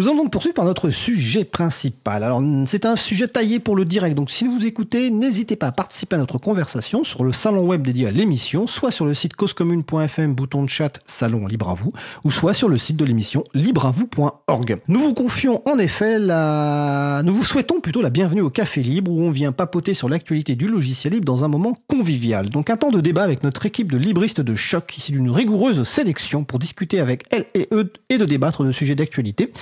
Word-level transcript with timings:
Nous 0.00 0.08
allons 0.08 0.16
donc 0.16 0.32
poursuivre 0.32 0.54
par 0.54 0.64
notre 0.64 0.88
sujet 0.88 1.44
principal. 1.44 2.24
Alors, 2.24 2.42
c'est 2.64 2.86
un 2.86 2.96
sujet 2.96 3.28
taillé 3.28 3.60
pour 3.60 3.76
le 3.76 3.84
direct, 3.84 4.16
donc 4.16 4.30
si 4.30 4.46
vous 4.46 4.64
écoutez, 4.64 5.10
n'hésitez 5.10 5.56
pas 5.56 5.66
à 5.66 5.72
participer 5.72 6.16
à 6.16 6.18
notre 6.18 6.38
conversation 6.38 7.04
sur 7.04 7.22
le 7.22 7.34
salon 7.34 7.66
web 7.66 7.82
dédié 7.82 8.06
à 8.06 8.10
l'émission, 8.10 8.66
soit 8.66 8.92
sur 8.92 9.04
le 9.04 9.12
site 9.12 9.36
causecommune.fm, 9.36 10.34
bouton 10.34 10.62
de 10.62 10.70
chat, 10.70 10.98
salon 11.06 11.46
libre 11.46 11.68
à 11.68 11.74
vous, 11.74 11.92
ou 12.24 12.30
soit 12.30 12.54
sur 12.54 12.70
le 12.70 12.78
site 12.78 12.96
de 12.96 13.04
l'émission 13.04 13.44
libreavou.org. 13.52 14.78
Nous 14.88 15.00
vous 15.00 15.12
confions 15.12 15.60
en 15.68 15.78
effet 15.78 16.18
la... 16.18 17.20
Nous 17.22 17.34
vous 17.34 17.44
souhaitons 17.44 17.80
plutôt 17.80 18.00
la 18.00 18.08
bienvenue 18.08 18.40
au 18.40 18.48
Café 18.48 18.82
Libre, 18.82 19.10
où 19.12 19.20
on 19.20 19.30
vient 19.30 19.52
papoter 19.52 19.92
sur 19.92 20.08
l'actualité 20.08 20.56
du 20.56 20.66
logiciel 20.66 21.12
libre 21.12 21.26
dans 21.26 21.44
un 21.44 21.48
moment 21.48 21.74
convivial. 21.88 22.48
Donc 22.48 22.70
un 22.70 22.78
temps 22.78 22.90
de 22.90 23.02
débat 23.02 23.24
avec 23.24 23.42
notre 23.42 23.66
équipe 23.66 23.92
de 23.92 23.98
libristes 23.98 24.40
de 24.40 24.54
choc, 24.54 24.96
ici 24.96 25.12
d'une 25.12 25.30
rigoureuse 25.30 25.82
sélection 25.82 26.42
pour 26.44 26.58
discuter 26.58 27.00
avec 27.00 27.24
elle 27.30 27.44
et 27.52 27.68
eux 27.72 27.92
et 28.08 28.16
de 28.16 28.24
débattre 28.24 28.64
de 28.64 28.72
sujets 28.72 28.94
d'actualité 28.94 29.52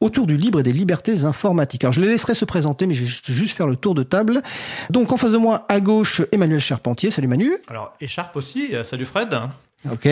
autour 0.00 0.26
du 0.26 0.36
libre 0.36 0.60
et 0.60 0.62
des 0.62 0.72
libertés 0.72 1.24
informatiques. 1.24 1.84
Alors 1.84 1.92
je 1.92 2.00
les 2.00 2.08
laisserai 2.08 2.34
se 2.34 2.44
présenter, 2.44 2.86
mais 2.86 2.94
je 2.94 3.04
vais 3.04 3.34
juste 3.34 3.56
faire 3.56 3.66
le 3.66 3.76
tour 3.76 3.94
de 3.94 4.02
table. 4.02 4.42
Donc 4.90 5.12
en 5.12 5.16
face 5.16 5.32
de 5.32 5.38
moi, 5.38 5.64
à 5.68 5.80
gauche, 5.80 6.22
Emmanuel 6.32 6.60
Charpentier. 6.60 7.10
Salut 7.10 7.28
Manu. 7.28 7.52
Alors 7.68 7.92
écharpe 8.00 8.36
aussi. 8.36 8.68
euh, 8.74 8.82
Salut 8.84 9.04
Fred. 9.04 9.34
Ok. 9.90 10.06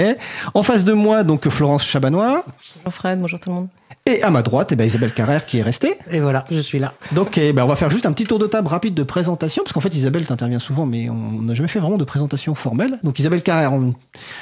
En 0.54 0.62
face 0.62 0.82
de 0.84 0.94
moi, 0.94 1.24
donc 1.24 1.46
Florence 1.50 1.84
Chabanois. 1.84 2.42
Bonjour 2.84 2.94
Fred, 2.94 3.20
bonjour 3.20 3.38
tout 3.38 3.50
le 3.50 3.54
monde. 3.56 3.68
Et 4.06 4.22
à 4.22 4.30
ma 4.30 4.40
droite, 4.40 4.72
eh 4.72 4.76
ben, 4.76 4.86
Isabelle 4.86 5.12
Carrère 5.12 5.44
qui 5.44 5.58
est 5.58 5.62
restée. 5.62 5.94
Et 6.10 6.20
voilà, 6.20 6.44
je 6.50 6.60
suis 6.60 6.78
là. 6.78 6.94
Donc 7.12 7.36
eh 7.36 7.52
ben, 7.52 7.64
on 7.64 7.66
va 7.68 7.76
faire 7.76 7.90
juste 7.90 8.06
un 8.06 8.12
petit 8.12 8.24
tour 8.24 8.38
de 8.38 8.46
table 8.46 8.66
rapide 8.68 8.94
de 8.94 9.02
présentation, 9.02 9.62
parce 9.62 9.74
qu'en 9.74 9.80
fait 9.80 9.94
Isabelle 9.94 10.26
t'intervient 10.26 10.58
souvent, 10.58 10.86
mais 10.86 11.10
on 11.10 11.42
n'a 11.42 11.52
jamais 11.52 11.68
fait 11.68 11.80
vraiment 11.80 11.98
de 11.98 12.04
présentation 12.04 12.54
formelle. 12.54 12.98
Donc 13.04 13.18
Isabelle 13.18 13.42
Carrère, 13.42 13.74
en, 13.74 13.92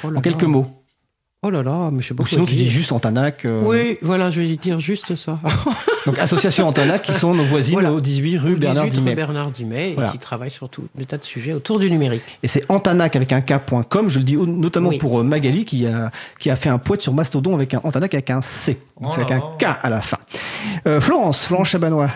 Oh 0.05 0.15
en 0.15 0.21
quelques 0.21 0.43
là. 0.43 0.47
mots. 0.47 0.67
Oh 1.43 1.51
là 1.51 1.61
là, 1.61 1.89
mais 1.91 2.01
je 2.01 2.07
sais 2.07 2.13
pas 2.15 2.23
Ou 2.23 2.25
quoi 2.25 2.29
sinon 2.29 2.45
tu 2.45 2.55
dis 2.55 2.67
juste 2.67 2.91
Antanac. 2.91 3.45
euh, 3.45 3.61
Oui, 3.63 3.99
voilà, 4.01 4.31
je 4.31 4.41
vais 4.41 4.55
dire 4.55 4.79
juste 4.79 5.15
ça. 5.15 5.39
Donc 6.07 6.17
association 6.17 6.67
Antanac 6.67 7.03
qui 7.03 7.13
sont 7.13 7.35
nos 7.35 7.43
voisines 7.45 7.73
Voilà. 7.75 7.93
au 7.93 8.01
18 8.01 8.37
rue 8.39 8.55
Bernard 8.55 8.85
18 8.85 8.89
rue 8.97 9.03
Dimet. 9.03 9.15
Bernard 9.15 9.51
Dimet, 9.51 9.91
et 9.91 10.11
qui 10.11 10.17
travaille 10.17 10.49
sur 10.49 10.67
tout 10.67 10.85
des 10.95 11.05
tas 11.05 11.17
de 11.17 11.23
sujets 11.23 11.53
autour 11.53 11.77
du 11.77 11.91
numérique. 11.91 12.23
Et 12.41 12.47
c'est 12.47 12.65
Antanac 12.71 13.15
avec 13.15 13.31
un 13.33 13.41
K.com, 13.41 14.09
je 14.09 14.17
le 14.17 14.25
dis 14.25 14.35
notamment 14.35 14.89
Oui. 14.89 14.97
pour 14.97 15.19
euh, 15.19 15.23
Magali 15.23 15.63
qui 15.63 15.85
a, 15.85 16.09
qui 16.39 16.49
a 16.49 16.55
fait 16.55 16.69
un 16.69 16.79
poète 16.79 17.03
sur 17.03 17.13
Mastodon 17.13 17.53
avec 17.53 17.75
un 17.75 17.81
Antanac 17.83 18.15
avec 18.15 18.31
un 18.31 18.41
C. 18.41 18.79
Donc 18.99 19.11
Oh 19.11 19.13
c'est 19.15 19.21
avec 19.21 19.31
un. 19.31 19.41
K 19.59 19.65
à 19.83 19.89
la 19.91 20.01
fin. 20.01 20.17
Euh, 20.87 20.99
Florence, 20.99 21.45
Florence 21.45 21.67
Chabanois, 21.69 22.09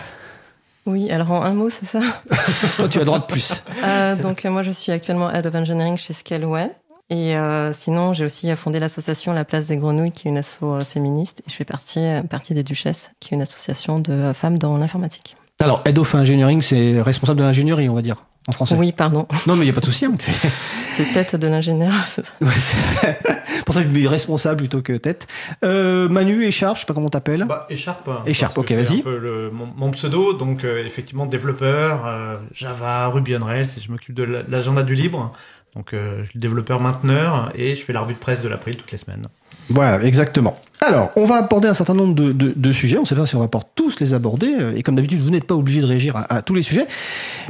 Oui, 0.84 1.08
alors 1.12 1.30
en 1.30 1.42
un 1.44 1.52
mot, 1.54 1.70
c'est 1.70 1.86
ça? 1.86 2.00
toi 2.76 2.88
tu 2.88 2.98
as 2.98 3.04
droit 3.04 3.20
de 3.20 3.26
plus. 3.26 3.62
Euh, 3.84 4.16
donc 4.16 4.42
moi, 4.46 4.64
je 4.64 4.70
suis 4.70 4.90
actuellement 4.90 5.30
Head 5.30 5.46
of 5.46 5.54
Engineering 5.54 5.96
chez 5.96 6.12
Scaleway. 6.12 6.66
Et 7.12 7.36
euh, 7.36 7.74
sinon, 7.74 8.14
j'ai 8.14 8.24
aussi 8.24 8.54
fondé 8.56 8.80
l'association 8.80 9.34
La 9.34 9.44
Place 9.44 9.66
des 9.66 9.76
Grenouilles, 9.76 10.12
qui 10.12 10.28
est 10.28 10.30
une 10.30 10.38
asso 10.38 10.62
euh, 10.62 10.80
féministe. 10.80 11.42
Et 11.46 11.50
je 11.50 11.54
fais 11.54 11.64
partie, 11.66 11.98
euh, 11.98 12.22
partie 12.22 12.54
des 12.54 12.62
Duchesses, 12.62 13.10
qui 13.20 13.34
est 13.34 13.36
une 13.36 13.42
association 13.42 13.98
de 13.98 14.32
femmes 14.32 14.56
dans 14.56 14.78
l'informatique. 14.78 15.36
Alors 15.60 15.82
Head 15.84 15.98
of 15.98 16.14
Engineering, 16.14 16.62
c'est 16.62 17.02
responsable 17.02 17.38
de 17.40 17.44
l'ingénierie, 17.44 17.88
on 17.90 17.94
va 17.94 18.00
dire, 18.00 18.24
en 18.48 18.52
français. 18.52 18.76
Oui, 18.76 18.92
pardon. 18.92 19.26
Non 19.46 19.54
mais 19.56 19.60
il 19.60 19.64
n'y 19.64 19.70
a 19.70 19.74
pas 19.74 19.80
de 19.80 19.84
souci. 19.86 20.06
hein, 20.06 20.14
c'est- 20.96 21.12
tête 21.12 21.36
de 21.36 21.46
l'ingénieur. 21.48 21.92
Ouais, 22.40 22.48
c'est 22.56 23.18
pour 23.66 23.74
ça 23.74 23.82
que 23.82 23.88
je 23.88 23.92
dis 23.92 24.08
responsable 24.08 24.56
plutôt 24.56 24.80
que 24.80 24.94
tête. 24.94 25.26
Euh, 25.64 26.08
Manu, 26.08 26.44
Écharpe, 26.46 26.76
je 26.76 26.80
sais 26.80 26.86
pas 26.86 26.94
comment 26.94 27.10
t'appelles. 27.10 27.44
Bah, 27.44 27.66
écharpe. 27.68 28.08
hein, 28.08 28.22
Écharpe, 28.26 28.56
ok, 28.58 28.66
c'est 28.68 28.74
vas-y. 28.82 29.00
un 29.00 29.02
peu 29.02 29.18
le- 29.18 29.50
mon, 29.52 29.68
mon 29.76 29.90
pseudo, 29.92 30.32
donc 30.32 30.64
euh, 30.64 30.84
effectivement 30.84 31.26
développeur, 31.26 32.06
euh, 32.06 32.38
Java, 32.52 33.06
Ruby 33.08 33.36
on 33.36 33.44
Rails, 33.44 33.68
et 33.76 33.80
je 33.80 33.90
m'occupe 33.92 34.14
de 34.14 34.22
la- 34.24 34.42
l'agenda 34.48 34.82
du 34.82 34.94
libre. 34.94 35.32
Donc 35.74 35.94
euh, 35.94 36.22
je 36.24 36.30
suis 36.30 36.38
développeur 36.38 36.80
mainteneur 36.80 37.50
et 37.54 37.74
je 37.74 37.82
fais 37.82 37.92
la 37.94 38.00
revue 38.00 38.12
de 38.14 38.18
presse 38.18 38.42
de 38.42 38.48
l'April 38.48 38.76
toutes 38.76 38.92
les 38.92 38.98
semaines. 38.98 39.22
Voilà, 39.70 40.02
exactement. 40.04 40.58
Alors, 40.80 41.10
on 41.14 41.24
va 41.24 41.36
aborder 41.36 41.68
un 41.68 41.74
certain 41.74 41.94
nombre 41.94 42.14
de, 42.14 42.32
de- 42.32 42.72
sujets. 42.72 42.98
On 42.98 43.02
ne 43.02 43.06
sait 43.06 43.14
pas 43.14 43.24
si 43.26 43.36
on 43.36 43.38
va 43.40 43.46
pouvoir 43.46 43.68
tous 43.76 44.00
les 44.00 44.14
aborder. 44.14 44.52
euh, 44.58 44.74
Et 44.74 44.82
comme 44.82 44.96
d'habitude, 44.96 45.20
vous 45.20 45.30
n'êtes 45.30 45.46
pas 45.46 45.54
obligé 45.54 45.80
de 45.80 45.86
réagir 45.86 46.16
à, 46.28 46.42
tous 46.42 46.54
les 46.54 46.62
sujets. 46.62 46.86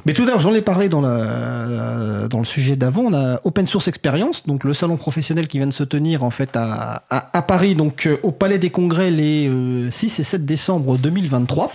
Mais 0.04 0.12
tout 0.12 0.26
d'abord, 0.26 0.40
j'en 0.40 0.52
ai 0.54 0.60
parlé 0.60 0.88
dans, 0.90 1.00
la, 1.00 2.28
dans 2.28 2.38
le 2.38 2.44
sujet 2.44 2.76
d'avant. 2.76 3.02
On 3.06 3.14
a 3.14 3.40
Open 3.44 3.66
Source 3.66 3.88
Experience, 3.88 4.46
donc 4.46 4.64
le 4.64 4.74
salon 4.74 4.96
professionnel 4.98 5.48
qui 5.48 5.58
vient 5.58 5.66
de 5.66 5.72
se 5.72 5.84
tenir 5.84 6.22
en 6.22 6.30
fait 6.30 6.50
à, 6.54 7.04
à- 7.08 7.42
Paris, 7.42 7.74
donc 7.74 8.06
euh, 8.06 8.18
au 8.22 8.30
Palais 8.32 8.58
des 8.58 8.70
Congrès 8.70 9.10
les 9.10 9.48
euh, 9.48 9.90
6 9.90 10.20
et 10.20 10.24
7 10.24 10.44
décembre 10.44 10.98
2023. 10.98 11.72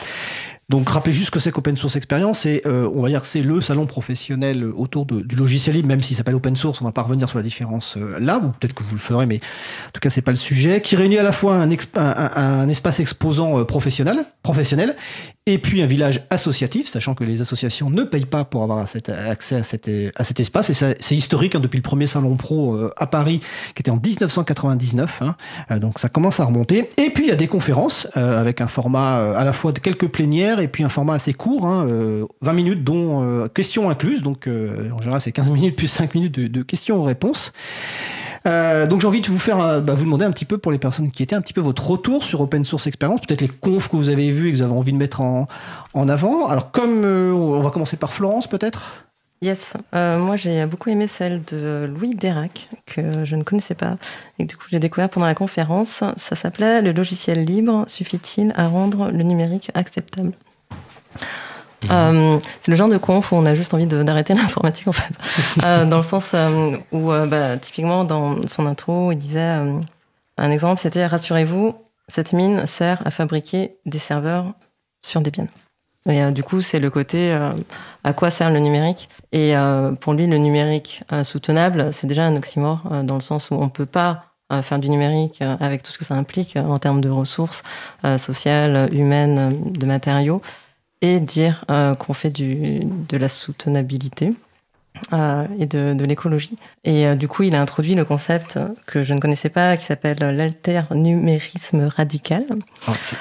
Donc 0.69 0.89
rappelez 0.89 1.13
juste 1.13 1.29
que 1.29 1.39
c'est 1.39 1.49
qu'Open 1.49 1.77
Source 1.77 1.95
Experience, 1.95 2.39
c'est 2.39 2.67
euh, 2.67 2.91
on 2.93 3.01
va 3.01 3.07
dire 3.07 3.21
que 3.21 3.27
c'est 3.27 3.41
le 3.41 3.61
salon 3.61 3.85
professionnel 3.85 4.65
autour 4.65 5.05
du 5.05 5.35
logiciel 5.37 5.77
libre, 5.77 5.87
même 5.87 6.01
s'il 6.01 6.17
s'appelle 6.17 6.35
Open 6.35 6.57
Source, 6.57 6.81
on 6.81 6.85
va 6.85 6.91
pas 6.91 7.03
revenir 7.03 7.29
sur 7.29 7.37
la 7.37 7.43
différence 7.43 7.95
euh, 7.95 8.19
là, 8.19 8.37
ou 8.39 8.49
peut-être 8.49 8.73
que 8.73 8.83
vous 8.83 8.95
le 8.95 8.99
ferez, 8.99 9.25
mais 9.25 9.37
en 9.37 9.91
tout 9.93 10.01
cas 10.01 10.09
c'est 10.09 10.21
pas 10.21 10.31
le 10.31 10.37
sujet, 10.37 10.81
qui 10.81 10.97
réunit 10.97 11.19
à 11.19 11.23
la 11.23 11.31
fois 11.31 11.55
un 11.55 12.67
espace 12.67 12.99
exposant 12.99 13.59
euh, 13.59 13.63
professionnel, 13.63 14.25
professionnel, 14.43 14.97
et 15.47 15.57
puis 15.57 15.81
un 15.81 15.85
village 15.85 16.23
associatif, 16.29 16.87
sachant 16.87 17.15
que 17.15 17.23
les 17.23 17.39
associations 17.41 17.89
ne 17.89 18.03
payent 18.03 18.25
pas 18.25 18.43
pour 18.43 18.63
avoir 18.63 18.85
cet- 18.87 19.07
accès 19.09 19.55
à 19.55 19.63
cet, 19.63 19.87
espace, 20.39 20.69
et 20.69 20.73
c'est 20.73 21.15
historique 21.15 21.55
hein, 21.55 21.61
depuis 21.61 21.77
le 21.77 21.81
premier 21.83 22.05
salon 22.05 22.35
pro 22.35 22.75
euh, 22.75 22.91
à 22.97 23.07
Paris, 23.07 23.39
qui 23.73 23.81
était 23.81 23.89
en 23.89 23.95
1999, 23.95 25.21
hein, 25.21 25.35
euh, 25.71 25.79
donc 25.79 25.99
ça 25.99 26.09
commence 26.09 26.41
à 26.41 26.45
remonter. 26.45 26.89
Et 26.97 27.09
puis 27.11 27.23
il 27.23 27.29
y 27.29 27.31
a 27.31 27.37
des 27.37 27.47
conférences 27.47 28.07
euh, 28.17 28.39
avec 28.39 28.59
un 28.59 28.67
format 28.67 29.19
euh, 29.19 29.33
à 29.35 29.45
la 29.45 29.53
fois 29.53 29.71
de 29.71 29.79
quelques 29.79 30.09
plénières 30.09 30.59
et 30.59 30.67
puis 30.67 30.83
un 30.83 30.89
format 30.89 31.13
assez 31.13 31.33
court, 31.33 31.65
hein, 31.65 31.87
euh, 31.87 32.25
20 32.41 32.53
minutes 32.53 32.83
dont 32.83 33.47
questions 33.53 33.89
incluses. 33.89 34.21
Donc 34.23 34.47
euh, 34.47 34.89
en 34.91 34.99
général 34.99 35.21
c'est 35.21 35.31
15 35.31 35.49
minutes 35.51 35.77
plus 35.77 35.87
5 35.87 36.13
minutes 36.13 36.37
de, 36.37 36.47
de 36.47 36.61
questions-réponses. 36.61 37.53
Euh, 38.47 38.87
donc 38.87 39.01
j'ai 39.01 39.07
envie 39.07 39.21
de 39.21 39.27
vous 39.27 39.37
faire, 39.37 39.59
euh, 39.59 39.81
bah, 39.81 39.93
vous 39.93 40.05
demander 40.05 40.25
un 40.25 40.31
petit 40.31 40.45
peu 40.45 40.57
pour 40.57 40.71
les 40.71 40.77
personnes 40.77 41.11
qui 41.11 41.21
étaient 41.21 41.35
un 41.35 41.41
petit 41.41 41.53
peu 41.53 41.61
votre 41.61 41.85
retour 41.85 42.23
sur 42.23 42.39
Open 42.41 42.63
Source 42.63 42.87
Experience, 42.87 43.21
peut-être 43.21 43.41
les 43.41 43.49
confs 43.49 43.89
que 43.89 43.97
vous 43.97 44.09
avez 44.09 44.31
vus 44.31 44.49
et 44.49 44.51
que 44.53 44.57
vous 44.57 44.63
avez 44.63 44.73
envie 44.73 44.93
de 44.93 44.97
mettre 44.97 45.21
en, 45.21 45.47
en 45.93 46.09
avant. 46.09 46.47
Alors 46.47 46.71
comme 46.71 47.03
euh, 47.03 47.33
on 47.33 47.61
va 47.61 47.69
commencer 47.71 47.97
par 47.97 48.13
Florence 48.13 48.47
peut-être? 48.47 49.05
Yes, 49.41 49.77
moi 49.93 50.35
j'ai 50.35 50.65
beaucoup 50.65 50.89
aimé 50.89 51.07
celle 51.07 51.43
de 51.43 51.87
Louis 51.87 52.15
Dérac, 52.15 52.69
que 52.87 53.23
je 53.23 53.35
ne 53.35 53.43
connaissais 53.43 53.75
pas, 53.75 53.97
et 54.39 54.45
du 54.45 54.57
coup 54.57 54.65
j'ai 54.71 54.79
découvert 54.79 55.09
pendant 55.09 55.27
la 55.27 55.35
conférence. 55.35 56.03
Ça 56.15 56.35
s'appelait 56.35 56.81
Le 56.81 56.91
logiciel 56.91 57.45
libre 57.45 57.83
suffit-il 57.85 58.51
à 58.55 58.67
rendre 58.67 59.11
le 59.11 59.21
numérique 59.21 59.69
acceptable? 59.75 60.31
Euh, 61.91 62.39
c'est 62.61 62.71
le 62.71 62.77
genre 62.77 62.89
de 62.89 62.97
conf 62.97 63.31
où 63.31 63.35
on 63.35 63.45
a 63.45 63.55
juste 63.55 63.73
envie 63.73 63.87
d'arrêter 63.87 64.33
l'informatique 64.35 64.87
en 64.87 64.93
fait. 64.93 65.13
Euh, 65.63 65.85
dans 65.85 65.97
le 65.97 66.03
sens 66.03 66.31
euh, 66.33 66.77
où, 66.91 67.11
bah, 67.27 67.57
typiquement, 67.57 68.03
dans 68.03 68.45
son 68.47 68.65
intro, 68.65 69.11
il 69.11 69.17
disait 69.17 69.61
un 70.37 70.51
exemple 70.51 70.81
c'était 70.81 71.05
Rassurez-vous, 71.05 71.75
cette 72.07 72.33
mine 72.33 72.65
sert 72.67 73.01
à 73.05 73.11
fabriquer 73.11 73.77
des 73.85 73.99
serveurs 73.99 74.53
sur 75.05 75.21
Debian. 75.21 75.47
Et 76.09 76.31
du 76.31 76.41
coup, 76.41 76.61
c'est 76.61 76.79
le 76.79 76.89
côté 76.89 77.37
à 78.05 78.13
quoi 78.13 78.31
sert 78.31 78.49
le 78.49 78.59
numérique. 78.59 79.09
Et 79.33 79.53
pour 79.99 80.13
lui, 80.13 80.25
le 80.25 80.37
numérique 80.37 81.03
soutenable, 81.23 81.91
c'est 81.91 82.07
déjà 82.07 82.23
un 82.23 82.35
oxymore 82.37 82.83
dans 83.03 83.15
le 83.15 83.21
sens 83.21 83.51
où 83.51 83.55
on 83.55 83.67
peut 83.67 83.85
pas 83.85 84.23
faire 84.61 84.79
du 84.79 84.89
numérique 84.89 85.41
avec 85.41 85.83
tout 85.83 85.91
ce 85.91 85.97
que 85.97 86.05
ça 86.05 86.15
implique 86.15 86.55
en 86.55 86.79
termes 86.79 87.01
de 87.01 87.09
ressources 87.09 87.63
sociales, 88.17 88.87
humaines, 88.93 89.73
de 89.73 89.85
matériaux, 89.85 90.41
et 91.01 91.19
dire 91.19 91.65
euh, 91.71 91.93
qu'on 91.95 92.13
fait 92.13 92.29
du, 92.31 92.79
de 93.09 93.17
la 93.17 93.27
soutenabilité. 93.27 94.33
euh, 95.13 95.45
et 95.59 95.65
de, 95.67 95.93
de 95.93 96.05
l'écologie. 96.05 96.57
Et 96.83 97.05
euh, 97.05 97.15
du 97.15 97.27
coup, 97.27 97.43
il 97.43 97.55
a 97.55 97.61
introduit 97.61 97.93
le 97.95 98.03
concept 98.03 98.59
que 98.87 99.03
je 99.03 99.13
ne 99.13 99.19
connaissais 99.19 99.49
pas, 99.49 99.77
qui 99.77 99.85
s'appelle 99.85 100.17
l'alternumérisme 100.19 101.85
radical. 101.85 102.45
Je, 102.87 103.15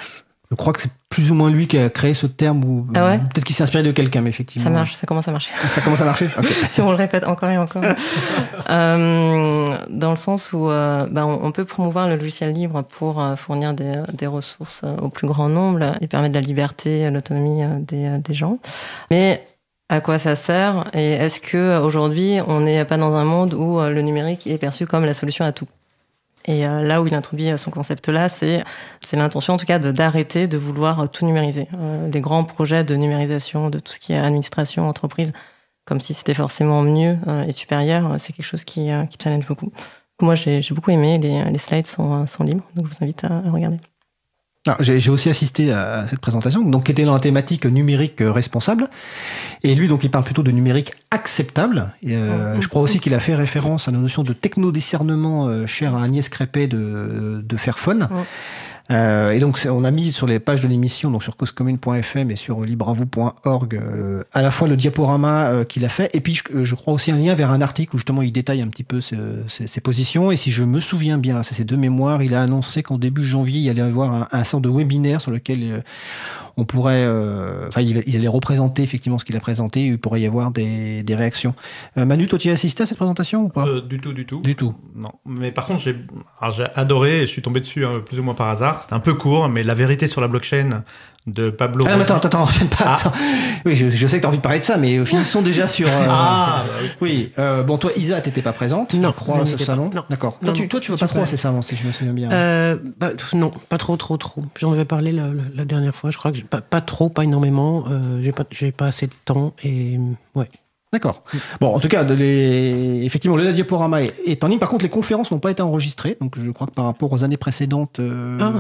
je- 0.51 0.55
crois 0.57 0.73
que 0.73 0.81
c'est 0.81 0.91
plus 1.09 1.31
ou 1.31 1.35
moins 1.35 1.51
lui 1.51 1.67
qui 1.67 1.79
a 1.79 1.89
créé 1.89 2.15
ce 2.15 2.27
terme 2.27 2.65
ou 2.65 2.87
Ah 2.95 3.07
ouais 3.07 3.19
peut-être 3.19 3.45
qu'il 3.45 3.55
s'est 3.57 3.63
inspiré 3.63 3.83
de 3.83 3.93
quelqu'un, 3.93 4.21
mais 4.21 4.31
effectivement. 4.31 4.65
Ça 4.65 4.71
marche, 4.71 4.95
ça 4.95 5.07
commence 5.07 5.29
à 5.29 5.33
marcher. 5.33 5.51
Ça 5.69 5.81
commence 5.81 6.01
à 6.01 6.05
marcher. 6.05 6.29
Si 6.69 6.81
on 6.81 6.91
le 6.91 6.97
répète 6.97 7.25
encore 7.27 7.49
et 7.51 7.59
encore. 7.59 7.83
Euh, 8.69 9.67
dans 9.89 10.11
le 10.11 10.17
sens 10.17 10.53
où 10.53 10.69
euh, 10.69 11.07
bah, 11.11 11.25
on, 11.25 11.53
peut 11.53 11.65
promouvoir 11.65 12.09
le 12.09 12.17
logiciel 12.17 12.51
libre 12.53 12.83
pour 12.83 13.21
euh, 13.21 13.37
fournir 13.37 13.75
des, 13.75 14.03
des 14.13 14.27
ressources 14.27 14.81
euh, 14.85 14.97
au 14.97 15.09
plus 15.09 15.27
grand 15.29 15.49
nombre 15.49 15.93
et 16.01 16.09
permettre 16.09 16.35
la 16.35 16.41
liberté, 16.41 17.09
l'autonomie 17.11 17.63
euh, 17.63 17.79
des, 17.81 18.07
euh, 18.07 18.19
des 18.19 18.35
gens. 18.35 18.59
Mais 19.11 19.47
à 19.89 20.01
quoi 20.01 20.19
ça 20.19 20.35
sert? 20.35 20.91
Et 20.95 21.13
est-ce 21.13 21.39
que 21.41 21.57
euh, 21.57 21.81
aujourd'hui 21.81 22.39
on 22.49 22.61
n'est 22.61 22.85
pas 22.85 22.97
dans 22.97 23.15
un 23.15 23.25
monde 23.25 23.55
où 23.55 23.79
euh, 23.79 23.91
le 23.91 24.03
numérique 24.03 24.47
est 24.49 24.59
perçu 24.59 24.85
comme 24.87 25.05
la 25.05 25.15
solution 25.15 25.45
à 25.45 25.53
tout? 25.53 25.67
Et 26.47 26.67
euh, 26.67 26.83
là 26.83 27.03
où 27.03 27.07
il 27.07 27.15
introduit 27.15 27.51
euh, 27.51 27.57
son 27.57 27.71
concept-là, 27.71 28.29
c'est 28.29 28.65
l'intention 29.13 29.55
en 29.55 29.57
tout 29.57 29.67
cas 29.67 29.79
d'arrêter 29.79 30.47
de 30.47 30.57
vouloir 30.57 31.01
euh, 31.01 31.07
tout 31.07 31.27
numériser. 31.27 31.69
Les 32.13 32.21
grands 32.21 32.45
projets 32.45 32.85
de 32.85 32.95
numérisation 32.95 33.71
de 33.71 33.79
tout 33.79 33.93
ce 33.93 33.99
qui 33.99 34.13
est 34.13 34.19
administration, 34.19 34.89
entreprise, 34.89 35.33
comme 35.85 36.01
si 36.01 36.15
c'était 36.15 36.35
forcément 36.35 36.83
mieux 36.83 37.19
et 37.47 37.53
supérieur, 37.53 38.15
c'est 38.19 38.33
quelque 38.33 38.47
chose 38.47 38.65
qui, 38.65 38.89
qui 39.11 39.19
challenge 39.23 39.47
beaucoup. 39.47 39.73
Moi, 40.21 40.35
j'ai 40.35 40.63
beaucoup 40.71 40.91
aimé, 40.91 41.19
les, 41.19 41.59
slides 41.59 41.87
sont, 41.87 42.27
sont 42.27 42.45
libres, 42.45 42.65
donc 42.75 42.87
je 42.87 42.91
vous 42.91 43.05
invite 43.05 43.25
à 43.25 43.43
regarder. 43.51 43.79
Alors, 44.69 44.83
J'ai 44.83 45.11
aussi 45.11 45.29
assisté 45.29 45.73
à 45.73 46.07
cette 46.09 46.21
présentation, 46.21 46.63
donc 46.63 46.85
qui 46.85 46.93
était 46.93 47.05
dans 47.05 47.15
la 47.15 47.21
thématique 47.21 47.67
numérique 47.67 48.21
euh, 48.21 48.33
responsable. 48.33 48.89
Et 49.63 49.75
lui, 49.75 49.89
donc, 49.89 50.05
il 50.05 50.11
parle 50.11 50.25
plutôt 50.25 50.43
de 50.43 50.51
numérique 50.51 50.93
acceptable. 51.11 51.93
Et, 52.03 52.15
euh, 52.15 52.55
Mhm. 52.55 52.63
Je 52.63 52.69
crois 52.69 52.83
aussi 52.83 53.01
qu'il 53.01 53.15
a 53.15 53.21
fait 53.21 53.35
référence 53.35 53.89
à 53.89 53.91
la 53.91 53.99
notion 53.99 54.23
de 54.23 54.33
technodiscernement 54.33 55.47
euh, 55.47 55.67
chère 55.67 55.95
à 55.97 56.03
Agnès 56.03 56.29
Crépé 56.29 56.67
de, 56.67 57.43
de 57.45 57.57
Fairphone. 57.57 58.09
Euh, 58.93 59.31
et 59.31 59.41
donc, 59.41 59.59
on 59.69 59.83
a 59.83 59.91
mis 59.91 60.13
sur 60.13 60.29
les 60.29 60.39
pages 60.39 60.61
de 60.61 60.69
l'émission, 60.69 61.11
donc 61.11 61.25
sur 61.25 61.37
causecommune.fm 61.37 62.31
et 62.31 62.37
sur 62.37 62.61
libravou.org, 62.63 63.75
euh, 63.75 64.23
à 64.33 64.43
la 64.43 64.51
fois 64.53 64.69
le 64.69 64.77
diaporama 64.77 65.49
euh, 65.51 65.65
qu'il 65.65 65.85
a 65.85 65.89
fait, 65.89 66.09
et 66.15 66.21
puis 66.21 66.35
je, 66.35 66.43
euh, 66.55 66.65
je 66.65 66.75
crois 66.77 66.95
aussi 66.95 67.11
un 67.11 67.17
lien 67.19 67.35
vers 67.35 67.51
un 67.51 67.61
article 67.61 67.97
où 67.97 67.99
justement 67.99 68.23
il 68.23 68.31
détaille 68.31 68.63
un 68.63 68.69
petit 68.69 68.85
peu 68.85 69.01
ses, 69.01 69.17
ses- 69.49 69.67
ses 69.67 69.81
positions. 69.81 70.31
Et 70.31 70.37
si 70.37 70.53
je 70.53 70.63
me 70.63 70.79
souviens 70.79 71.19
bien, 71.19 71.43
c'est 71.43 71.55
ces 71.55 71.65
deux 71.65 71.77
mémoires, 71.77 72.23
il 72.23 72.33
a 72.35 72.43
annoncé 72.43 72.85
qu'en 72.85 72.99
début 72.99 73.25
janvier, 73.25 73.61
il 73.61 73.69
allait 73.71 73.83
avoir 73.83 74.13
un, 74.15 74.29
un 74.31 74.45
sort 74.45 74.61
de 74.61 74.69
webinaire 74.69 75.21
sur 75.21 75.33
lequel 75.33 75.59
euh, 75.63 75.81
on 76.57 76.65
pourrait, 76.65 77.05
euh, 77.05 77.69
enfin, 77.69 77.83
il, 77.83 78.03
il 78.07 78.17
allait 78.17 78.29
représenter 78.29 78.83
effectivement 78.83 79.19
ce 79.19 79.25
qu'il 79.25 79.37
a 79.37 79.41
présenté, 79.41 79.87
il 79.87 79.99
pourrait 79.99 80.21
y 80.21 80.27
avoir 80.27 80.51
des, 80.51 81.03
des 81.03 81.15
réactions. 81.15 81.55
Euh, 81.99 82.05
Manu, 82.07 82.27
toi, 82.27 82.39
tu 82.39 82.49
as 82.49 82.53
assisté 82.53 82.83
à 82.83 82.87
cette 82.87 82.97
présentation 82.97 83.43
ou 83.43 83.49
pas? 83.49 83.67
Euh, 83.67 83.81
du 83.81 84.01
tout, 84.01 84.13
du 84.13 84.25
tout. 84.25 84.41
Du 84.41 84.55
tout. 84.55 84.75
Non. 84.95 85.13
Mais 85.27 85.53
par 85.53 85.67
contre, 85.67 85.81
j'ai 85.81 85.97
adoré 86.75 87.19
et 87.19 87.21
je 87.21 87.27
suis 87.27 87.43
tombé 87.43 87.61
dessus 87.61 87.85
hein, 87.85 88.01
plus 88.05 88.19
ou 88.19 88.23
moins 88.23 88.35
par 88.35 88.49
hasard. 88.49 88.83
C'était 88.83 88.95
un 88.95 89.01
peu 89.01 89.15
court, 89.15 89.49
mais 89.49 89.63
la 89.63 89.75
vérité 89.75 90.07
sur 90.07 90.21
la 90.21 90.29
blockchain 90.29 90.83
de 91.27 91.51
Pablo. 91.51 91.85
Ah, 91.89 91.97
non, 91.97 92.03
attends, 92.03 92.17
attends, 92.17 92.43
enchaîne 92.43 92.69
pas. 92.69 92.77
Ah. 92.87 92.95
attends. 92.97 93.13
Oui, 93.65 93.75
je, 93.75 93.91
je 93.91 94.07
sais 94.07 94.17
que 94.17 94.21
tu 94.23 94.27
as 94.27 94.29
envie 94.29 94.39
de 94.39 94.43
parler 94.43 94.61
de 94.61 94.65
ça, 94.65 94.77
mais 94.77 94.97
euh, 94.99 95.05
finissons 95.05 95.43
déjà 95.43 95.67
sur. 95.67 95.89
euh, 95.89 95.91
Ah, 96.09 96.65
bah 96.67 96.87
oui. 97.01 97.33
Euh, 97.39 97.63
bon, 97.65 97.79
toi, 97.79 97.91
Isa, 97.97 98.21
t'étais 98.21 98.43
pas 98.43 98.53
présente, 98.53 98.95
Non, 98.95 99.09
je 99.09 99.15
crois, 99.15 99.41
à 99.41 99.45
ce 99.45 99.57
pas. 99.57 99.65
salon. 99.65 99.91
Non. 99.95 100.05
D'accord. 100.09 100.39
Non, 100.43 100.53
Toi, 100.53 100.55
tu, 100.55 100.69
toi, 100.69 100.79
tu 100.81 100.93
vas 100.93 100.97
pas 100.99 101.09
trop 101.09 101.19
pas 101.19 101.23
à 101.25 101.27
ces 101.27 101.37
salons, 101.37 101.63
si 101.63 101.75
je 101.77 101.85
me 101.87 101.93
souviens 101.93 102.13
bien. 102.13 102.31
Euh, 102.31 102.77
bah, 102.99 103.11
non, 103.35 103.51
pas 103.69 103.79
trop, 103.79 103.97
trop, 103.97 104.17
trop. 104.17 104.43
J'en 104.59 104.73
avais 104.73 104.85
parlé 104.85 105.11
la, 105.13 105.25
la- 105.29 105.33
la 105.55 105.65
dernière 105.65 105.95
fois. 105.97 106.11
Je 106.11 106.19
crois 106.19 106.31
que 106.31 106.37
j'ai 106.37 106.45
pas, 106.45 106.61
pas 106.61 106.81
trop, 106.81 107.09
pas 107.09 107.25
énormément. 107.25 107.85
Euh, 107.91 108.21
j'ai 108.23 108.33
pas, 108.33 108.45
j'ai 108.51 108.71
pas 108.73 108.87
assez 108.87 109.07
de 109.09 109.13
temps 109.25 109.53
et 109.65 109.99
ouais. 110.37 110.49
D'accord. 110.93 111.25
Bon, 111.61 111.75
en 111.75 111.81
tout 111.81 111.89
cas, 111.89 112.05
les... 112.05 113.03
effectivement, 113.05 113.37
le 113.37 113.51
diaporama 113.53 114.03
est, 114.03 114.15
est 114.25 114.45
en 114.45 114.49
ligne. 114.49 114.61
Par 114.61 114.69
contre, 114.69 114.85
les 114.85 114.89
conférences 114.89 115.31
n'ont 115.33 115.41
pas 115.41 115.51
été 115.51 115.61
enregistrées, 115.61 116.17
donc 116.21 116.39
je 116.39 116.49
crois 116.51 116.69
que 116.69 116.73
par 116.73 116.85
rapport 116.85 117.13
aux 117.13 117.25
années 117.25 117.37
précédentes. 117.37 117.99
euh, 117.99 118.39
Ah, 118.41 118.53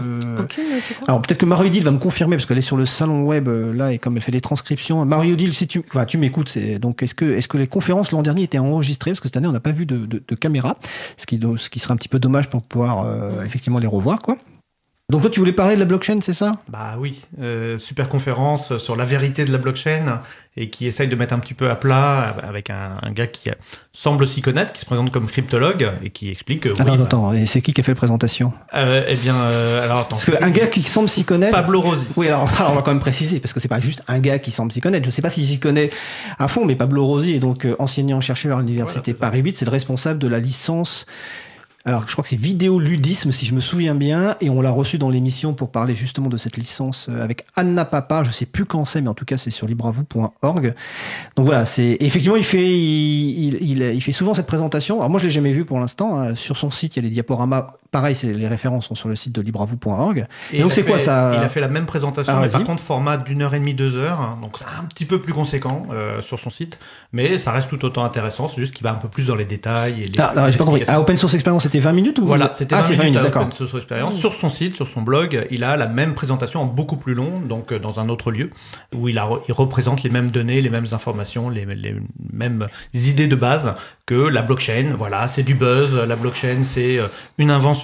Alors 1.06 1.23
peut-être 1.23 1.38
que 1.38 1.46
Marie-Odile 1.46 1.84
va 1.84 1.93
me 1.93 1.99
confirmer 1.99 2.37
parce 2.37 2.44
qu'elle 2.44 2.58
est 2.58 2.62
sur 2.62 2.76
le 2.76 2.84
salon 2.84 3.23
web 3.25 3.49
euh, 3.49 3.73
là 3.73 3.93
et 3.93 3.99
comme 3.99 4.17
elle 4.17 4.23
fait 4.25 4.32
des 4.32 4.40
transcriptions. 4.40 5.05
Marie-Odile, 5.06 5.55
si 5.55 5.69
tu, 5.69 5.82
enfin, 5.88 6.05
tu 6.05 6.19
m'écoutes, 6.19 6.49
c'est 6.49 6.78
donc 6.81 7.02
est-ce 7.02 7.14
que 7.14 7.25
est-ce 7.25 7.49
que 7.49 7.58
les 7.58 7.69
conférences 7.69 8.11
l'an 8.11 8.23
dernier 8.23 8.43
étaient 8.43 8.58
enregistrées? 8.58 9.12
Parce 9.12 9.20
que 9.20 9.29
cette 9.29 9.37
année 9.37 9.46
on 9.49 9.52
n'a 9.52 9.61
pas 9.61 9.72
vu 9.72 9.87
de, 9.87 10.05
de, 10.05 10.22
de 10.26 10.34
caméra, 10.34 10.76
ce 11.17 11.26
qui 11.26 11.40
ce 11.56 11.70
qui 11.70 11.79
serait 11.79 11.94
un 11.94 11.96
petit 11.96 12.08
peu 12.08 12.19
dommage 12.19 12.50
pour 12.50 12.61
pouvoir 12.62 13.05
euh, 13.06 13.44
effectivement 13.44 13.79
les 13.79 13.87
revoir 13.87 14.20
quoi. 14.20 14.37
Donc 15.08 15.20
toi 15.20 15.31
tu 15.31 15.38
voulais 15.38 15.53
parler 15.53 15.76
de 15.76 15.79
la 15.79 15.87
blockchain, 15.87 16.19
c'est 16.20 16.32
ça? 16.32 16.56
Bah 16.69 16.97
oui, 16.99 17.20
euh, 17.41 17.79
super 17.79 18.08
conférence 18.08 18.76
sur 18.79 18.97
la 18.97 19.05
vérité 19.05 19.44
de 19.44 19.53
la 19.53 19.58
blockchain 19.58 20.20
et 20.56 20.69
qui 20.69 20.85
essaye 20.88 21.06
de 21.06 21.14
mettre 21.14 21.32
un 21.32 21.38
petit 21.38 21.55
peu 21.55 21.70
à 21.70 21.76
plat 21.76 22.35
avec 22.43 22.70
un, 22.70 22.97
un 23.00 23.12
gars 23.12 23.29
qui 23.29 23.49
semble 23.93 24.26
s'y 24.26 24.41
connaître, 24.43 24.73
qui 24.73 24.81
se 24.81 24.85
présente 24.87 25.12
comme 25.12 25.26
cryptologue 25.26 25.88
et 26.03 26.11
qui 26.11 26.29
explique 26.29 26.62
que 26.62 26.70
oui, 26.70 26.75
Attends, 26.81 26.97
bah, 26.97 27.05
attends, 27.05 27.32
et 27.32 27.47
c'est 27.47 27.62
qui 27.62 27.73
qui 27.73 27.82
a 27.82 27.85
fait 27.85 27.93
la 27.93 27.97
présentation? 27.97 28.53
Euh, 28.75 29.05
eh 29.06 29.14
bien, 29.14 29.37
euh, 29.37 29.85
alors 29.85 29.99
attends. 29.99 30.17
Parce 30.17 30.25
qu'un 30.25 30.50
gars 30.50 30.67
qui 30.67 30.82
semble 30.82 31.08
s'y 31.08 31.23
connaître. 31.23 31.53
Pablo 31.53 31.81
Rossi. 31.81 32.03
Oui, 32.17 32.26
alors, 32.26 32.50
alors, 32.58 32.73
on 32.73 32.75
va 32.75 32.82
quand 32.82 32.91
même 32.91 32.99
préciser, 32.99 33.38
parce 33.38 33.53
que 33.53 33.61
c'est 33.61 33.69
pas 33.69 33.79
juste 33.79 34.03
un 34.08 34.19
gars 34.19 34.41
qui 34.41 34.50
semble 34.50 34.73
s'y 34.73 34.81
connaître. 34.81 35.05
Je 35.06 35.12
sais 35.12 35.23
pas 35.23 35.31
s'il 35.31 35.47
s'y 35.47 35.61
connaît 35.61 35.91
à 36.41 36.49
fond, 36.49 36.64
mais 36.64 36.75
Pablo 36.75 37.06
Rossi 37.06 37.35
est 37.37 37.38
donc 37.38 37.64
euh, 37.64 37.76
enseignant-chercheur 37.79 38.58
à 38.58 38.61
l'université 38.61 39.12
Voilà. 39.12 39.31
Paris 39.31 39.43
8. 39.43 39.56
C'est 39.56 39.67
le 39.67 39.70
responsable 39.70 40.19
de 40.19 40.26
la 40.26 40.41
licence. 40.41 41.06
Alors, 41.87 42.03
je 42.09 42.12
crois 42.12 42.25
que 42.25 42.29
c'est 42.29 42.35
vidéoludisme, 42.35 43.31
si 43.31 43.47
je 43.47 43.55
me 43.55 43.61
souviens 43.61 43.94
bien, 43.94 44.35
et 44.41 44.50
on 44.50 44.61
l'a 44.61 44.73
reçu 44.73 44.99
dans 44.99 45.09
l'émission 45.09 45.55
pour 45.55 45.71
parler 45.71 45.94
justement 45.94 46.29
de 46.29 46.37
cette 46.37 46.56
licence 46.56 47.06
euh, 47.09 47.23
avec 47.23 47.44
Anna 47.55 47.85
Papa. 47.85 48.25
Je 48.25 48.33
sais 48.33 48.44
plus 48.44 48.65
quand 48.65 48.85
c'est, 48.85 49.00
mais 49.00 49.09
en 49.09 49.15
tout 49.15 49.25
cas, 49.25 49.38
c'est 49.38 49.53
sur 49.53 49.69
libravou.org. 49.69 50.75
Donc 51.37 51.47
voilà, 51.47 51.65
c'est 51.65 51.97
effectivement, 52.00 52.35
il 52.35 52.43
fait, 52.43 54.12
souvent 54.12 54.35
cette 54.35 54.49
présentation. 54.49 54.97
Alors 54.97 55.11
moi, 55.11 55.21
je 55.21 55.27
l'ai 55.27 55.31
jamais 55.31 55.53
vu 55.53 55.65
pour 55.65 55.79
l'instant. 55.79 56.19
hein. 56.19 56.35
Sur 56.35 56.56
son 56.56 56.71
site, 56.71 56.97
il 56.97 57.05
y 57.05 57.06
a 57.06 57.09
les 57.09 57.15
diaporamas. 57.15 57.69
Pareil, 57.91 58.17
les 58.25 58.47
références 58.49 58.87
sont 58.88 58.94
sur 58.94 59.09
le 59.09 59.17
site 59.17 59.35
de 59.35 59.41
libravou.org. 59.41 60.27
Et 60.53 60.61
donc, 60.61 60.67
il 60.69 60.73
a 60.73 60.75
c'est 60.75 60.83
quoi, 60.85 60.99
fait- 60.99 61.05
ça 61.05 61.35
Il 61.37 61.43
a 61.43 61.49
fait 61.49 61.61
la 61.61 61.69
même 61.69 61.87
présentation, 61.87 62.33
Ah, 62.37 62.41
mais 62.43 62.50
par 62.50 62.65
contre 62.65 62.83
format 62.83 63.17
d'une 63.17 63.43
heure 63.43 63.55
et 63.55 63.59
demie, 63.59 63.75
deux 63.75 63.97
heures, 63.97 64.37
donc 64.43 64.56
un 64.81 64.85
petit 64.87 65.05
peu 65.05 65.21
plus 65.21 65.33
conséquent 65.33 65.87
euh, 65.93 66.21
sur 66.23 66.38
son 66.38 66.50
site, 66.50 66.79
mais 67.12 67.38
ça 67.38 67.53
reste 67.53 67.69
tout 67.69 67.85
autant 67.85 68.05
intéressant. 68.05 68.49
C'est 68.49 68.61
juste 68.61 68.75
qu'il 68.75 68.85
va 68.85 68.91
un 68.91 68.97
peu 68.97 69.09
plus 69.09 69.27
dans 69.27 69.35
les 69.37 69.44
détails. 69.44 70.03
Et 70.03 70.06
les, 70.06 70.12
Ah, 70.21 70.33
non, 70.37 70.50
j'ai 70.50 70.59
pas 70.59 70.65
compris. 70.65 70.83
Ah, 70.88 71.00
Open 71.00 71.17
Source 71.17 71.35
Experience, 71.35 71.62
c'était 71.62 71.79
20 71.81 71.93
minutes 71.93 72.19
ou 72.19 72.27
Voilà, 72.27 72.53
c'était 72.55 72.75
ah, 72.75 72.81
20 72.81 72.83
c'est 72.88 72.94
20 72.97 73.05
minutes, 73.05 73.05
minutes, 73.05 73.21
à 73.21 73.23
d'accord. 73.25 73.43
Open 73.43 73.53
Source 73.56 73.75
Experience. 73.77 74.15
Sur 74.17 74.35
son 74.35 74.50
site, 74.50 74.75
sur 74.77 74.89
son 74.89 75.03
blog, 75.03 75.47
il 75.50 75.62
a 75.65 75.77
la 75.77 75.87
même 75.87 76.15
présentation 76.15 76.61
en 76.62 76.67
beaucoup 76.67 76.97
plus 76.97 77.15
long, 77.15 77.41
donc 77.41 77.73
euh, 77.73 77.79
dans 77.79 78.00
un 78.00 78.09
autre 78.09 78.31
lieu, 78.32 78.50
où 78.94 79.09
il, 79.09 79.19
a, 79.19 79.25
re- 79.27 79.41
il 79.49 79.53
représente 79.53 80.03
les 80.03 80.11
mêmes 80.11 80.31
données, 80.31 80.61
les 80.61 80.71
mêmes 80.71 80.87
informations, 80.93 81.49
les, 81.50 81.65
les 81.65 81.94
mêmes 82.32 82.69
idées 82.94 83.27
de 83.29 83.37
base 83.37 83.75
que 84.06 84.15
la 84.15 84.43
blockchain. 84.43 84.94
Voilà, 84.99 85.29
c'est 85.29 85.43
du 85.43 85.55
buzz. 85.55 85.94
La 85.94 86.17
blockchain, 86.17 86.62
c'est 86.65 86.99
euh, 86.99 87.06
une 87.39 87.50
invention 87.50 87.75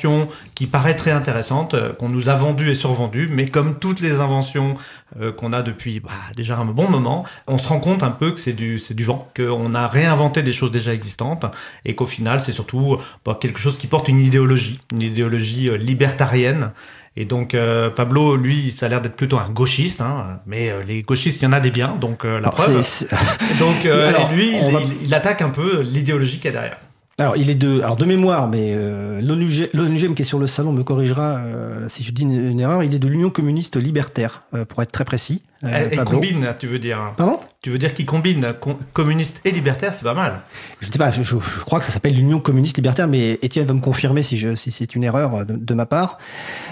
qui 0.54 0.66
paraît 0.66 0.96
très 0.96 1.10
intéressante, 1.12 1.74
euh, 1.74 1.92
qu'on 1.92 2.08
nous 2.08 2.28
a 2.28 2.34
vendue 2.34 2.70
et 2.70 2.74
survendue, 2.74 3.28
mais 3.30 3.46
comme 3.46 3.78
toutes 3.78 4.00
les 4.00 4.20
inventions 4.20 4.74
euh, 5.20 5.32
qu'on 5.32 5.52
a 5.52 5.62
depuis 5.62 6.00
bah, 6.00 6.10
déjà 6.36 6.56
un 6.58 6.64
bon 6.64 6.88
moment, 6.88 7.24
on 7.46 7.58
se 7.58 7.68
rend 7.68 7.80
compte 7.80 8.02
un 8.02 8.10
peu 8.10 8.30
que 8.32 8.40
c'est 8.40 8.52
du, 8.52 8.78
c'est 8.78 8.94
du 8.94 9.04
vent, 9.04 9.28
qu'on 9.36 9.74
a 9.74 9.86
réinventé 9.88 10.42
des 10.42 10.52
choses 10.52 10.70
déjà 10.70 10.92
existantes, 10.94 11.44
et 11.84 11.94
qu'au 11.94 12.06
final, 12.06 12.40
c'est 12.44 12.52
surtout 12.52 12.98
bah, 13.24 13.36
quelque 13.40 13.58
chose 13.60 13.78
qui 13.78 13.86
porte 13.86 14.08
une 14.08 14.20
idéologie, 14.20 14.80
une 14.92 15.02
idéologie 15.02 15.68
euh, 15.68 15.76
libertarienne. 15.76 16.72
Et 17.14 17.26
donc 17.26 17.52
euh, 17.54 17.90
Pablo, 17.90 18.36
lui, 18.36 18.74
ça 18.74 18.86
a 18.86 18.88
l'air 18.88 19.02
d'être 19.02 19.16
plutôt 19.16 19.36
un 19.38 19.50
gauchiste, 19.50 20.00
hein, 20.00 20.40
mais 20.46 20.70
euh, 20.70 20.82
les 20.82 21.02
gauchistes, 21.02 21.42
il 21.42 21.44
y 21.44 21.46
en 21.46 21.52
a 21.52 21.60
des 21.60 21.70
biens, 21.70 21.94
donc 22.00 22.24
euh, 22.24 22.40
la 22.40 22.48
Alors, 22.48 22.54
preuve. 22.54 22.80
c'est- 22.82 23.06
c'est- 23.10 23.58
Donc 23.58 23.84
Alors, 23.86 24.32
lui, 24.32 24.48
on 24.62 24.68
il, 24.68 24.72
va- 24.74 24.80
il- 24.80 25.06
il 25.08 25.14
attaque 25.14 25.42
un 25.42 25.50
peu 25.50 25.82
l'idéologie 25.82 26.36
qu'il 26.36 26.46
y 26.46 26.48
a 26.48 26.52
derrière. 26.52 26.78
Alors, 27.22 27.36
il 27.36 27.50
est 27.50 27.54
de, 27.54 27.80
alors 27.82 27.94
de 27.94 28.04
mémoire, 28.04 28.48
mais 28.48 28.74
euh, 28.76 29.20
l'ONUG 29.20 29.70
l'ONUGM 29.74 30.14
qui 30.14 30.22
est 30.22 30.24
sur 30.24 30.40
le 30.40 30.48
salon 30.48 30.72
me 30.72 30.82
corrigera 30.82 31.36
euh, 31.36 31.88
si 31.88 32.02
je 32.02 32.10
dis 32.10 32.22
une, 32.22 32.32
une 32.32 32.58
erreur. 32.58 32.82
Il 32.82 32.96
est 32.96 32.98
de 32.98 33.06
l'Union 33.06 33.30
communiste 33.30 33.76
libertaire, 33.76 34.42
euh, 34.54 34.64
pour 34.64 34.82
être 34.82 34.90
très 34.90 35.04
précis. 35.04 35.40
Euh, 35.64 35.88
et 35.90 35.96
Pablo. 35.96 36.12
combine, 36.18 36.54
tu 36.58 36.66
veux 36.66 36.78
dire. 36.78 37.12
Pardon? 37.16 37.38
Tu 37.62 37.70
veux 37.70 37.78
dire 37.78 37.94
qu'il 37.94 38.06
combine 38.06 38.52
com- 38.60 38.76
communiste 38.92 39.40
et 39.44 39.52
libertaire, 39.52 39.94
c'est 39.94 40.02
pas 40.02 40.14
mal. 40.14 40.40
Je 40.80 40.88
ne 40.88 40.92
sais 40.92 40.98
pas, 40.98 41.12
je, 41.12 41.36
crois 41.60 41.78
que 41.78 41.84
ça 41.84 41.92
s'appelle 41.92 42.14
l'Union 42.14 42.40
communiste 42.40 42.76
libertaire, 42.76 43.06
mais 43.06 43.38
Étienne 43.42 43.66
va 43.66 43.74
me 43.74 43.80
confirmer 43.80 44.22
si, 44.24 44.36
je, 44.36 44.56
si 44.56 44.72
c'est 44.72 44.96
une 44.96 45.04
erreur 45.04 45.46
de, 45.46 45.54
de 45.56 45.74
ma 45.74 45.86
part. 45.86 46.18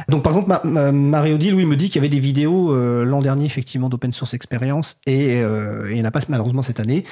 Donc, 0.08 0.24
par 0.24 0.32
contre, 0.32 0.48
ma, 0.48 0.60
ma- 0.64 0.90
Marie-Odile, 0.90 1.54
oui, 1.54 1.64
me 1.64 1.76
dit 1.76 1.86
qu'il 1.88 1.96
y 1.96 1.98
avait 2.00 2.08
des 2.08 2.18
vidéos 2.18 2.72
euh, 2.74 3.04
l'an 3.04 3.20
dernier, 3.20 3.44
effectivement, 3.46 3.88
d'Open 3.88 4.10
Source 4.12 4.34
Experience, 4.34 4.98
et, 5.06 5.40
euh, 5.42 5.86
et 5.88 5.92
il 5.92 5.94
n'y 5.94 6.02
en 6.02 6.06
a 6.06 6.10
pas 6.10 6.20
malheureusement 6.28 6.62
cette 6.62 6.80
année. 6.80 7.04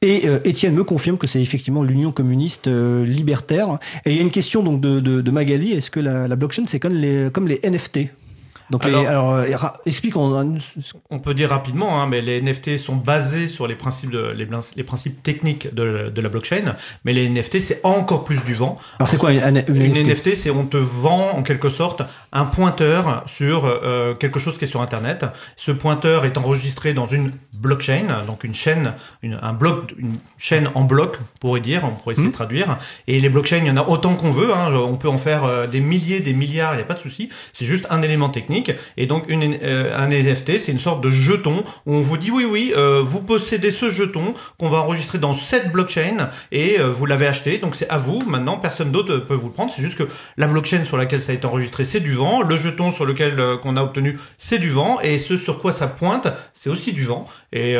Et 0.00 0.26
euh, 0.26 0.38
Étienne 0.44 0.74
me 0.74 0.84
confirme 0.84 1.18
que 1.18 1.26
c'est 1.26 1.42
effectivement 1.42 1.82
l'Union 1.82 2.12
communiste 2.12 2.68
euh, 2.68 3.04
libertaire. 3.04 3.78
Et 4.06 4.12
il 4.12 4.16
y 4.16 4.18
a 4.20 4.22
une 4.22 4.30
question 4.30 4.62
donc 4.62 4.80
de, 4.80 5.00
de, 5.00 5.20
de 5.20 5.30
Magali 5.30 5.72
est-ce 5.72 5.90
que 5.90 6.00
la, 6.00 6.26
la 6.28 6.36
blockchain, 6.36 6.62
c'est 6.66 6.80
comme 6.80 6.94
les, 6.94 7.28
comme 7.32 7.46
les 7.48 7.60
NFT 7.62 8.08
donc, 8.70 8.84
les- 8.84 9.06
Alors- 9.06 9.34
euh, 9.34 9.44
explique 9.86 10.16
en- 10.16 10.54
On 11.10 11.18
peut 11.18 11.34
dire 11.34 11.50
rapidement, 11.50 12.00
hein, 12.00 12.06
mais 12.08 12.20
les 12.20 12.40
NFT 12.42 12.78
sont 12.78 12.96
basés 12.96 13.48
sur 13.48 13.66
les 13.66 13.74
principes, 13.74 14.10
de, 14.10 14.28
les, 14.76 14.82
principes 14.84 15.22
techniques 15.22 15.72
de, 15.74 16.10
de 16.14 16.20
la 16.20 16.28
blockchain, 16.28 16.74
mais 17.04 17.12
les 17.12 17.28
NFT, 17.28 17.60
c'est 17.60 17.80
encore 17.84 18.24
plus 18.24 18.38
du 18.44 18.54
vent. 18.54 18.78
Alors, 18.98 19.08
c'est 19.08 19.16
quoi 19.18 19.32
une, 19.32 19.40
une- 19.68 19.76
une 19.82 19.92
NFT? 19.96 20.06
NFT, 20.06 20.36
c'est 20.36 20.50
on 20.50 20.64
te 20.66 20.76
vend 20.76 21.30
en 21.34 21.42
quelque 21.42 21.68
sorte 21.68 22.02
un 22.32 22.44
pointeur 22.44 23.24
sur 23.26 23.64
euh, 23.64 24.14
quelque 24.14 24.38
chose 24.38 24.58
qui 24.58 24.64
est 24.64 24.68
sur 24.68 24.82
Internet. 24.82 25.24
Ce 25.56 25.70
pointeur 25.70 26.24
est 26.24 26.36
enregistré 26.38 26.92
dans 26.94 27.06
une 27.06 27.30
blockchain, 27.54 28.24
donc 28.26 28.44
une 28.44 28.54
chaîne, 28.54 28.92
une, 29.22 29.38
un 29.42 29.52
bloc, 29.52 29.94
une 29.98 30.12
chaîne 30.38 30.68
en 30.74 30.84
bloc, 30.84 31.18
on 31.20 31.38
pourrait 31.38 31.60
dire, 31.60 31.82
on 31.84 31.90
pourrait 31.92 32.12
essayer 32.14 32.28
de 32.28 32.32
traduire. 32.32 32.76
Et 33.06 33.18
les 33.20 33.28
blockchains, 33.28 33.58
il 33.58 33.66
y 33.66 33.70
en 33.70 33.76
a 33.76 33.86
autant 33.88 34.14
qu'on 34.14 34.30
veut. 34.30 34.52
hein. 34.54 34.70
on 34.74 34.96
peut 34.96 35.08
en 35.08 35.18
faire 35.18 35.44
euh, 35.44 35.66
des 35.66 35.80
milliers, 35.80 36.20
des 36.20 36.34
milliards, 36.34 36.74
il 36.74 36.76
n'y 36.78 36.82
a 36.82 36.86
pas 36.86 36.94
de 36.94 36.98
souci. 36.98 37.30
C'est 37.54 37.64
juste 37.64 37.86
un 37.90 38.02
élément 38.02 38.28
technique. 38.28 38.55
Et 38.96 39.06
donc 39.06 39.24
une, 39.28 39.56
euh, 39.62 39.96
un 39.96 40.08
NFT, 40.08 40.58
c'est 40.58 40.72
une 40.72 40.78
sorte 40.78 41.00
de 41.02 41.10
jeton 41.10 41.62
où 41.86 41.94
on 41.94 42.00
vous 42.00 42.16
dit 42.16 42.30
oui, 42.30 42.44
oui, 42.48 42.72
euh, 42.76 43.02
vous 43.04 43.20
possédez 43.20 43.70
ce 43.70 43.90
jeton 43.90 44.34
qu'on 44.58 44.68
va 44.68 44.78
enregistrer 44.78 45.18
dans 45.18 45.34
cette 45.34 45.72
blockchain 45.72 46.30
et 46.52 46.78
euh, 46.80 46.88
vous 46.90 47.06
l'avez 47.06 47.26
acheté, 47.26 47.58
donc 47.58 47.76
c'est 47.76 47.88
à 47.88 47.98
vous. 47.98 48.18
Maintenant, 48.26 48.56
personne 48.58 48.90
d'autre 48.90 49.16
peut 49.18 49.34
vous 49.34 49.48
le 49.48 49.52
prendre. 49.52 49.72
C'est 49.74 49.82
juste 49.82 49.96
que 49.96 50.08
la 50.36 50.46
blockchain 50.46 50.84
sur 50.84 50.96
laquelle 50.96 51.20
ça 51.20 51.32
a 51.32 51.34
été 51.34 51.46
enregistré, 51.46 51.84
c'est 51.84 52.00
du 52.00 52.12
vent. 52.12 52.42
Le 52.42 52.56
jeton 52.56 52.92
sur 52.92 53.04
lequel 53.04 53.36
qu'on 53.62 53.76
a 53.76 53.82
obtenu, 53.82 54.18
c'est 54.38 54.58
du 54.58 54.70
vent. 54.70 54.98
Et 55.00 55.18
ce 55.18 55.36
sur 55.36 55.58
quoi 55.58 55.72
ça 55.72 55.86
pointe, 55.86 56.28
c'est 56.54 56.70
aussi 56.70 56.92
du 56.92 57.04
vent. 57.04 57.26
Et 57.52 57.76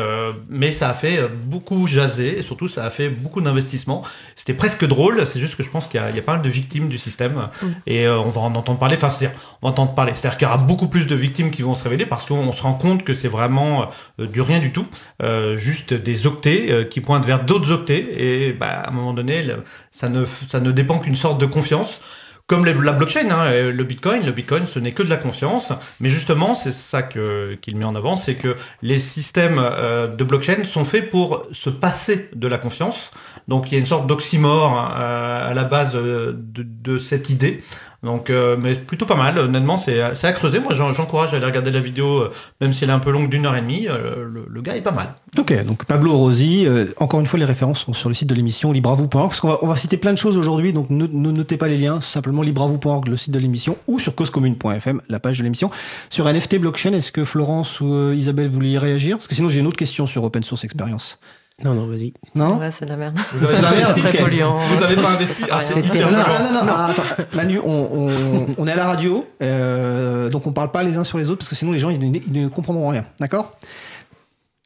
mais 0.49 0.71
ça 0.73 0.89
a 0.91 0.95
fait 0.95 1.21
beaucoup 1.45 1.87
jaser 1.87 2.39
et 2.39 2.43
surtout 2.43 2.69
ça 2.69 2.85
a 2.85 2.91
fait 2.91 3.09
beaucoup 3.09 3.41
d'investissements. 3.41 4.03
C'était 4.35 4.55
presque 4.55 4.85
drôle. 4.87 5.25
C'est 5.27 5.41
juste 5.41 5.57
que 5.57 5.63
je 5.63 5.71
pense 5.71 5.87
qu'il 5.89 6.01
y, 6.01 6.03
a- 6.03 6.11
il 6.11 6.17
y 6.17 6.19
a 6.19 6.23
pas 6.23 6.33
mal 6.35 6.43
de 6.43 6.49
victimes 6.49 6.89
du 6.89 6.99
système 6.99 7.49
et 7.87 8.07
euh, 8.07 8.19
on 8.19 8.29
va 8.31 8.41
en 8.43 8.55
entendre 8.55 8.79
parler. 8.79 8.97
Enfin, 8.97 9.09
c'est-à-dire, 9.09 9.37
on 9.63 9.67
va 9.67 9.73
entendre 9.73 9.95
parler. 9.95 10.13
C'est-à-dire 10.15 10.39
qu'il 10.39 10.47
y 10.47 10.49
aura 10.51 10.59
beaucoup 10.67 10.89
plus 10.89 11.07
de 11.07 11.15
victimes 11.15 11.51
qui 11.51 11.63
vont 11.63 11.75
se 11.75 11.85
révéler 11.85 12.07
parce 12.07 12.27
qu'on 12.27 12.53
se 12.53 12.63
rend 12.63 12.75
compte 12.75 13.05
que 13.05 13.15
c'est 13.15 13.29
vraiment 13.29 13.89
euh, 14.21 14.27
du 14.27 14.41
rien 14.41 14.59
du 14.59 14.73
tout, 14.73 14.87
euh, 15.23 15.57
juste 15.57 15.95
des 15.95 16.27
octets 16.27 16.67
euh, 16.71 16.85
qui 16.85 17.01
pointent 17.01 17.25
vers 17.25 17.45
d'autres 17.45 17.71
octets 17.71 18.07
et 18.17 18.53
bah, 18.53 18.69
à 18.69 18.89
un 18.89 18.93
moment 18.93 19.13
donné, 19.13 19.47
ça 19.91 20.09
ne 20.09 20.25
ça 20.25 20.61
ne 20.61 20.73
dépend 20.73 20.99
qu'une 20.99 21.17
sorte 21.17 21.41
de 21.41 21.47
confiance. 21.47 22.01
Comme 22.49 22.65
la 22.65 22.93
blockchain, 22.93 23.29
hein, 23.29 23.73
le 23.73 23.83
Bitcoin, 23.83 24.25
le 24.25 24.31
Bitcoin, 24.31 24.67
ce 24.67 24.79
n'est 24.79 24.93
que 24.93 25.03
de 25.03 25.11
la 25.11 25.17
confiance. 25.17 25.73
Mais 25.99 26.09
justement, 26.09 26.55
c'est 26.55 26.71
ça 26.71 27.03
qu'il 27.03 27.77
met 27.77 27.85
en 27.85 27.97
avant, 27.97 28.17
c'est 28.17 28.37
que 28.37 28.55
les 28.83 29.01
systèmes 29.01 29.57
de 29.57 30.23
blockchain 30.23 30.63
sont 30.63 30.85
faits 30.85 31.11
pour 31.11 31.43
se 31.51 31.71
passer 31.71 32.29
de 32.37 32.47
la 32.47 32.59
confiance. 32.59 33.11
Donc 33.49 33.71
il 33.71 33.75
y 33.75 33.77
a 33.77 33.81
une 33.81 33.87
sorte 33.87 34.07
d'oxymore 34.07 34.93
euh, 34.97 35.51
à 35.51 35.55
la 35.55 35.65
base 35.65 35.95
de 35.95 36.99
cette 36.99 37.31
idée. 37.31 37.63
Donc, 38.03 38.31
euh, 38.31 38.57
mais 38.63 38.75
plutôt 38.75 39.07
pas 39.07 39.17
mal. 39.17 39.39
Honnêtement, 39.39 39.79
c'est 39.79 40.01
à 40.01 40.33
creuser. 40.33 40.61
Moi, 40.61 40.75
j'en- 40.75 40.93
j'encourage 40.93 41.33
à 41.33 41.37
aller 41.39 41.47
regarder 41.47 41.71
la 41.71 41.81
vidéo, 41.81 42.21
euh, 42.23 42.31
même 42.61 42.73
si 42.73 42.85
elle 42.85 42.91
est 42.91 42.93
un 42.93 42.99
peu 42.99 43.11
longue 43.11 43.29
d'une 43.29 43.47
heure 43.47 43.57
et 43.57 43.61
demie. 43.63 43.87
euh, 43.89 44.27
le, 44.49 44.63
gars 44.63 44.77
est 44.77 44.83
pas 44.83 44.91
mal. 44.93 45.15
Ok, 45.39 45.53
donc 45.65 45.85
Pablo 45.85 46.17
Rosi, 46.17 46.67
euh, 46.67 46.87
encore 46.99 47.21
une 47.21 47.27
fois, 47.27 47.39
les 47.39 47.45
références 47.45 47.81
sont 47.81 47.93
sur 47.93 48.09
le 48.09 48.15
site 48.15 48.29
de 48.29 48.35
l'émission 48.35 48.73
libravou.org, 48.73 49.29
parce 49.29 49.41
qu'on 49.41 49.49
va, 49.49 49.59
on 49.63 49.67
va 49.67 49.77
citer 49.77 49.97
plein 49.97 50.13
de 50.13 50.19
choses 50.19 50.37
aujourd'hui, 50.39 50.73
donc 50.73 50.91
ne, 50.91 51.07
ne 51.07 51.31
notez 51.31 51.57
pas 51.57 51.69
les 51.69 51.77
liens, 51.79 52.01
simplement 52.01 52.43
libravou.org, 52.43 53.09
le 53.09 53.17
site 53.17 53.33
de 53.33 53.39
l'émission, 53.39 53.77
ou 53.87 53.99
sur 53.99 54.15
causecommune.fm, 54.15 55.01
la 55.09 55.21
page 55.21 55.39
de 55.39 55.45
l'émission. 55.45 55.71
Sur 56.11 56.27
NFT 56.29 56.59
Blockchain, 56.59 56.93
est-ce 56.95 57.13
que 57.13 57.25
Florence 57.25 57.81
ou 57.81 58.13
Isabelle 58.13 58.49
voulaient 58.49 58.79
réagir? 58.79 59.17
Parce 59.17 59.29
que 59.29 59.35
sinon, 59.35 59.49
j'ai 59.49 59.61
une 59.61 59.67
autre 59.67 59.77
question 59.77 60.07
sur 60.07 60.25
Open 60.25 60.43
Source 60.43 60.65
Experience. 60.65 61.19
Non, 61.65 61.73
non, 61.73 61.87
vas-y. 61.87 62.13
Non 62.35 62.59
Ouais, 62.59 62.71
c'est 62.71 62.85
de 62.85 62.91
la 62.91 62.97
merde. 62.99 63.17
Vous 63.33 63.43
avez 63.45 63.55
C'est 63.55 63.63
la 63.63 63.71
merde, 63.71 63.97
Très 63.97 64.11
ok. 64.19 64.25
polluant. 64.25 64.59
Vous 64.75 64.83
avez 64.83 64.95
pas 64.97 65.11
investi 65.13 65.43
Ah, 65.51 65.61
c'est 65.65 65.73
C'était 65.75 65.87
hyper 65.99 66.11
non, 66.13 66.19
non, 66.19 66.53
non, 66.61 66.65
non, 66.67 66.73
attends. 66.85 67.03
Manu, 67.33 67.59
on, 67.65 67.89
on- 68.11 68.47
on 68.59 68.67
est 68.67 68.73
à 68.73 68.77
la 68.77 68.85
radio, 68.87 69.25
euh, 69.43 70.29
donc 70.29 70.47
on 70.47 70.53
parle 70.53 70.71
pas 70.71 70.83
les 70.83 70.99
uns 70.99 71.05
sur 71.05 71.17
les 71.17 71.31
autres 71.31 71.39
parce 71.39 71.49
que 71.49 71.55
sinon 71.55 71.73
les 71.73 71.79
gens 71.79 71.89
ils 71.89 71.99
ne 72.33 72.49
comprendront 72.49 72.89
rien. 72.89 73.07
D'accord? 73.21 73.57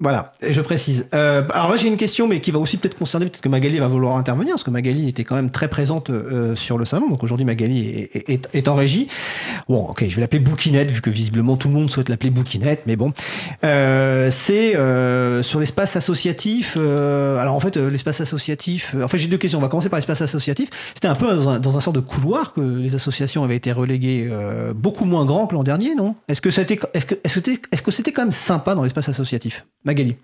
Voilà, 0.03 0.29
je 0.49 0.63
précise. 0.63 1.09
Euh, 1.15 1.43
alors 1.53 1.69
là 1.71 1.77
j'ai 1.77 1.87
une 1.89 1.99
question, 1.99 2.27
mais 2.27 2.41
qui 2.41 2.51
va 2.53 2.59
aussi 2.59 2.79
peut-être 2.79 2.97
concerner, 2.97 3.27
peut-être 3.27 3.43
que 3.43 3.51
Magali 3.51 3.79
va 3.79 3.87
vouloir 3.87 4.17
intervenir, 4.17 4.55
parce 4.55 4.65
que 4.65 4.71
Magali 4.71 5.09
était 5.11 5.25
quand 5.25 5.35
même 5.35 5.51
très 5.51 5.69
présente 5.69 6.09
euh, 6.09 6.57
sur 6.57 6.79
le 6.79 6.87
salon. 6.87 7.11
Donc 7.11 7.23
aujourd'hui 7.23 7.45
Magali 7.45 7.87
est, 7.89 8.17
est- 8.17 8.31
est- 8.31 8.49
est 8.55 8.69
en 8.69 8.75
régie. 8.77 9.09
Bon, 9.69 9.85
ok, 9.91 10.07
je 10.09 10.15
vais 10.15 10.23
l'appeler 10.23 10.41
Bouquinette, 10.41 10.91
vu 10.91 11.03
que 11.03 11.11
visiblement 11.11 11.59
tout 11.59 11.69
le 11.69 11.75
monde 11.75 11.91
souhaite 11.91 12.09
l'appeler 12.09 12.31
Bouquinette, 12.31 12.85
mais 12.87 12.97
bon. 12.97 13.13
Euh, 13.63 14.31
c'est 14.31 14.75
euh, 14.75 15.43
sur 15.43 15.61
l'espace 15.61 15.97
associatif. 15.97 16.77
euh, 16.79 17.37
alors 17.37 17.55
en 17.55 17.61
fait, 17.61 17.77
euh, 17.77 17.91
l'espace 17.91 18.23
associatif. 18.23 18.95
en 19.03 19.07
fait, 19.09 19.19
j'ai 19.19 19.29
deux 19.29 19.37
questions. 19.37 19.59
On 19.59 19.63
va 19.63 19.69
commencer 19.69 19.91
par 19.91 19.99
l'espace 19.99 20.23
associatif. 20.23 20.71
C'était 20.95 21.09
un 21.09 21.15
peu 21.15 21.27
dans 21.27 21.49
un, 21.51 21.59
dans 21.61 21.77
un 21.77 21.81
sort 21.81 21.93
de 21.93 22.01
couloir 22.01 22.55
que 22.55 22.63
les 22.63 22.95
associations 22.95 23.45
avaient 23.45 23.57
été 23.57 23.71
reléguées 23.71 24.31
beaucoup 24.75 25.05
moins 25.05 25.27
grand 25.27 25.47
que 25.47 25.55
l'an 25.55 25.63
dernier, 25.63 25.95
non? 25.95 26.15
Est-ce 26.29 26.41
que 26.41 26.51
c'était, 26.51 26.77
que, 26.77 26.87
est-ce 26.95 27.05
que 27.07 27.17
c'était, 27.27 27.59
est-ce 27.71 27.83
que 27.83 27.91
c'était 27.91 28.13
quand 28.13 28.23
même 28.23 28.33
sympa 28.33 28.75
dans 28.75 28.83
l'espace 28.83 29.09
associatif, 29.11 29.67
Magali. 29.91 30.17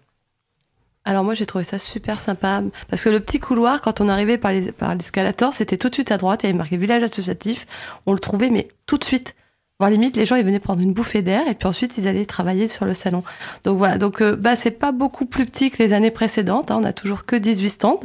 Alors 1.05 1.23
moi 1.25 1.35
j'ai 1.35 1.47
trouvé 1.47 1.63
ça 1.65 1.79
super 1.79 2.19
sympa 2.19 2.63
parce 2.89 3.03
que 3.05 3.09
le 3.09 3.21
petit 3.21 3.39
couloir 3.41 3.81
quand 3.81 4.01
on 4.01 4.09
arrivait 4.09 4.39
par 4.39 4.53
les- 4.53 4.73
par 4.73 4.95
l'escalator 4.95 5.55
c'était 5.55 5.77
tout 5.77 5.89
de 5.89 5.95
suite 5.95 6.11
à 6.11 6.17
droite 6.19 6.41
il 6.43 6.47
y 6.47 6.49
avait 6.51 6.59
marqué 6.59 6.77
village 6.77 7.03
associatif. 7.03 7.67
On 8.07 8.13
le 8.13 8.19
trouvait 8.19 8.51
mais 8.51 8.69
tout 8.87 8.99
de 8.99 9.05
suite. 9.05 9.35
Voire 9.79 9.91
limite 9.91 10.17
les 10.17 10.25
gens 10.25 10.37
ils 10.37 10.45
venaient 10.45 10.59
prendre 10.61 10.81
une 10.81 10.93
bouffée 10.95 11.23
d'air 11.23 11.47
et 11.49 11.55
puis 11.55 11.69
ensuite 11.69 11.99
ils 11.99 12.09
allaient 12.09 12.25
travailler 12.27 12.67
sur 12.67 12.87
le 12.87 12.95
salon. 12.95 13.23
Donc 13.65 13.77
voilà. 13.79 13.99
Donc 13.99 14.21
euh, 14.21 14.35
bah 14.37 14.57
c'est 14.57 14.71
pas 14.73 14.91
beaucoup 14.93 15.27
plus 15.27 15.47
petit 15.47 15.71
que 15.71 15.81
les 15.83 15.93
années 15.93 16.11
précédentes 16.11 16.71
hein. 16.73 16.79
on 16.81 16.85
a 16.85 16.93
toujours 16.93 17.25
que 17.25 17.37
18 17.37 17.71
stands 17.71 18.01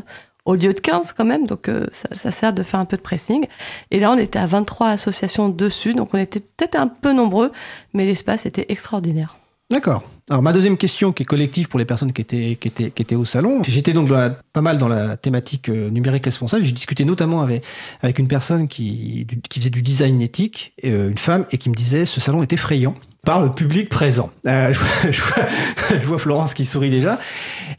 au 0.45 0.53
lieu 0.55 0.73
de 0.73 0.79
15 0.79 1.13
quand 1.13 1.25
même. 1.25 1.47
Donc 1.47 1.69
euh, 1.69 1.87
ça, 1.91 2.07
ça 2.11 2.31
sert 2.31 2.53
de 2.53 2.61
faire 2.61 2.79
un 2.79 2.85
peu 2.85 2.97
de 2.97 3.01
pressing. 3.03 3.45
Et 3.89 3.99
là 3.99 4.11
on 4.11 4.17
était 4.17 4.37
à 4.39 4.45
23 4.45 4.89
associations 4.89 5.49
dessus. 5.49 5.93
Donc 5.93 6.13
on 6.13 6.17
était 6.19 6.39
peut-être 6.39 6.75
un 6.75 6.87
peu 6.87 7.13
nombreux 7.13 7.51
mais 7.93 8.05
l'espace 8.05 8.45
était 8.45 8.65
extraordinaire. 8.69 9.37
D'accord. 9.71 10.03
Alors 10.29 10.41
ma 10.41 10.53
deuxième 10.53 10.77
question, 10.77 11.11
qui 11.11 11.23
est 11.23 11.25
collective 11.25 11.67
pour 11.67 11.79
les 11.79 11.85
personnes 11.85 12.13
qui 12.13 12.21
étaient, 12.21 13.15
au 13.15 13.25
salon, 13.25 13.63
j'étais 13.63 13.93
donc 13.93 14.09
pas 14.53 14.61
mal 14.61 14.77
dans 14.77 14.87
la 14.87 15.17
thématique 15.17 15.69
euh, 15.69 15.89
numérique 15.89 16.25
responsable. 16.25 16.63
J'ai 16.63 16.71
discuté 16.71 17.05
notamment 17.05 17.41
avec, 17.41 18.19
une 18.19 18.27
personne 18.27 18.67
qui, 18.67 19.27
qui 19.49 19.59
faisait 19.59 19.69
du 19.69 19.81
design 19.81 20.21
éthique, 20.21 20.73
euh, 20.85 21.09
une 21.09 21.17
femme, 21.17 21.45
et 21.51 21.57
qui 21.57 21.69
me 21.69 21.75
disait 21.75 22.05
ce 22.05 22.21
salon 22.21 22.43
est 22.43 22.53
effrayant 22.53 22.93
par 23.25 23.41
le 23.41 23.51
public 23.51 23.87
présent. 23.87 24.31
Euh, 24.47 24.73
je, 24.73 24.79
vois, 24.79 24.89
je 25.11 25.21
vois- 25.21 25.99
je 26.01 26.07
vois 26.07 26.17
Florence 26.17 26.53
qui 26.55 26.65
sourit 26.65 26.89
déjà. 26.89 27.19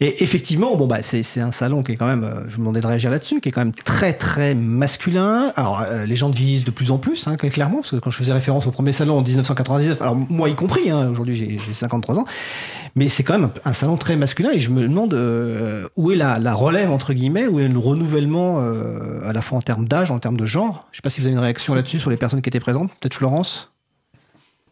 Et 0.01 0.23
effectivement, 0.23 0.77
bon 0.77 0.87
bah 0.87 0.99
c'est 1.03 1.41
un 1.41 1.51
salon 1.53 1.83
qui 1.83 1.93
est 1.93 1.97
quand 1.97 2.07
même, 2.07 2.23
euh, 2.25 2.43
je 2.47 2.53
vous 2.53 2.59
demandais 2.59 2.81
de 2.81 2.87
réagir 2.87 3.11
là-dessus, 3.11 3.41
qui 3.41 3.49
est 3.49 3.53
quand 3.53 3.61
même 3.61 3.75
très 3.75 4.13
très 4.13 4.55
masculin. 4.55 5.53
Alors 5.57 5.83
euh, 5.89 6.07
les 6.07 6.15
gens 6.17 6.31
vieillissent 6.31 6.65
de 6.65 6.71
plus 6.71 6.91
en 6.93 6.99
plus, 6.99 7.27
hein, 7.27 7.37
clairement, 7.37 7.79
parce 7.79 7.91
que 7.91 7.97
quand 7.97 8.11
je 8.11 8.19
faisais 8.19 8.33
référence 8.33 8.67
au 8.67 8.71
premier 8.71 8.93
salon 8.93 9.19
en 9.19 9.23
1999, 9.23 10.01
alors 10.03 10.15
moi 10.17 10.49
y 10.49 10.55
compris, 10.55 10.91
hein, 10.91 11.09
aujourd'hui 11.11 11.35
j'ai 11.35 11.59
j'ai 11.59 11.75
53 11.75 12.21
ans, 12.21 12.25
mais 12.95 13.09
c'est 13.09 13.23
quand 13.25 13.35
même 13.39 13.51
un, 13.65 13.71
un 13.71 13.73
salon 13.73 13.97
très 13.97 14.15
masculin 14.17 14.51
et 14.53 14.61
je 14.61 14.71
me 14.71 14.83
demande 14.83 15.15
euh, 15.15 15.87
où 15.97 16.13
est 16.13 16.17
la, 16.17 16.39
la 16.39 16.55
relève 16.55 16.91
entre 16.91 17.13
guillemets, 17.15 17.47
où 17.49 17.59
est 17.59 17.67
le 17.69 17.79
renouvellement 17.79 18.61
euh, 18.61 19.29
à 19.29 19.33
la 19.33 19.43
fois 19.43 19.59
en 19.59 19.63
termes 19.63 19.89
d'âge, 19.89 20.11
en 20.13 20.21
termes 20.21 20.37
de 20.37 20.47
genre? 20.47 20.87
Je 20.93 20.99
sais 20.99 21.03
pas 21.03 21.11
si 21.11 21.21
vous 21.21 21.27
avez 21.27 21.35
une 21.35 21.41
réaction 21.43 21.75
là-dessus 21.75 21.99
sur 21.99 22.11
les 22.11 22.17
personnes 22.17 22.43
qui 22.43 22.49
étaient 22.49 22.61
présentes, 22.61 22.91
peut-être 23.01 23.15
Florence? 23.15 23.72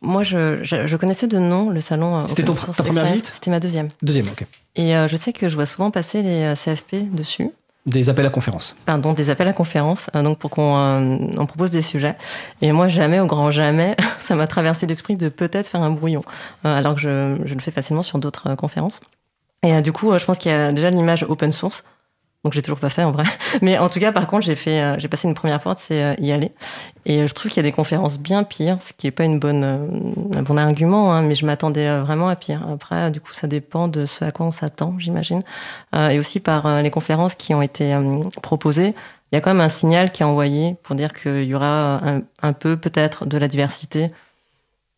Moi, 0.03 0.23
je, 0.23 0.61
je, 0.63 0.87
je 0.87 0.97
connaissais 0.97 1.27
de 1.27 1.39
nom 1.39 1.69
le 1.71 1.81
salon. 1.81 2.17
euh, 2.19 2.23
C'était 2.29 2.43
ta 2.45 2.53
première 2.83 3.05
visite 3.07 3.31
C'était 3.35 3.51
ma 3.51 3.61
deuxième. 3.61 3.91
Deuxième, 4.03 4.29
ok. 4.29 4.47
Et 4.77 4.97
euh, 4.97 5.09
je 5.09 5.17
sais 5.17 5.33
que 5.33 5.49
je 5.49 5.55
vois 5.55 5.67
souvent 5.67 5.91
passer 5.91 6.23
les 6.23 6.43
euh, 6.45 6.55
CFP 6.55 7.13
dessus. 7.13 7.51
Des 7.87 8.09
appels 8.11 8.27
à 8.27 8.31
conférence. 8.31 8.77
Pardon, 8.87 9.13
des 9.15 9.31
appels 9.31 9.49
à 9.49 9.53
conférence, 9.55 10.09
euh, 10.15 10.23
donc 10.23 10.39
pour 10.39 10.51
qu'on 10.51 10.77
euh, 10.77 11.17
on 11.39 11.47
propose 11.47 11.71
des 11.71 11.83
sujets. 11.83 12.15
Et 12.61 12.73
moi, 12.73 12.89
jamais, 12.89 13.21
au 13.21 13.27
grand 13.27 13.51
jamais, 13.51 13.97
ça 14.21 14.35
m'a 14.37 14.47
traversé 14.47 14.87
l'esprit 14.87 15.17
de 15.17 15.29
peut-être 15.29 15.69
faire 15.69 15.83
un 15.83 15.91
brouillon, 15.91 16.23
alors 16.65 16.95
que 16.95 17.01
je, 17.01 17.37
je 17.45 17.55
le 17.55 17.61
fais 17.61 17.71
facilement 17.71 18.03
sur 18.03 18.19
d'autres 18.19 18.55
conférences. 18.55 19.01
Et 19.63 19.81
du 19.83 19.93
coup, 19.93 20.17
je 20.17 20.25
pense 20.25 20.39
qu'il 20.39 20.51
y 20.51 20.55
a 20.55 20.73
déjà 20.73 20.89
l'image 20.91 21.25
open 21.29 21.53
source. 21.53 21.85
Donc 22.43 22.55
j'ai 22.55 22.63
toujours 22.63 22.81
pas 22.81 22.89
fait 22.89 23.05
en 23.05 23.13
vrai. 23.13 23.25
Mais 23.63 23.77
en 23.79 23.89
tout 23.91 24.01
cas, 24.01 24.13
par 24.13 24.27
contre, 24.27 24.47
j'ai 24.47 24.57
fait, 24.57 24.81
euh, 24.81 24.99
j'ai 24.99 25.09
passé 25.09 25.29
une 25.29 25.35
première 25.35 25.61
porte, 25.61 25.79
c'est 25.79 26.03
euh, 26.03 26.15
y 26.19 26.33
aller. 26.33 26.53
Et 27.05 27.21
euh, 27.21 27.27
je 27.27 27.35
trouve 27.35 27.51
qu'il 27.51 27.59
y 27.59 27.67
a 27.67 27.69
des 27.69 27.73
conférences 27.75 28.19
bien 28.19 28.45
pires, 28.45 28.81
ce 28.81 28.95
qui 28.95 29.07
est 29.07 29.11
pas 29.11 29.25
une 29.25 29.39
bonne, 29.39 29.65
un 30.35 30.43
bon 30.43 30.57
argument, 30.57 31.13
hein, 31.13 31.21
mais 31.23 31.35
je 31.35 31.45
m'attendais 31.45 32.01
vraiment 32.01 32.29
à 32.29 32.37
pire. 32.37 32.67
Après, 32.71 33.11
du 33.11 33.21
coup, 33.21 33.33
ça 33.35 33.47
dépend 33.47 33.89
de 33.89 34.07
ce 34.07 34.25
à 34.25 34.31
quoi 34.31 34.47
on 34.47 34.51
s'attend, 34.51 34.95
j'imagine. 34.99 35.43
Et 35.95 36.19
aussi 36.19 36.41
par 36.41 36.83
les 36.83 36.91
conférences 36.91 37.35
qui 37.35 37.55
ont 37.55 37.63
été 37.63 37.97
proposées, 38.43 38.95
il 39.33 39.37
y 39.37 39.39
a 39.39 39.41
quand 39.41 39.51
même 39.51 39.61
un 39.61 39.69
signal 39.69 40.13
qui 40.13 40.23
est 40.23 40.27
envoyé 40.27 40.77
pour 40.83 40.97
dire 40.97 41.13
qu'il 41.13 41.45
y 41.45 41.55
aura 41.55 42.01
un, 42.05 42.23
un 42.43 42.53
peu 42.53 42.77
peut-être 42.77 43.27
de 43.27 43.39
la 43.39 43.49
diversité. 43.49 44.11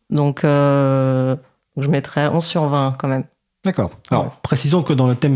Donc, 0.09 0.41
je 0.43 1.37
mettrais 1.77 2.27
11 2.27 2.43
sur 2.45 2.65
20 2.67 2.95
quand 2.97 3.07
même. 3.07 3.25
D'accord. 3.65 3.91
Alors, 4.11 4.31
précisons 4.41 4.83
que 4.83 4.91
dans 4.91 5.07
le 5.07 5.15
thème 5.15 5.35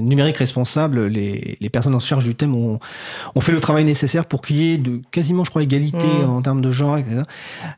numérique 0.00 0.36
responsable, 0.36 1.06
les, 1.06 1.56
les 1.60 1.68
personnes 1.68 1.96
en 1.96 1.98
charge 1.98 2.22
du 2.24 2.36
thème 2.36 2.54
ont, 2.54 2.78
ont 3.34 3.40
fait 3.40 3.50
le 3.50 3.58
travail 3.58 3.84
nécessaire 3.84 4.24
pour 4.26 4.40
qu'il 4.42 4.56
y 4.56 4.72
ait 4.74 4.78
de 4.78 5.00
quasiment, 5.10 5.42
je 5.42 5.50
crois, 5.50 5.62
égalité 5.64 6.06
Mm. 6.06 6.30
en 6.30 6.42
termes 6.42 6.60
de 6.60 6.70
genre, 6.70 6.96
etc. 6.96 7.22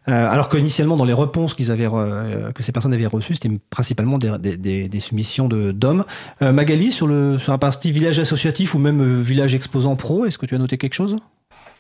Euh, 0.09 0.29
alors 0.31 0.51
qu'initialement, 0.51 0.97
dans 0.99 1.07
les 1.07 1.15
réponses 1.15 1.55
qu'ils 1.55 1.71
avaient, 1.71 1.87
re- 1.89 2.53
que 2.53 2.63
ces 2.63 2.73
personnes 2.73 2.93
avaient 2.93 3.07
reçues, 3.07 3.35
c'était 3.35 3.51
principalement 3.71 4.19
des, 4.19 4.37
des, 4.39 4.57
des- 4.59 4.89
des 4.89 5.01
soumissions 5.01 5.49
de- 5.49 5.73
d'hommes. 5.73 6.05
Euh, 6.43 6.53
Magali, 6.53 6.93
sur, 6.93 7.07
le, 7.07 7.39
sur 7.39 7.53
la 7.53 7.59
partie 7.59 7.91
village 7.91 8.19
associatif 8.19 8.75
ou 8.75 8.79
même 8.79 9.01
euh, 9.01 9.19
village 9.21 9.55
exposant 9.55 9.97
pro, 9.97 10.27
est-ce 10.27 10.37
que 10.37 10.45
tu 10.47 10.55
as 10.55 10.59
noté 10.59 10.77
quelque 10.77 10.95
chose 10.95 11.17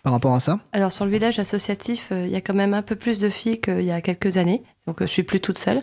par 0.02 0.12
rapport 0.12 0.32
à 0.34 0.40
ça? 0.40 0.58
Alors 0.72 0.92
sur 0.92 1.04
le 1.04 1.10
village 1.10 1.38
associatif, 1.40 2.08
euh, 2.12 2.24
il 2.26 2.32
y 2.32 2.36
a 2.36 2.40
quand 2.40 2.54
même 2.54 2.72
un 2.72 2.82
peu 2.82 2.94
plus 2.96 3.18
de 3.18 3.28
filles 3.28 3.60
qu'il 3.60 3.82
y 3.82 3.90
a 3.90 4.00
quelques 4.00 4.36
années, 4.36 4.62
donc 4.88 5.02
euh, 5.02 5.07
je 5.07 5.12
suis 5.12 5.23
plus 5.23 5.40
toute 5.40 5.59
seule. 5.59 5.83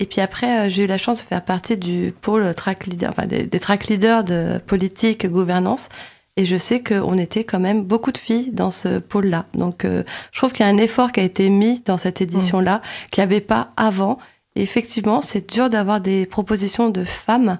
Et 0.00 0.06
puis 0.06 0.20
après, 0.20 0.66
euh, 0.66 0.68
j'ai 0.70 0.84
eu 0.84 0.86
la 0.86 0.98
chance 0.98 1.18
de 1.18 1.22
faire 1.26 1.44
partie 1.44 1.76
du 1.76 2.12
pôle 2.20 2.54
track 2.54 2.86
leader, 2.86 3.10
enfin 3.10 3.26
des, 3.26 3.44
des 3.44 3.60
track 3.60 3.86
leaders 3.88 4.24
de 4.24 4.58
politique, 4.66 5.26
gouvernance. 5.26 5.88
Et 6.36 6.44
je 6.44 6.56
sais 6.56 6.82
qu'on 6.82 7.18
était 7.18 7.44
quand 7.44 7.58
même 7.60 7.82
beaucoup 7.82 8.12
de 8.12 8.18
filles 8.18 8.50
dans 8.52 8.70
ce 8.70 8.98
pôle-là. 9.00 9.46
Donc 9.54 9.84
euh, 9.84 10.02
je 10.32 10.38
trouve 10.40 10.52
qu'il 10.52 10.64
y 10.64 10.68
a 10.68 10.72
un 10.72 10.78
effort 10.78 11.12
qui 11.12 11.20
a 11.20 11.24
été 11.24 11.48
mis 11.50 11.80
dans 11.84 11.98
cette 11.98 12.20
édition-là, 12.20 12.80
qu'il 13.10 13.22
n'y 13.22 13.26
avait 13.30 13.40
pas 13.40 13.72
avant. 13.76 14.18
Et 14.56 14.62
effectivement, 14.62 15.20
c'est 15.20 15.50
dur 15.52 15.68
d'avoir 15.68 16.00
des 16.00 16.26
propositions 16.26 16.88
de 16.90 17.04
femmes. 17.04 17.58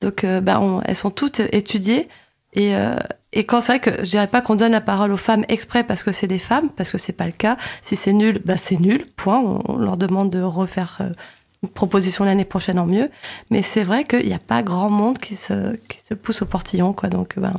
Donc 0.00 0.24
euh, 0.24 0.40
bah, 0.40 0.58
on- 0.60 0.82
elles 0.84 0.96
sont 0.96 1.10
toutes 1.10 1.40
étudiées. 1.52 2.08
Et, 2.54 2.74
euh, 2.74 2.96
et 3.32 3.44
quand 3.44 3.60
c'est 3.60 3.72
vrai 3.72 3.80
que 3.80 4.04
je 4.04 4.10
dirais 4.10 4.26
pas 4.26 4.40
qu'on 4.40 4.56
donne 4.56 4.72
la 4.72 4.80
parole 4.80 5.12
aux 5.12 5.18
femmes 5.18 5.44
exprès 5.48 5.84
parce 5.84 6.02
que 6.02 6.12
c'est 6.12 6.26
des 6.26 6.38
femmes, 6.38 6.70
parce 6.70 6.90
que 6.90 6.98
c'est 6.98 7.12
pas 7.12 7.26
le 7.26 7.32
cas. 7.32 7.56
Si 7.82 7.94
c'est 7.94 8.12
nul, 8.12 8.40
bah 8.44 8.56
c'est 8.56 8.80
nul, 8.80 9.06
point. 9.16 9.38
On, 9.38 9.76
leur 9.76 9.98
demande 9.98 10.30
de 10.30 10.40
refaire 10.40 10.98
euh, 11.02 11.10
une 11.62 11.68
proposition 11.68 12.24
l'année 12.24 12.46
prochaine 12.46 12.78
en 12.78 12.86
mieux. 12.86 13.10
Mais 13.50 13.62
c'est 13.62 13.82
vrai 13.82 14.04
qu'il 14.04 14.26
n'y 14.26 14.32
a 14.32 14.38
pas 14.38 14.62
grand 14.62 14.88
monde 14.88 15.18
qui 15.18 15.36
se, 15.36 15.76
qui 15.88 15.98
se 15.98 16.14
pousse 16.14 16.40
au 16.40 16.46
portillon, 16.46 16.94
quoi. 16.94 17.10
Donc, 17.10 17.38
ben, 17.38 17.52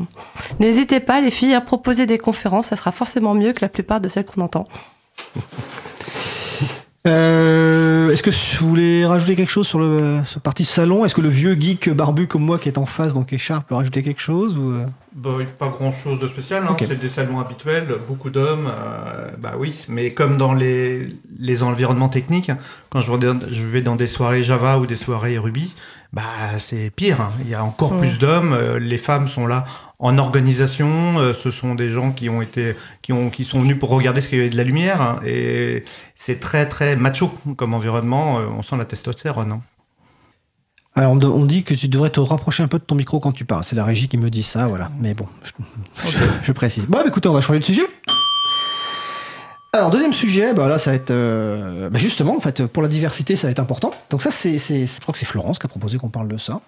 n'hésitez 0.59 0.99
pas, 0.99 1.21
les 1.21 1.31
filles, 1.31 1.53
à 1.53 1.61
proposer 1.61 2.07
des 2.07 2.17
conférences. 2.17 2.67
Ça 2.67 2.75
sera 2.75 2.91
forcément 2.91 3.35
mieux 3.35 3.53
que 3.53 3.61
la 3.61 3.69
plupart 3.69 4.01
de 4.01 4.09
celles 4.09 4.25
qu'on 4.25 4.41
entend. 4.41 4.65
Euh, 7.09 8.09
Est-ce 8.11 8.23
que 8.23 8.29
vous 8.59 8.69
voulez 8.69 9.05
rajouter 9.05 9.35
quelque 9.35 9.51
chose 9.51 9.67
sur 9.67 9.79
le 9.79 10.21
sur 10.25 10.37
la 10.37 10.41
partie 10.41 10.65
salon? 10.65 11.05
Est-ce 11.05 11.15
que 11.15 11.21
le 11.21 11.29
vieux 11.29 11.59
geek 11.59 11.89
barbu 11.89 12.27
comme 12.27 12.43
moi 12.43 12.59
qui 12.59 12.69
est 12.69 12.77
en 12.77 12.85
face, 12.85 13.13
donc 13.13 13.33
écharpe, 13.33 13.67
peut 13.67 13.75
rajouter 13.75 14.03
quelque 14.03 14.21
chose 14.21 14.57
ou 14.57 14.71
euh? 14.71 14.85
Bah, 15.15 15.31
pas 15.57 15.69
grand 15.69 15.91
chose 15.91 16.19
de 16.19 16.27
spécial, 16.27 16.63
hein. 16.69 16.75
C'est 16.79 16.99
des 16.99 17.09
salons 17.09 17.39
habituels, 17.39 17.87
beaucoup 18.07 18.29
d'hommes, 18.29 18.69
euh, 18.69 19.31
bah 19.37 19.53
oui, 19.57 19.85
mais 19.89 20.11
comme 20.11 20.37
dans 20.37 20.53
les, 20.53 21.09
les 21.39 21.63
environnements 21.63 22.09
techniques, 22.09 22.51
quand 22.89 23.01
je 23.01 23.11
vais, 23.11 23.17
dans, 23.17 23.39
je 23.49 23.65
vais 23.65 23.81
dans 23.81 23.95
des 23.95 24.07
soirées 24.07 24.43
Java 24.43 24.77
ou 24.77 24.85
des 24.85 24.95
soirées 24.95 25.37
Ruby, 25.37 25.75
bah 26.13 26.21
c'est 26.57 26.91
pire, 26.95 27.21
hein. 27.21 27.31
il 27.43 27.49
y 27.49 27.55
a 27.55 27.63
encore 27.63 27.97
plus 27.97 28.17
d'hommes, 28.17 28.55
les 28.79 28.97
femmes 28.97 29.27
sont 29.27 29.47
là 29.47 29.65
en 29.99 30.17
organisation, 30.17 31.19
euh, 31.19 31.33
ce 31.33 31.51
sont 31.51 31.75
des 31.75 31.89
gens 31.89 32.11
qui 32.11 32.29
ont 32.29 32.41
été, 32.41 32.75
qui 33.01 33.11
ont, 33.13 33.29
qui 33.29 33.43
sont 33.43 33.61
venus 33.61 33.77
pour 33.77 33.89
regarder 33.89 34.21
ce 34.21 34.29
qu'il 34.29 34.37
y 34.37 34.41
avait 34.41 34.49
de 34.49 34.55
la 34.57 34.63
lumière, 34.63 35.01
hein. 35.01 35.19
et 35.25 35.83
c'est 36.15 36.39
très 36.39 36.67
très 36.67 36.95
macho 36.95 37.27
comme 37.57 37.73
environnement, 37.73 38.39
euh, 38.39 38.43
on 38.57 38.61
sent 38.63 38.77
la 38.77 38.85
testostérone. 38.85 39.51
hein. 39.51 39.61
Alors, 40.95 41.11
on, 41.13 41.45
dit 41.45 41.63
que 41.63 41.73
tu 41.75 41.87
devrais 41.87 42.09
te 42.09 42.19
rapprocher 42.19 42.63
un 42.63 42.67
peu 42.67 42.79
de 42.79 42.83
ton 42.83 42.95
micro 42.95 43.19
quand 43.19 43.31
tu 43.31 43.45
parles. 43.45 43.63
C'est 43.63 43.75
la 43.75 43.85
régie 43.85 44.07
qui 44.09 44.17
me 44.17 44.29
dit 44.29 44.41
ça, 44.43 44.67
voilà. 44.67 44.89
Mais 44.99 45.13
bon, 45.13 45.27
je, 45.43 45.51
je- 46.09 46.17
je 46.43 46.51
précise. 46.51 46.87
Bon, 46.87 46.97
bah, 46.97 47.03
écoutez, 47.07 47.29
on 47.29 47.33
va 47.33 47.41
changer 47.41 47.59
de 47.59 47.63
sujet. 47.65 47.83
Alors 49.71 49.91
deuxième 49.91 50.13
sujet, 50.13 50.51
bah 50.55 50.67
là 50.67 50.79
ça 50.79 50.89
va 50.89 50.95
être 50.95 51.11
euh, 51.11 51.91
bah 51.91 51.99
justement 51.99 52.35
en 52.35 52.39
fait 52.39 52.65
pour 52.65 52.81
la 52.81 52.89
diversité 52.89 53.35
ça 53.35 53.45
va 53.45 53.51
être 53.51 53.59
important. 53.59 53.91
Donc 54.09 54.23
ça 54.23 54.31
c'est 54.31 54.57
je 54.57 54.99
crois 54.99 55.13
que 55.13 55.19
c'est 55.19 55.27
Florence 55.27 55.59
qui 55.59 55.67
a 55.67 55.69
proposé 55.69 55.99
qu'on 55.99 56.09
parle 56.09 56.27
de 56.27 56.37
ça. 56.37 56.59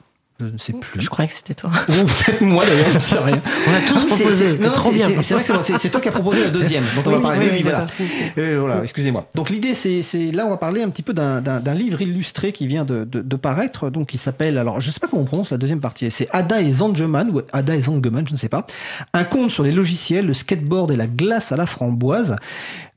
Je 0.47 0.53
ne 0.53 0.57
sais 0.57 0.73
plus. 0.73 1.01
Je 1.01 1.09
croyais 1.09 1.29
que 1.29 1.35
c'était 1.35 1.53
toi. 1.53 1.71
Ou 1.89 1.91
peut-être 1.93 2.41
moi 2.41 2.65
d'ailleurs, 2.65 2.91
j'en 2.91 2.99
sais 2.99 3.17
rien. 3.17 3.41
On 3.67 3.73
a 3.73 3.79
tous 3.87 3.99
Ah 4.03 4.05
proposé, 4.07 4.31
c'est- 4.31 4.55
c'était 4.57 4.69
trop 4.69 4.91
bien. 4.91 5.07
c'est- 5.21 5.33
vrai 5.33 5.43
que 5.43 5.77
c'est 5.79 5.89
toi 5.89 6.01
qui 6.01 6.09
as 6.09 6.11
proposé 6.11 6.43
la 6.43 6.49
deuxième 6.49 6.83
dont 6.95 7.03
on 7.09 7.11
va 7.11 7.19
parler. 7.21 7.39
oui, 7.51 7.63
Oui, 7.63 8.03
oui, 8.37 8.55
voilà. 8.55 8.75
Euh, 8.77 8.83
excusez-moi. 8.83 9.27
Donc 9.35 9.49
l'idée, 9.49 9.73
c'est, 9.73 10.01
là, 10.31 10.45
on 10.45 10.49
va 10.49 10.57
parler 10.57 10.81
un 10.83 10.89
petit 10.89 11.03
peu 11.03 11.13
d'un, 11.13 11.41
livre 11.73 12.01
illustré 12.01 12.51
qui 12.51 12.67
vient 12.67 12.83
de, 12.85 13.03
de, 13.05 13.21
de 13.21 13.35
paraître, 13.35 13.89
donc 13.89 14.07
qui 14.09 14.17
s'appelle, 14.17 14.57
alors 14.57 14.81
je 14.81 14.91
sais 14.91 14.99
pas 14.99 15.07
comment 15.07 15.21
on 15.21 15.25
prononce 15.25 15.51
la 15.51 15.57
deuxième 15.57 15.79
partie, 15.79 16.09
c'est 16.11 16.27
Ada 16.31 16.61
et 16.61 16.71
Zangeman 16.71 17.29
ou 17.31 17.41
Ada 17.53 17.75
et 17.75 17.81
Zangeman, 17.81 18.27
je 18.27 18.33
ne 18.33 18.37
sais 18.37 18.49
pas. 18.49 18.65
Un 19.13 19.23
conte 19.23 19.51
sur 19.51 19.63
les 19.63 19.71
logiciels, 19.71 20.25
le 20.25 20.33
skateboard 20.33 20.91
et 20.91 20.95
la 20.95 21.07
glace 21.07 21.51
à 21.51 21.57
la 21.57 21.65
framboise. 21.65 22.35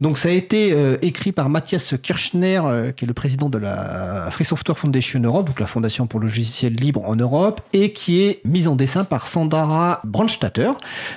Donc 0.01 0.19
ça 0.19 0.29
a 0.29 0.33
été 0.33 0.73
euh, 0.73 0.97
écrit 1.03 1.33
par 1.33 1.49
Mathias 1.49 1.95
Kirchner, 2.03 2.61
euh, 2.65 2.91
qui 2.91 3.05
est 3.05 3.09
le 3.09 3.15
président 3.15 3.49
de 3.49 3.59
la 3.59 4.29
Free 4.31 4.45
Software 4.45 4.79
Foundation 4.79 5.21
Europe, 5.21 5.47
donc 5.47 5.61
la 5.61 5.67
fondation 5.67 6.07
pour 6.07 6.21
le 6.21 6.27
logiciel 6.27 6.75
libre 6.75 7.09
en 7.09 7.15
Europe, 7.17 7.61
et 7.73 7.93
qui 7.93 8.23
est 8.23 8.41
mise 8.45 8.69
en 8.69 8.77
dessin 8.77 9.05
par 9.05 9.27
Sandra 9.27 10.01
Brandstatter. 10.05 10.71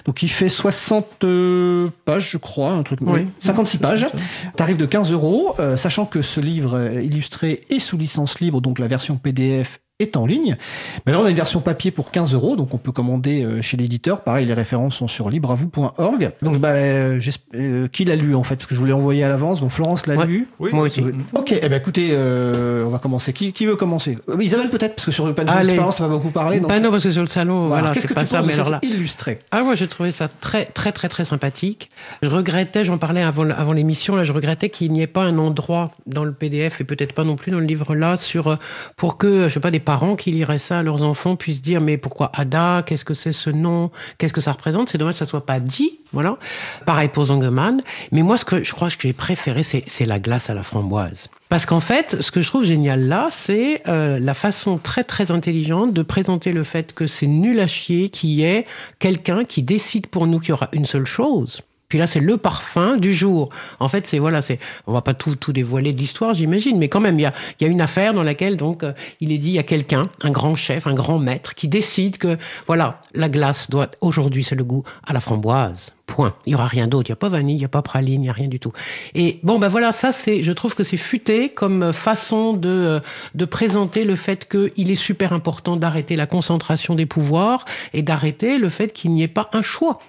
Donc 0.06 0.24
il 0.24 0.30
fait 0.30 0.50
60 0.50 1.24
euh, 1.24 1.90
pages, 2.06 2.30
je 2.32 2.38
crois, 2.38 2.72
un 2.72 2.84
truc, 2.84 3.00
Oui. 3.02 3.22
oui, 3.22 3.28
56 3.40 3.78
pages. 3.80 4.08
Tarif 4.56 4.78
de 4.78 4.86
15 4.86 5.12
euros, 5.12 5.56
euh, 5.60 5.76
sachant 5.76 6.06
que 6.06 6.22
ce 6.22 6.40
livre 6.40 6.92
illustré 7.02 7.62
est 7.70 7.80
sous 7.80 7.98
licence 7.98 8.40
libre, 8.40 8.62
donc 8.62 8.80
la 8.80 8.88
version 8.88 9.18
PDF 9.18 9.80
est 10.00 10.16
en 10.16 10.28
ligne. 10.28 10.58
Mais 11.06 11.12
là, 11.12 11.20
on 11.20 11.26
a 11.26 11.30
une 11.32 11.36
version 11.36 11.60
papier 11.60 11.90
pour 11.90 12.12
15 12.12 12.34
euros, 12.36 12.56
donc 12.56 12.72
on 12.74 12.78
peut 12.78 12.92
commander 12.92 13.44
euh, 13.44 13.62
chez 13.64 13.78
l'éditeur. 13.78 14.22
Pareil, 14.22 14.46
les 14.46 14.54
références 14.54 14.96
sont 14.96 15.08
sur 15.08 15.28
libreavou.org. 15.30 16.32
Donc, 16.44 16.60
bah, 16.60 16.70
euh, 16.70 17.20
euh, 17.56 17.88
qui 17.88 18.06
l'a 18.06 18.16
lu 18.16 18.36
en 18.36 18.44
fait? 18.44 18.58
Parce 18.58 18.68
que 18.68 18.76
je 18.76 18.80
voulais 18.80 18.94
envoyer 18.94 19.24
à 19.24 19.30
l'avance. 19.30 19.60
Donc, 19.60 19.72
Florence 19.72 20.06
l'a 20.06 20.16
Ouais. 20.16 20.28
lu. 20.28 20.48
Oui, 20.60 20.70
Moi 20.72 20.84
aussi. 20.86 21.02
Ok, 21.34 21.52
eh 21.60 21.68
ben 21.68 21.74
écoutez, 21.80 22.10
euh, 22.12 22.86
on 22.86 22.90
va 22.90 23.00
commencer. 23.00 23.34
Qui, 23.34 23.52
qui 23.54 23.66
veut 23.66 23.76
commencer? 23.76 24.20
Euh, 24.30 24.38
Isabelle 24.42 24.70
peut-être, 24.70 24.96
parce 24.96 25.06
que 25.08 25.12
sur 25.12 25.26
le 25.26 25.34
Allez. 25.48 25.64
d'expérience, 25.66 26.00
on 26.00 26.04
va 26.04 26.10
beaucoup 26.10 26.30
parler. 26.30 26.60
donc- 26.60 26.70
Bah 26.70 26.80
non, 26.80 26.92
parce 26.92 27.04
que 27.04 27.12
sur 27.12 27.22
le 27.24 27.28
salon, 27.28 27.68
Voilà. 27.68 27.82
voilà, 27.82 27.94
Qu'est-ce 27.96 28.02
c'est 28.04 28.08
que 28.10 28.14
pas 28.14 28.22
tu 28.22 28.28
ça, 28.28 28.38
penses 28.40 28.48
mais 28.48 28.54
de 28.54 28.60
alors 28.60 28.70
là. 28.72 28.80
illustré 28.84 29.40
Ah, 29.52 29.64
moi, 29.64 29.74
j'ai 29.74 29.88
trouvé 29.88 30.12
ça 30.12 30.28
très, 30.28 30.66
très, 30.66 30.92
très, 30.92 31.10
très 31.10 31.26
sympathique. 31.26 31.90
Je 32.22 32.30
regrettais, 32.30 32.86
j'en 32.86 33.00
parlais 33.00 33.24
avant, 33.24 33.50
avant 33.50 33.74
l'émission, 33.74 34.16
là, 34.16 34.24
je 34.24 34.32
regrettais 34.32 34.70
qu'il 34.70 34.92
n'y 34.92 35.02
ait 35.02 35.08
pas 35.08 35.24
un 35.24 35.40
endroit 35.40 35.92
dans 36.06 36.24
le 36.24 36.34
PDF 36.34 36.82
et 36.82 36.84
peut-être 36.84 37.14
pas 37.14 37.24
non 37.24 37.36
plus 37.36 37.52
dans 37.52 37.60
le 37.60 37.66
livre 37.66 37.96
là 37.96 38.16
sur, 38.18 38.58
pour 38.96 39.18
que, 39.18 39.48
je 39.48 39.54
sais 39.56 39.60
pas, 39.60 39.72
des 39.72 39.80
parents 39.88 40.18
qui 40.18 40.32
liraient 40.32 40.60
ça 40.60 40.80
à 40.80 40.84
leurs 40.84 41.06
enfants 41.06 41.38
puissent 41.38 41.62
dire, 41.62 41.80
mais 41.80 41.98
pourquoi 41.98 42.30
Ada? 42.34 42.84
Qu'est-ce 42.86 43.06
que 43.06 43.14
c'est 43.14 43.32
ce 43.32 43.50
nom? 43.50 43.90
Qu'est-ce 44.18 44.34
que 44.34 44.42
ça 44.42 44.52
représente? 44.52 44.90
C'est 44.90 44.98
dommage 44.98 45.14
que 45.14 45.20
ça 45.20 45.26
soit 45.26 45.46
pas 45.46 45.62
dit. 45.62 46.00
Voilà. 46.12 46.38
Pareil 46.86 47.08
pour 47.08 47.24
Zangeman. 47.24 47.80
Mais 48.12 48.22
moi, 48.22 48.36
ce 48.36 48.44
que 48.44 48.66
je 48.66 48.74
crois 48.74 48.90
que 48.90 48.96
j'ai 49.00 49.14
préféré, 49.14 49.64
c'est, 49.64 49.86
c'est 49.88 50.04
la 50.04 50.20
glace 50.20 50.50
à 50.50 50.54
la 50.54 50.62
framboise. 50.62 51.30
Parce 51.48 51.66
qu'en 51.66 51.80
fait, 51.80 52.18
ce 52.20 52.32
que 52.32 52.42
je 52.42 52.48
trouve 52.50 52.66
génial 52.66 53.08
là, 53.08 53.30
c'est 53.32 53.82
euh, 53.88 54.20
la 54.20 54.34
façon 54.34 54.78
très 54.78 55.06
très 55.06 55.32
intelligente 55.32 55.94
de 55.94 56.02
présenter 56.02 56.52
le 56.52 56.64
fait 56.64 56.94
que 56.94 57.08
c'est 57.08 57.28
nul 57.28 57.58
à 57.62 57.68
chier 57.68 58.10
qu'il 58.10 58.32
y 58.32 58.44
ait 58.44 58.66
quelqu'un 59.00 59.46
qui 59.46 59.64
décide 59.64 60.08
pour 60.08 60.28
nous 60.28 60.42
qu'il 60.42 60.50
y 60.50 60.52
aura 60.52 60.68
une 60.74 60.86
seule 60.86 61.06
chose. 61.06 61.62
Puis 61.90 62.00
là, 62.00 62.08
c'est 62.08 62.20
le 62.20 62.38
parfum 62.38 62.98
du 62.98 63.14
jour. 63.14 63.50
En 63.80 63.88
fait, 63.88 64.06
c'est 64.08 64.20
voilà, 64.20 64.42
c'est 64.42 64.60
on 64.88 64.94
va 64.94 65.02
pas 65.02 65.14
tout 65.14 65.36
tout 65.36 65.54
dévoiler 65.54 65.94
de 65.94 65.98
l'histoire, 65.98 66.34
j'imagine, 66.34 66.78
mais 66.78 66.90
quand 66.90 67.00
même, 67.00 67.18
il 67.18 67.24
y 67.24 67.26
a 67.26 67.34
y 67.62 67.66
a 67.66 67.68
une 67.68 67.80
affaire 67.80 68.14
dans 68.14 68.24
laquelle 68.24 68.58
donc 68.58 68.84
euh, 68.84 68.92
il 69.22 69.32
est 69.32 69.38
dit 69.38 69.48
il 69.48 69.54
y 69.54 69.60
a 69.60 69.64
quelqu'un, 69.64 70.04
un 70.22 70.32
grand 70.32 70.56
chef, 70.56 70.86
un 70.86 70.94
grand 70.94 71.20
maître, 71.20 71.56
qui 71.56 71.70
décide 71.70 72.18
que 72.18 72.38
voilà, 72.66 73.02
la 73.14 73.30
glace 73.30 73.70
doit 73.70 73.90
aujourd'hui 74.02 74.44
c'est 74.44 74.56
le 74.56 74.66
goût 74.66 74.84
à 75.06 75.14
la 75.14 75.22
framboise. 75.22 75.94
Point. 76.08 76.36
Il 76.46 76.54
y 76.54 76.56
aura 76.56 76.68
rien 76.68 76.88
d'autre. 76.88 77.10
Il 77.10 77.12
y 77.12 77.14
a 77.14 77.18
pas 77.18 77.28
vanille, 77.28 77.58
il 77.58 77.62
y 77.62 77.66
a 77.66 77.70
pas 77.70 77.82
praline, 77.82 78.24
il 78.24 78.28
y 78.28 78.30
a 78.30 78.34
rien 78.34 78.48
du 78.48 78.62
tout. 78.62 78.72
Et 79.14 79.42
bon, 79.44 79.60
ben 79.60 79.68
voilà, 79.68 79.92
ça 79.92 80.14
c'est, 80.14 80.42
je 80.42 80.54
trouve 80.54 80.74
que 80.74 80.84
c'est 80.84 80.96
futé 80.96 81.50
comme 81.50 81.92
façon 81.92 82.54
de 82.54 82.70
euh, 82.70 83.00
de 83.36 83.46
présenter 83.46 84.06
le 84.06 84.16
fait 84.16 84.48
qu'il 84.50 84.90
est 84.90 84.96
super 84.96 85.34
important 85.34 85.76
d'arrêter 85.76 86.16
la 86.16 86.26
concentration 86.26 86.96
des 86.96 87.06
pouvoirs 87.06 87.66
et 87.94 88.04
d'arrêter 88.04 88.58
le 88.58 88.70
fait 88.70 88.94
qu'il 88.94 89.12
n'y 89.12 89.24
ait 89.24 89.28
pas 89.28 89.50
un 89.54 89.62
choix. 89.62 90.00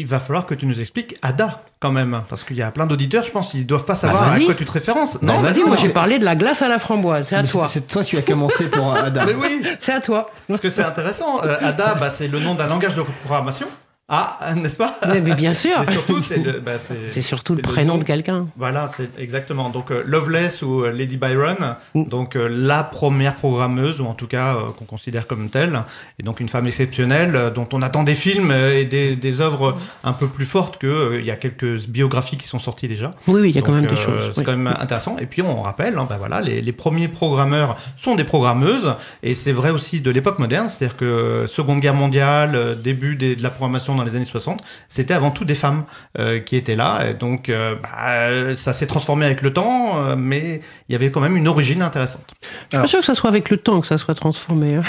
Il 0.00 0.06
va 0.06 0.18
falloir 0.20 0.46
que 0.46 0.54
tu 0.54 0.64
nous 0.64 0.80
expliques 0.80 1.16
Ada 1.22 1.62
quand 1.80 1.90
même, 1.92 2.22
parce 2.28 2.42
qu'il 2.44 2.56
y 2.56 2.62
a 2.62 2.70
plein 2.70 2.86
d'auditeurs, 2.86 3.24
je 3.24 3.30
pense, 3.30 3.52
ils 3.54 3.66
doivent 3.66 3.84
pas 3.84 3.94
savoir 3.96 4.22
à 4.22 4.30
vas-y. 4.30 4.46
quoi 4.46 4.54
tu 4.54 4.64
te 4.64 4.70
références. 4.72 5.20
Non, 5.22 5.34
Non, 5.34 5.38
vas-y, 5.40 5.62
moi 5.64 5.76
j'ai 5.76 5.90
parlé 5.90 6.18
de 6.18 6.24
la 6.24 6.34
glace 6.36 6.62
à 6.62 6.68
la 6.68 6.78
framboise. 6.78 7.28
C'est 7.28 7.36
à 7.36 7.42
Mais 7.42 7.48
toi. 7.48 7.66
C'est 7.68 7.86
toi 7.86 8.02
qui 8.04 8.16
as 8.16 8.22
commencé 8.32 8.64
pour 8.68 8.94
Adam. 8.94 9.22
Mais 9.26 9.34
oui, 9.34 9.62
C'est 9.80 9.92
à 9.92 10.00
toi. 10.00 10.30
parce 10.48 10.60
que 10.60 10.70
c'est 10.70 10.82
intéressant. 10.84 11.42
Euh, 11.44 11.56
Ada, 11.60 11.94
bah, 11.94 12.10
c'est 12.10 12.28
le 12.28 12.38
nom 12.40 12.54
d'un 12.54 12.66
langage 12.68 12.94
de 12.94 13.02
programmation. 13.24 13.66
Ah, 14.10 14.38
n'est-ce 14.56 14.78
pas? 14.78 14.98
Mais, 15.06 15.20
bien 15.20 15.52
sûr. 15.52 15.72
Mais 15.86 15.92
surtout, 15.92 16.20
c'est 16.20 16.38
le, 16.42 16.60
bah, 16.60 16.72
C'est 17.08 17.20
surtout 17.20 17.54
le 17.54 17.60
prénom 17.62 17.94
nom 17.94 17.98
de 17.98 18.04
quelqu'un. 18.04 18.46
Voilà, 18.56 18.86
c'est 18.86 19.10
exactement. 19.18 19.68
Donc 19.70 19.90
euh, 19.90 20.02
Loveless 20.06 20.62
ou 20.62 20.82
euh, 20.84 20.90
Lady 20.92 21.16
Byron, 21.16 21.56
Mm. 21.94 22.04
donc 22.04 22.34
euh, 22.36 22.48
la 22.50 22.82
première 22.82 23.34
programmeuse 23.36 24.00
ou 24.00 24.06
en 24.06 24.14
tout 24.14 24.26
cas 24.26 24.56
qu'on 24.78 24.84
considère 24.84 25.26
comme 25.26 25.48
telle, 25.50 25.82
et 26.18 26.22
donc 26.22 26.40
une 26.40 26.48
femme 26.48 26.66
exceptionnelle 26.66 27.52
dont 27.54 27.68
on 27.72 27.82
attend 27.82 28.02
des 28.02 28.14
films 28.14 28.50
et 28.52 28.84
des, 28.84 29.14
des 29.16 29.40
œuvres 29.40 29.76
un 30.04 30.12
peu 30.12 30.26
plus 30.26 30.44
fortes 30.46 30.78
que 30.78 31.18
il 31.18 31.24
y 31.26 31.30
a 31.30 31.36
quelques 31.36 31.86
biographies 31.86 32.36
qui 32.36 32.46
sont 32.48 32.58
sorties 32.58 32.88
déjà. 32.88 33.12
Oui, 33.26 33.40
oui, 33.42 33.50
il 33.50 33.56
y 33.56 33.58
a 33.58 33.62
quand 33.62 33.72
même 33.72 33.86
des 33.86 33.96
choses. 33.96 34.30
C'est 34.32 34.38
oui. 34.40 34.44
quand 34.44 34.56
même 34.56 34.74
intéressant. 34.80 35.16
Et 35.18 35.26
puis 35.26 35.42
on 35.42 35.62
rappelle, 35.62 35.96
hein, 35.98 36.06
bah 36.08 36.16
voilà, 36.18 36.40
les, 36.40 36.60
les 36.62 36.72
premiers 36.72 37.08
programmeurs 37.08 37.76
sont 37.96 38.14
des 38.16 38.24
programmeuses, 38.24 38.94
et 39.22 39.34
c'est 39.34 39.52
vrai 39.52 39.70
aussi 39.70 40.00
de 40.00 40.10
l'époque 40.10 40.38
moderne, 40.38 40.68
c'est-à-dire 40.68 40.96
que 40.96 41.44
Seconde 41.46 41.80
Guerre 41.80 41.94
mondiale, 41.94 42.78
début 42.82 43.16
des- 43.16 43.36
de 43.36 43.42
la 43.42 43.50
programmation 43.50 43.97
dans 43.98 44.04
les 44.04 44.16
années 44.16 44.24
60, 44.24 44.62
c'était 44.88 45.14
avant 45.14 45.30
tout 45.30 45.44
des 45.44 45.54
femmes 45.54 45.84
euh, 46.18 46.38
qui 46.40 46.56
étaient 46.56 46.76
là. 46.76 47.08
Et 47.08 47.14
donc 47.14 47.48
euh, 47.48 47.74
bah, 47.76 48.56
ça 48.56 48.72
s'est 48.72 48.86
transformé 48.86 49.26
avec 49.26 49.42
le 49.42 49.52
temps, 49.52 49.92
euh, 49.96 50.16
mais 50.16 50.60
il 50.88 50.92
y 50.92 50.94
avait 50.94 51.10
quand 51.10 51.20
même 51.20 51.36
une 51.36 51.48
origine 51.48 51.82
intéressante. 51.82 52.34
Je 52.72 52.76
suis 52.76 52.82
pas 52.82 52.86
sûr 52.88 53.00
que 53.00 53.06
ça 53.06 53.14
soit 53.14 53.30
avec 53.30 53.50
le 53.50 53.58
temps 53.58 53.80
que 53.80 53.86
ça 53.86 53.98
soit 53.98 54.14
transformé. 54.14 54.76
hein. 54.76 54.82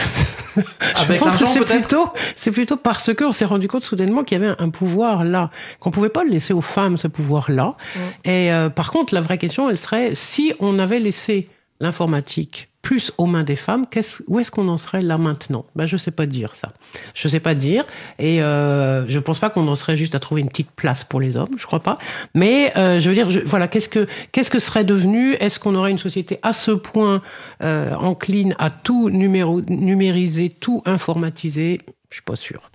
Je 1.10 1.18
pense 1.18 1.38
que 1.38 1.46
c'est 1.46 1.66
plutôt, 1.66 2.12
c'est 2.36 2.52
plutôt 2.52 2.78
parce 2.78 3.14
qu'on 3.14 3.32
s'est 3.32 3.46
rendu 3.46 3.68
compte 3.68 3.84
soudainement 3.84 4.24
qu'il 4.24 4.40
y 4.40 4.44
avait 4.44 4.56
un 4.60 4.70
pouvoir 4.70 5.24
là, 5.24 5.50
qu'on 5.80 5.92
pouvait 5.92 6.10
pas 6.10 6.24
le 6.24 6.30
laisser 6.30 6.54
aux 6.54 6.62
femmes 6.62 6.98
ce 6.98 7.08
pouvoir-là. 7.08 7.76
Et 8.26 8.52
euh, 8.52 8.70
par 8.70 8.92
contre, 8.92 9.14
la 9.14 9.22
vraie 9.22 9.38
question, 9.38 9.70
elle 9.70 9.78
serait 9.78 10.16
si 10.16 10.54
on 10.60 10.80
avait 10.80 11.00
laissé 11.00 11.50
l'informatique 11.80 12.69
plus 12.90 13.12
aux 13.20 13.28
mains 13.28 13.44
des 13.44 13.56
femmes, 13.56 13.86
où 14.26 14.40
est-ce 14.40 14.50
qu'on 14.50 14.68
en 14.68 14.80
serait 14.80 15.04
là 15.04 15.20
maintenant? 15.20 15.64
Ben, 15.76 15.86
Je 15.86 15.96
sais 15.96 16.10
pas 16.10 16.26
dire 16.26 16.56
ça. 16.56 16.70
Je 17.14 17.28
sais 17.28 17.40
pas 17.40 17.54
dire. 17.54 17.86
Et 18.18 18.42
euh, 18.42 19.08
je 19.08 19.20
pense 19.20 19.38
pas 19.38 19.52
qu'on 19.52 19.68
en 19.68 19.76
serait 19.76 19.96
juste 19.96 20.16
à 20.16 20.20
trouver 20.20 20.42
une 20.42 20.50
petite 20.50 20.72
place 20.72 21.04
pour 21.04 21.22
les 21.22 21.38
hommes, 21.38 21.56
je 21.56 21.68
crois 21.68 21.82
pas. 21.82 22.00
Mais 22.34 22.74
euh, 22.78 23.00
je 23.00 23.08
veux 23.08 23.14
dire, 23.14 23.28
voilà, 23.46 23.68
qu'est-ce 23.68 23.90
que 23.90 24.08
que 24.32 24.58
serait 24.58 24.86
devenu? 24.86 25.34
Est-ce 25.34 25.60
qu'on 25.60 25.76
aurait 25.76 25.92
une 25.92 26.00
société 26.00 26.40
à 26.42 26.52
ce 26.52 26.72
point 26.72 27.22
euh, 27.62 27.94
encline 27.94 28.56
à 28.58 28.72
tout 28.72 29.12
numériser, 29.12 30.50
tout 30.50 30.82
informatiser? 30.88 31.82
Je 32.10 32.16
suis 32.16 32.24
pas 32.24 32.38
sûr. 32.38 32.72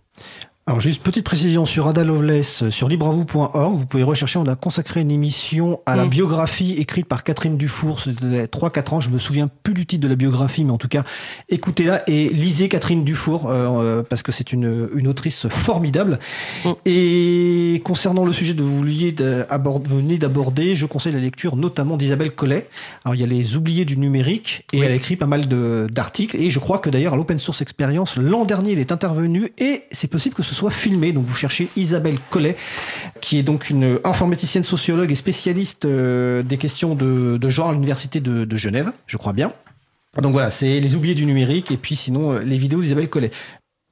Alors 0.67 0.81
juste 0.81 1.03
petite 1.03 1.27
précision 1.27 1.67
sur 1.67 1.87
Ada 1.89 2.05
Lovelace 2.05 2.63
euh, 2.63 2.71
sur 2.71 2.89
libravou.org, 2.89 3.77
vous 3.77 3.85
pouvez 3.85 4.03
rechercher, 4.03 4.39
on 4.39 4.47
a 4.47 4.57
consacré 4.57 5.03
une 5.03 5.11
émission 5.11 5.83
à 5.85 5.95
la 5.95 6.07
Mm. 6.07 6.09
biographie 6.09 6.73
écrite 6.79 7.07
par 7.07 7.23
Catherine 7.23 7.59
Dufour, 7.59 8.01
c'était 8.01 8.47
3-4 8.47 8.95
ans, 8.95 9.01
je 9.01 9.11
me 9.11 9.19
souviens 9.19 9.51
plus 9.63 9.75
du 9.75 9.85
titre 9.85 10.03
de 10.05 10.09
la 10.09 10.15
biographie, 10.15 10.65
mais 10.65 10.71
en 10.71 10.79
tout 10.79 10.89
cas 10.89 11.05
écoutez-la 11.51 12.09
et 12.09 12.31
lisez 12.31 12.71
Catherine 12.71 13.05
Dufour, 13.05 13.51
euh, 13.51 13.67
euh, 13.83 14.03
parce 14.09 14.23
que 14.23 14.33
c'est 14.33 14.55
une, 14.55 14.89
une 14.95 15.07
autrice 15.07 15.49
formidable. 15.49 16.19
Mm. 16.65 16.71
Et 16.87 17.64
concernant 17.81 18.25
le 18.25 18.33
sujet 18.33 18.55
que 18.55 18.63
vous, 18.63 18.81
venez 18.81 20.19
d'aborder, 20.19 20.77
je 20.77 20.87
conseille 20.87 21.13
la 21.13 21.19
lecture 21.19 21.57
notamment 21.57 21.97
d'Isabelle 21.97 22.31
Collet. 22.33 22.69
Alors 23.05 23.15
il 23.15 23.21
y 23.21 23.25
a 23.25 23.27
les 23.27 23.57
oubliés 23.57 23.85
du 23.85 23.97
numérique, 23.97 24.65
et 24.73 24.79
Oui. 24.79 24.85
elle 24.87 24.93
a 24.93 24.95
écrit 24.95 25.17
pas 25.17 25.27
mal 25.27 25.47
d'articles, 25.89 26.37
et 26.37 26.51
je 26.51 26.59
crois 26.59 26.79
que 26.79 26.91
d'ailleurs 26.91 27.15
à 27.15 27.17
l'Open 27.17 27.39
Source 27.39 27.63
Experience, 27.63 28.17
l'an 28.17 28.45
dernier, 28.45 28.73
il 28.73 28.79
est 28.79 28.93
intervenu, 28.93 29.53
et 29.59 29.83
c'est 29.91 30.09
possible 30.09 30.35
que 30.35 30.43
ce 30.43 30.55
soit 30.55 30.71
filmé. 30.71 31.13
Donc 31.13 31.27
vous 31.27 31.35
cherchez 31.35 31.69
Isabelle 31.77 32.19
Collet, 32.31 32.57
qui 33.21 33.39
est 33.39 33.43
donc 33.43 33.71
une 33.71 33.99
informaticienne 34.05 34.65
sociologue 34.65 35.11
et 35.11 35.15
spécialiste 35.15 35.85
euh, 35.85 36.43
des 36.43 36.57
questions 36.57 36.95
de, 36.95 37.39
de 37.39 37.49
genre 37.49 37.71
à 37.71 37.73
l'Université 37.73 38.21
de, 38.21 38.45
de 38.45 38.57
Genève, 38.57 38.93
je 39.07 39.17
crois 39.17 39.33
bien. 39.33 39.53
Donc 40.23 40.33
voilà, 40.33 40.51
c'est 40.51 40.79
les 40.79 40.95
oubliés 40.95 41.15
du 41.15 41.27
numérique, 41.27 41.71
et 41.71 41.77
puis 41.77 41.97
sinon 41.97 42.33
euh, 42.33 42.39
les 42.41 42.59
vidéos 42.59 42.81
d'Isabelle 42.81 43.09
Collet. 43.09 43.31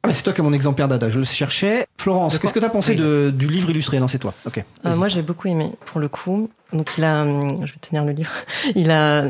Ah, 0.05 0.09
mais 0.09 0.15
c'est 0.15 0.23
toi 0.25 0.33
qui 0.33 0.41
as 0.41 0.45
mon 0.45 0.53
exemplaire 0.53 0.88
d'Ada, 0.88 1.09
je 1.11 1.19
le 1.21 1.25
cherchais. 1.25 1.87
Florence, 1.99 2.38
qu'est-ce 2.38 2.53
que 2.53 2.59
tu 2.59 2.65
as 2.65 2.71
pensé 2.71 2.93
Oui. 2.93 2.97
de- 2.99 3.33
du 3.35 3.47
livre 3.47 3.71
illustré? 3.71 4.01
Non, 4.01 4.09
c'est 4.09 4.19
toi. 4.19 4.35
Ok. 4.47 4.65
Euh, 4.85 4.97
moi, 4.97 5.07
j'ai 5.09 5.23
beaucoup 5.23 5.47
aimé, 5.47 5.71
pour 5.85 6.01
le 6.01 6.09
coup. 6.09 6.51
Donc, 6.73 6.91
il 6.99 7.05
a, 7.05 7.23
hum, 7.23 7.59
je 7.65 7.73
vais 7.73 7.79
tenir 7.81 8.05
le 8.05 8.11
livre. 8.12 8.33
Il 8.75 8.91
a, 8.91 9.27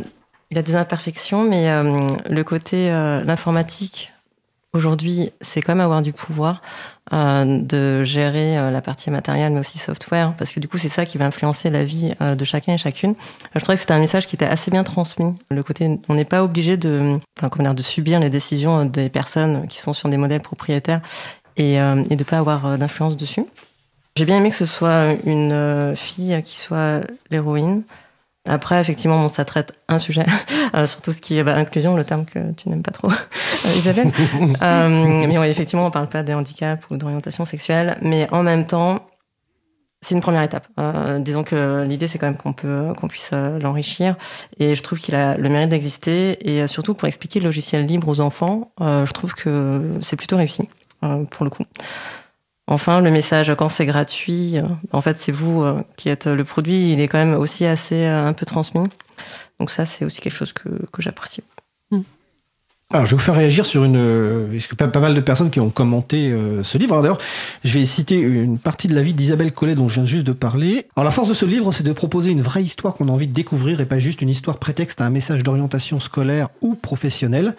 il 0.51 0.59
a 0.59 0.63
des 0.63 0.75
imperfections, 0.75 1.45
mais 1.49 1.71
euh, 1.71 1.83
le 2.29 2.45
côté, 2.45 2.91
euh, 2.91 3.23
l'informatique, 3.25 4.13
aujourd'hui, 4.73 5.33
c'est 5.43 5.61
quand 5.61 5.73
même 5.75 5.85
avoir 5.85 6.01
du 6.03 6.13
pouvoir 6.15 6.57
euh, 6.57 6.92
de 7.11 8.05
gérer 8.05 8.59
euh, 8.59 8.71
la 8.71 8.81
partie 8.81 9.11
matérielle, 9.11 9.53
mais 9.53 9.61
aussi 9.61 9.79
software, 9.79 10.35
parce 10.39 10.53
que 10.53 10.61
du 10.61 10.69
coup, 10.69 10.79
c'est 10.79 10.89
ça 10.89 11.05
qui 11.05 11.19
va 11.19 11.27
influencer 11.27 11.69
la 11.69 11.85
vie 11.85 12.15
euh, 12.21 12.35
de 12.35 12.45
chacun 12.45 12.75
et 12.75 12.79
chacune. 12.79 13.11
Euh, 13.11 13.49
Je 13.57 13.61
trouvais 13.61 13.75
que 13.75 13.81
c'était 13.81 13.95
un 13.95 13.99
message 13.99 14.27
qui 14.27 14.37
était 14.37 14.47
assez 14.47 14.71
bien 14.71 14.85
transmis. 14.85 15.35
Le 15.51 15.63
côté, 15.63 15.99
on 16.09 16.15
n'est 16.15 16.25
pas 16.25 16.45
obligé 16.45 16.77
de, 16.77 17.19
enfin, 17.39 17.49
comment 17.49 17.65
dire, 17.65 17.75
de 17.75 17.83
subir 17.83 18.21
les 18.21 18.31
décisions 18.31 18.85
des 18.85 19.09
personnes 19.09 19.67
qui 19.67 19.81
sont 19.81 19.93
sur 19.93 20.09
des 20.09 20.17
modèles 20.17 20.43
propriétaires 20.43 21.01
et, 21.57 21.81
euh, 21.81 22.05
et 22.11 22.17
de 22.17 22.25
pas 22.25 22.39
avoir 22.39 22.67
euh, 22.67 22.77
d'influence 22.77 23.17
dessus. 23.17 23.45
J'ai 24.17 24.25
bien 24.25 24.37
aimé 24.39 24.51
que 24.51 24.57
ce 24.57 24.67
soit 24.67 25.17
une 25.25 25.53
euh, 25.53 25.95
fille 25.95 26.41
qui 26.45 26.59
soit 26.59 27.01
l'héroïne. 27.31 27.83
Après, 28.49 28.81
effectivement, 28.81 29.21
bon, 29.21 29.29
ça 29.29 29.45
traite 29.45 29.73
un 29.89 29.99
sujet, 29.99 30.27
euh, 30.75 30.87
surtout 30.87 31.13
ce 31.13 31.21
qui 31.21 31.39
est 31.39 31.45
bah, 31.45 31.55
inclusion, 31.55 31.95
le 31.95 32.05
terme 32.05 32.25
que 32.25 32.53
tu 32.53 32.69
n'aimes 32.69 32.83
pas 32.83 32.91
trop, 32.91 33.11
euh, 33.11 33.77
Isabelle. 33.77 34.11
euh, 34.63 34.89
mais 35.29 35.39
oui, 35.39 35.47
effectivement, 35.47 35.87
on 35.87 35.91
parle 35.91 36.09
pas 36.09 36.23
des 36.23 36.35
handicaps 36.35 36.85
ou 36.91 36.97
d'orientation 36.97 37.45
sexuelle, 37.45 37.99
mais 38.03 38.29
en 38.33 38.43
même 38.43 38.67
temps, 38.67 39.07
c'est 40.03 40.17
une 40.17 40.21
première 40.21 40.43
étape. 40.43 40.67
Euh, 40.81 41.21
disons 41.21 41.45
que 41.45 41.85
l'idée, 41.85 42.09
c'est 42.09 42.19
quand 42.19 42.27
même 42.27 42.37
qu'on 42.37 42.53
peut, 42.53 42.93
qu'on 43.01 43.07
puisse 43.07 43.31
euh, 43.33 43.61
l'enrichir, 43.61 44.17
et 44.59 44.75
je 44.75 44.83
trouve 44.83 44.99
qu'il 44.99 45.15
a 45.15 45.37
le 45.37 45.49
mérite 45.49 45.71
d'exister, 45.71 46.37
et 46.41 46.63
euh, 46.63 46.67
surtout 46.67 46.95
pour 46.95 47.07
expliquer 47.07 47.39
le 47.39 47.47
logiciel 47.47 47.87
libre 47.87 48.09
aux 48.09 48.21
enfants, 48.21 48.73
euh, 48.81 49.07
je 49.07 49.13
trouve 49.13 49.35
que 49.35 49.99
c'est 50.03 50.17
plutôt 50.17 50.37
réussi 50.37 50.69
euh, 51.05 51.25
pour 51.25 51.45
le 51.45 51.51
coup. 51.51 51.65
Enfin, 52.69 53.01
le 53.01 53.11
message 53.11 53.55
quand 53.59 53.69
c'est 53.69 53.87
gratuit, 53.87 54.59
euh, 54.59 54.63
en 54.93 55.01
fait, 55.01 55.17
c'est 55.17 55.33
vous 55.33 55.63
euh, 55.63 55.83
qui 55.97 56.09
êtes 56.09 56.27
le 56.27 56.45
produit. 56.45 56.93
Il 56.93 57.01
est 57.01 57.09
quand 57.09 57.19
même 57.19 57.35
aussi 57.35 57.67
assez 57.67 58.05
euh, 58.07 58.27
un 58.27 58.33
peu 58.33 58.47
transmis. 58.47 58.85
Donc 59.59 59.71
ça, 59.71 59.85
c'est 59.85 60.05
aussi 60.05 60.21
quelque 60.21 60.35
chose 60.35 60.53
que, 60.53 60.69
que 60.93 61.03
j'apprécie. 61.03 61.43
Alors, 62.95 63.07
je 63.07 63.13
vais 63.13 63.17
vous 63.17 63.23
faire 63.23 63.37
réagir 63.37 63.65
sur 63.65 63.85
une. 63.85 63.97
euh, 63.97 64.47
Parce 64.53 64.67
que 64.67 64.75
pas, 64.75 64.87
pas 64.87 65.01
mal 65.01 65.15
de 65.15 65.21
personnes 65.21 65.49
qui 65.49 65.61
ont 65.61 65.71
commenté 65.71 66.31
euh, 66.31 66.63
ce 66.63 66.77
livre. 66.77 66.93
Alors, 66.93 67.03
d'ailleurs, 67.03 67.19
je 67.65 67.79
vais 67.79 67.87
citer 67.87 68.17
une 68.19 68.59
partie 68.59 68.87
de 68.87 68.95
la 68.95 69.03
vie 69.03 69.15
d'Isabelle 69.15 69.53
Collet 69.53 69.75
dont 69.75 69.89
je 69.89 69.95
viens 69.95 70.05
juste 70.05 70.27
de 70.27 70.33
parler. 70.33 70.85
Alors, 70.95 71.07
la 71.07 71.11
force 71.11 71.31
de 71.31 71.35
ce 71.35 71.47
livre, 71.47 71.73
c'est 71.73 71.85
de 71.85 71.93
proposer 71.93 72.31
une 72.31 72.43
vraie 72.43 72.63
histoire 72.63 72.95
qu'on 72.95 73.09
a 73.09 73.11
envie 73.11 73.29
de 73.29 73.33
découvrir 73.33 73.81
et 73.81 73.87
pas 73.87 73.99
juste 73.99 74.21
une 74.21 74.29
histoire 74.29 74.59
prétexte 74.59 75.01
à 75.01 75.07
un 75.07 75.11
message 75.11 75.43
d'orientation 75.43 76.01
scolaire 76.01 76.49
ou 76.61 76.75
professionnelle. 76.75 77.57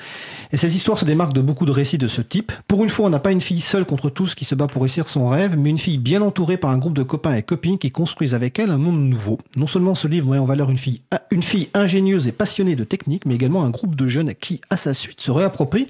Et 0.52 0.58
cette 0.58 0.76
histoire 0.76 1.00
se 1.00 1.06
démarque 1.06 1.34
de 1.34 1.41
beaucoup 1.41 1.65
de 1.65 1.72
récits 1.72 1.98
de 1.98 2.08
ce 2.08 2.22
type. 2.22 2.52
Pour 2.67 2.84
une 2.84 2.89
fois, 2.89 3.08
on 3.08 3.10
n'a 3.10 3.17
pas 3.19 3.32
une 3.32 3.41
fille 3.41 3.62
seule 3.62 3.86
contre 3.86 4.12
tous 4.12 4.36
qui 4.36 4.46
se 4.46 4.54
bat 4.54 4.67
pour 4.67 4.84
réussir 4.84 5.10
son 5.10 5.28
rêve, 5.28 5.58
mais 5.58 5.72
une 5.72 5.80
fille 5.80 5.98
bien 5.98 6.22
entourée 6.22 6.58
par 6.58 6.69
un 6.69 6.78
groupe 6.78 6.93
de 6.93 7.02
copains 7.04 7.34
et 7.34 7.41
copines 7.41 7.80
qui 7.80 7.89
construisent 7.89 8.36
avec 8.36 8.60
elle 8.60 8.69
un 8.69 8.78
monde 8.78 9.00
nouveau. 9.10 9.39
Non 9.58 9.65
seulement 9.65 9.96
ce 9.96 10.08
livre 10.08 10.30
met 10.30 10.38
en 10.38 10.46
valeur 10.46 10.69
une 10.69 10.78
fille, 10.78 11.02
une 11.32 11.41
fille 11.41 11.69
ingénieuse 11.74 12.28
et 12.28 12.32
passionnée 12.32 12.76
de 12.76 12.84
technique, 12.84 13.26
mais 13.26 13.34
également 13.34 13.63
un 13.63 13.72
groupe 13.72 13.96
de 13.96 14.08
jeunes 14.08 14.34
qui, 14.39 14.62
à 14.69 14.78
sa 14.78 14.93
suite, 14.93 15.22
se 15.23 15.31
réapproprient 15.31 15.88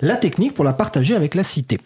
la 0.00 0.16
technique 0.16 0.54
pour 0.54 0.64
la 0.64 0.72
partager 0.72 1.14
avec 1.14 1.34
la 1.34 1.42
cité. 1.42 1.78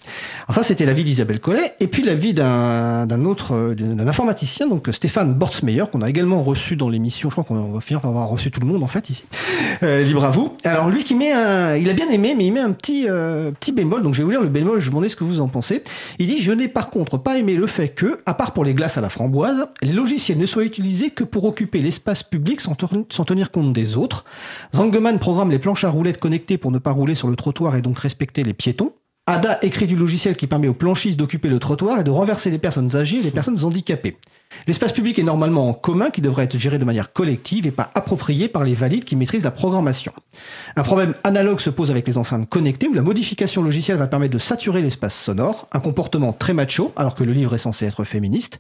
Alors 0.47 0.55
ça, 0.55 0.63
c'était 0.63 0.85
la 0.85 0.93
vie 0.93 1.05
d'Isabelle 1.05 1.41
Collet, 1.41 1.73
et 1.81 1.87
puis 1.87 2.03
la 2.03 2.15
vie 2.15 2.35
d'un 2.35 3.07
d'un 3.07 3.25
autre, 3.25 3.55
euh, 3.55 3.75
d'un 3.75 4.07
informaticien, 4.07 4.69
donc 4.69 4.89
Stéphane 4.93 5.35
Bortsmeyer, 5.35 5.85
qu'on 5.91 6.03
a 6.03 6.09
également 6.09 6.43
reçu 6.43 6.77
dans 6.77 6.89
l'émission. 6.89 7.31
Je 7.31 7.35
crois 7.35 7.45
qu'on 7.45 7.73
va 7.73 7.81
finir 7.81 8.01
par 8.01 8.11
avoir 8.11 8.29
reçu 8.29 8.51
tout 8.51 8.61
le 8.61 8.67
monde 8.67 8.83
en 8.83 8.87
fait 8.87 9.09
ici. 9.09 9.25
Euh, 9.83 10.03
libre 10.03 10.25
à 10.25 10.31
vous. 10.31 10.55
Alors 10.65 10.91
lui 10.91 11.03
qui 11.03 11.15
met 11.15 11.33
un, 11.33 11.77
il 11.77 11.89
a 11.89 11.95
bien 11.95 12.11
aimé, 12.11 12.35
mais 12.37 12.47
il 12.47 12.53
met 12.53 12.61
un 12.61 12.73
petit 12.73 13.07
euh, 13.09 13.51
petit 13.53 13.73
bémol. 13.73 14.03
Donc 14.03 14.13
je 14.13 14.19
vais 14.19 14.25
vous 14.25 14.31
lire 14.31 14.43
le 14.43 14.49
bémol. 14.49 14.79
Je 14.79 14.85
vous 14.85 14.91
demandais 14.91 15.09
ce 15.09 15.17
que 15.17 15.25
vous 15.25 15.41
en 15.41 15.49
pensez. 15.49 15.83
Il 16.19 16.27
dit 16.27 16.39
je 16.39 16.53
n'ai 16.53 16.69
par 16.69 16.91
contre 16.91 17.17
pas 17.17 17.39
aimé 17.39 17.55
le 17.55 17.67
fait 17.67 17.89
que, 17.89 18.19
à 18.27 18.35
part 18.35 18.53
pour 18.53 18.65
les 18.65 18.75
glaces 18.75 18.99
à 18.99 19.01
la 19.01 19.09
framboise, 19.09 19.67
les 19.81 19.93
logiciels 19.93 20.39
ne 20.39 20.47
soient 20.47 20.65
utilisés 20.65 21.11
que 21.11 21.25
pour 21.25 21.45
occuper 21.45 21.81
l'espace 21.81 22.23
public 22.23 22.61
sans 22.61 23.25
tenir 23.25 23.51
compte 23.51 23.73
des 23.73 23.97
autres. 23.97 24.25
Zangeman 24.75 25.19
programme 25.19 25.51
les 25.51 25.59
planches 25.59 25.85
à 25.85 25.91
roulettes 25.91 26.19
connectées 26.19 26.59
pour 26.59 26.71
ne 26.71 26.79
pas 26.83 26.93
rouler 26.93 27.15
sur 27.15 27.29
le 27.29 27.37
trottoir 27.37 27.77
et 27.77 27.83
donc 27.83 27.99
respecter 27.99 28.43
les 28.43 28.55
piétons. 28.55 28.93
Ada 29.29 29.61
écrit 29.63 29.87
du 29.87 29.95
logiciel 29.95 30.35
qui 30.35 30.49
permet 30.49 30.67
aux 30.67 30.75
planchistes 30.75 31.17
d'occuper 31.17 31.49
le 31.49 31.61
trottoir 31.61 32.01
et 32.01 32.05
de 32.05 32.11
renverser 32.11 32.51
les 32.51 32.59
personnes 32.59 32.97
âgées 32.97 33.19
et 33.19 33.23
les 33.23 33.31
personnes 33.31 33.65
handicapées. 33.65 34.17
L'espace 34.67 34.93
public 34.93 35.17
est 35.17 35.23
normalement 35.23 35.69
en 35.69 35.75
commun 35.75 36.11
qui 36.11 36.21
devrait 36.21 36.45
être 36.45 36.59
géré 36.59 36.79
de 36.81 36.85
manière 36.85 37.13
collective 37.13 37.65
et 37.65 37.71
pas 37.71 37.89
approprié 37.95 38.49
par 38.49 38.65
les 38.65 38.75
valides 38.75 39.05
qui 39.05 39.15
maîtrisent 39.15 39.45
la 39.45 39.53
programmation. 39.53 40.13
Un 40.75 40.83
problème 40.83 41.15
analogue 41.23 41.61
se 41.61 41.71
pose 41.71 41.93
avec 41.93 42.07
les 42.09 42.19
enceintes 42.19 42.49
connectées 42.49 42.89
où 42.89 42.95
la 42.95 43.01
modification 43.03 43.63
logicielle 43.63 43.97
va 43.97 44.09
permettre 44.09 44.35
de 44.35 44.39
saturer 44.39 44.83
l'espace 44.83 45.15
sonore, 45.15 45.69
un 45.71 45.79
comportement 45.81 46.33
très 46.33 46.53
macho 46.53 46.93
alors 46.97 47.15
que 47.15 47.23
le 47.23 47.33
livre 47.33 47.55
est 47.55 47.59
censé 47.59 47.87
être 47.87 48.03
féministe, 48.03 48.59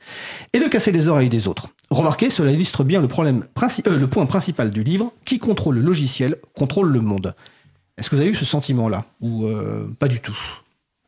et 0.53 0.61
de 0.61 0.69
casser 0.69 0.93
les 0.93 1.09
oreilles 1.09 1.29
des 1.29 1.49
autres. 1.49 1.71
Remarquez, 1.91 2.31
cela 2.31 2.53
illustre 2.53 2.85
bien 2.85 3.03
le, 3.03 3.09
problème 3.09 3.45
princi- 3.57 3.87
euh, 3.89 3.99
le 3.99 4.07
point 4.07 4.27
principal 4.27 4.71
du 4.71 4.85
livre, 4.85 5.13
qui 5.25 5.41
contrôle 5.41 5.75
le 5.75 5.83
logiciel 5.83 6.37
contrôle 6.57 6.91
le 6.91 7.01
monde. 7.01 7.35
Est-ce 7.99 8.09
que 8.09 8.17
vous 8.17 8.23
avez 8.23 8.31
eu 8.31 8.35
ce 8.35 8.45
sentiment-là 8.45 9.05
Ou 9.21 9.45
euh, 9.47 9.87
pas 9.99 10.09
du 10.09 10.21
tout? 10.21 10.37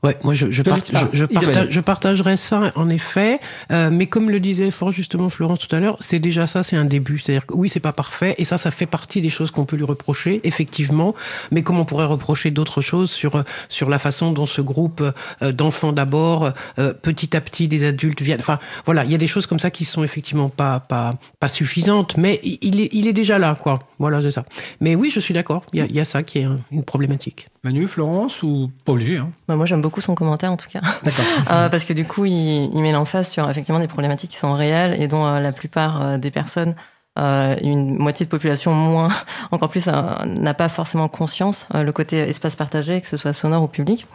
Ouais, 0.05 0.17
moi 0.23 0.35
je, 0.35 0.47
je, 0.47 0.53
Je 0.53 0.63
part- 0.63 0.83
t'invite- 0.83 0.91
ah, 0.95 1.09
je- 1.13 1.19
je 1.21 1.25
Isabelle. 1.31 1.45
partage, 1.55 1.67
je 1.71 1.81
partagerais 1.81 2.37
ça 2.37 2.71
en 2.77 2.89
effet, 2.91 3.41
euh, 3.73 3.89
mais 3.91 4.07
comme 4.07 4.29
le 4.31 4.39
disait 4.39 4.71
fort 4.71 4.93
justement 4.93 5.29
Florence 5.31 5.59
tout 5.67 5.75
à 5.75 5.81
l'heure, 5.81 5.97
c'est 6.01 6.19
déjà 6.19 6.47
ça, 6.47 6.63
c'est 6.63 6.77
un 6.77 6.85
début. 6.85 7.19
C'est-à-dire 7.19 7.47
que 7.47 7.55
oui, 7.55 7.69
c'est 7.71 7.81
pas 7.81 7.93
parfait, 7.93 8.35
et 8.39 8.45
ça, 8.45 8.59
ça 8.59 8.71
fait 8.71 8.87
partie 8.87 9.23
des 9.23 9.31
choses 9.31 9.51
qu'on 9.51 9.65
peut 9.65 9.77
lui 9.77 9.85
reprocher, 9.85 10.41
effectivement. 10.45 11.15
Mais 11.51 11.63
comme 11.63 11.79
on 11.79 11.85
pourrait 11.87 12.05
reprocher 12.05 12.51
d'autres 12.51 12.83
choses 12.83 13.11
sur 13.11 13.43
sur 13.69 13.89
la 13.89 13.99
façon 13.99 14.31
dont 14.33 14.47
ce 14.47 14.61
groupe 14.61 15.03
euh, 15.43 15.53
d'enfants 15.53 15.93
d'abord, 15.93 16.53
euh, 16.79 16.93
petit 16.93 17.35
à 17.37 17.41
petit, 17.41 17.67
des 17.67 17.85
adultes 17.87 18.21
viennent. 18.21 18.41
Enfin, 18.41 18.59
voilà, 18.85 19.05
il 19.05 19.11
y 19.11 19.15
a 19.15 19.19
des 19.19 19.27
choses 19.27 19.47
comme 19.47 19.59
ça 19.59 19.71
qui 19.71 19.85
sont 19.87 20.05
effectivement 20.05 20.51
pas 20.51 20.81
pas 20.81 21.15
pas 21.41 21.49
suffisantes, 21.49 22.17
mais 22.19 22.41
il 22.45 22.81
est 22.83 22.91
il 22.93 23.07
est 23.07 23.13
déjà 23.15 23.39
là, 23.39 23.57
quoi. 23.61 23.79
Voilà, 23.99 24.21
c'est 24.21 24.31
ça. 24.33 24.45
Mais 24.81 24.95
oui, 24.97 25.11
je 25.11 25.21
suis 25.21 25.33
d'accord. 25.33 25.65
Il 25.73 25.79
y 25.79 25.83
a, 25.83 25.87
il 25.87 25.95
y 25.97 26.01
a 26.01 26.05
ça 26.05 26.23
qui 26.23 26.41
est 26.41 26.45
un- 26.45 26.59
une 26.73 26.83
problématique. 26.85 27.49
Manu, 27.63 27.87
Florence 27.87 28.43
ou 28.43 28.71
pas 28.85 28.93
obligé 28.93 29.17
hein? 29.17 29.31
Bah, 29.49 29.57
moi, 29.57 29.65
j'aime 29.65 29.81
beaucoup 29.81 29.94
son 30.01 30.15
commentaire, 30.15 30.53
en 30.53 30.57
tout 30.57 30.69
cas. 30.69 30.81
D'accord. 31.03 31.25
Euh, 31.51 31.69
parce 31.69 31.85
que 31.85 31.93
du 31.93 32.05
coup, 32.07 32.25
il, 32.25 32.71
il 32.75 32.83
met 32.83 32.93
l'emphase 32.93 33.29
sur 33.29 33.49
effectivement 33.51 33.79
des 33.81 33.87
problématiques 33.89 34.31
qui 34.31 34.37
sont 34.39 34.55
réelles 34.55 35.01
et 35.01 35.09
dont 35.09 35.25
euh, 35.27 35.41
la 35.41 35.53
plupart 35.53 36.03
euh, 36.03 36.19
des 36.19 36.31
personnes, 36.31 36.75
euh, 37.19 37.55
une 37.63 37.97
moitié 37.99 38.25
de 38.27 38.31
population 38.31 38.73
moins, 38.73 39.09
encore 39.51 39.69
plus, 39.69 39.89
euh, 39.89 39.93
n'a 40.25 40.55
pas 40.55 40.69
forcément 40.69 41.09
conscience. 41.09 41.67
euh, 41.75 41.83
le 41.83 41.93
côté 41.93 42.17
espace 42.19 42.57
partagé, 42.57 43.01
que 43.01 43.09
ce 43.09 43.17
soit 43.17 43.33
sonore 43.33 43.63
ou 43.63 43.69
public. 43.69 44.07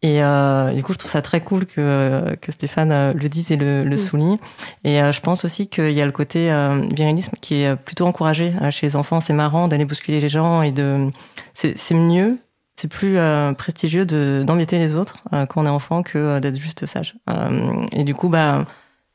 Et 0.00 0.22
euh, 0.22 0.72
du 0.74 0.84
coup, 0.84 0.92
je 0.92 0.98
trouve 0.98 1.10
ça 1.10 1.22
très 1.22 1.40
cool 1.40 1.66
que, 1.66 2.36
que 2.40 2.52
Stéphane 2.52 3.12
le 3.12 3.28
dise 3.28 3.50
et 3.50 3.56
le, 3.56 3.82
le 3.82 3.96
souligne. 3.96 4.38
Et 4.84 5.02
euh, 5.02 5.10
je 5.10 5.20
pense 5.20 5.44
aussi 5.44 5.66
qu'il 5.66 5.90
y 5.90 6.00
a 6.00 6.06
le 6.06 6.12
côté 6.12 6.52
euh, 6.52 6.82
virilisme 6.94 7.32
qui 7.40 7.62
est 7.62 7.74
plutôt 7.74 8.06
encouragé 8.06 8.52
chez 8.70 8.86
les 8.86 8.94
enfants. 8.94 9.20
C'est 9.20 9.32
marrant 9.32 9.66
d'aller 9.66 9.84
bousculer 9.84 10.20
les 10.20 10.28
gens 10.28 10.62
et 10.62 10.70
de. 10.70 11.10
C'est 11.54 11.94
mieux 11.94 12.38
c'est 12.78 12.86
plus 12.86 13.18
euh, 13.18 13.54
prestigieux 13.54 14.06
d'embêter 14.06 14.78
les 14.78 14.94
autres 14.94 15.18
euh, 15.32 15.46
quand 15.46 15.62
on 15.62 15.66
est 15.66 15.68
enfant 15.70 16.04
que 16.04 16.16
euh, 16.16 16.40
d'être 16.40 16.60
juste 16.60 16.86
sage. 16.86 17.16
Et 17.90 18.04
du 18.04 18.14
coup, 18.14 18.28
bah, 18.28 18.66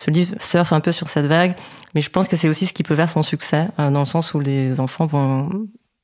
ce 0.03 0.11
livre 0.11 0.35
surfe 0.37 0.73
un 0.73 0.81
peu 0.81 0.91
sur 0.91 1.07
cette 1.07 1.27
vague, 1.27 1.55
mais 1.95 2.01
je 2.01 2.09
pense 2.09 2.27
que 2.27 2.35
c'est 2.35 2.49
aussi 2.49 2.65
ce 2.65 2.73
qui 2.73 2.83
peut 2.83 2.95
faire 2.95 3.09
son 3.09 3.23
succès, 3.23 3.69
dans 3.77 3.99
le 3.99 4.05
sens 4.05 4.33
où 4.33 4.41
les 4.41 4.81
enfants 4.81 5.05
vont 5.05 5.49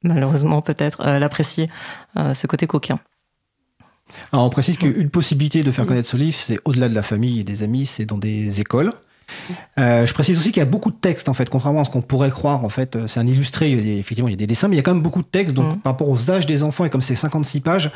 malheureusement 0.03 0.61
peut-être 0.61 1.03
l'apprécier, 1.03 1.69
ce 2.15 2.47
côté 2.47 2.65
coquin. 2.65 2.99
Alors 4.31 4.45
on 4.45 4.49
précise 4.49 4.77
qu'une 4.77 5.09
possibilité 5.09 5.61
de 5.61 5.71
faire 5.71 5.85
connaître 5.85 6.07
ce 6.07 6.15
livre, 6.15 6.37
c'est 6.39 6.59
au-delà 6.63 6.87
de 6.87 6.95
la 6.95 7.03
famille 7.03 7.41
et 7.41 7.43
des 7.43 7.61
amis, 7.61 7.85
c'est 7.85 8.05
dans 8.05 8.17
des 8.17 8.61
écoles. 8.61 8.93
Euh, 9.77 10.05
je 10.05 10.13
précise 10.13 10.37
aussi 10.37 10.51
qu'il 10.51 10.59
y 10.59 10.63
a 10.63 10.65
beaucoup 10.69 10.91
de 10.91 10.95
textes 10.95 11.29
en 11.29 11.33
fait, 11.33 11.49
contrairement 11.49 11.81
à 11.81 11.83
ce 11.85 11.89
qu'on 11.89 12.01
pourrait 12.01 12.29
croire 12.29 12.63
en 12.65 12.69
fait. 12.69 12.95
euh, 12.95 13.07
C'est 13.07 13.19
un 13.19 13.27
illustré, 13.27 13.69
il 13.71 13.77
y 13.77 13.79
a 13.79 13.83
des- 13.83 13.97
effectivement 13.99 14.27
il 14.27 14.31
y 14.31 14.33
a 14.33 14.37
des 14.37 14.47
dessins, 14.47 14.67
mais 14.67 14.75
il 14.75 14.77
y 14.77 14.79
a 14.79 14.83
quand 14.83 14.93
même 14.93 15.03
beaucoup 15.03 15.21
de 15.21 15.27
textes. 15.27 15.55
Donc 15.55 15.73
Mhm. 15.73 15.79
par 15.79 15.93
rapport 15.93 16.09
aux 16.09 16.31
âges 16.31 16.45
des 16.45 16.63
enfants 16.63 16.85
et 16.85 16.89
comme 16.89 17.01
c'est 17.01 17.15
56 17.15 17.59
pages, 17.61 17.91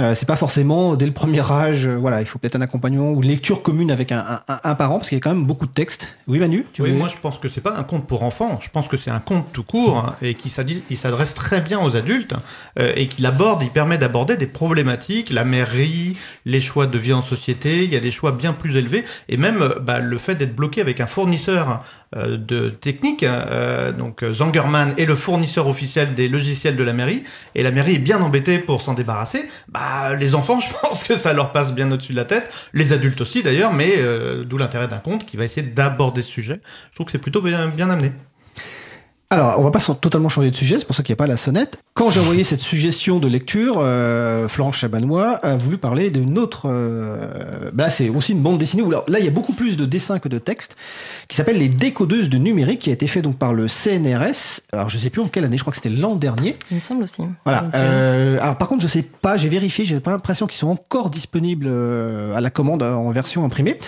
euh, 0.00 0.14
c'est 0.14 0.26
pas 0.26 0.36
forcément 0.36 0.94
dès 0.96 1.06
le 1.06 1.12
premier 1.12 1.40
âge. 1.50 1.86
euh, 1.86 1.96
voilà, 1.96 2.20
il 2.20 2.26
faut 2.26 2.38
peut-être 2.38 2.56
un 2.56 2.60
accompagnement 2.60 3.10
ou 3.12 3.22
une 3.22 3.28
lecture 3.28 3.62
commune 3.62 3.90
avec 3.90 4.12
un, 4.12 4.18
un- 4.18 4.40
un- 4.54 4.60
un 4.64 4.74
parent 4.74 4.96
parce 4.98 5.08
qu'il 5.08 5.16
y 5.16 5.20
a 5.20 5.22
quand 5.22 5.34
même 5.34 5.44
beaucoup 5.44 5.66
de 5.66 5.72
textes. 5.72 6.16
Oui 6.26 6.38
Manu, 6.38 6.66
tu 6.72 6.82
Oui, 6.82 6.92
moi 6.92 7.08
je 7.08 7.16
pense 7.20 7.38
que 7.38 7.48
c'est 7.48 7.60
pas 7.60 7.76
un 7.76 7.82
conte 7.84 8.06
pour 8.06 8.22
enfants, 8.22 8.58
je 8.62 8.68
pense 8.70 8.88
que 8.88 8.96
c'est 8.96 9.10
un 9.10 9.18
conte 9.20 9.46
tout 9.52 9.62
court 9.62 9.98
hein, 9.98 10.16
et 10.22 10.34
qui 10.34 10.48
s'adresse 10.50 11.34
très 11.34 11.60
bien 11.60 11.80
aux 11.80 11.96
adultes 11.96 12.34
euh, 12.78 12.92
et 12.96 13.08
qu'il 13.08 13.24
aborde, 13.26 13.62
il 13.62 13.70
permet 13.70 13.98
d'aborder 13.98 14.36
des 14.36 14.46
problématiques, 14.46 15.30
la 15.30 15.44
mairie, 15.44 16.16
les 16.44 16.60
choix 16.60 16.86
de 16.86 16.98
vie 16.98 17.12
en 17.12 17.22
société, 17.22 17.84
il 17.84 17.92
y 17.92 17.96
a 17.96 18.00
des 18.00 18.10
choix 18.10 18.32
bien 18.32 18.52
plus 18.52 18.76
élevés 18.76 19.04
et 19.28 19.36
même 19.36 19.74
bah, 19.82 19.98
le 20.00 20.18
fait 20.18 20.34
d'être 20.34 20.54
bloqué 20.54 20.63
avec 20.76 21.00
un 21.00 21.06
fournisseur 21.06 21.82
euh, 22.16 22.36
de 22.36 22.70
technique, 22.70 23.22
euh, 23.22 23.92
donc 23.92 24.22
euh, 24.22 24.32
Zangerman 24.32 24.94
est 24.98 25.04
le 25.04 25.14
fournisseur 25.14 25.68
officiel 25.68 26.14
des 26.14 26.28
logiciels 26.28 26.76
de 26.76 26.82
la 26.82 26.92
mairie 26.92 27.22
et 27.54 27.62
la 27.62 27.70
mairie 27.70 27.96
est 27.96 27.98
bien 27.98 28.20
embêtée 28.20 28.58
pour 28.58 28.82
s'en 28.82 28.94
débarrasser. 28.94 29.46
Bah 29.68 30.14
les 30.14 30.34
enfants, 30.34 30.60
je 30.68 30.68
pense 30.80 31.04
que 31.04 31.16
ça 31.16 31.32
leur 31.32 31.52
passe 31.52 31.72
bien 31.72 31.90
au-dessus 31.92 32.12
de 32.12 32.16
la 32.18 32.24
tête, 32.24 32.52
les 32.72 32.92
adultes 32.92 33.20
aussi 33.20 33.42
d'ailleurs, 33.42 33.72
mais 33.72 33.94
d'où 34.44 34.58
l'intérêt 34.58 34.88
d'un 34.88 34.98
conte 34.98 35.26
qui 35.26 35.36
va 35.36 35.44
essayer 35.44 35.66
d'aborder 35.66 36.22
ce 36.22 36.30
sujet. 36.30 36.60
Je 36.90 36.94
trouve 36.94 37.06
que 37.06 37.12
c'est 37.12 37.18
plutôt 37.18 37.42
bien 37.42 37.90
amené. 37.90 38.12
Alors, 39.34 39.58
on 39.58 39.62
va 39.62 39.72
pas 39.72 39.80
totalement 39.80 40.28
changer 40.28 40.52
de 40.52 40.54
sujet, 40.54 40.78
c'est 40.78 40.84
pour 40.84 40.94
ça 40.94 41.02
qu'il 41.02 41.12
n'y 41.12 41.16
a 41.16 41.22
pas 41.24 41.26
la 41.26 41.36
sonnette. 41.36 41.80
Quand 41.94 42.08
j'ai 42.08 42.20
envoyé 42.20 42.44
cette 42.44 42.60
suggestion 42.60 43.18
de 43.18 43.26
lecture, 43.26 43.78
euh, 43.78 44.46
Florence 44.46 44.76
Chabanois 44.76 45.32
a 45.42 45.56
voulu 45.56 45.76
parler 45.76 46.10
d'une 46.10 46.38
autre. 46.38 46.66
Euh, 46.66 47.72
bah 47.72 47.86
là, 47.86 47.90
c'est 47.90 48.08
aussi 48.10 48.30
une 48.30 48.42
bande 48.42 48.58
dessinée 48.58 48.84
où 48.84 48.92
là, 48.92 49.02
là, 49.08 49.18
il 49.18 49.24
y 49.24 49.28
a 49.28 49.32
beaucoup 49.32 49.52
plus 49.52 49.76
de 49.76 49.86
dessins 49.86 50.20
que 50.20 50.28
de 50.28 50.38
textes, 50.38 50.76
qui 51.26 51.34
s'appelle 51.34 51.58
Les 51.58 51.68
Décodeuses 51.68 52.28
du 52.28 52.38
numérique, 52.38 52.78
qui 52.78 52.90
a 52.90 52.92
été 52.92 53.08
fait 53.08 53.22
donc 53.22 53.36
par 53.36 53.54
le 53.54 53.66
CNRS. 53.66 54.60
Alors, 54.72 54.88
je 54.88 54.98
sais 54.98 55.10
plus 55.10 55.20
en 55.20 55.26
quelle 55.26 55.44
année, 55.44 55.56
je 55.56 55.64
crois 55.64 55.72
que 55.72 55.78
c'était 55.78 55.96
l'an 55.96 56.14
dernier. 56.14 56.54
Il 56.70 56.76
me 56.76 56.80
semble 56.80 57.02
aussi. 57.02 57.22
Voilà. 57.42 57.66
Euh, 57.74 58.38
alors, 58.40 58.56
par 58.56 58.68
contre, 58.68 58.82
je 58.82 58.88
sais 58.88 59.02
pas, 59.02 59.36
j'ai 59.36 59.48
vérifié, 59.48 59.84
j'ai 59.84 59.98
pas 59.98 60.12
l'impression 60.12 60.46
qu'ils 60.46 60.58
sont 60.58 60.68
encore 60.68 61.10
disponibles 61.10 61.68
à 62.32 62.40
la 62.40 62.50
commande 62.50 62.84
en 62.84 63.10
version 63.10 63.44
imprimée. 63.44 63.80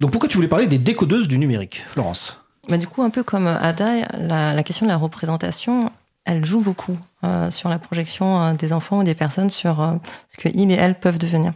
Donc, 0.00 0.10
pourquoi 0.10 0.30
tu 0.30 0.36
voulais 0.38 0.48
parler 0.48 0.66
des 0.66 0.78
décodeuses 0.78 1.28
du 1.28 1.38
numérique, 1.38 1.84
Florence? 1.86 2.45
Bah, 2.68 2.78
du 2.78 2.86
coup, 2.86 3.02
un 3.02 3.10
peu 3.10 3.22
comme 3.22 3.46
Ada, 3.46 4.08
la, 4.18 4.62
question 4.62 4.86
de 4.86 4.90
la 4.90 4.96
représentation, 4.96 5.90
elle 6.24 6.44
joue 6.44 6.60
beaucoup 6.60 6.98
euh, 7.24 7.50
sur 7.50 7.68
la 7.68 7.78
projection 7.78 8.42
euh, 8.42 8.52
des 8.54 8.72
enfants 8.72 8.98
ou 8.98 9.04
des 9.04 9.14
personnes 9.14 9.50
sur 9.50 9.80
euh, 9.80 9.92
ce 10.28 10.48
qu'ils 10.48 10.70
et 10.70 10.74
elles 10.74 10.98
peuvent 10.98 11.18
devenir. 11.18 11.52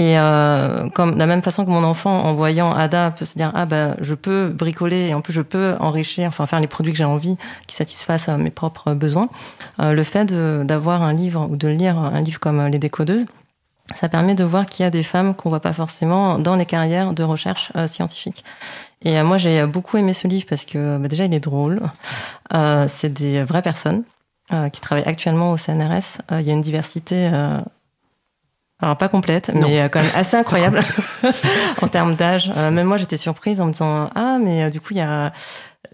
Et 0.00 0.18
euh, 0.18 0.88
comme 0.88 1.12
de 1.12 1.18
la 1.18 1.26
même 1.26 1.42
façon 1.42 1.66
que 1.66 1.70
mon 1.70 1.84
enfant, 1.84 2.22
en 2.24 2.32
voyant 2.32 2.72
Ada, 2.72 3.10
peut 3.10 3.26
se 3.26 3.34
dire 3.34 3.52
ah 3.54 3.66
ben 3.66 3.96
je 4.00 4.14
peux 4.14 4.48
bricoler 4.48 5.08
et 5.08 5.14
en 5.14 5.20
plus 5.20 5.34
je 5.34 5.42
peux 5.42 5.76
enrichir, 5.78 6.28
enfin 6.28 6.46
faire 6.46 6.58
les 6.58 6.68
produits 6.68 6.92
que 6.92 6.98
j'ai 6.98 7.04
envie, 7.04 7.36
qui 7.66 7.76
satisfassent 7.76 8.30
euh, 8.30 8.38
mes 8.38 8.48
propres 8.50 8.94
besoins. 8.94 9.28
Euh, 9.78 9.92
le 9.92 10.02
fait 10.02 10.32
d'avoir 10.64 11.02
un 11.02 11.12
livre 11.12 11.46
ou 11.50 11.56
de 11.56 11.68
lire 11.68 11.98
un 11.98 12.20
livre 12.20 12.40
comme 12.40 12.66
Les 12.68 12.78
Décodeuses, 12.78 13.26
ça 13.94 14.08
permet 14.08 14.34
de 14.34 14.44
voir 14.44 14.66
qu'il 14.66 14.84
y 14.84 14.86
a 14.86 14.90
des 14.90 15.02
femmes 15.02 15.34
qu'on 15.34 15.50
voit 15.50 15.60
pas 15.60 15.72
forcément 15.72 16.38
dans 16.38 16.56
les 16.56 16.66
carrières 16.66 17.12
de 17.12 17.22
recherche 17.22 17.72
euh, 17.76 17.86
scientifique. 17.86 18.44
Et 19.04 19.18
euh, 19.18 19.24
moi 19.24 19.38
j'ai 19.38 19.64
beaucoup 19.66 19.96
aimé 19.96 20.12
ce 20.12 20.28
livre 20.28 20.46
parce 20.48 20.64
que 20.64 20.98
bah, 20.98 21.08
déjà 21.08 21.24
il 21.24 21.34
est 21.34 21.40
drôle. 21.40 21.80
Euh, 22.54 22.86
c'est 22.88 23.08
des 23.08 23.42
vraies 23.42 23.62
personnes 23.62 24.04
qui 24.72 24.80
travaillent 24.80 25.06
actuellement 25.06 25.52
au 25.52 25.56
CNRS. 25.56 26.18
Il 26.32 26.40
y 26.40 26.50
a 26.50 26.52
une 26.52 26.60
diversité 26.60 27.30
alors 28.82 28.96
pas 28.96 29.06
complète, 29.06 29.52
mais 29.54 29.88
quand 29.90 30.02
même 30.02 30.10
assez 30.12 30.36
incroyable 30.36 30.80
en 31.82 31.86
termes 31.86 32.16
d'âge. 32.16 32.48
même 32.48 32.88
moi, 32.88 32.96
j'étais 32.96 33.16
surprise 33.16 33.60
en 33.60 33.66
me 33.66 33.70
disant 33.70 34.10
ah 34.16 34.38
mais 34.42 34.68
du 34.72 34.80
coup 34.80 34.88
il 34.90 34.96
y 34.96 35.02
a, 35.02 35.32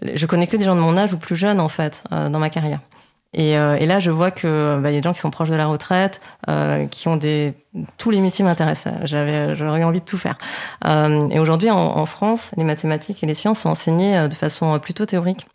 je 0.01 0.25
connais 0.25 0.47
que 0.47 0.57
des 0.57 0.65
gens 0.65 0.73
de 0.73 0.81
mon 0.81 0.97
âge 0.97 1.13
ou 1.13 1.19
plus 1.19 1.35
jeunes 1.35 1.59
en 1.59 1.69
fait 1.69 2.03
dans 2.09 2.39
ma 2.39 2.49
carrière. 2.49 2.79
Et, 3.33 3.51
et 3.51 3.85
là, 3.85 3.99
je 3.99 4.09
vois 4.09 4.31
que 4.31 4.79
bah, 4.81 4.89
y 4.89 4.95
a 4.95 4.99
des 4.99 5.03
gens 5.03 5.13
qui 5.13 5.19
sont 5.19 5.29
proches 5.29 5.49
de 5.49 5.55
la 5.55 5.65
retraite, 5.65 6.21
qui 6.91 7.07
ont 7.07 7.17
des 7.17 7.53
tous 7.97 8.09
les 8.09 8.19
métiers 8.19 8.43
m'intéressent. 8.43 8.93
J'avais, 9.03 9.55
j'aurais 9.55 9.83
envie 9.83 9.99
de 9.99 10.05
tout 10.05 10.17
faire. 10.17 10.37
et 10.85 11.39
aujourd'hui, 11.39 11.69
en, 11.69 12.05
France, 12.05 12.51
les 12.57 12.63
mathématiques 12.63 13.23
et 13.23 13.27
les 13.27 13.35
sciences 13.35 13.59
sont 13.59 13.69
enseignées 13.69 14.27
de 14.27 14.33
façon 14.33 14.79
plutôt 14.79 15.05
théorique. 15.05 15.45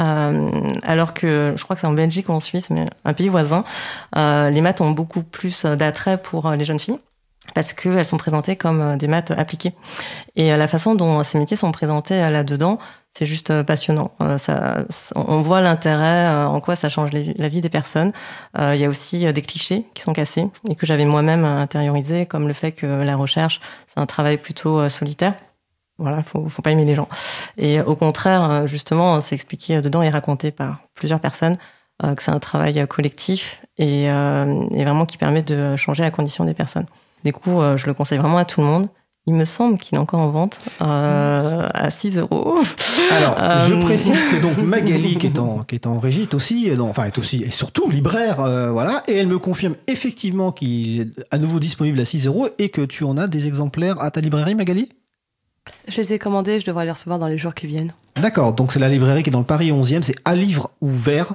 Euh, 0.00 0.50
alors 0.82 1.14
que 1.14 1.54
je 1.56 1.62
crois 1.62 1.76
que 1.76 1.80
c'est 1.80 1.86
en 1.86 1.92
Belgique 1.92 2.28
ou 2.28 2.32
en 2.32 2.40
Suisse, 2.40 2.70
mais 2.70 2.86
un 3.04 3.12
pays 3.12 3.28
voisin, 3.28 3.64
euh, 4.16 4.50
les 4.50 4.60
maths 4.60 4.80
ont 4.80 4.90
beaucoup 4.90 5.22
plus 5.22 5.64
d'attrait 5.64 6.18
pour 6.18 6.50
les 6.50 6.64
jeunes 6.64 6.80
filles 6.80 6.98
parce 7.54 7.72
qu'elles 7.72 8.04
sont 8.04 8.16
présentées 8.16 8.56
comme 8.56 8.98
des 8.98 9.06
maths 9.06 9.30
appliquées. 9.30 9.72
Et 10.34 10.54
la 10.56 10.66
façon 10.66 10.96
dont 10.96 11.22
ces 11.22 11.38
métiers 11.38 11.56
sont 11.56 11.70
présentés 11.70 12.18
là-dedans, 12.28 12.78
c'est 13.16 13.26
juste 13.26 13.62
passionnant. 13.62 14.10
Ça, 14.36 14.84
on 15.14 15.40
voit 15.40 15.62
l'intérêt, 15.62 16.28
en 16.44 16.60
quoi 16.60 16.76
ça 16.76 16.88
change 16.90 17.10
la 17.12 17.48
vie 17.48 17.62
des 17.62 17.70
personnes. 17.70 18.12
Il 18.58 18.76
y 18.76 18.84
a 18.84 18.88
aussi 18.88 19.32
des 19.32 19.42
clichés 19.42 19.86
qui 19.94 20.02
sont 20.02 20.12
cassés 20.12 20.48
et 20.68 20.74
que 20.74 20.84
j'avais 20.84 21.06
moi-même 21.06 21.44
intériorisé, 21.44 22.26
comme 22.26 22.46
le 22.46 22.52
fait 22.52 22.72
que 22.72 22.86
la 22.86 23.16
recherche, 23.16 23.60
c'est 23.88 24.00
un 24.00 24.06
travail 24.06 24.36
plutôt 24.36 24.86
solitaire. 24.90 25.34
Voilà, 25.98 26.22
faut, 26.22 26.48
faut 26.48 26.62
pas 26.62 26.72
aimer 26.72 26.84
les 26.84 26.94
gens. 26.94 27.08
Et 27.56 27.80
au 27.80 27.96
contraire, 27.96 28.50
euh, 28.50 28.66
justement, 28.66 29.20
c'est 29.20 29.34
expliqué 29.34 29.80
dedans 29.80 30.02
et 30.02 30.10
raconté 30.10 30.50
par 30.50 30.80
plusieurs 30.94 31.20
personnes 31.20 31.56
euh, 32.04 32.14
que 32.14 32.22
c'est 32.22 32.30
un 32.30 32.38
travail 32.38 32.86
collectif 32.86 33.62
et, 33.78 34.10
euh, 34.10 34.66
et, 34.72 34.84
vraiment 34.84 35.06
qui 35.06 35.16
permet 35.16 35.42
de 35.42 35.74
changer 35.76 36.02
la 36.02 36.10
condition 36.10 36.44
des 36.44 36.52
personnes. 36.52 36.86
Du 37.24 37.32
coup, 37.32 37.60
je 37.76 37.86
le 37.86 37.94
conseille 37.94 38.18
vraiment 38.18 38.36
à 38.36 38.44
tout 38.44 38.60
le 38.60 38.66
monde. 38.66 38.88
Il 39.26 39.34
me 39.34 39.44
semble 39.44 39.76
qu'il 39.76 39.96
est 39.96 40.00
encore 40.00 40.20
en 40.20 40.30
vente 40.30 40.60
euh, 40.82 41.68
à 41.74 41.90
6 41.90 42.18
euros. 42.18 42.58
Alors, 43.10 43.36
je 43.68 43.74
précise 43.74 44.22
que 44.30 44.40
donc 44.40 44.58
Magali, 44.58 45.18
qui 45.18 45.26
est 45.26 45.38
en, 45.38 45.64
qui 45.64 45.74
est 45.74 45.86
en 45.86 45.98
régie, 45.98 46.22
est 46.22 46.34
aussi, 46.34 46.70
enfin, 46.78 47.04
est 47.04 47.18
aussi, 47.18 47.42
et 47.42 47.50
surtout 47.50 47.90
libraire, 47.90 48.36
voilà, 48.72 49.02
et 49.08 49.16
elle 49.16 49.26
me 49.26 49.38
confirme 49.38 49.74
effectivement 49.88 50.52
qu'il 50.52 51.00
est 51.00 51.08
à 51.32 51.38
nouveau 51.38 51.58
disponible 51.58 51.98
à 51.98 52.04
6 52.04 52.26
euros 52.26 52.48
et 52.58 52.68
que 52.68 52.82
tu 52.82 53.02
en 53.04 53.16
as 53.16 53.26
des 53.26 53.46
exemplaires 53.48 54.00
à 54.00 54.10
ta 54.10 54.20
librairie, 54.20 54.54
Magali? 54.54 54.90
Je 55.88 56.00
les 56.00 56.12
ai 56.12 56.18
commandés, 56.18 56.60
je 56.60 56.66
devrais 56.66 56.84
les 56.84 56.90
recevoir 56.90 57.18
dans 57.18 57.28
les 57.28 57.38
jours 57.38 57.54
qui 57.54 57.66
viennent. 57.66 57.92
D'accord, 58.16 58.54
donc 58.54 58.72
c'est 58.72 58.78
la 58.78 58.88
librairie 58.88 59.22
qui 59.22 59.28
est 59.28 59.32
dans 59.32 59.40
le 59.40 59.44
Paris 59.44 59.70
11e, 59.70 60.00
c'est 60.00 60.16
à 60.24 60.34
livre 60.34 60.70
ouvert. 60.80 61.34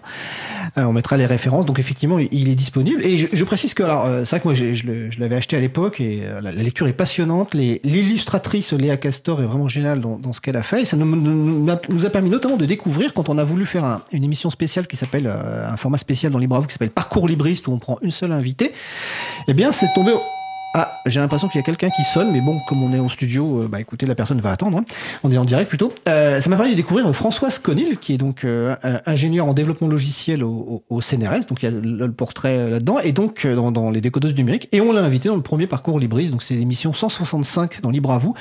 Euh, 0.78 0.86
on 0.86 0.94
mettra 0.94 1.16
les 1.16 1.28
références, 1.28 1.68
donc 1.68 1.78
effectivement 1.78 2.18
il 2.18 2.50
est 2.50 2.56
disponible. 2.56 3.06
Et 3.06 3.18
je, 3.18 3.44
précise 3.44 3.76
que, 3.76 3.84
alors 3.84 4.06
euh, 4.06 4.26
c'est 4.26 4.38
vrai 4.38 4.40
que 4.40 4.48
moi 4.48 4.54
je, 4.56 5.20
l'avais 5.20 5.36
acheté 5.36 5.56
à 5.56 5.60
l'époque 5.60 6.02
et 6.02 6.22
euh, 6.24 6.42
la, 6.42 6.52
lecture 6.52 6.88
est 6.88 6.94
passionnante. 6.94 7.54
L'illustratrice 7.54 8.74
Léa 8.74 8.98
Castor 8.98 9.42
est 9.42 9.46
vraiment 9.46 9.68
géniale 9.68 10.02
dans, 10.02 10.34
ce 10.34 10.42
qu'elle 10.42 10.58
a 10.58 10.64
fait. 10.64 10.82
Et 10.82 10.86
ça 10.86 10.98
nous, 10.98 11.70
a, 11.70 12.10
permis 12.10 12.32
notamment 12.32 12.58
de 12.58 12.66
découvrir 12.66 13.14
quand 13.14 13.30
on 13.30 13.38
a 13.38 13.44
voulu 13.44 13.68
faire 13.68 14.02
une 14.12 14.24
émission 14.24 14.50
spéciale 14.50 14.88
qui 14.88 14.98
s'appelle, 14.98 15.28
un 15.28 15.78
format 15.78 15.98
spécial 15.98 16.32
dans 16.32 16.40
Libre 16.40 16.56
à 16.56 16.66
qui 16.66 16.74
s'appelle 16.74 16.90
Parcours 16.90 17.28
Libriste 17.28 17.68
où 17.68 17.74
on 17.74 17.80
prend 17.80 18.00
une 18.02 18.12
seule 18.12 18.32
invitée. 18.32 18.74
Eh 19.48 19.54
bien 19.54 19.72
c'est 19.72 19.94
tombé 19.94 20.14
ah, 20.74 21.02
j'ai 21.06 21.20
l'impression 21.20 21.50
qu'il 21.50 21.60
y 21.60 21.64
a 21.64 21.66
quelqu'un 21.66 21.90
qui 21.90 22.04
sonne, 22.04 22.32
mais 22.32 22.40
bon, 22.40 22.62
comme 22.68 22.82
on 22.82 22.94
est 22.94 23.00
en 23.00 23.10
studio, 23.10 23.64
euh, 23.64 23.68
bah 23.68 23.82
écoutez, 23.82 24.06
la 24.06 24.16
personne 24.16 24.40
va 24.40 24.52
attendre. 24.52 24.78
Hein. 24.78 24.86
On 25.22 25.32
est 25.32 25.38
en 25.38 25.44
direct 25.44 25.68
plutôt. 25.68 25.94
Euh, 26.08 26.40
ça 26.40 26.50
m'a 26.50 26.56
permis 26.56 26.72
de 26.72 26.78
découvrir 26.78 27.14
Françoise 27.14 27.60
Conil, 27.60 27.98
qui 27.98 28.14
est 28.14 28.18
donc 28.18 28.46
euh, 28.46 28.76
ingénieur 29.06 29.48
en 29.48 29.54
développement 29.54 29.90
logiciel 29.90 30.46
au, 30.46 30.84
au, 30.90 31.02
CNRS. 31.02 31.48
Donc 31.50 31.62
il 31.62 31.66
y 31.66 31.68
a 31.68 31.72
le, 31.72 32.12
portrait 32.12 32.70
là-dedans, 32.70 33.00
et 33.00 33.12
donc 33.12 33.46
dans, 33.46 33.92
les 33.92 34.00
décodeuses 34.00 34.34
numériques. 34.36 34.70
Et 34.72 34.80
on 34.80 34.94
l'a 34.94 35.02
invité 35.02 35.28
dans 35.28 35.36
le 35.36 35.42
premier 35.42 35.68
parcours 35.68 36.00
Libris. 36.00 36.30
Donc 36.30 36.42
c'est 36.42 36.54
l'émission 36.54 36.94
165 36.94 37.82
dans 37.82 37.90
Libre 37.90 38.12
à 38.12 38.18
vous. 38.18 38.34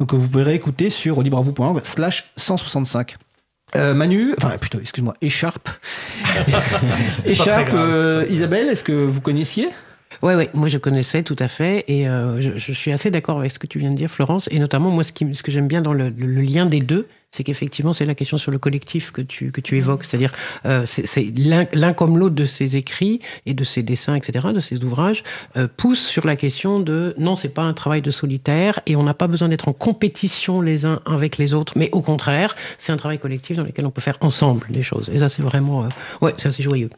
Donc 0.00 0.12
vous 0.12 0.26
pouvez 0.26 0.44
réécouter 0.44 0.90
sur 0.90 1.22
libreavou.org 1.22 1.82
slash 1.84 2.32
165. 2.36 3.16
Manu, 3.74 4.34
enfin 4.38 4.56
plutôt, 4.58 4.80
excuse-moi, 4.80 5.14
Écharpe. 5.20 5.68
Écharpe, 7.26 7.76
Isabelle, 8.30 8.68
est-ce 8.68 8.82
que 8.82 8.92
vous 8.92 9.20
connaissiez? 9.20 9.68
Oui, 10.22 10.34
ouais, 10.34 10.50
moi 10.54 10.68
je 10.68 10.78
connaissais 10.78 11.22
tout 11.22 11.36
à 11.38 11.48
fait 11.48 11.84
et 11.88 12.08
euh, 12.08 12.40
je, 12.40 12.72
suis 12.72 12.92
assez 12.92 13.10
d'accord 13.10 13.38
avec 13.38 13.52
ce 13.52 13.58
que 13.58 13.66
tu 13.66 13.78
viens 13.78 13.90
de 13.90 13.94
dire, 13.94 14.08
Florence. 14.08 14.48
Et 14.50 14.58
notamment, 14.58 14.90
moi, 14.90 15.04
ce, 15.04 15.12
qui, 15.12 15.34
ce 15.34 15.42
que 15.42 15.52
j'aime 15.52 15.68
bien 15.68 15.82
dans 15.82 15.92
le, 15.92 16.08
lien 16.08 16.66
des 16.66 16.80
deux, 16.80 17.06
c'est 17.30 17.44
qu'effectivement, 17.44 17.92
c'est 17.92 18.06
la 18.06 18.14
question 18.14 18.38
sur 18.38 18.50
le 18.50 18.58
collectif 18.58 19.10
que 19.10 19.20
tu, 19.20 19.50
que 19.50 19.60
tu 19.60 19.76
évoques. 19.76 20.04
C'est-à-dire, 20.04 20.32
euh, 20.64 20.86
c'est 20.86 21.32
l'un 21.36 21.92
comme 21.92 22.18
l'autre 22.18 22.34
de 22.34 22.44
ses 22.44 22.76
écrits 22.76 23.20
et 23.44 23.52
de 23.52 23.64
ses 23.64 23.82
dessins, 23.82 24.14
etc., 24.14 24.48
de 24.54 24.60
ses 24.60 24.82
ouvrages, 24.84 25.22
euh, 25.56 25.68
pousse 25.76 26.04
sur 26.06 26.26
la 26.26 26.36
question 26.36 26.80
de 26.80 27.14
non, 27.18 27.36
c'est 27.36 27.50
pas 27.50 27.62
un 27.62 27.74
travail 27.74 28.00
de 28.00 28.10
solitaire 28.10 28.80
et 28.86 28.96
on 28.96 29.02
n'a 29.02 29.14
pas 29.14 29.26
besoin 29.26 29.48
d'être 29.48 29.68
en 29.68 29.72
compétition 29.72 30.60
les 30.60 30.86
uns 30.86 31.00
avec 31.04 31.36
les 31.36 31.52
autres, 31.52 31.74
mais 31.76 31.90
au 31.92 32.00
contraire, 32.00 32.54
c'est 32.78 32.92
un 32.92 32.96
travail 32.96 33.18
collectif 33.18 33.56
dans 33.56 33.64
lequel 33.64 33.84
on 33.84 33.90
peut 33.90 34.00
faire 34.00 34.18
ensemble 34.20 34.66
des 34.70 34.82
choses. 34.82 35.10
Et 35.12 35.18
ça, 35.18 35.28
c'est 35.28 35.42
vraiment, 35.42 35.88
ouais, 36.22 36.32
c'est 36.38 36.48
assez 36.48 36.62
joyeux. 36.62 36.90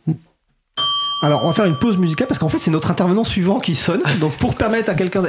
Alors, 1.23 1.45
on 1.45 1.49
va 1.49 1.53
faire 1.53 1.65
une 1.65 1.77
pause 1.77 1.97
musicale 1.97 2.29
parce 2.29 2.39
qu'en 2.39 2.49
fait, 2.49 2.59
c'est 2.59 2.71
notre 2.71 2.91
intervenant 2.91 3.25
suivant 3.25 3.59
qui 3.59 3.75
sonne. 3.75 4.03
Donc, 4.21 4.37
pour 4.37 4.55
permettre 4.55 4.91
à 4.91 4.95
quelqu'un. 4.95 5.23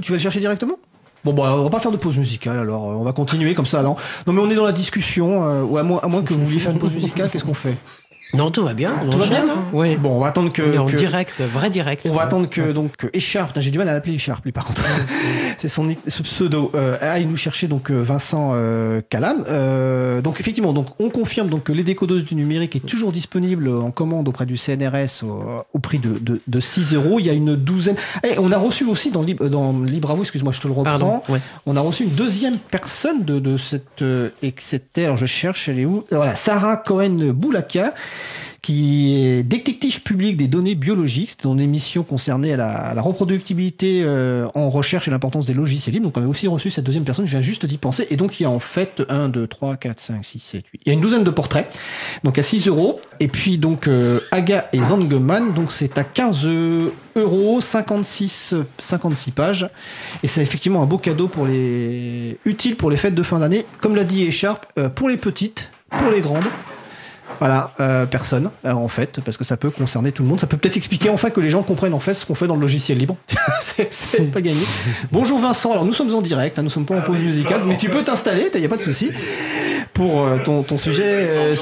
Tu 0.00 0.12
vas 0.12 0.16
le 0.16 0.22
chercher 0.22 0.40
directement? 0.40 0.76
Bon, 1.24 1.32
bon, 1.32 1.44
on 1.44 1.62
va 1.62 1.70
pas 1.70 1.78
faire 1.78 1.92
de 1.92 1.96
pause 1.96 2.16
musicale, 2.16 2.58
alors 2.58 2.82
on 2.82 3.04
va 3.04 3.12
continuer 3.12 3.54
comme 3.54 3.66
ça. 3.66 3.82
Non, 3.82 3.94
non 4.26 4.32
mais 4.32 4.40
on 4.40 4.50
est 4.50 4.56
dans 4.56 4.64
la 4.64 4.72
discussion, 4.72 5.48
euh, 5.48 5.62
ou 5.62 5.78
à 5.78 5.84
moins, 5.84 6.00
à 6.02 6.08
moins 6.08 6.22
que 6.22 6.34
vous 6.34 6.44
vouliez 6.44 6.58
faire 6.58 6.72
une 6.72 6.80
pause 6.80 6.92
musicale, 6.92 7.30
qu'est-ce 7.30 7.44
qu'on 7.44 7.54
fait? 7.54 7.76
Non, 8.34 8.50
tout 8.50 8.64
va 8.64 8.74
bien. 8.74 8.92
Tout 9.10 9.18
va 9.18 9.26
bien 9.26 9.46
Oui. 9.72 9.96
Bon, 9.96 10.16
on 10.16 10.20
va 10.20 10.28
attendre 10.28 10.52
que. 10.52 10.78
en 10.78 10.86
direct, 10.86 11.40
vrai 11.40 11.70
direct. 11.70 12.06
On 12.08 12.14
va 12.14 12.22
attendre 12.22 12.48
que 12.48 12.72
donc 12.72 12.92
Écharpe. 13.12 13.58
J'ai 13.60 13.70
du 13.70 13.78
mal 13.78 13.88
à 13.88 13.92
l'appeler 13.92 14.14
Écharpe, 14.14 14.44
lui 14.44 14.52
par 14.52 14.64
contre. 14.64 14.82
c'est 15.56 15.68
son 15.68 15.94
pseudo. 16.06 16.70
Euh, 16.74 16.96
aille 17.00 17.26
nous 17.26 17.36
chercher 17.36 17.68
donc 17.68 17.90
euh, 17.90 18.00
Vincent 18.00 18.52
euh, 18.54 19.00
Calam. 19.08 19.44
Euh, 19.48 20.20
donc 20.20 20.40
effectivement, 20.40 20.72
donc 20.72 20.88
on 20.98 21.10
confirme 21.10 21.48
donc 21.48 21.64
que 21.64 21.72
les 21.72 21.82
décodeuses 21.82 22.24
du 22.24 22.34
numérique 22.34 22.76
est 22.76 22.86
toujours 22.86 23.12
disponible 23.12 23.68
en 23.68 23.90
commande 23.90 24.28
auprès 24.28 24.46
du 24.46 24.56
CNRS 24.56 25.24
au, 25.72 25.78
prix 25.78 25.98
de, 25.98 26.18
de, 26.18 26.40
de, 26.46 26.60
6 26.60 26.94
euros. 26.94 27.20
Il 27.20 27.26
y 27.26 27.30
a 27.30 27.32
une 27.32 27.56
douzaine. 27.56 27.96
Et 28.24 28.38
on 28.38 28.50
a 28.52 28.58
reçu 28.58 28.84
aussi 28.84 29.10
dans 29.10 29.22
Libre, 29.22 29.48
dans 29.48 29.78
Libre 29.82 30.10
à 30.10 30.14
vous, 30.14 30.22
excuse-moi, 30.22 30.52
je 30.52 30.60
te 30.60 30.68
le 30.68 30.74
reprends. 30.74 31.22
On 31.66 31.76
a 31.76 31.80
reçu 31.80 32.04
une 32.04 32.10
deuxième 32.10 32.56
personne 32.56 33.24
de, 33.24 33.38
de 33.38 33.56
cette 33.56 34.02
et 34.42 34.54
c'était. 34.58 35.04
Alors 35.04 35.16
je 35.16 35.26
cherche, 35.26 35.68
elle 35.68 35.78
est 35.78 35.84
où? 35.84 36.04
Voilà, 36.10 36.36
Sarah 36.36 36.76
Cohen 36.76 37.32
Boulaka 37.32 37.94
qui 38.62 39.16
est 39.16 39.42
détective 39.42 40.02
public 40.02 40.36
des 40.36 40.46
données 40.46 40.76
biologiques. 40.76 41.36
C'est 41.36 41.48
une 41.48 41.60
émission 41.60 42.04
concernée 42.04 42.52
à 42.52 42.56
la, 42.56 43.02
reproductibilité 43.02 44.02
euh, 44.04 44.46
en 44.54 44.68
recherche 44.68 45.08
et 45.08 45.10
l'importance 45.10 45.46
des 45.46 45.54
logiciels 45.54 45.94
libres. 45.94 46.06
Donc 46.06 46.16
on 46.16 46.24
a 46.24 46.28
aussi 46.28 46.46
reçu 46.46 46.70
cette 46.70 46.84
deuxième 46.84 47.04
personne, 47.04 47.26
je 47.26 47.32
viens 47.32 47.42
juste 47.42 47.66
d'y 47.66 47.78
penser. 47.78 48.06
Et 48.10 48.16
donc 48.16 48.38
il 48.38 48.44
y 48.44 48.46
a 48.46 48.50
en 48.50 48.60
fait 48.60 49.02
1, 49.08 49.28
2, 49.28 49.46
3, 49.48 49.76
4, 49.76 50.00
5, 50.00 50.24
6, 50.24 50.38
7, 50.38 50.64
8. 50.72 50.80
Il 50.84 50.88
y 50.88 50.90
a 50.90 50.94
une 50.94 51.00
douzaine 51.00 51.24
de 51.24 51.30
portraits, 51.30 51.68
donc 52.22 52.38
à 52.38 52.42
6 52.42 52.68
euros. 52.68 53.00
Et 53.18 53.26
puis 53.26 53.58
donc 53.58 53.88
euh, 53.88 54.20
Aga 54.30 54.68
et 54.72 54.80
Zangeman, 54.80 55.54
donc 55.54 55.72
c'est 55.72 55.98
à 55.98 56.04
15 56.04 56.48
euros, 57.16 57.60
56, 57.60 58.54
56 58.78 59.30
pages. 59.32 59.68
Et 60.22 60.28
c'est 60.28 60.42
effectivement 60.42 60.82
un 60.82 60.86
beau 60.86 60.98
cadeau 60.98 61.26
pour 61.26 61.46
les 61.46 62.38
utile 62.44 62.76
pour 62.76 62.90
les 62.90 62.96
fêtes 62.96 63.14
de 63.14 63.22
fin 63.22 63.40
d'année. 63.40 63.64
Comme 63.80 63.96
l'a 63.96 64.04
dit 64.04 64.26
Echarp, 64.26 64.66
euh, 64.78 64.88
pour 64.88 65.08
les 65.08 65.16
petites, 65.16 65.70
pour 65.90 66.10
les 66.10 66.20
grandes. 66.20 66.44
Voilà, 67.42 67.72
euh, 67.80 68.06
personne, 68.06 68.50
euh, 68.64 68.70
en 68.70 68.86
fait, 68.86 69.20
parce 69.24 69.36
que 69.36 69.42
ça 69.42 69.56
peut 69.56 69.70
concerner 69.70 70.12
tout 70.12 70.22
le 70.22 70.28
monde. 70.28 70.38
Ça 70.38 70.46
peut 70.46 70.56
peut-être 70.56 70.76
expliquer 70.76 71.10
enfin 71.10 71.28
que 71.30 71.40
les 71.40 71.50
gens 71.50 71.64
comprennent 71.64 71.92
en 71.92 71.98
fait 71.98 72.14
ce 72.14 72.24
qu'on 72.24 72.36
fait 72.36 72.46
dans 72.46 72.54
le 72.54 72.60
logiciel 72.60 72.98
libre. 72.98 73.16
c'est 73.60 74.30
pas 74.30 74.40
gagné. 74.40 74.60
Bonjour 75.10 75.40
Vincent, 75.40 75.72
alors 75.72 75.84
nous 75.84 75.92
sommes 75.92 76.14
en 76.14 76.22
direct, 76.22 76.56
hein, 76.60 76.62
nous 76.62 76.68
sommes 76.68 76.84
pas 76.84 76.96
en 76.96 77.00
pause 77.00 77.18
musicale, 77.18 77.62
mais 77.66 77.76
tu 77.76 77.88
peux 77.88 78.04
t'installer, 78.04 78.48
il 78.54 78.60
n'y 78.60 78.66
a 78.66 78.68
pas 78.68 78.76
de 78.76 78.82
souci, 78.82 79.10
pour 79.92 80.24
euh, 80.24 80.38
ton, 80.44 80.62
ton, 80.62 80.76
sujet. 80.76 81.56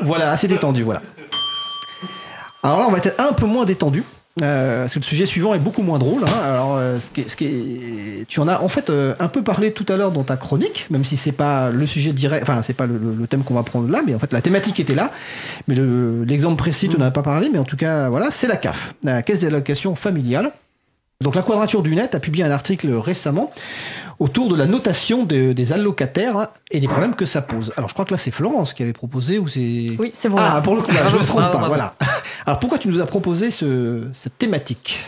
voilà, 0.00 0.30
assez 0.30 0.48
détendu, 0.48 0.82
voilà. 0.82 1.02
Alors 2.62 2.78
là, 2.78 2.86
on 2.88 2.90
va 2.90 2.96
être 2.96 3.20
un 3.20 3.34
peu 3.34 3.44
moins 3.44 3.66
détendu. 3.66 4.02
Euh, 4.42 4.82
parce 4.82 4.92
que 4.92 4.98
le 4.98 5.04
sujet 5.04 5.24
suivant 5.24 5.54
est 5.54 5.58
beaucoup 5.58 5.82
moins 5.82 5.98
drôle. 5.98 6.22
Hein. 6.24 6.40
Alors, 6.44 6.76
euh, 6.76 7.00
ce 7.00 7.10
qui, 7.10 7.26
ce 7.26 7.36
qui 7.36 8.24
tu 8.28 8.40
en 8.40 8.48
as 8.48 8.60
en 8.60 8.68
fait 8.68 8.90
euh, 8.90 9.14
un 9.18 9.28
peu 9.28 9.42
parlé 9.42 9.72
tout 9.72 9.86
à 9.90 9.96
l'heure 9.96 10.10
dans 10.10 10.24
ta 10.24 10.36
chronique, 10.36 10.86
même 10.90 11.04
si 11.04 11.16
c'est 11.16 11.32
pas 11.32 11.70
le 11.70 11.86
sujet 11.86 12.12
direct, 12.12 12.42
enfin 12.42 12.60
c'est 12.60 12.74
pas 12.74 12.84
le, 12.86 13.26
thème 13.26 13.44
qu'on 13.44 13.54
va 13.54 13.62
prendre 13.62 13.90
là, 13.90 14.02
mais 14.06 14.14
en 14.14 14.18
fait 14.18 14.32
la 14.34 14.42
thématique 14.42 14.78
était 14.78 14.94
là. 14.94 15.10
Mais 15.68 15.74
l'exemple 16.26 16.56
précis, 16.56 16.90
tu 16.90 16.98
n'en 16.98 17.06
as 17.06 17.10
pas 17.10 17.22
parlé, 17.22 17.48
mais 17.50 17.58
en 17.58 17.64
tout 17.64 17.78
cas 17.78 18.10
voilà, 18.10 18.30
c'est 18.30 18.46
la 18.46 18.58
CAF, 18.58 18.92
la 19.02 19.22
Caisse 19.22 19.40
d'allocation 19.40 19.94
familiale. 19.94 20.52
Donc 21.22 21.34
la 21.34 21.42
Quadrature 21.42 21.82
du 21.82 21.94
Net 21.94 22.14
a 22.14 22.20
publié 22.20 22.44
un 22.44 22.50
article 22.50 22.92
récemment 22.92 23.50
autour 24.18 24.48
de 24.48 24.54
la 24.54 24.66
notation 24.66 25.24
de- 25.24 25.52
des 25.52 25.72
allocataires 25.72 26.48
et 26.70 26.80
des 26.80 26.88
problèmes 26.88 27.14
que 27.14 27.24
ça 27.24 27.42
pose. 27.42 27.72
Alors 27.76 27.88
je 27.88 27.94
crois 27.94 28.04
que 28.04 28.12
là 28.12 28.18
c'est 28.18 28.30
Florence 28.30 28.74
qui 28.74 28.82
avait 28.82 28.92
proposé 28.92 29.38
ou 29.38 29.48
c'est... 29.48 29.86
Oui, 29.98 30.10
c'est 30.14 30.28
bon. 30.28 30.36
Ah, 30.38 30.54
là. 30.54 30.60
pour 30.60 30.74
le 30.74 30.82
coup, 30.82 30.92
là, 30.92 31.08
je 31.10 31.16
me 31.16 31.22
trompe 31.26 31.50
pas, 31.52 31.68
voilà. 31.68 31.94
Alors 32.46 32.58
pourquoi 32.60 32.78
tu 32.78 32.88
nous 32.88 33.00
as 33.00 33.06
proposé 33.06 33.50
ce, 33.50 34.08
cette 34.12 34.38
thématique 34.38 35.00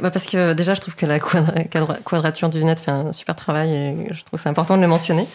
Bah 0.00 0.10
parce 0.10 0.26
que 0.26 0.52
déjà, 0.52 0.74
je 0.74 0.80
trouve 0.80 0.96
que 0.96 1.06
la 1.06 1.18
quadra- 1.20 1.62
quadra- 1.70 1.96
quadrature 2.04 2.48
du 2.48 2.64
net 2.64 2.80
fait 2.80 2.90
un 2.90 3.12
super 3.12 3.36
travail 3.36 3.70
et 3.72 4.06
je 4.10 4.22
trouve 4.24 4.38
que 4.38 4.42
c'est 4.42 4.48
important 4.48 4.76
de 4.76 4.82
le 4.82 4.88
mentionner. 4.88 5.26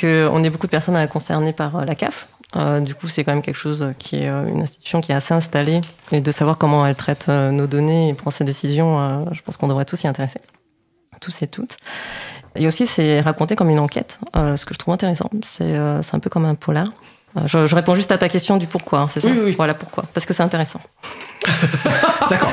Qu'on 0.00 0.42
est 0.42 0.50
beaucoup 0.50 0.66
de 0.66 0.70
personnes 0.70 0.96
euh, 0.96 1.06
concernées 1.06 1.52
par 1.52 1.76
euh, 1.76 1.84
la 1.84 1.94
CAF. 1.94 2.28
Euh, 2.56 2.80
du 2.80 2.94
coup, 2.94 3.08
c'est 3.08 3.24
quand 3.24 3.32
même 3.32 3.42
quelque 3.42 3.56
chose 3.56 3.92
qui 3.98 4.16
est 4.16 4.28
euh, 4.28 4.46
une 4.48 4.62
institution 4.62 5.00
qui 5.00 5.12
est 5.12 5.14
assez 5.14 5.32
installée 5.34 5.80
et 6.12 6.20
de 6.20 6.30
savoir 6.30 6.56
comment 6.58 6.86
elle 6.86 6.96
traite 6.96 7.26
euh, 7.28 7.50
nos 7.50 7.66
données 7.66 8.08
et 8.10 8.14
prend 8.14 8.30
ses 8.30 8.44
décisions, 8.44 9.00
euh, 9.00 9.24
je 9.32 9.40
pense 9.42 9.56
qu'on 9.56 9.68
devrait 9.68 9.84
tous 9.86 9.96
s'y 9.96 10.06
intéresser. 10.08 10.40
Tous 11.20 11.40
et 11.42 11.46
toutes. 11.46 11.76
Et 12.54 12.66
aussi, 12.66 12.86
c'est 12.86 13.20
raconté 13.20 13.54
comme 13.56 13.70
une 13.70 13.78
enquête, 13.78 14.18
euh, 14.36 14.56
ce 14.56 14.66
que 14.66 14.74
je 14.74 14.78
trouve 14.78 14.92
intéressant. 14.92 15.30
Euh, 15.62 16.00
c'est 16.02 16.14
un 16.14 16.18
peu 16.18 16.28
comme 16.28 16.44
un 16.44 16.54
polar. 16.54 16.88
Euh, 17.36 17.40
Je, 17.46 17.66
je 17.66 17.74
réponds 17.74 17.94
juste 17.94 18.12
à 18.12 18.18
ta 18.18 18.28
question 18.28 18.56
du 18.58 18.66
pourquoi, 18.66 19.00
hein, 19.00 19.08
c'est 19.08 19.20
ça 19.20 19.28
Oui, 19.28 19.38
oui. 19.44 19.54
Voilà 19.56 19.74
pourquoi. 19.74 20.04
Parce 20.12 20.26
que 20.26 20.34
c'est 20.34 20.42
intéressant. 20.42 20.80
D'accord. 22.30 22.50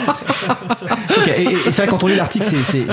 Et, 1.37 1.57
c'est 1.57 1.75
vrai, 1.75 1.87
quand 1.87 2.03
on 2.03 2.07
lit 2.07 2.15
l'article, 2.15 2.45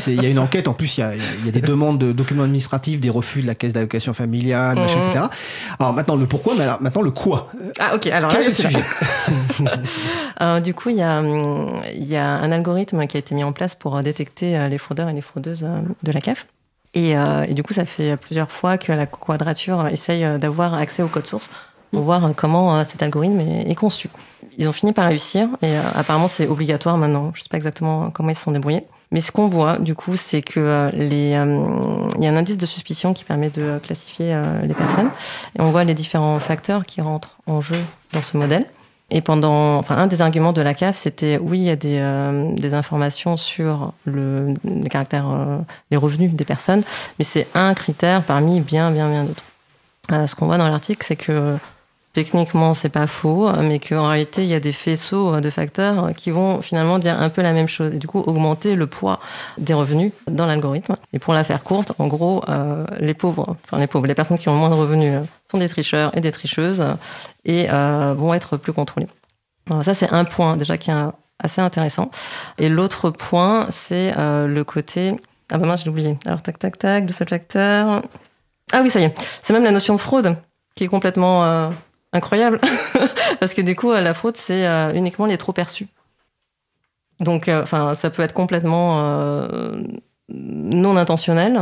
il 0.09 0.23
y 0.23 0.27
a 0.27 0.29
une 0.29 0.39
enquête. 0.39 0.69
En 0.69 0.75
plus, 0.75 0.99
il 0.99 1.01
y 1.01 1.05
a, 1.05 1.15
il 1.15 1.47
y 1.47 1.49
a 1.49 1.53
des 1.53 1.61
demandes 1.61 1.99
de 1.99 2.13
documents 2.13 2.43
administratifs, 2.43 3.01
des 3.01 3.09
refus 3.11 3.41
de 3.43 3.47
la 3.47 3.55
caisse 3.55 3.73
d'allocation 3.73 4.13
familiale, 4.13 4.77
machin, 4.79 4.99
Mhm. 4.99 5.09
etc. 5.09 5.25
Alors 5.79 5.93
maintenant, 5.93 6.17
le 6.17 6.27
pourquoi, 6.27 6.55
mais 6.57 6.65
alors, 6.65 6.83
maintenant, 6.83 7.03
le 7.03 7.11
quoi. 7.13 7.51
Ah, 7.79 7.95
ok. 7.95 8.07
Alors 8.09 8.31
là, 8.31 8.37
Quel 8.39 8.47
est 8.47 8.51
je 8.51 8.55
suis 8.55 8.63
là. 8.65 8.71
sujet 9.57 9.71
Euh, 10.43 10.61
du 10.61 10.75
coup, 10.75 10.91
il 10.91 10.97
y, 10.97 11.03
a, 11.03 11.19
hum, 11.21 11.81
il 11.95 12.05
y 12.05 12.17
a 12.17 12.27
un 12.29 12.53
algorithme 12.53 13.07
qui 13.07 13.17
a 13.17 13.21
été 13.21 13.35
mis 13.35 13.43
en 13.45 13.53
place 13.53 13.75
pour 13.75 13.97
euh, 13.97 14.03
détecter 14.03 14.69
les 14.69 14.77
fraudeurs 14.79 15.09
et 15.09 15.15
les 15.15 15.23
fraudeuses 15.23 15.67
de 16.03 16.13
la 16.13 16.21
CAF. 16.21 16.47
Et, 16.95 17.17
euh, 17.17 17.45
et 17.49 17.55
du 17.55 17.63
coup, 17.63 17.73
ça 17.75 17.85
fait 17.87 18.17
plusieurs 18.19 18.51
fois 18.51 18.77
que 18.77 18.93
la 18.93 19.07
quadrature 19.07 19.87
essaye 19.87 20.27
d'avoir 20.39 20.75
accès 20.75 21.03
au 21.03 21.09
code 21.09 21.27
source 21.27 21.49
voir 22.03 22.25
euh, 22.25 22.33
comment 22.35 22.77
euh, 22.77 22.85
cet 22.85 23.03
algorithme 23.03 23.41
est, 23.41 23.75
conçu. 23.75 24.09
Ils 24.59 24.69
ont 24.69 24.73
fini 24.73 24.93
par 24.93 25.07
réussir 25.09 25.49
et 25.63 25.77
euh, 25.77 25.83
apparemment 25.95 26.29
c'est 26.29 26.47
obligatoire 26.49 26.97
maintenant. 26.97 27.33
Je 27.35 27.43
sais 27.43 27.49
pas 27.49 27.57
exactement 27.57 28.11
comment 28.11 28.31
ils 28.31 28.35
se 28.35 28.45
sont 28.45 28.53
débrouillés. 28.53 28.85
Mais 29.13 29.21
ce 29.21 29.31
qu'on 29.31 29.47
voit, 29.47 29.79
du 29.79 29.95
coup, 29.95 30.17
c'est 30.17 30.43
que 30.43 30.91
il 30.95 31.13
y 31.13 31.35
a 31.35 31.43
un 31.43 32.37
indice 32.37 32.59
de 32.59 32.67
suspicion 32.67 33.15
qui 33.15 33.23
permet 33.23 33.51
de 33.51 33.79
classifier 33.79 34.37
les 34.65 34.75
personnes. 34.75 35.11
Et 35.57 35.61
on 35.61 35.71
voit 35.71 35.85
les 35.85 35.95
différents 35.95 36.41
facteurs 36.41 36.85
qui 36.85 37.01
rentrent 37.01 37.39
en 37.47 37.61
jeu 37.61 37.79
dans 38.13 38.21
ce 38.21 38.37
modèle. 38.37 38.67
Et 39.11 39.21
pendant, 39.21 39.77
enfin, 39.77 39.97
un 39.97 40.09
des 40.09 40.23
arguments 40.23 40.53
de 40.53 40.61
la 40.61 40.75
CAF, 40.75 40.97
c'était 40.97 41.39
oui, 41.41 41.61
il 41.61 41.65
y 41.67 41.71
a 41.71 41.77
des, 41.77 42.75
informations 42.75 43.37
sur 43.37 43.93
le, 44.07 44.55
les 44.65 44.89
caractères, 44.89 45.29
les 45.93 45.97
revenus 45.97 46.33
des 46.33 46.45
personnes, 46.45 46.83
mais 47.21 47.25
c'est 47.25 47.47
un 47.55 47.75
critère 47.75 48.25
parmi 48.25 48.61
bien, 48.61 48.91
bien, 48.91 49.09
bien 49.09 49.23
d'autres. 49.23 49.45
Ce 50.27 50.35
qu'on 50.35 50.47
voit 50.47 50.59
dans 50.59 50.69
l'article, 50.69 51.07
c'est 51.07 51.17
que 51.17 51.57
techniquement, 52.17 52.73
c'est 52.73 52.89
pas 52.89 53.07
faux, 53.07 53.53
mais 53.61 53.79
qu'en 53.79 54.09
réalité, 54.09 54.43
il 54.43 54.49
y 54.49 54.55
a 54.55 54.61
des 54.61 54.73
faisceaux 54.73 55.39
de 55.39 55.51
facteurs 55.51 56.15
qui 56.17 56.31
vont 56.31 56.63
finalement 56.63 56.99
dire 56.99 57.21
un 57.21 57.29
peu 57.29 57.43
la 57.43 57.53
même 57.53 57.69
chose 57.69 57.93
et 57.93 57.99
du 57.99 58.07
coup 58.07 58.21
augmenter 58.21 58.75
le 58.75 58.87
poids 58.87 59.21
des 59.59 59.75
revenus 59.75 60.13
dans 60.27 60.47
l'algorithme. 60.47 60.97
Et 61.13 61.19
pour 61.19 61.35
la 61.35 61.45
faire 61.45 61.63
courte, 61.63 61.93
en 61.99 62.07
gros, 62.07 62.43
euh, 62.49 62.87
les 63.01 63.13
pauvres, 63.13 63.59
enfin 63.65 63.79
les 63.79 63.87
pauvres, 63.87 64.07
les 64.07 64.15
personnes 64.15 64.39
qui 64.39 64.49
ont 64.49 64.55
moins 64.55 64.71
de 64.71 64.75
revenus 64.75 65.13
euh, 65.13 65.21
sont 65.51 65.59
des 65.59 65.69
tricheurs 65.69 66.17
et 66.17 66.23
des 66.23 66.33
tricheuses 66.33 66.87
et 67.45 67.67
euh, 67.71 68.15
vont 68.17 68.33
être 68.33 68.57
plus 68.57 68.73
contrôlés. 68.73 69.09
Alors 69.69 69.85
ça, 69.85 69.93
c'est 69.93 70.11
un 70.11 70.25
point 70.25 70.57
déjà 70.57 70.79
qui 70.79 70.91
est 70.91 70.95
assez 71.39 71.61
intéressant. 71.61 72.11
Et 72.57 72.71
l'autre 72.71 73.11
point, 73.11 73.67
c'est 73.69 74.15
le 74.17 74.63
côté... 74.63 75.15
Ah 75.53 75.59
bah 75.59 75.67
mince, 75.67 75.85
j'ai 75.85 75.91
oublié. 75.91 76.17
Alors 76.25 76.41
tac, 76.41 76.59
tac, 76.59 76.79
tac, 76.79 77.05
de 77.05 77.13
cet 77.13 77.31
acteur. 77.35 78.03
Ah 78.73 78.81
oui, 78.83 78.89
ça 78.89 79.01
y 79.01 79.05
est. 79.05 79.15
C'est 79.43 79.53
même 79.53 79.65
la 79.65 79.71
notion 79.71 79.95
de 79.95 80.01
fraude 80.01 80.35
qui 80.75 80.85
est 80.85 80.89
complètement 80.89 81.71
incroyable. 82.13 82.61
Parce 83.41 83.55
que 83.55 83.63
du 83.63 83.77
coup, 83.77 83.93
la 83.93 84.15
fraude, 84.15 84.37
c'est 84.37 84.67
euh, 84.67 84.93
uniquement 84.95 85.27
les 85.27 85.39
trop 85.39 85.53
perçus. 85.53 85.89
Donc, 87.21 87.49
euh, 87.49 87.63
enfin, 87.63 87.95
ça 87.95 88.11
peut 88.11 88.23
être 88.23 88.35
complètement 88.35 89.01
euh, 89.01 89.81
non 90.29 90.97
intentionnel. 90.97 91.59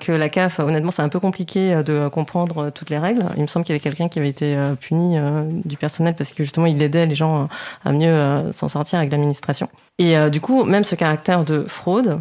que 0.00 0.12
la 0.12 0.28
CAF, 0.28 0.58
honnêtement, 0.58 0.90
c'est 0.90 1.02
un 1.02 1.08
peu 1.08 1.20
compliqué 1.20 1.82
de 1.84 2.08
comprendre 2.08 2.70
toutes 2.70 2.90
les 2.90 2.98
règles. 2.98 3.24
Il 3.36 3.42
me 3.42 3.46
semble 3.46 3.64
qu'il 3.64 3.72
y 3.72 3.76
avait 3.76 3.82
quelqu'un 3.82 4.08
qui 4.08 4.18
avait 4.18 4.28
été 4.28 4.58
puni 4.80 5.16
du 5.64 5.76
personnel 5.76 6.14
parce 6.16 6.32
que 6.32 6.42
justement, 6.42 6.66
il 6.66 6.82
aidait 6.82 7.06
les 7.06 7.14
gens 7.14 7.48
à 7.84 7.92
mieux 7.92 8.52
s'en 8.52 8.68
sortir 8.68 8.98
avec 8.98 9.12
l'administration. 9.12 9.68
Et 9.98 10.16
du 10.28 10.40
coup, 10.40 10.64
même 10.64 10.82
ce 10.82 10.96
caractère 10.96 11.44
de 11.44 11.62
fraude 11.68 12.20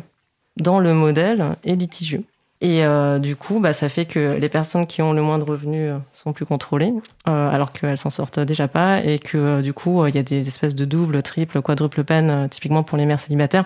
dans 0.58 0.79
le 0.79 0.93
modèle 0.93 1.58
est 1.65 1.75
litigieux. 1.75 2.23
Et 2.61 2.83
euh, 2.83 3.19
du 3.19 3.37
coup, 3.37 3.61
bah, 3.61 3.71
ça 3.71 3.87
fait 3.87 4.05
que 4.05 4.35
les 4.37 4.49
personnes 4.49 4.85
qui 4.85 5.01
ont 5.01 5.13
le 5.13 5.21
moins 5.21 5.39
de 5.39 5.45
revenus 5.45 5.91
euh, 5.91 5.97
sont 6.13 6.33
plus 6.33 6.45
contrôlées, 6.45 6.93
euh, 7.29 7.49
alors 7.49 7.71
qu'elles 7.71 7.97
s'en 7.97 8.09
sortent 8.09 8.41
déjà 8.41 8.67
pas, 8.67 9.01
et 9.01 9.17
que 9.17 9.37
euh, 9.37 9.61
du 9.61 9.71
coup, 9.71 10.01
euh, 10.01 10.09
il 10.09 10.15
y 10.15 10.17
a 10.17 10.23
des 10.23 10.45
espèces 10.45 10.75
de 10.75 10.83
double, 10.83 11.23
triple, 11.23 11.61
quadruple 11.61 12.03
peine, 12.03 12.49
typiquement 12.49 12.83
pour 12.83 12.97
les 12.97 13.05
mères 13.05 13.21
célibataires, 13.21 13.63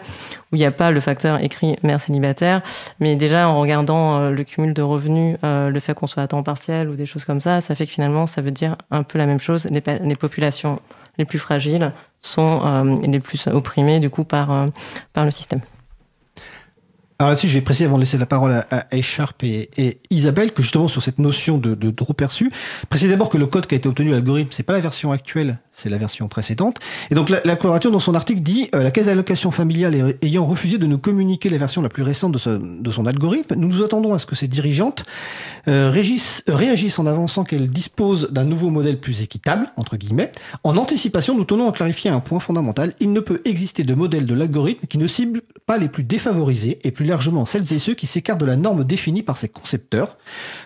où 0.51 0.57
il 0.57 0.59
n'y 0.59 0.65
a 0.65 0.71
pas 0.71 0.91
le 0.91 0.99
facteur 0.99 1.43
écrit 1.43 1.75
mère 1.81 1.99
célibataire, 2.01 2.61
mais 2.99 3.15
déjà 3.15 3.49
en 3.49 3.59
regardant 3.59 4.29
le 4.29 4.43
cumul 4.43 4.75
de 4.75 4.83
revenus, 4.83 5.37
le 5.41 5.79
fait 5.79 5.95
qu'on 5.95 6.07
soit 6.07 6.21
à 6.21 6.27
temps 6.27 6.43
partiel 6.43 6.89
ou 6.89 6.95
des 6.95 7.07
choses 7.07 7.25
comme 7.25 7.41
ça, 7.41 7.61
ça 7.61 7.73
fait 7.73 7.87
que 7.87 7.91
finalement, 7.91 8.27
ça 8.27 8.41
veut 8.41 8.51
dire 8.51 8.75
un 8.91 9.01
peu 9.01 9.17
la 9.17 9.25
même 9.25 9.39
chose. 9.39 9.65
Les, 9.71 9.81
les 10.03 10.15
populations 10.15 10.79
les 11.17 11.25
plus 11.25 11.39
fragiles 11.39 11.91
sont 12.19 12.61
les 13.03 13.19
plus 13.19 13.47
opprimées 13.47 13.99
du 13.99 14.09
coup 14.09 14.23
par, 14.23 14.67
par 15.13 15.25
le 15.25 15.31
système. 15.31 15.61
Alors 17.23 17.29
là-dessus, 17.29 17.47
je 17.47 17.53
vais 17.53 17.61
préciser 17.61 17.85
avant 17.85 17.95
de 17.95 18.01
laisser 18.01 18.17
la 18.17 18.25
parole 18.25 18.51
à, 18.51 18.65
à 18.69 18.83
et, 18.97 19.97
Isabelle 20.09 20.51
que 20.51 20.61
justement 20.61 20.89
sur 20.89 21.01
cette 21.01 21.19
notion 21.19 21.57
de, 21.57 21.73
de 21.73 21.89
trop 21.89 22.11
perçu, 22.11 22.51
précisez 22.89 23.09
d'abord 23.09 23.29
que 23.29 23.37
le 23.37 23.45
code 23.45 23.65
qui 23.65 23.75
a 23.75 23.77
été 23.77 23.87
obtenu 23.87 24.09
à 24.09 24.15
l'algorithme, 24.15 24.49
c'est 24.51 24.63
pas 24.63 24.73
la 24.73 24.81
version 24.81 25.13
actuelle, 25.13 25.59
c'est 25.71 25.87
la 25.87 25.97
version 25.97 26.27
précédente. 26.27 26.79
Et 27.11 27.15
donc 27.15 27.29
la, 27.29 27.39
la 27.45 27.55
dans 27.55 27.99
son 27.99 28.13
article 28.13 28.41
dit 28.41 28.67
euh, 28.75 28.83
la 28.83 28.91
caisse 28.91 29.05
d'allocation 29.05 29.51
familiale 29.51 30.15
ayant 30.21 30.45
refusé 30.45 30.77
de 30.77 30.85
nous 30.85 30.97
communiquer 30.97 31.47
la 31.47 31.57
version 31.57 31.81
la 31.81 31.87
plus 31.87 32.03
récente 32.03 32.33
de, 32.33 32.37
son- 32.91 33.05
algorithme, 33.05 33.55
nous 33.55 33.69
nous 33.69 33.83
attendons 33.83 34.13
à 34.13 34.19
ce 34.19 34.25
que 34.25 34.35
ses 34.35 34.49
dirigeantes 34.49 35.05
euh, 35.69 35.89
réagissent 35.89 36.99
en 36.99 37.05
avançant 37.05 37.45
qu'elles 37.45 37.69
disposent 37.69 38.27
d'un 38.31 38.43
nouveau 38.43 38.69
modèle 38.69 38.99
plus 38.99 39.21
équitable, 39.21 39.67
entre 39.77 39.95
guillemets. 39.95 40.33
En 40.65 40.75
anticipation, 40.75 41.37
nous 41.37 41.45
tenons 41.45 41.69
à 41.69 41.71
clarifier 41.71 42.11
un 42.11 42.19
point 42.19 42.41
fondamental. 42.41 42.93
Il 42.99 43.13
ne 43.13 43.21
peut 43.21 43.41
exister 43.45 43.83
de 43.85 43.93
modèle 43.93 44.25
de 44.25 44.33
l'algorithme 44.33 44.87
qui 44.87 44.97
ne 44.97 45.07
cible 45.07 45.41
pas 45.65 45.77
les 45.77 45.87
plus 45.87 46.03
défavorisés 46.03 46.79
et 46.83 46.91
plus 46.91 47.05
largement 47.13 47.45
celles 47.45 47.71
et 47.71 47.79
ceux 47.79 47.93
qui 47.93 48.07
s'écartent 48.07 48.39
de 48.39 48.45
la 48.45 48.55
norme 48.55 48.83
définie 48.83 49.21
par 49.21 49.37
ses 49.37 49.47
concepteurs. 49.47 50.17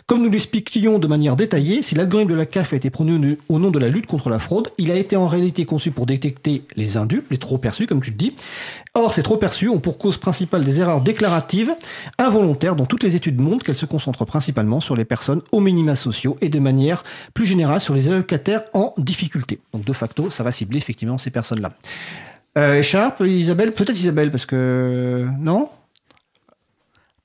Comme 0.05 0.23
nous 0.23 0.29
l'expliquions 0.29 0.97
de 0.97 1.07
manière 1.07 1.35
détaillée, 1.35 1.81
si 1.81 1.93
l'algorithme 1.93 2.31
de 2.31 2.35
la 2.35 2.45
CAF 2.45 2.71
a 2.71 2.77
été 2.77 2.89
prôné 2.89 3.37
au 3.49 3.59
nom 3.59 3.69
de 3.69 3.79
la 3.79 3.89
lutte 3.89 4.07
contre 4.07 4.29
la 4.29 4.39
fraude, 4.39 4.69
il 4.77 4.89
a 4.89 4.95
été 4.95 5.17
en 5.17 5.27
réalité 5.27 5.65
conçu 5.65 5.91
pour 5.91 6.05
détecter 6.05 6.63
les 6.77 6.95
indus, 6.95 7.23
les 7.29 7.37
trop 7.37 7.57
perçus, 7.57 7.85
comme 7.85 8.01
tu 8.01 8.11
le 8.11 8.15
dis. 8.15 8.33
Or, 8.93 9.13
ces 9.13 9.23
trop 9.23 9.35
perçus 9.35 9.67
ont 9.67 9.79
pour 9.79 9.97
cause 9.97 10.17
principale 10.17 10.63
des 10.63 10.79
erreurs 10.79 11.01
déclaratives 11.01 11.75
involontaires 12.17 12.77
dont 12.77 12.85
toutes 12.85 13.03
les 13.03 13.17
études 13.17 13.39
montrent 13.39 13.65
qu'elles 13.65 13.75
se 13.75 13.85
concentrent 13.85 14.25
principalement 14.25 14.79
sur 14.79 14.95
les 14.95 15.05
personnes 15.05 15.41
aux 15.51 15.59
minima 15.59 15.95
sociaux 15.97 16.37
et 16.39 16.49
de 16.49 16.59
manière 16.59 17.03
plus 17.33 17.45
générale 17.45 17.81
sur 17.81 17.93
les 17.93 18.07
allocataires 18.07 18.63
en 18.73 18.93
difficulté. 18.97 19.59
Donc, 19.73 19.83
de 19.83 19.93
facto, 19.93 20.29
ça 20.29 20.43
va 20.43 20.53
cibler 20.53 20.77
effectivement 20.77 21.17
ces 21.17 21.29
personnes-là. 21.29 21.73
Euh, 22.57 22.81
Sharp, 22.81 23.21
Isabelle, 23.25 23.73
peut-être 23.73 23.99
Isabelle, 23.99 24.31
parce 24.31 24.45
que. 24.45 25.27
Non? 25.39 25.69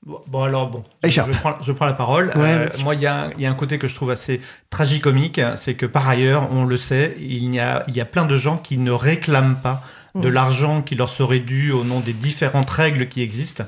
Bon, 0.05 0.19
bon, 0.27 0.43
alors 0.43 0.69
bon, 0.69 0.83
je 1.03 1.21
prends, 1.21 1.55
je 1.61 1.71
prends 1.71 1.85
la 1.85 1.93
parole. 1.93 2.27
Ouais, 2.35 2.41
Euh, 2.41 2.67
moi, 2.83 2.93
il 2.95 3.01
y 3.01 3.07
a, 3.07 3.29
il 3.37 3.41
y 3.41 3.45
a 3.45 3.49
un 3.49 3.55
côté 3.55 3.77
que 3.79 3.87
je 3.87 3.95
trouve 3.95 4.11
assez 4.11 4.41
tragicomique, 4.69 5.39
c'est 5.55 5.75
que 5.75 5.85
par 5.85 6.09
ailleurs, 6.09 6.49
on 6.51 6.65
le 6.65 6.75
sait, 6.77 7.15
il 7.19 7.53
y 7.55 7.59
a, 7.59 7.83
il 7.87 7.95
y 7.95 8.01
a 8.01 8.05
plein 8.05 8.25
de 8.25 8.37
gens 8.37 8.57
qui 8.57 8.77
ne 8.77 8.91
réclament 8.91 9.55
pas 9.61 9.81
de 10.15 10.29
Mm. 10.29 10.33
l'argent 10.33 10.81
qui 10.83 10.93
leur 10.93 11.09
serait 11.09 11.39
dû 11.39 11.71
au 11.71 11.83
nom 11.83 11.99
des 11.99 12.13
différentes 12.13 12.69
règles 12.69 13.07
qui 13.07 13.23
existent. 13.23 13.63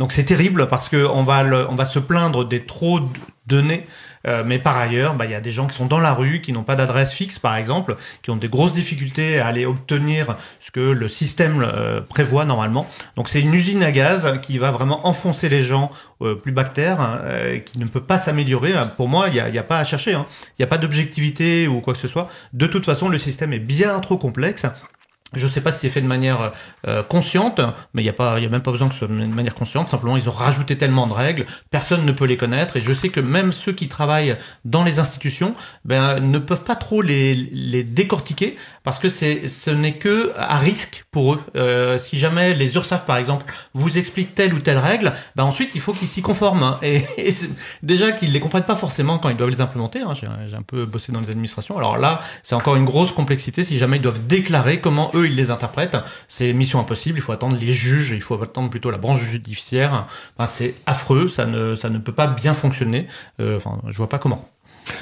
Donc 0.00 0.12
c'est 0.12 0.24
terrible 0.24 0.66
parce 0.66 0.88
que 0.88 1.06
on 1.06 1.22
va, 1.22 1.44
va 1.44 1.84
se 1.84 1.98
plaindre 1.98 2.44
des 2.48 2.64
trop 2.64 3.00
d- 3.00 3.06
données, 3.46 3.86
euh, 4.26 4.42
mais 4.46 4.58
par 4.58 4.76
ailleurs, 4.78 5.14
bah, 5.14 5.26
il 5.26 5.30
y 5.30 5.34
a 5.34 5.42
des 5.42 5.50
gens 5.50 5.66
qui 5.66 5.76
sont 5.76 5.84
dans 5.84 6.00
la 6.00 6.14
rue, 6.14 6.40
qui 6.40 6.52
n'ont 6.52 6.62
pas 6.62 6.74
d'adresse 6.74 7.12
fixe, 7.12 7.38
par 7.38 7.54
exemple, 7.56 7.96
qui 8.22 8.30
ont 8.30 8.36
des 8.36 8.48
grosses 8.48 8.72
difficultés 8.72 9.40
à 9.40 9.46
aller 9.48 9.66
obtenir 9.66 10.36
ce 10.60 10.70
que 10.70 10.80
le 10.80 11.06
système 11.08 11.62
euh, 11.62 12.00
prévoit 12.00 12.46
normalement. 12.46 12.86
Donc 13.16 13.28
c'est 13.28 13.42
une 13.42 13.52
usine 13.52 13.82
à 13.82 13.92
gaz 13.92 14.26
qui 14.40 14.56
va 14.56 14.70
vraiment 14.70 15.06
enfoncer 15.06 15.50
les 15.50 15.62
gens 15.62 15.90
euh, 16.22 16.34
plus 16.34 16.52
bactères, 16.52 17.00
hein, 17.02 17.20
euh, 17.24 17.58
qui 17.58 17.78
ne 17.78 17.84
peut 17.84 18.00
pas 18.00 18.16
s'améliorer. 18.16 18.72
Pour 18.96 19.08
moi, 19.10 19.26
il 19.28 19.34
n'y 19.52 19.58
a 19.58 19.62
pas 19.62 19.78
à 19.78 19.84
chercher. 19.84 20.14
hein. 20.14 20.24
Il 20.58 20.62
n'y 20.62 20.64
a 20.64 20.68
pas 20.68 20.78
d'objectivité 20.78 21.68
ou 21.68 21.80
quoi 21.82 21.92
que 21.92 22.00
ce 22.00 22.08
soit. 22.08 22.28
De 22.54 22.66
toute 22.66 22.86
façon, 22.86 23.10
le 23.10 23.18
système 23.18 23.52
est 23.52 23.58
bien 23.58 24.00
trop 24.00 24.16
complexe. 24.16 24.64
Je 25.34 25.46
ne 25.46 25.50
sais 25.50 25.60
pas 25.60 25.72
si 25.72 25.80
c'est 25.80 25.88
fait 25.90 26.00
de 26.00 26.06
manière 26.06 26.52
euh, 26.86 27.02
consciente, 27.02 27.60
mais 27.94 28.02
il 28.02 28.04
n'y 28.04 28.08
a, 28.10 28.12
pas, 28.12 28.38
y 28.40 28.46
a 28.46 28.48
même 28.48 28.62
pas 28.62 28.72
besoin 28.72 28.88
que 28.88 28.94
ce 28.94 29.00
soit 29.00 29.08
de 29.08 29.12
manière 29.14 29.54
consciente. 29.54 29.88
Simplement, 29.88 30.16
ils 30.16 30.28
ont 30.28 30.32
rajouté 30.32 30.76
tellement 30.76 31.06
de 31.06 31.12
règles, 31.12 31.46
personne 31.70 32.04
ne 32.04 32.12
peut 32.12 32.24
les 32.24 32.36
connaître. 32.36 32.76
Et 32.76 32.80
je 32.80 32.92
sais 32.92 33.08
que 33.10 33.20
même 33.20 33.52
ceux 33.52 33.72
qui 33.72 33.88
travaillent 33.88 34.36
dans 34.64 34.84
les 34.84 34.98
institutions 34.98 35.54
ben, 35.84 36.20
ne 36.20 36.38
peuvent 36.38 36.64
pas 36.64 36.76
trop 36.76 37.02
les, 37.02 37.34
les 37.34 37.84
décortiquer 37.84 38.56
parce 38.82 38.98
que 38.98 39.08
c'est, 39.08 39.48
ce 39.48 39.70
n'est 39.70 39.94
que 39.94 40.32
à 40.36 40.58
risque 40.58 41.04
pour 41.10 41.34
eux. 41.34 41.40
Euh, 41.56 41.98
si 41.98 42.18
jamais 42.18 42.54
les 42.54 42.74
URSAF, 42.74 43.06
par 43.06 43.16
exemple, 43.18 43.46
vous 43.74 43.98
expliquent 43.98 44.34
telle 44.34 44.54
ou 44.54 44.58
telle 44.60 44.78
règle, 44.78 45.12
ben 45.36 45.44
ensuite, 45.44 45.70
il 45.74 45.80
faut 45.80 45.92
qu'ils 45.92 46.08
s'y 46.08 46.22
conforment. 46.22 46.76
Et, 46.82 46.96
et 47.18 47.32
déjà 47.82 48.12
qu'ils 48.12 48.32
les 48.32 48.40
comprennent 48.40 48.64
pas 48.64 48.74
forcément 48.76 49.18
quand 49.18 49.28
ils 49.28 49.36
doivent 49.36 49.50
les 49.50 49.60
implémenter. 49.60 50.00
hein. 50.00 50.14
J'ai, 50.14 50.26
j'ai 50.48 50.56
un 50.56 50.62
peu 50.62 50.86
bossé 50.86 51.12
dans 51.12 51.20
les 51.20 51.28
administrations. 51.28 51.76
Alors 51.78 51.98
là, 51.98 52.22
c'est 52.42 52.54
encore 52.54 52.76
une 52.76 52.84
grosse 52.84 53.12
complexité 53.12 53.62
si 53.64 53.78
jamais 53.78 53.96
ils 53.98 54.02
doivent 54.02 54.26
déclarer 54.26 54.80
comment 54.80 55.10
eux 55.14 55.19
ils 55.24 55.36
les 55.36 55.50
interprètent. 55.50 55.96
C'est 56.28 56.52
mission 56.52 56.80
impossible. 56.80 57.18
Il 57.18 57.22
faut 57.22 57.32
attendre 57.32 57.56
les 57.58 57.72
juges. 57.72 58.10
Il 58.10 58.22
faut 58.22 58.40
attendre 58.42 58.70
plutôt 58.70 58.90
la 58.90 58.98
branche 58.98 59.22
judiciaire. 59.22 60.06
C'est 60.46 60.74
affreux. 60.86 61.28
Ça 61.28 61.46
ne, 61.46 61.74
ça 61.74 61.90
ne 61.90 61.98
peut 61.98 62.12
pas 62.12 62.26
bien 62.26 62.54
fonctionner. 62.54 63.06
Euh, 63.40 63.56
enfin, 63.56 63.80
je 63.88 63.96
vois 63.96 64.08
pas 64.08 64.18
comment. 64.18 64.48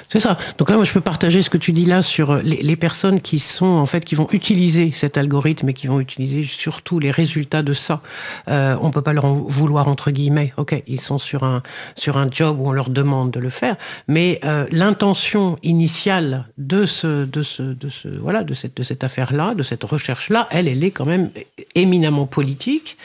C'est 0.09 0.20
ça. 0.20 0.39
Donc 0.59 0.70
là, 0.70 0.76
moi, 0.76 0.84
je 0.84 0.93
peux 0.93 1.01
partager 1.01 1.43
ce 1.43 1.51
que 1.51 1.59
tu 1.59 1.72
dis 1.72 1.84
là 1.84 2.03
sur 2.03 2.36
les, 2.36 2.62
les 2.62 2.76
personnes 2.76 3.20
qui 3.20 3.39
sont 3.39 3.66
en 3.66 3.86
fait 3.86 4.05
qui 4.05 4.14
vont 4.14 4.28
utiliser 4.32 4.91
cet 4.93 5.16
algorithme 5.18 5.68
et 5.68 5.74
qui 5.74 5.86
vont 5.86 6.01
utiliser 6.01 6.43
surtout 6.43 6.99
les 6.99 7.11
résultats 7.11 7.62
de 7.62 7.72
ça. 7.72 8.01
Euh, 8.49 8.76
on 8.80 8.91
peut 8.91 9.03
pas 9.03 9.12
leur 9.12 9.24
en 9.24 9.34
vouloir 9.34 9.89
entre 9.89 10.11
guillemets. 10.11 10.53
Ok, 10.57 10.82
ils 10.86 11.01
sont 11.01 11.18
sur 11.18 11.45
un 11.45 11.62
sur 11.97 12.16
un 12.16 12.28
job 12.30 12.61
où 12.61 12.68
on 12.68 12.72
leur 12.72 12.91
demande 12.91 13.30
de 13.30 13.41
le 13.41 13.51
faire, 13.51 13.76
mais 14.07 14.41
euh, 14.45 14.66
l'intention 14.70 15.59
initiale 15.62 16.47
de 16.59 16.86
ce 16.86 17.24
de 17.24 17.43
ce 17.43 17.62
de 17.62 17.89
ce 17.89 18.09
voilà 18.09 18.45
de 18.45 18.55
cette 18.55 18.76
de 18.76 18.82
cette 18.82 19.05
affaire 19.05 19.32
là, 19.32 19.55
de 19.55 19.62
cette 19.62 19.84
recherche 19.84 20.30
là, 20.30 20.49
elle, 20.51 20.68
elle 20.68 20.84
est 20.84 20.91
quand 20.91 21.07
même 21.07 21.30
éminemment 21.74 22.26
politique. 22.26 22.97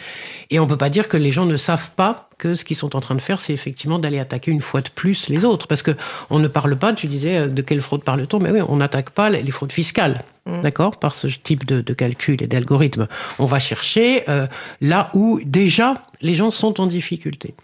Et 0.53 0.59
on 0.59 0.67
peut 0.67 0.77
pas 0.77 0.91
dire 0.91 1.07
que 1.07 1.17
les 1.17 1.31
gens 1.31 1.47
ne 1.47 1.57
savent 1.57 1.89
pas 1.95 2.29
que 2.37 2.53
ce 2.53 2.63
qu'ils 2.63 2.77
sont 2.77 2.95
en 2.95 2.99
train 2.99 3.15
de 3.15 3.21
faire, 3.21 3.39
c'est 3.39 3.53
effectivement 3.53 3.97
d'aller 3.97 4.19
attaquer 4.19 4.51
une 4.51 4.61
fois 4.61 4.81
de 4.81 4.89
plus 4.89 5.27
les 5.27 5.45
autres. 5.45 5.65
Parce 5.65 5.81
que 5.81 5.89
on 6.29 6.37
ne 6.37 6.47
parle 6.47 6.75
pas, 6.75 6.93
tu 6.93 7.07
disais, 7.07 7.37
euh, 7.37 7.47
de 7.47 7.61
quelle 7.63 7.81
fraude 7.81 8.03
parle-t-on 8.03 8.37
Mais 8.37 8.51
oui, 8.51 8.59
on 8.67 8.75
n'attaque 8.75 9.09
pas 9.09 9.31
les 9.31 9.49
fraudes 9.49 9.71
fiscales. 9.71 10.23
D'accord 10.45 10.97
Par 10.97 11.15
ce 11.15 11.25
type 11.25 11.65
de, 11.65 11.81
de 11.81 11.93
calcul 11.93 12.43
et 12.43 12.47
d'algorithme. 12.47 13.07
On 13.39 13.45
va 13.47 13.59
chercher 13.59 14.29
euh, 14.29 14.45
là 14.79 15.09
où 15.15 15.39
déjà 15.43 16.03
les 16.21 16.35
gens 16.35 16.51
sont 16.51 16.79
en 16.79 16.85
difficulté. 16.85 17.55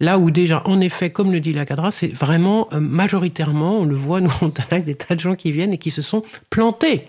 Là 0.00 0.18
où 0.18 0.30
déjà, 0.30 0.60
en 0.66 0.80
effet, 0.80 1.08
comme 1.08 1.32
le 1.32 1.40
dit 1.40 1.54
la 1.54 1.64
cadra, 1.64 1.92
c'est 1.92 2.08
vraiment 2.08 2.68
euh, 2.74 2.80
majoritairement, 2.80 3.78
on 3.78 3.84
le 3.86 3.94
voit, 3.94 4.20
nous 4.20 4.32
on 4.42 4.48
attaque 4.48 4.84
des 4.84 4.96
tas 4.96 5.14
de 5.14 5.20
gens 5.20 5.34
qui 5.34 5.50
viennent 5.50 5.72
et 5.72 5.78
qui 5.78 5.90
se 5.90 6.02
sont 6.02 6.24
plantés 6.50 7.06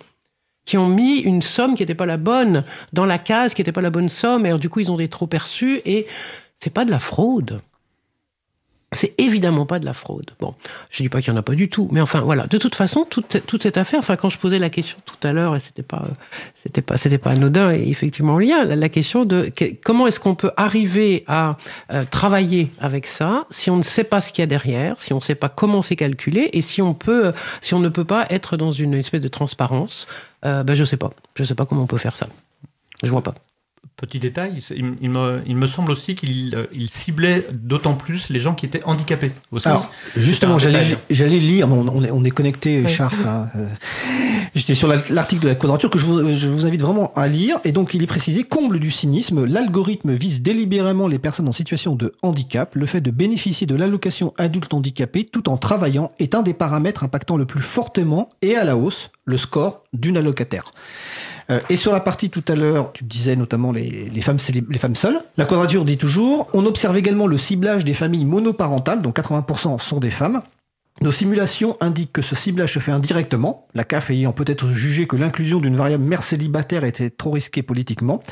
qui 0.65 0.77
ont 0.77 0.87
mis 0.87 1.19
une 1.19 1.41
somme 1.41 1.75
qui 1.75 1.83
n'était 1.83 1.95
pas 1.95 2.05
la 2.05 2.17
bonne 2.17 2.63
dans 2.91 3.05
la 3.05 3.17
case, 3.17 3.53
qui 3.53 3.61
n'était 3.61 3.71
pas 3.71 3.81
la 3.81 3.91
bonne 3.91 4.09
somme, 4.09 4.45
et 4.45 4.49
alors, 4.49 4.59
du 4.59 4.69
coup 4.69 4.79
ils 4.79 4.91
ont 4.91 4.97
des 4.97 5.07
trop 5.07 5.27
perçus, 5.27 5.81
et 5.85 6.07
c'est 6.57 6.73
pas 6.73 6.85
de 6.85 6.91
la 6.91 6.99
fraude. 6.99 7.61
C'est 8.91 9.13
évidemment 9.17 9.65
pas 9.65 9.79
de 9.79 9.85
la 9.85 9.93
fraude. 9.93 10.31
Bon, 10.39 10.55
je 10.89 11.03
dis 11.03 11.09
pas 11.09 11.19
qu'il 11.19 11.33
y 11.33 11.35
en 11.35 11.37
a 11.37 11.41
pas 11.41 11.55
du 11.55 11.67
tout, 11.67 11.89
mais 11.91 11.99
enfin 11.99 12.21
voilà. 12.21 12.47
De 12.47 12.57
toute 12.57 12.75
façon, 12.75 13.05
toute, 13.09 13.61
cette 13.61 13.77
affaire. 13.77 13.99
Enfin, 13.99 14.15
quand 14.15 14.29
je 14.29 14.37
posais 14.39 14.57
la 14.57 14.69
question 14.69 14.97
tout 15.05 15.27
à 15.27 15.33
l'heure, 15.33 15.55
et 15.55 15.59
c'était 15.59 15.83
pas, 15.83 16.07
c'était 16.53 16.81
pas, 16.81 16.95
c'était 16.95 17.17
pas 17.17 17.31
anodin, 17.31 17.73
et 17.73 17.89
effectivement 17.89 18.37
a 18.37 18.63
la, 18.63 18.89
question 18.89 19.25
de 19.25 19.51
comment 19.83 20.07
est-ce 20.07 20.19
qu'on 20.19 20.35
peut 20.35 20.51
arriver 20.55 21.25
à 21.27 21.57
euh, 21.91 22.05
travailler 22.09 22.71
avec 22.79 23.07
ça 23.07 23.47
si 23.49 23.69
on 23.69 23.77
ne 23.77 23.83
sait 23.83 24.05
pas 24.05 24.21
ce 24.21 24.31
qu'il 24.31 24.43
y 24.43 24.43
a 24.43 24.47
derrière, 24.47 24.99
si 25.01 25.11
on 25.11 25.17
ne 25.17 25.21
sait 25.21 25.35
pas 25.35 25.49
comment 25.49 25.81
c'est 25.81 25.97
calculé, 25.97 26.49
et 26.53 26.61
si 26.61 26.81
on 26.81 26.93
peut, 26.93 27.33
si 27.61 27.73
on 27.73 27.79
ne 27.79 27.89
peut 27.89 28.05
pas 28.05 28.27
être 28.29 28.55
dans 28.55 28.71
une 28.71 28.93
espèce 28.93 29.21
de 29.21 29.27
transparence. 29.27 30.07
Euh, 30.45 30.63
ben 30.63 30.75
je 30.75 30.83
sais 30.83 30.97
pas. 30.97 31.11
Je 31.35 31.43
sais 31.43 31.55
pas 31.55 31.65
comment 31.65 31.83
on 31.83 31.87
peut 31.87 31.97
faire 31.97 32.15
ça. 32.15 32.27
Je 33.03 33.09
vois 33.09 33.23
pas. 33.23 33.33
Petit 33.97 34.19
détail, 34.19 34.61
il, 34.75 34.95
il 34.99 35.09
me, 35.09 35.41
il 35.47 35.55
me 35.55 35.67
semble 35.67 35.89
aussi 35.91 36.15
qu'il 36.15 36.53
euh, 36.53 36.65
il 36.73 36.89
ciblait 36.89 37.47
d'autant 37.53 37.93
plus 37.93 38.29
les 38.29 38.41
gens 38.41 38.53
qui 38.53 38.65
étaient 38.65 38.83
handicapés 38.83 39.31
aussi. 39.53 39.69
Alors, 39.69 39.89
justement, 40.17 40.57
j'allais 40.57 41.39
lire, 41.39 41.69
on 41.71 42.03
est, 42.03 42.11
on 42.11 42.23
est 42.25 42.29
connecté, 42.31 42.81
Oui. 42.85 42.91
Sharp. 42.91 43.15
hein, 43.25 43.47
euh, 43.55 43.65
J'étais 44.53 44.73
sur 44.75 44.89
la- 44.89 44.97
l'article 45.11 45.43
de 45.43 45.47
la 45.47 45.55
quadrature 45.55 45.89
que 45.89 45.97
je 45.97 46.05
vous, 46.05 46.29
je 46.33 46.47
vous 46.49 46.65
invite 46.65 46.81
vraiment 46.81 47.13
à 47.15 47.29
lire. 47.29 47.57
Et 47.63 47.71
donc, 47.71 47.93
il 47.93 48.03
est 48.03 48.07
précisé, 48.07 48.43
comble 48.43 48.79
du 48.79 48.91
cynisme, 48.91 49.45
l'algorithme 49.45 50.11
vise 50.13 50.41
délibérément 50.41 51.07
les 51.07 51.19
personnes 51.19 51.47
en 51.47 51.53
situation 51.53 51.95
de 51.95 52.11
handicap. 52.21 52.75
Le 52.75 52.85
fait 52.87 52.99
de 53.01 53.11
bénéficier 53.11 53.65
de 53.65 53.75
l'allocation 53.75 54.33
adulte 54.37 54.73
handicapé 54.73 55.23
tout 55.23 55.47
en 55.47 55.55
travaillant 55.55 56.11
est 56.19 56.35
un 56.35 56.41
des 56.41 56.53
paramètres 56.53 57.05
impactant 57.05 57.37
le 57.37 57.45
plus 57.45 57.61
fortement 57.61 58.27
et 58.41 58.57
à 58.57 58.65
la 58.65 58.75
hausse 58.75 59.09
le 59.23 59.37
score 59.37 59.83
d'une 59.93 60.17
allocataire. 60.17 60.71
Euh, 61.49 61.59
et 61.69 61.75
sur 61.75 61.91
la 61.91 61.99
partie 61.99 62.29
tout 62.29 62.43
à 62.47 62.55
l'heure, 62.55 62.91
tu 62.93 63.03
disais 63.03 63.35
notamment 63.35 63.71
les, 63.71 64.09
femmes, 64.21 64.37
les 64.69 64.77
femmes 64.79 64.95
seules. 64.95 65.19
La 65.37 65.45
quadrature 65.45 65.85
dit 65.85 65.97
toujours, 65.97 66.47
on 66.53 66.65
observe 66.65 66.97
également 66.97 67.27
le 67.27 67.37
ciblage 67.37 67.85
des 67.85 67.93
familles 67.93 68.25
monoparentales, 68.25 69.01
dont 69.01 69.11
80% 69.11 69.79
sont 69.79 69.99
des 69.99 70.09
femmes. 70.09 70.41
Nos 71.01 71.11
simulations 71.11 71.75
indiquent 71.81 72.13
que 72.13 72.21
ce 72.21 72.35
ciblage 72.35 72.73
se 72.73 72.79
fait 72.79 72.91
indirectement, 72.91 73.67
la 73.75 73.83
CAF 73.83 74.11
ayant 74.11 74.31
peut-être 74.31 74.69
jugé 74.69 75.07
que 75.07 75.17
l'inclusion 75.17 75.59
d'une 75.59 75.75
variable 75.75 76.05
mère 76.05 76.23
célibataire 76.23 76.85
était 76.85 77.09
trop 77.09 77.31
risquée 77.31 77.63
politiquement, 77.63 78.23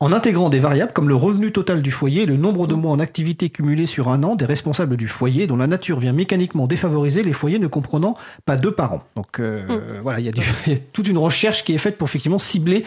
en 0.00 0.10
intégrant 0.12 0.48
des 0.48 0.58
variables 0.58 0.94
comme 0.94 1.10
le 1.10 1.14
revenu 1.14 1.52
total 1.52 1.82
du 1.82 1.90
foyer 1.90 2.22
et 2.22 2.26
le 2.26 2.38
nombre 2.38 2.66
de 2.66 2.74
mois 2.74 2.92
en 2.92 2.98
activité 2.98 3.50
cumulés 3.50 3.84
sur 3.84 4.08
un 4.08 4.22
an 4.22 4.36
des 4.36 4.46
responsables 4.46 4.96
du 4.96 5.06
foyer, 5.06 5.46
dont 5.46 5.58
la 5.58 5.66
nature 5.66 6.00
vient 6.00 6.14
mécaniquement 6.14 6.66
défavoriser 6.66 7.22
les 7.22 7.34
foyers 7.34 7.58
ne 7.58 7.66
comprenant 7.66 8.14
pas 8.46 8.56
deux 8.56 8.72
parents. 8.72 9.02
Donc 9.14 9.38
euh, 9.38 10.00
voilà, 10.02 10.18
il 10.20 10.24
y, 10.24 10.30
a 10.30 10.32
y 10.72 10.80
toute 10.80 11.08
une 11.08 11.18
recherche 11.18 11.62
qui 11.62 11.74
est 11.74 11.78
faite 11.78 11.98
pour 11.98 12.08
effectivement 12.08 12.38
cibler 12.38 12.84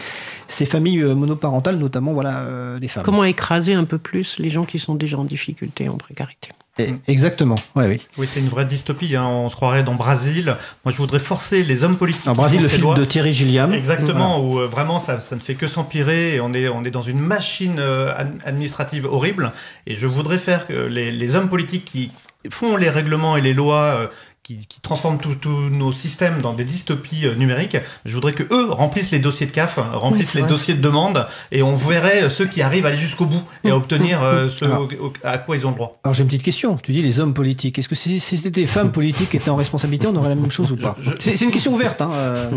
ces 0.48 0.66
familles 0.66 1.00
euh, 1.00 1.14
monoparentales, 1.14 1.76
notamment 1.76 2.12
voilà 2.12 2.40
euh, 2.40 2.80
les 2.80 2.88
femmes. 2.88 3.04
Comment 3.04 3.22
écraser 3.22 3.74
un 3.74 3.84
peu 3.84 3.98
plus 3.98 4.40
les 4.40 4.50
gens 4.50 4.64
qui 4.64 4.80
sont 4.80 4.96
déjà 4.96 5.16
en 5.16 5.24
difficulté, 5.24 5.88
en 5.88 5.96
précarité? 5.96 6.48
Et- 6.78 6.94
Exactement, 7.06 7.56
ouais, 7.76 7.86
oui. 7.86 8.00
Oui, 8.16 8.26
c'est 8.32 8.40
une 8.40 8.48
vraie 8.48 8.64
dystopie. 8.64 9.14
hein. 9.14 9.26
On 9.26 9.50
se 9.50 9.56
croirait 9.56 9.82
dans 9.82 9.94
Brésil. 9.94 10.56
Moi, 10.84 10.92
je 10.92 10.96
voudrais 10.96 11.18
forcer 11.18 11.62
les 11.64 11.84
hommes 11.84 11.96
politiques. 11.96 12.26
En 12.26 12.32
Brésil, 12.34 12.62
le 12.62 12.68
film 12.68 12.94
de 12.94 13.04
Thierry 13.04 13.34
Gilliam. 13.34 13.72
Exactement, 13.74 14.40
où 14.42 14.58
euh, 14.58 14.66
vraiment 14.66 14.98
ça, 14.98 15.20
ça 15.20 15.36
ne 15.36 15.40
fait 15.40 15.54
que 15.54 15.66
s'empirer 15.66 16.36
et 16.36 16.40
on 16.40 16.54
est, 16.54 16.68
on 16.68 16.82
est 16.84 16.90
dans 16.90 17.02
une 17.02 17.18
machine 17.20 17.76
euh, 17.78 18.12
ad- 18.16 18.38
administrative 18.46 19.04
horrible. 19.04 19.52
Et 19.86 19.94
je 19.94 20.06
voudrais 20.06 20.38
faire 20.38 20.66
que 20.66 20.72
les, 20.72 21.12
les 21.12 21.34
hommes 21.34 21.48
politiques 21.50 21.84
qui 21.84 22.10
font 22.50 22.76
les 22.76 22.88
règlements 22.90 23.36
et 23.36 23.40
les 23.42 23.54
lois 23.54 23.82
euh, 23.82 24.06
qui, 24.42 24.66
qui 24.66 24.80
transforment 24.80 25.18
tous 25.18 25.36
nos 25.70 25.92
systèmes 25.92 26.40
dans 26.42 26.52
des 26.52 26.64
dystopies 26.64 27.26
euh, 27.26 27.34
numériques, 27.36 27.76
je 28.04 28.12
voudrais 28.14 28.32
que 28.32 28.42
eux 28.52 28.70
remplissent 28.72 29.12
les 29.12 29.20
dossiers 29.20 29.46
de 29.46 29.52
CAF, 29.52 29.78
remplissent 29.94 30.30
c'est 30.30 30.40
les 30.40 30.46
dossiers 30.48 30.74
de 30.74 30.80
demande 30.80 31.26
et 31.52 31.62
on 31.62 31.76
verrait 31.76 32.24
euh, 32.24 32.28
ceux 32.30 32.46
qui 32.46 32.60
arrivent 32.60 32.84
à 32.84 32.88
aller 32.88 32.98
jusqu'au 32.98 33.26
bout 33.26 33.42
et 33.62 33.70
à 33.70 33.76
obtenir 33.76 34.20
euh, 34.22 34.48
ce 34.48 34.64
Alors. 34.64 34.80
au- 35.00 35.06
au- 35.06 35.12
à 35.22 35.38
quoi 35.38 35.56
ils 35.56 35.64
ont 35.66 35.70
le 35.70 35.76
droit. 35.76 36.00
Alors 36.02 36.12
j'ai 36.14 36.22
une 36.22 36.28
petite 36.28 36.42
question. 36.42 36.76
Tu 36.76 36.90
dis 36.92 37.02
les 37.02 37.20
hommes 37.20 37.34
politiques. 37.34 37.78
Est-ce 37.78 37.88
que 37.88 37.94
si, 37.94 38.18
si 38.18 38.36
c'était 38.36 38.50
des 38.62 38.66
femmes 38.66 38.90
politiques 39.00 39.30
qui 39.30 39.36
étaient 39.36 39.50
en 39.50 39.56
responsabilité, 39.56 40.06
on 40.08 40.16
aurait 40.16 40.30
la 40.30 40.34
même 40.34 40.50
chose 40.50 40.72
ou 40.72 40.76
pas 40.76 40.96
Je- 41.00 41.10
C'est 41.20 41.40
une 41.44 41.50
question 41.52 41.72
ouverte. 41.72 42.00
Hein. 42.02 42.10
euh. 42.12 42.50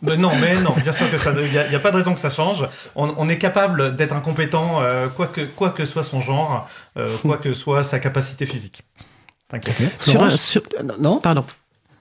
Mais 0.00 0.16
non, 0.16 0.30
mais 0.40 0.54
non, 0.62 0.74
bien 0.82 0.92
sûr 0.92 1.10
que 1.10 1.18
ça, 1.18 1.34
il 1.36 1.50
n'y 1.50 1.74
a, 1.76 1.78
pas 1.80 1.90
de 1.90 1.96
raison 1.96 2.14
que 2.14 2.20
ça 2.20 2.30
change. 2.30 2.64
On, 2.96 3.12
on 3.18 3.28
est 3.28 3.38
capable 3.38 3.94
d'être 3.96 4.14
incompétent, 4.14 4.78
euh, 4.80 5.08
quoi, 5.08 5.26
que, 5.26 5.42
quoi 5.42 5.70
que 5.70 5.84
soit 5.84 6.02
son 6.02 6.20
genre, 6.20 6.68
euh, 6.98 7.14
quoi 7.22 7.36
que 7.36 7.52
soit 7.52 7.84
sa 7.84 7.98
capacité 7.98 8.46
physique. 8.46 8.82
T'inquiète. 9.52 9.76
Sur 10.00 10.22
Euh, 10.22 10.82
Non 10.98 11.18
Pardon. 11.18 11.44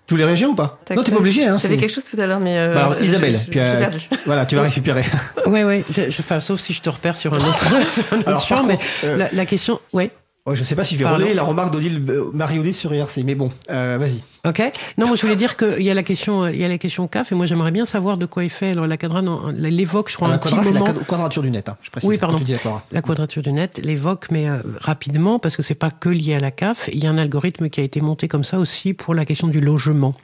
Tu 0.08 0.16
voulais 0.16 0.26
réagir 0.26 0.50
ou 0.50 0.56
pas 0.56 0.80
Non, 0.94 1.04
t'es 1.04 1.12
pas 1.12 1.18
obligé. 1.20 1.46
Hein, 1.46 1.58
J'avais 1.58 1.76
c'est- 1.76 1.80
quelque 1.80 1.94
chose 1.94 2.04
tout 2.04 2.20
à 2.20 2.26
l'heure, 2.28 2.40
mais. 2.42 2.58
euh, 2.58 2.74
Bah 2.74 2.86
alors, 2.88 3.02
Isabelle, 3.02 3.40
je- 3.46 3.50
puis, 3.50 3.60
j'ai 3.60 3.62
euh. 3.62 3.90
Voilà, 4.26 4.46
tu 4.46 4.56
vas 4.56 4.64
récupérer. 4.64 5.04
Oui, 5.46 5.64
oui. 5.64 5.84
Enfin, 6.20 6.40
sauf 6.42 6.60
si 6.60 6.74
je 6.74 6.82
te 6.82 6.90
repère 6.90 7.16
sur 7.16 7.34
un 7.34 7.38
autre, 7.38 7.58
sur 7.92 8.04
un 8.12 8.18
autre 8.20 8.28
Alors, 8.28 8.46
par 8.46 8.58
champ, 8.58 8.64
mais 8.66 8.78
euh, 9.06 9.16
la, 9.16 9.30
la 9.32 9.46
question. 9.46 9.80
Oui. 9.94 10.12
Oh, 10.46 10.56
je 10.56 10.64
sais 10.64 10.76
pas 10.76 10.84
si 10.84 10.96
je 10.96 11.04
vais 11.04 11.10
relayer 11.10 11.34
la 11.34 11.44
remarque 11.44 11.72
d'Odile 11.72 12.04
euh, 12.10 12.32
Marie-Odile 12.34 12.74
sur 12.74 12.94
IRC, 12.94 13.24
mais 13.26 13.36
bon, 13.36 13.52
euh, 13.70 13.98
vas-y. 14.00 14.22
Ok. 14.46 14.62
Non, 14.98 15.08
moi 15.08 15.16
je 15.16 15.22
voulais 15.22 15.36
dire 15.36 15.56
qu'il 15.58 15.82
y 15.82 15.90
a 15.90 15.94
la 15.94 16.04
question, 16.04 16.48
il 16.48 16.58
y 16.58 16.66
a 16.66 16.68
la 16.68 16.78
question 16.78 17.08
CAF, 17.08 17.32
et 17.32 17.36
moi 17.36 17.46
j'aimerais 17.46 17.72
bien 17.72 17.86
savoir 17.86 18.18
de 18.18 18.26
quoi 18.26 18.44
est 18.44 18.50
fait. 18.50 18.72
Alors 18.72 18.88
la 18.88 18.96
elle 19.02 19.76
l'évoque, 19.76 20.10
je 20.10 20.16
crois, 20.16 20.28
la 20.28 20.36
un 20.36 20.38
petit 20.38 20.54
quadra, 20.54 20.64
c'est 20.64 20.74
la 20.74 21.06
quadrature 21.06 21.44
du 21.44 21.52
net. 21.52 21.70
Hein, 21.70 21.78
je 21.82 21.92
précise. 21.92 22.10
Oui, 22.10 22.18
pardon. 22.18 22.38
Tu 22.38 22.46
la 22.46 22.58
quadra. 22.58 22.84
La 22.92 23.02
quadrature 23.02 23.44
du 23.44 23.52
net 23.52 23.80
l'évoque, 23.84 24.28
mais 24.32 24.50
euh, 24.50 24.58
rapidement, 24.80 25.40
parce 25.40 25.56
que 25.56 25.62
c'est 25.62 25.76
pas 25.76 25.92
que 25.92 26.10
lié 26.10 26.36
à 26.36 26.40
la 26.40 26.52
CAF. 26.52 26.90
Il 26.92 27.04
y 27.04 27.08
a 27.08 27.10
un 27.10 27.18
algorithme 27.18 27.70
qui 27.70 27.80
a 27.80 27.84
été 27.84 28.02
monté 28.02 28.28
comme 28.28 28.44
ça 28.44 28.58
aussi 28.58 28.94
pour 28.94 29.14
la 29.14 29.26
question 29.26 29.48
du 29.48 29.62
logement. 29.62 30.16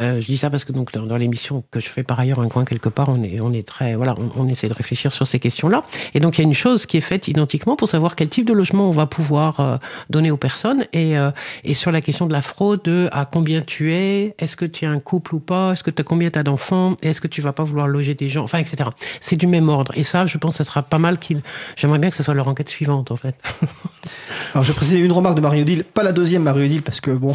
Euh, 0.00 0.20
je 0.20 0.26
dis 0.26 0.38
ça 0.38 0.48
parce 0.48 0.64
que 0.64 0.70
donc 0.70 0.92
dans, 0.92 1.02
dans 1.02 1.16
l'émission 1.16 1.64
que 1.72 1.80
je 1.80 1.88
fais 1.88 2.04
par 2.04 2.20
ailleurs 2.20 2.38
un 2.38 2.48
coin 2.48 2.64
quelque 2.64 2.88
part, 2.88 3.08
on 3.08 3.20
est 3.24 3.40
on 3.40 3.52
est 3.52 3.66
très 3.66 3.96
voilà, 3.96 4.14
on, 4.36 4.46
essaie 4.46 4.68
de 4.68 4.74
réfléchir 4.74 5.12
sur 5.12 5.26
ces 5.26 5.40
questions-là. 5.40 5.82
Et 6.14 6.20
donc 6.20 6.38
il 6.38 6.42
y 6.42 6.44
a 6.44 6.46
une 6.46 6.54
chose 6.54 6.86
qui 6.86 6.98
est 6.98 7.02
faite 7.02 7.26
identiquement 7.26 7.74
pour 7.74 7.88
savoir 7.88 8.14
quel 8.14 8.28
type 8.28 8.46
de 8.46 8.52
logement 8.52 8.88
on 8.88 8.92
va 8.92 9.06
pouvoir 9.06 9.58
euh, 9.58 9.76
donner 10.08 10.30
aux 10.30 10.36
personnes 10.36 10.86
et 10.92 11.18
euh, 11.18 11.32
et 11.64 11.74
sur 11.74 11.90
la 11.90 12.00
question 12.00 12.26
de 12.26 12.32
la 12.32 12.42
fraude, 12.42 12.82
de 12.84 13.08
à 13.10 13.24
combien 13.24 13.60
tu 13.62 13.92
es, 13.92 14.36
est-ce 14.38 14.56
que 14.56 14.64
tu 14.64 14.84
es 14.84 14.88
un 14.88 15.00
couple 15.00 15.34
ou 15.34 15.40
pas, 15.40 15.72
est-ce 15.72 15.82
que 15.82 15.90
tu 15.90 16.00
as 16.00 16.04
combien 16.04 16.30
t'as 16.30 16.44
d'enfants, 16.44 16.96
est-ce 17.02 17.20
que 17.20 17.26
tu 17.26 17.40
vas 17.40 17.52
pas 17.52 17.64
vouloir 17.64 17.88
loger 17.88 18.14
des 18.14 18.28
gens, 18.28 18.44
enfin 18.44 18.58
etc. 18.58 18.90
C'est 19.20 19.36
du 19.36 19.48
même 19.48 19.68
ordre. 19.68 19.92
Et 19.96 20.04
ça, 20.04 20.26
je 20.26 20.38
pense, 20.38 20.52
que 20.52 20.58
ça 20.58 20.64
sera 20.64 20.82
pas 20.82 20.98
mal 20.98 21.18
qu'il. 21.18 21.42
J'aimerais 21.74 21.98
bien 21.98 22.10
que 22.10 22.16
ce 22.16 22.22
soit 22.22 22.34
leur 22.34 22.46
enquête 22.46 22.68
suivante 22.68 23.10
en 23.10 23.16
fait. 23.16 23.34
Alors 24.54 24.64
je 24.64 24.72
précise 24.72 25.00
une 25.00 25.12
remarque 25.12 25.34
de 25.34 25.40
Marie-Odile, 25.40 25.82
pas 25.82 26.04
la 26.04 26.12
deuxième 26.12 26.44
Marie-Odile, 26.44 26.82
parce 26.82 27.00
que 27.00 27.10
bon, 27.10 27.34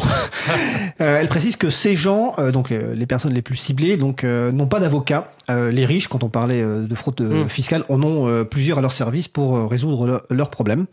elle 0.98 1.28
précise 1.28 1.56
que 1.56 1.68
ces 1.68 1.94
gens 1.94 2.34
donc 2.54 2.72
euh, 2.72 2.94
les 2.94 3.04
personnes 3.06 3.34
les 3.34 3.42
plus 3.42 3.56
ciblées, 3.56 3.98
donc 3.98 4.24
euh, 4.24 4.50
n'ont 4.50 4.66
pas 4.66 4.80
d'avocat. 4.80 5.30
Euh, 5.50 5.70
les 5.70 5.84
riches, 5.84 6.08
quand 6.08 6.24
on 6.24 6.30
parlait 6.30 6.64
de 6.64 6.94
fraude 6.94 7.20
Mm. 7.20 7.48
fiscale, 7.48 7.84
en 7.90 8.02
ont 8.02 8.44
plusieurs 8.46 8.78
à 8.78 8.80
leur 8.80 8.92
service 8.92 9.28
pour 9.28 9.68
résoudre 9.70 10.06
le- 10.06 10.20
leurs 10.34 10.50
problèmes. 10.50 10.86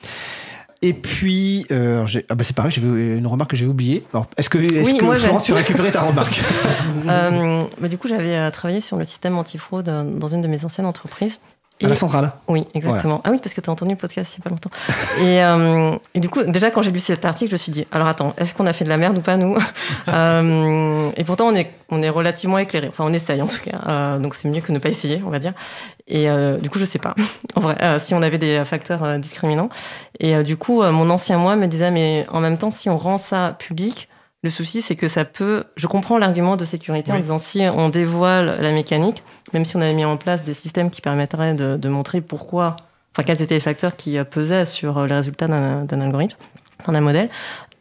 Et 0.84 0.93
puis, 0.93 1.66
euh, 1.72 2.05
j'ai- 2.07 2.26
ah 2.30 2.34
bah 2.34 2.43
c'est 2.43 2.55
pareil, 2.55 2.72
j'avais 2.72 3.16
une 3.18 3.28
remarque 3.28 3.51
que 3.51 3.55
j'ai 3.55 3.68
oubliée. 3.68 4.03
Est-ce 4.36 4.49
que, 4.49 4.57
est-ce 4.57 4.91
Oui, 4.91 4.97
que 4.97 5.05
moi, 5.05 5.14
j'ai- 5.16 5.22
Florence, 5.26 5.43
tu 5.43 5.53
récupéré 5.53 5.91
ta 5.91 6.01
remarque 6.01 6.41
Euh, 7.07 7.64
bah, 7.80 7.88
du 7.88 7.97
coup, 7.97 8.07
j'avais 8.07 8.49
travaillé 8.51 8.82
sur 8.82 8.97
le 8.97 9.05
système 9.05 9.38
antifraude 9.38 9.86
dans 10.20 10.28
une 10.28 10.41
de 10.41 10.47
mes 10.47 10.66
anciennes 10.66 10.86
entreprises. 10.88 11.39
À 11.84 11.88
la 11.88 11.96
centrale. 11.96 12.32
Oui, 12.48 12.68
exactement. 12.74 13.22
Ah 13.24 13.30
oui, 13.32 13.40
parce 13.42 13.54
que 13.54 13.62
tu 13.62 13.70
as 13.70 13.74
entendu 13.74 13.92
le 13.92 13.98
podcast 13.98 14.36
il 14.36 14.40
n'y 14.40 14.42
a 14.42 14.44
pas 14.44 14.50
longtemps. 14.50 14.70
et, 15.22 15.44
euh, 15.44 15.98
et 16.14 16.20
du 16.20 16.30
coup, 16.30 16.44
déjà, 16.44 16.72
quand 16.72 16.82
j'ai 16.82 16.92
lu 16.92 17.00
cet 17.00 17.26
article, 17.26 17.50
je 17.50 17.56
me 17.56 17.58
suis 17.58 17.72
dit, 17.72 17.88
alors 17.92 18.08
attends, 18.08 18.34
est-ce 18.38 18.54
qu'on 18.54 18.66
a 18.66 18.74
fait 18.74 18.84
de 18.84 18.90
la 18.90 18.98
merde 18.98 19.18
ou 19.18 19.22
pas, 19.22 19.38
nous 19.38 19.58
Euh, 20.08 21.12
Et 21.16 21.24
pourtant, 21.24 21.48
on 21.48 21.56
est, 21.56 21.72
on 21.90 22.02
est 22.02 22.10
relativement 22.10 22.58
éclairé. 22.58 22.88
Enfin, 22.88 23.04
on 23.08 23.14
essaye, 23.14 23.42
en 23.42 23.48
tout 23.48 23.62
cas. 23.64 23.80
Euh, 23.88 24.20
donc, 24.20 24.36
c'est 24.36 24.48
mieux 24.48 24.62
que 24.62 24.72
ne 24.72 24.80
pas 24.80 24.90
essayer, 24.90 25.22
on 25.26 25.30
va 25.30 25.40
dire. 25.40 25.54
Et 26.08 26.28
du 26.62 26.70
coup, 26.70 26.78
je 26.78 26.84
sais 26.84 27.00
pas, 27.00 27.16
en 27.56 27.62
vrai, 27.62 28.00
si 28.00 28.14
on 28.14 28.22
avait 28.22 28.38
des 28.38 28.66
facteurs 28.66 29.18
discriminants. 29.18 29.70
Et 30.20 30.44
du 30.44 30.58
coup, 30.58 30.84
mon 30.84 31.10
ancien 31.10 31.38
moi 31.38 31.56
me 31.56 31.68
disait, 31.68 31.90
mais 31.92 32.26
en 32.32 32.42
même 32.42 32.58
temps, 32.58 32.70
si 32.70 32.90
on 32.90 32.98
rend 32.98 33.18
ça 33.18 33.56
public, 33.58 34.10
le 34.44 34.50
souci, 34.50 34.82
c'est 34.82 34.96
que 34.96 35.08
ça 35.08 35.24
peut. 35.24 35.66
Je 35.76 35.88
comprends 35.88 36.18
l'argument 36.18 36.58
de 36.58 36.66
sécurité 36.66 37.12
en 37.12 37.20
disant 37.20 37.39
si 37.39 37.62
on 37.62 37.89
dévoile 37.89 38.58
la 38.60 38.72
mécanique, 38.72 39.24
même 39.54 39.66
si 39.66 39.76
on 39.76 39.82
avait 39.82 39.94
mis 39.94 40.06
en 40.06 40.18
place 40.18 40.44
des 40.44 40.56
systèmes 40.56 40.89
qui 40.89 41.02
permettraient 41.02 41.54
de, 41.54 41.78
de 41.78 41.89
montrer 41.89 42.22
pourquoi, 42.22 42.76
enfin, 43.14 43.24
quels 43.24 43.42
étaient 43.42 43.54
les 43.54 43.60
facteurs 43.60 43.96
qui 43.96 44.18
euh, 44.18 44.24
pesaient 44.24 44.66
sur 44.66 44.98
euh, 44.98 45.08
les 45.08 45.14
résultats 45.14 45.48
d'un 45.48 46.02
algorithme, 46.02 46.38
d'un 46.88 47.02
modèle, 47.02 47.30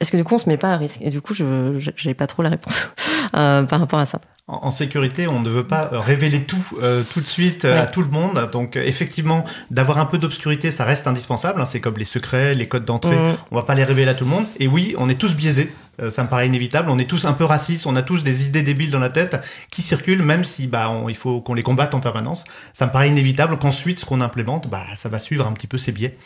est-ce 0.00 0.10
que 0.10 0.16
du 0.16 0.24
coup, 0.24 0.34
on 0.34 0.38
se 0.38 0.48
met 0.48 0.56
pas 0.58 0.72
à 0.72 0.76
risque? 0.76 0.98
Et 1.00 1.10
du 1.10 1.20
coup, 1.20 1.34
je 1.34 1.90
n'ai 2.04 2.14
pas 2.14 2.26
trop 2.26 2.42
la 2.42 2.50
réponse 2.50 2.88
par 3.32 3.80
rapport 3.80 3.98
à 3.98 4.06
ça. 4.06 4.20
En, 4.52 4.72
sécurité, 4.72 5.28
on 5.28 5.38
ne 5.38 5.48
veut 5.48 5.66
pas 5.68 5.90
euh, 5.92 6.00
révéler 6.00 6.42
tout 6.42 6.56
euh, 6.82 7.04
tout 7.04 7.20
de 7.20 7.26
suite 7.26 7.64
euh, 7.64 7.74
Ouais. 7.74 7.80
à 7.82 7.86
tout 7.86 8.02
le 8.02 8.08
monde. 8.08 8.48
Donc 8.52 8.76
euh, 8.76 8.82
effectivement, 8.84 9.44
d'avoir 9.70 9.98
un 9.98 10.06
peu 10.06 10.18
d'obscurité, 10.18 10.72
ça 10.72 10.84
reste 10.84 11.06
indispensable. 11.06 11.60
hein. 11.60 11.68
C'est 11.70 11.78
comme 11.80 11.96
les 11.96 12.04
secrets, 12.04 12.52
les 12.56 12.66
codes 12.66 12.84
d'entrée. 12.84 13.14
Mm. 13.16 13.36
On 13.52 13.54
va 13.56 13.62
pas 13.62 13.76
les 13.76 13.84
révéler 13.84 14.10
à 14.10 14.14
tout 14.14 14.24
le 14.24 14.30
monde. 14.30 14.46
Et 14.58 14.66
oui, 14.66 14.96
on 14.98 15.08
est 15.08 15.14
tous 15.14 15.34
biaisés. 15.36 15.72
Euh, 16.02 16.10
ça 16.10 16.24
me 16.24 16.28
paraît 16.28 16.48
inévitable. 16.48 16.90
On 16.90 16.98
est 16.98 17.04
tous 17.08 17.26
un 17.26 17.32
peu 17.32 17.44
racistes. 17.44 17.86
On 17.86 17.94
a 17.94 18.02
tous 18.02 18.24
des 18.24 18.44
idées 18.44 18.62
débiles 18.62 18.90
dans 18.90 18.98
la 18.98 19.10
tête 19.10 19.36
qui 19.70 19.82
circulent, 19.82 20.22
même 20.24 20.44
si 20.44 20.66
bah 20.66 20.90
on- 20.90 21.08
il 21.08 21.16
faut 21.16 21.40
qu'on 21.40 21.54
les 21.54 21.62
combatte 21.62 21.94
en 21.94 22.00
permanence. 22.00 22.42
Ça 22.74 22.86
me 22.86 22.90
paraît 22.90 23.08
inévitable 23.08 23.56
qu'ensuite, 23.56 24.00
ce 24.00 24.04
qu'on 24.04 24.20
implémente, 24.20 24.68
bah 24.68 24.82
ça 24.96 25.08
va 25.08 25.20
suivre 25.20 25.46
un 25.46 25.52
petit 25.52 25.68
peu 25.68 25.78
ces 25.78 25.92
biais. 25.92 26.16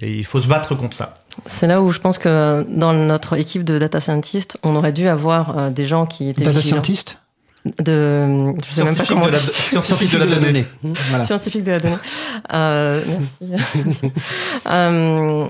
Et 0.00 0.12
il 0.16 0.24
faut 0.24 0.40
se 0.40 0.48
battre 0.48 0.74
contre 0.74 0.96
ça. 0.96 1.14
C'est 1.46 1.66
là 1.68 1.80
où 1.82 1.90
je 1.92 2.00
pense 2.00 2.18
que 2.18 2.64
dans 2.68 2.92
notre 2.92 3.34
équipe 3.38 3.62
de 3.64 3.78
data 3.78 4.00
scientists, 4.00 4.58
on 4.64 4.74
aurait 4.76 4.92
dû 4.92 5.06
avoir 5.08 5.56
euh, 5.58 5.70
des 5.70 5.86
gens 5.86 6.04
qui 6.06 6.28
étaient 6.28 6.42
Data 6.44 6.56
vigilants. 6.58 6.82
scientist 6.82 7.18
De, 7.78 8.52
je 8.66 8.74
sais 8.74 8.82
même 8.84 8.94
pas 8.96 9.04
Scientifique 9.04 9.08
comment 9.08 9.26
de 9.26 9.32
la, 9.32 9.38
scientifique 9.38 10.12
de 10.12 10.24
la 10.24 10.36
donnée. 10.36 10.64
Voilà. 10.82 11.24
scientifique 11.24 11.62
de 11.64 11.70
la 11.70 11.78
donnée. 11.80 11.96
Euh, 12.52 13.02
merci. 13.40 14.12
Euh, 14.70 15.46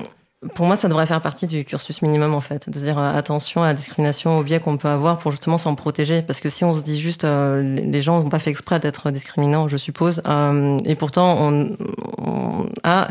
pour 0.55 0.67
moi, 0.67 0.77
ça 0.77 0.89
devrait 0.89 1.07
faire 1.07 1.23
partie 1.23 1.47
du 1.47 1.65
cursus 1.65 2.03
minimum, 2.03 2.35
en 2.35 2.41
fait. 2.43 2.69
De 2.69 2.79
dire 2.79 2.99
euh, 2.99 3.15
attention 3.17 3.63
à 3.63 3.69
la 3.69 3.75
discrimination, 3.75 4.39
aux 4.39 4.43
biais 4.43 4.61
qu'on 4.61 4.77
peut 4.77 4.89
avoir 4.89 5.17
pour 5.19 5.31
justement 5.31 5.57
s'en 5.57 5.75
protéger. 5.75 6.21
Parce 6.23 6.41
que 6.41 6.51
si 6.51 6.65
on 6.65 6.75
se 6.75 6.83
dit 6.83 7.01
juste, 7.01 7.25
euh, 7.25 7.63
les 7.63 8.03
gens 8.03 8.21
n'ont 8.23 8.29
pas 8.29 8.39
fait 8.39 8.51
exprès 8.51 8.79
d'être 8.79 9.11
discriminants, 9.11 9.69
je 9.69 9.77
suppose. 9.79 10.21
euh, 10.27 10.79
et 10.85 10.97
pourtant, 10.97 11.37
on, 11.41 11.77
on- 12.19 12.67
Ah, 12.83 13.09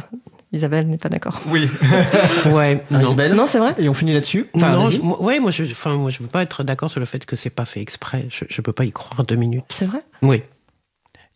Isabelle 0.54 0.88
n'est 0.88 0.98
pas 0.98 1.10
d'accord. 1.10 1.42
Oui. 1.48 1.68
Ouais, 2.46 2.84
non. 2.92 3.02
Isabelle 3.02 3.34
Non, 3.34 3.48
c'est 3.48 3.58
vrai 3.60 3.74
Et 3.80 3.90
on 3.90 3.94
finit 3.94 4.14
là-dessus 4.14 4.48
Enfin, 4.54 4.72
non, 4.72 4.90
je- 4.90 4.98
moi- 5.00 5.22
ouais, 5.22 5.40
moi 5.40 5.52
je, 5.52 5.64
enfin, 5.64 5.96
moi 5.96 6.10
je 6.12 6.20
peux 6.20 6.28
pas 6.28 6.44
être 6.44 6.64
d'accord 6.64 6.90
sur 6.92 7.00
le 7.00 7.06
fait 7.06 7.26
que 7.26 7.36
c'est 7.36 7.50
pas 7.50 7.66
fait 7.66 7.82
exprès. 7.82 8.28
Je, 8.30 8.46
je 8.50 8.62
peux 8.62 8.72
pas 8.74 8.86
y 8.86 8.92
croire 8.92 9.24
deux 9.26 9.36
minutes. 9.36 9.66
C'est 9.70 9.86
vrai 9.86 10.04
Oui. 10.22 10.44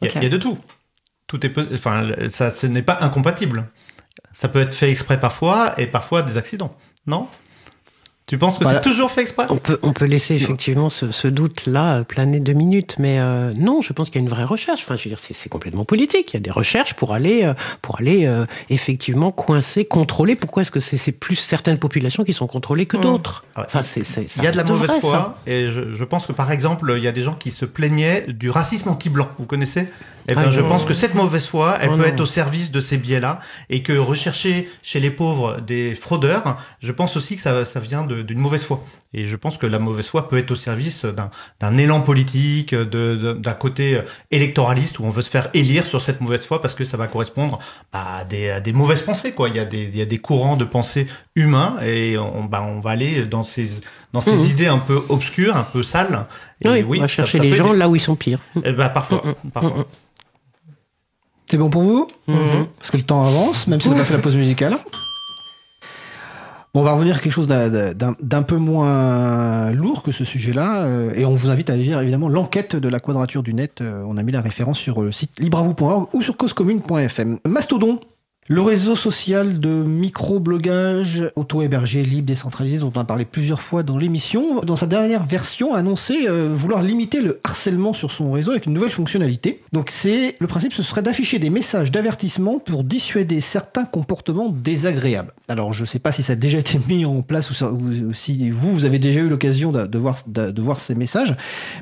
Il 0.01 0.09
y, 0.09 0.23
y 0.23 0.25
a 0.25 0.29
de 0.29 0.37
tout. 0.37 0.57
Tout 1.25 1.45
est, 1.45 1.53
enfin, 1.73 2.09
ça, 2.29 2.51
ce 2.51 2.67
n'est 2.67 2.83
pas 2.83 2.99
incompatible. 3.01 3.67
Ça 4.31 4.47
peut 4.47 4.61
être 4.61 4.75
fait 4.75 4.91
exprès 4.91 5.19
parfois 5.19 5.73
et 5.79 5.87
parfois 5.87 6.21
des 6.21 6.37
accidents. 6.37 6.75
Non? 7.07 7.27
Tu 8.27 8.37
penses 8.37 8.57
que 8.57 8.63
Voilà. 8.65 8.81
c'est 8.83 8.89
toujours 8.89 9.09
fait 9.09 9.21
exprès? 9.21 9.45
On 9.49 9.55
peut, 9.55 9.79
on 9.83 9.93
peut 9.93 10.03
laisser 10.03 10.35
effectivement 10.35 10.89
ce, 10.89 11.11
ce 11.11 11.29
doute-là 11.29 12.03
planer 12.03 12.41
deux 12.41 12.51
minutes, 12.51 12.97
mais 12.99 13.19
euh, 13.19 13.53
non, 13.55 13.79
je 13.81 13.93
pense 13.93 14.07
qu'il 14.09 14.15
y 14.15 14.17
a 14.17 14.25
une 14.25 14.29
vraie 14.29 14.43
recherche. 14.43 14.81
Enfin, 14.81 14.97
je 14.97 15.05
veux 15.05 15.09
dire, 15.09 15.19
c'est 15.19 15.33
c'est 15.33 15.47
complètement 15.47 15.85
politique. 15.85 16.33
Il 16.33 16.35
y 16.35 16.37
a 16.37 16.41
des 16.41 16.51
recherches 16.51 16.93
pour 16.93 17.13
aller, 17.13 17.45
euh, 17.45 17.53
pour 17.81 17.99
aller 17.99 18.25
euh, 18.25 18.45
effectivement 18.69 19.31
coincer, 19.31 19.85
contrôler. 19.85 20.35
Pourquoi 20.35 20.63
est-ce 20.63 20.71
que 20.71 20.81
c'est 20.81 20.97
c'est 20.97 21.13
plus 21.13 21.35
certaines 21.37 21.77
populations 21.77 22.25
qui 22.25 22.33
sont 22.33 22.47
contrôlées 22.47 22.85
que 22.85 22.97
Mm. 22.97 23.01
d'autres? 23.01 23.45
Ah 23.55 23.61
ouais. 23.61 23.65
Enfin, 23.67 23.81
c'est 23.83 24.01
Il 24.35 24.43
y 24.43 24.47
a 24.47 24.51
de 24.51 24.57
la 24.57 24.65
mauvaise 24.65 24.89
vrai, 24.89 24.99
foi 24.99 25.11
ça. 25.11 25.37
et 25.49 25.69
je, 25.69 25.95
je 25.95 26.03
pense 26.03 26.25
que 26.25 26.33
par 26.33 26.51
exemple, 26.51 26.93
il 26.97 27.03
y 27.03 27.07
a 27.07 27.13
des 27.13 27.23
gens 27.23 27.33
qui 27.33 27.51
se 27.51 27.63
plaignaient 27.63 28.25
du 28.27 28.49
racisme 28.49 28.89
anti-blanc. 28.89 29.29
Vous 29.39 29.45
connaissez? 29.45 29.87
Eh 30.29 30.35
bien, 30.35 30.43
Ah, 30.47 30.51
je 30.51 30.59
pense 30.61 30.83
que 30.85 30.93
cette 30.93 31.15
mauvaise 31.15 31.47
foi, 31.47 31.77
elle 31.79 31.89
Oh 31.89 31.95
peut 31.95 32.01
non. 32.01 32.07
être 32.07 32.19
au 32.19 32.25
service 32.25 32.69
de 32.71 32.81
ces 32.81 32.97
biais-là 32.97 33.39
et 33.69 33.81
que 33.81 33.93
rechercher 33.97 34.69
chez 34.83 34.99
les 34.99 35.09
pauvres 35.11 35.61
des 35.61 35.95
fraudeurs, 35.95 36.57
je 36.81 36.91
pense 36.91 37.15
aussi 37.15 37.35
que 37.37 37.41
ça, 37.41 37.63
ça 37.63 37.79
vient 37.79 38.03
de- 38.03 38.21
d'une 38.23 38.39
mauvaise 38.39 38.63
foi. 38.65 38.83
Et 39.13 39.25
je 39.25 39.35
pense 39.37 39.57
que 39.57 39.65
la 39.65 39.79
mauvaise 39.79 40.07
foi 40.07 40.27
peut 40.27 40.37
être 40.37 40.51
au 40.51 40.55
service 40.57 41.05
d'un 41.05 41.29
d'un 41.61 41.77
élan 41.77 42.01
politique, 42.01 42.75
de- 42.75 42.83
de- 43.15 43.33
d'un 43.33 43.53
côté 43.53 44.01
électoraliste 44.31 44.99
où 44.99 45.05
on 45.05 45.09
veut 45.09 45.21
se 45.21 45.29
faire 45.29 45.49
élire 45.53 45.85
sur 45.85 46.01
cette 46.01 46.19
mauvaise 46.19 46.45
foi 46.45 46.61
parce 46.61 46.73
que 46.75 46.83
ça 46.83 46.97
va 46.97 47.07
correspondre 47.07 47.57
bah, 47.93 48.17
à, 48.17 48.25
des, 48.25 48.49
à 48.49 48.59
des 48.59 48.73
mauvaises 48.73 49.01
pensées. 49.03 49.31
Quoi. 49.31 49.47
Il, 49.49 49.55
y 49.55 49.59
a 49.59 49.65
des, 49.65 49.83
il 49.83 49.97
y 49.97 50.01
a 50.01 50.05
des 50.05 50.17
courants 50.17 50.57
de 50.57 50.65
pensée 50.65 51.07
humains 51.35 51.77
et 51.85 52.17
on, 52.17 52.43
bah, 52.43 52.61
on 52.63 52.81
va 52.81 52.91
aller 52.91 53.25
dans 53.25 53.43
ces, 53.43 53.69
dans 54.13 54.21
ces 54.21 54.33
Mhm. 54.33 54.45
idées 54.45 54.67
un 54.67 54.79
peu 54.79 55.01
obscures, 55.09 55.55
un 55.55 55.63
peu 55.63 55.83
sales. 55.83 56.25
Et 56.61 56.83
Oui, 56.83 56.97
on 56.97 57.01
va 57.01 57.07
chercher 57.07 57.37
ça 57.37 57.43
les 57.43 57.55
gens 57.55 57.71
là 57.71 57.87
où 57.87 57.95
ils 57.95 58.01
sont 58.01 58.15
pires. 58.15 58.39
Eh 58.63 58.73
ben, 58.73 58.89
parfois. 58.89 59.23
Mhm. 59.23 59.51
parfois. 59.51 59.77
Mhm. 59.77 59.85
C'est 61.49 61.57
bon 61.57 61.69
pour 61.69 61.81
vous 61.83 62.07
Mhm. 62.27 62.67
Parce 62.77 62.91
que 62.91 62.97
le 62.97 63.03
temps 63.03 63.23
avance, 63.25 63.67
même 63.67 63.79
si 63.79 63.87
on 63.87 63.91
n'a 63.91 63.99
pas 63.99 64.03
fait 64.05 64.13
la 64.15 64.19
pause 64.21 64.35
musicale. 64.35 64.77
Bon, 66.73 66.81
on 66.81 66.83
va 66.83 66.91
revenir 66.91 67.15
à 67.15 67.19
quelque 67.19 67.31
chose 67.33 67.47
d'un 67.47 68.43
peu 68.43 68.57
moins 68.57 69.71
lourd 69.71 70.03
que 70.03 70.11
ce 70.11 70.25
sujet-là. 70.25 70.83
euh, 70.83 71.13
et 71.15 71.25
on 71.25 71.33
vous 71.33 71.49
invite 71.49 71.69
à 71.69 71.75
lire 71.75 71.99
évidemment 72.01 72.27
l'enquête 72.27 72.75
de 72.75 72.89
la 72.89 72.99
quadrature 72.99 73.41
du 73.43 73.53
net. 73.53 73.79
euh, 73.81 74.03
on 74.07 74.17
a 74.17 74.23
mis 74.23 74.31
la 74.33 74.41
référence 74.41 74.77
sur 74.77 75.01
le 75.01 75.11
site 75.11 75.31
libravou.org 75.39 76.07
ou 76.13 76.21
sur 76.21 76.35
causecommune.fm. 76.37 77.39
Mastodon. 77.45 77.99
Le 78.49 78.61
réseau 78.61 78.95
social 78.95 79.59
de 79.59 79.67
micro-blogage 79.67 81.29
auto-hébergé, 81.35 82.01
libre, 82.01 82.27
décentralisé, 82.27 82.77
dont 82.77 82.93
on 82.95 82.99
a 83.01 83.03
parlé 83.03 83.25
plusieurs 83.25 83.61
fois 83.61 83.83
dans 83.83 83.97
l'émission, 83.97 84.61
dans 84.61 84.77
sa 84.77 84.85
dernière 84.85 85.25
version, 85.25 85.73
a 85.73 85.79
annoncé 85.79 86.27
euh, 86.29 86.47
vouloir 86.55 86.81
limiter 86.81 87.21
le 87.21 87.41
harcèlement 87.43 87.91
sur 87.91 88.09
son 88.09 88.31
réseau 88.31 88.51
avec 88.51 88.65
une 88.65 88.71
nouvelle 88.71 88.89
fonctionnalité. 88.89 89.61
Donc 89.73 89.89
c'est 89.91 90.37
le 90.39 90.47
principe, 90.47 90.71
ce 90.71 90.81
serait 90.81 91.01
d'afficher 91.01 91.39
des 91.39 91.49
messages 91.49 91.91
d'avertissement 91.91 92.57
pour 92.59 92.85
dissuader 92.85 93.41
certains 93.41 93.83
comportements 93.83 94.47
désagréables. 94.47 95.33
Alors 95.49 95.73
je 95.73 95.81
ne 95.81 95.85
sais 95.87 95.99
pas 95.99 96.13
si 96.13 96.23
ça 96.23 96.31
a 96.33 96.35
déjà 96.37 96.59
été 96.59 96.79
mis 96.87 97.03
en 97.03 97.21
place 97.23 97.49
ou, 97.49 97.53
ça- 97.53 97.69
ou- 97.73 97.89
ou 98.09 98.13
si 98.13 98.49
vous, 98.49 98.73
vous 98.73 98.85
avez 98.85 98.97
déjà 98.99 99.19
eu 99.19 99.27
l'occasion 99.27 99.73
de, 99.73 99.85
de 99.87 99.97
voir, 99.97 100.15
de, 100.25 100.51
de 100.51 100.61
voir 100.61 100.79
ces 100.79 100.95
messages, 100.95 101.35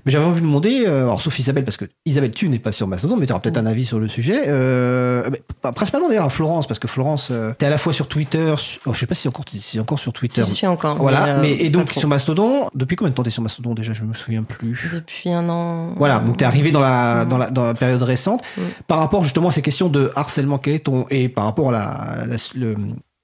mais 0.03 0.11
j'avais 0.11 0.25
envie 0.25 0.41
de 0.41 0.45
demander, 0.47 0.85
euh, 0.87 1.03
alors 1.03 1.21
sauf 1.21 1.37
Isabelle, 1.37 1.63
parce 1.63 1.77
que 1.77 1.85
Isabelle, 2.07 2.31
tu 2.31 2.49
n'es 2.49 2.57
pas 2.57 2.71
sur 2.71 2.87
Mastodon, 2.87 3.17
mais 3.17 3.27
tu 3.27 3.33
auras 3.33 3.39
peut-être 3.41 3.59
un 3.59 3.67
avis 3.67 3.85
sur 3.85 3.99
le 3.99 4.07
sujet. 4.07 4.45
Euh, 4.47 5.23
mais 5.31 5.43
pas- 5.61 5.71
principalement 5.71 6.07
d'ailleurs 6.07 6.25
à 6.25 6.29
Florence, 6.55 6.67
parce 6.67 6.79
que 6.79 6.87
Florence, 6.87 7.31
tu 7.59 7.65
es 7.65 7.67
à 7.67 7.69
la 7.69 7.77
fois 7.77 7.91
sur 7.93 8.07
Twitter, 8.07 8.53
su- 8.57 8.79
oh, 8.85 8.93
je 8.93 8.99
sais 8.99 9.05
pas 9.07 9.15
si 9.15 9.27
encore, 9.27 9.45
si 9.59 9.79
encore 9.79 9.99
sur 9.99 10.13
Twitter. 10.13 10.43
Si, 10.43 10.49
je 10.49 10.53
suis 10.55 10.67
encore. 10.67 10.95
Voilà, 10.97 11.25
euh, 11.27 11.41
mais, 11.41 11.51
et 11.53 11.69
pas 11.69 11.79
donc 11.79 11.91
sur 11.91 12.07
Mastodon, 12.07 12.69
depuis 12.73 12.95
combien 12.95 13.09
de 13.09 13.15
temps 13.15 13.23
t'es 13.23 13.29
sur 13.29 13.41
Mastodon 13.43 13.73
déjà? 13.73 13.93
Je 13.93 14.03
me 14.03 14.13
souviens 14.13 14.43
plus. 14.43 14.89
Depuis 14.93 15.31
un 15.31 15.47
an. 15.49 15.93
Voilà, 15.97 16.19
donc 16.19 16.37
t'es 16.37 16.45
arrivé 16.45 16.71
dans 16.71 16.79
la, 16.79 17.25
dans 17.25 17.37
la, 17.37 17.49
dans 17.51 17.65
la 17.65 17.73
période 17.73 18.01
récente. 18.01 18.41
Mhm. 18.57 18.63
Par 18.87 18.99
rapport 18.99 19.23
justement 19.23 19.49
à 19.49 19.51
ces 19.51 19.61
questions 19.61 19.89
de 19.89 20.11
harcèlement, 20.15 20.57
quel 20.57 20.75
est 20.75 20.79
ton. 20.85 21.05
Et 21.09 21.29
par 21.29 21.45
rapport 21.45 21.69
à 21.69 21.71
la, 21.71 22.25
la, 22.27 22.35
le- 22.55 22.75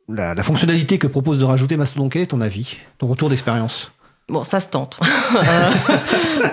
la- 0.09 0.33
la 0.35 0.43
fonctionnalité 0.43 0.97
que 0.97 1.07
propose 1.07 1.37
de 1.37 1.45
rajouter 1.45 1.77
Mastodon, 1.77 2.09
quel 2.09 2.23
est 2.23 2.27
ton 2.27 2.41
avis 2.41 2.77
Ton 2.97 3.07
retour 3.07 3.29
d'expérience? 3.29 3.91
Bon, 4.29 4.43
ça 4.43 4.59
se 4.59 4.69
tente. 4.69 4.99
Euh, 5.35 5.69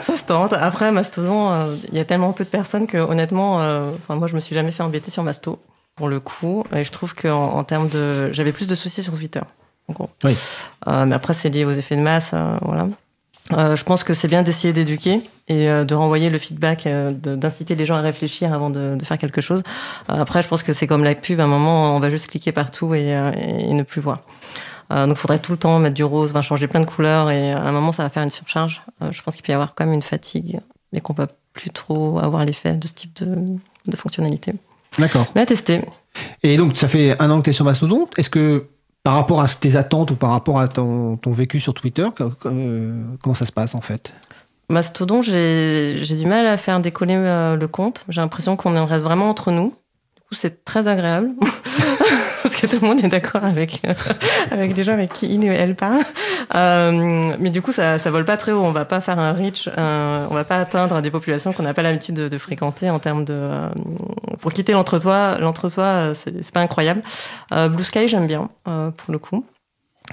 ça 0.01 0.17
se 0.17 0.23
tente. 0.25 0.53
Après, 0.53 0.93
Mastodon, 0.93 1.51
euh, 1.51 1.77
il 1.91 1.97
y 1.97 2.01
a 2.01 2.05
tellement 2.05 2.33
peu 2.33 2.45
de 2.45 2.49
personnes 2.49 2.87
que, 2.87 2.97
honnêtement, 2.99 3.61
euh, 3.61 3.91
enfin, 3.97 4.15
moi, 4.17 4.29
je 4.29 4.35
me 4.35 4.41
suis 4.41 4.55
jamais 4.55 4.71
fait 4.71 4.83
embêter 4.85 5.11
sur 5.11 5.23
Masto, 5.25 5.59
pour 5.99 6.09
le 6.09 6.21
coup. 6.21 6.65
Et 6.73 6.85
je 6.85 6.91
trouve 6.91 7.15
qu'en 7.15 7.53
en 7.53 7.65
termes 7.65 7.89
de. 7.89 8.33
J'avais 8.33 8.53
plus 8.53 8.67
de 8.67 8.75
soucis 8.75 9.03
sur 9.03 9.15
Twitter, 9.15 9.43
en 9.89 9.93
gros. 9.93 10.09
Oui. 10.25 10.35
Euh, 10.87 11.05
mais 11.05 11.15
après, 11.15 11.35
c'est 11.35 11.51
lié 11.51 11.65
aux 11.67 11.73
effets 11.73 11.97
de 11.97 12.01
masse, 12.01 12.31
euh, 12.33 12.57
voilà. 12.63 12.89
Euh, 13.53 13.77
je 13.77 13.85
pense 13.85 14.05
que 14.05 14.15
c'est 14.15 14.29
bien 14.29 14.43
d'essayer 14.43 14.73
d'éduquer 14.73 15.23
et 15.49 15.67
de 15.67 15.95
renvoyer 15.95 16.29
le 16.29 16.39
feedback, 16.39 16.87
d'inciter 16.87 17.75
les 17.75 17.87
gens 17.87 17.95
à 17.97 18.03
réfléchir 18.03 18.53
avant 18.53 18.69
de, 18.69 18.95
de 18.97 19.05
faire 19.05 19.17
quelque 19.17 19.41
chose. 19.41 19.63
Après, 20.07 20.43
je 20.43 20.49
pense 20.49 20.63
que 20.63 20.75
c'est 20.75 20.87
comme 20.87 21.03
la 21.03 21.15
pub, 21.15 21.41
à 21.41 21.45
un 21.45 21.47
moment, 21.47 21.97
on 21.97 22.01
va 22.01 22.11
juste 22.11 22.27
cliquer 22.27 22.53
partout 22.53 22.95
et, 22.95 23.09
et 23.09 23.73
ne 23.73 23.83
plus 23.83 24.03
voir. 24.03 24.21
Donc, 24.91 25.13
il 25.13 25.17
faudrait 25.17 25.39
tout 25.39 25.53
le 25.53 25.59
temps 25.59 25.79
mettre 25.79 25.95
du 25.95 26.05
rose, 26.05 26.33
enfin, 26.33 26.43
changer 26.43 26.69
plein 26.69 26.81
de 26.81 26.87
couleurs, 26.87 27.31
et 27.31 27.53
à 27.53 27.63
un 27.63 27.73
moment, 27.73 27.93
ça 27.93 28.03
va 28.03 28.11
faire 28.11 28.23
une 28.23 28.29
surcharge. 28.29 28.83
Je 29.11 29.23
pense 29.23 29.37
qu'il 29.37 29.43
peut 29.43 29.53
y 29.53 29.55
avoir 29.55 29.75
quand 29.75 29.87
même 29.87 29.95
une 29.95 30.03
fatigue, 30.03 30.61
mais 30.93 31.01
qu'on 31.01 31.15
va 31.15 31.29
plus 31.55 31.71
trop 31.71 32.19
avoir 32.19 32.45
l'effet 32.45 32.75
de 32.75 32.87
ce 32.87 32.93
type 32.93 33.23
de, 33.25 33.57
de 33.87 33.97
fonctionnalité. 33.97 34.53
D'accord. 34.99 35.27
Mais 35.35 35.43
à 35.43 35.47
tester. 35.47 35.83
Et 36.43 36.57
donc, 36.57 36.77
ça 36.77 36.89
fait 36.89 37.21
un 37.21 37.31
an 37.31 37.39
que 37.39 37.45
tu 37.45 37.51
es 37.51 37.53
sur 37.53 37.65
Mastodon. 37.65 38.09
Est-ce 38.17 38.31
que 38.31 38.67
par 39.05 39.15
rapport 39.15 39.41
à 39.41 39.49
tes 39.49 39.77
attentes 39.77 40.11
ou 40.11 40.17
par 40.17 40.31
rapport 40.31 40.59
à 40.59 40.69
ton, 40.69 41.17
ton 41.17 41.33
vécu 41.33 41.61
sur 41.61 41.75
Twitter, 41.75 42.07
euh, 42.47 43.03
comment 43.23 43.35
ça 43.35 43.47
se 43.47 43.53
passe 43.53 43.75
en 43.75 43.81
fait? 43.81 44.13
Mastodon, 44.71 45.23
j'ai 45.23 45.99
j'ai 46.03 46.17
du 46.17 46.27
mal 46.27 46.47
à 46.47 46.59
faire 46.59 46.79
décoller 46.81 47.15
euh, 47.15 47.57
le 47.57 47.69
compte. 47.69 48.05
J'ai 48.09 48.21
l'impression 48.21 48.57
qu'on 48.57 48.77
en 48.77 48.85
reste 48.85 49.05
vraiment 49.05 49.31
entre 49.31 49.51
nous. 49.51 49.75
Coup, 50.29 50.35
c'est 50.35 50.65
très 50.65 50.89
agréable. 50.89 51.31
Parce 52.43 52.55
que 52.57 52.67
tout 52.67 52.79
le 52.83 52.87
monde 52.87 53.03
est 53.05 53.09
d'accord 53.09 53.45
avec, 53.45 53.81
euh, 53.87 53.95
avec 54.51 54.77
les 54.77 54.85
gens 54.85 54.93
avec 54.93 55.13
qui 55.13 55.27
il 55.33 55.41
ou 55.41 55.47
elle 55.53 55.75
parle. 55.75 56.03
Euh, 56.55 57.35
mais 57.39 57.51
du 57.51 57.63
coup, 57.63 57.73
ça, 57.73 57.99
ça 57.99 58.11
vole 58.11 58.25
pas 58.25 58.37
très 58.37 58.53
haut. 58.53 58.63
On 58.63 58.71
va 58.73 58.85
pas 58.85 59.01
faire 59.01 59.19
un 59.19 59.33
reach, 59.33 59.69
euh, 59.77 60.27
on 60.31 60.35
va 60.35 60.45
pas 60.45 60.57
atteindre 60.59 61.01
des 61.01 61.11
populations 61.11 61.53
qu'on 61.53 61.63
n'a 61.63 61.75
pas 61.75 61.83
l'habitude 61.83 62.15
de, 62.15 62.29
de 62.29 62.39
fréquenter 62.39 62.91
en 62.91 62.99
termes 62.99 63.25
de. 63.25 63.33
euh, 63.35 63.69
pour 64.41 64.53
quitter 64.53 64.73
l'entre-soi, 64.73 65.39
l'entre-soi, 65.41 66.13
c'est 66.15 66.53
pas 66.53 66.61
incroyable. 66.61 67.03
Euh, 67.53 67.69
Blue 67.69 67.85
Sky, 67.85 68.09
j'aime 68.09 68.27
bien, 68.27 68.49
euh, 68.69 68.91
pour 68.91 69.13
le 69.13 69.19
coup. 69.19 69.45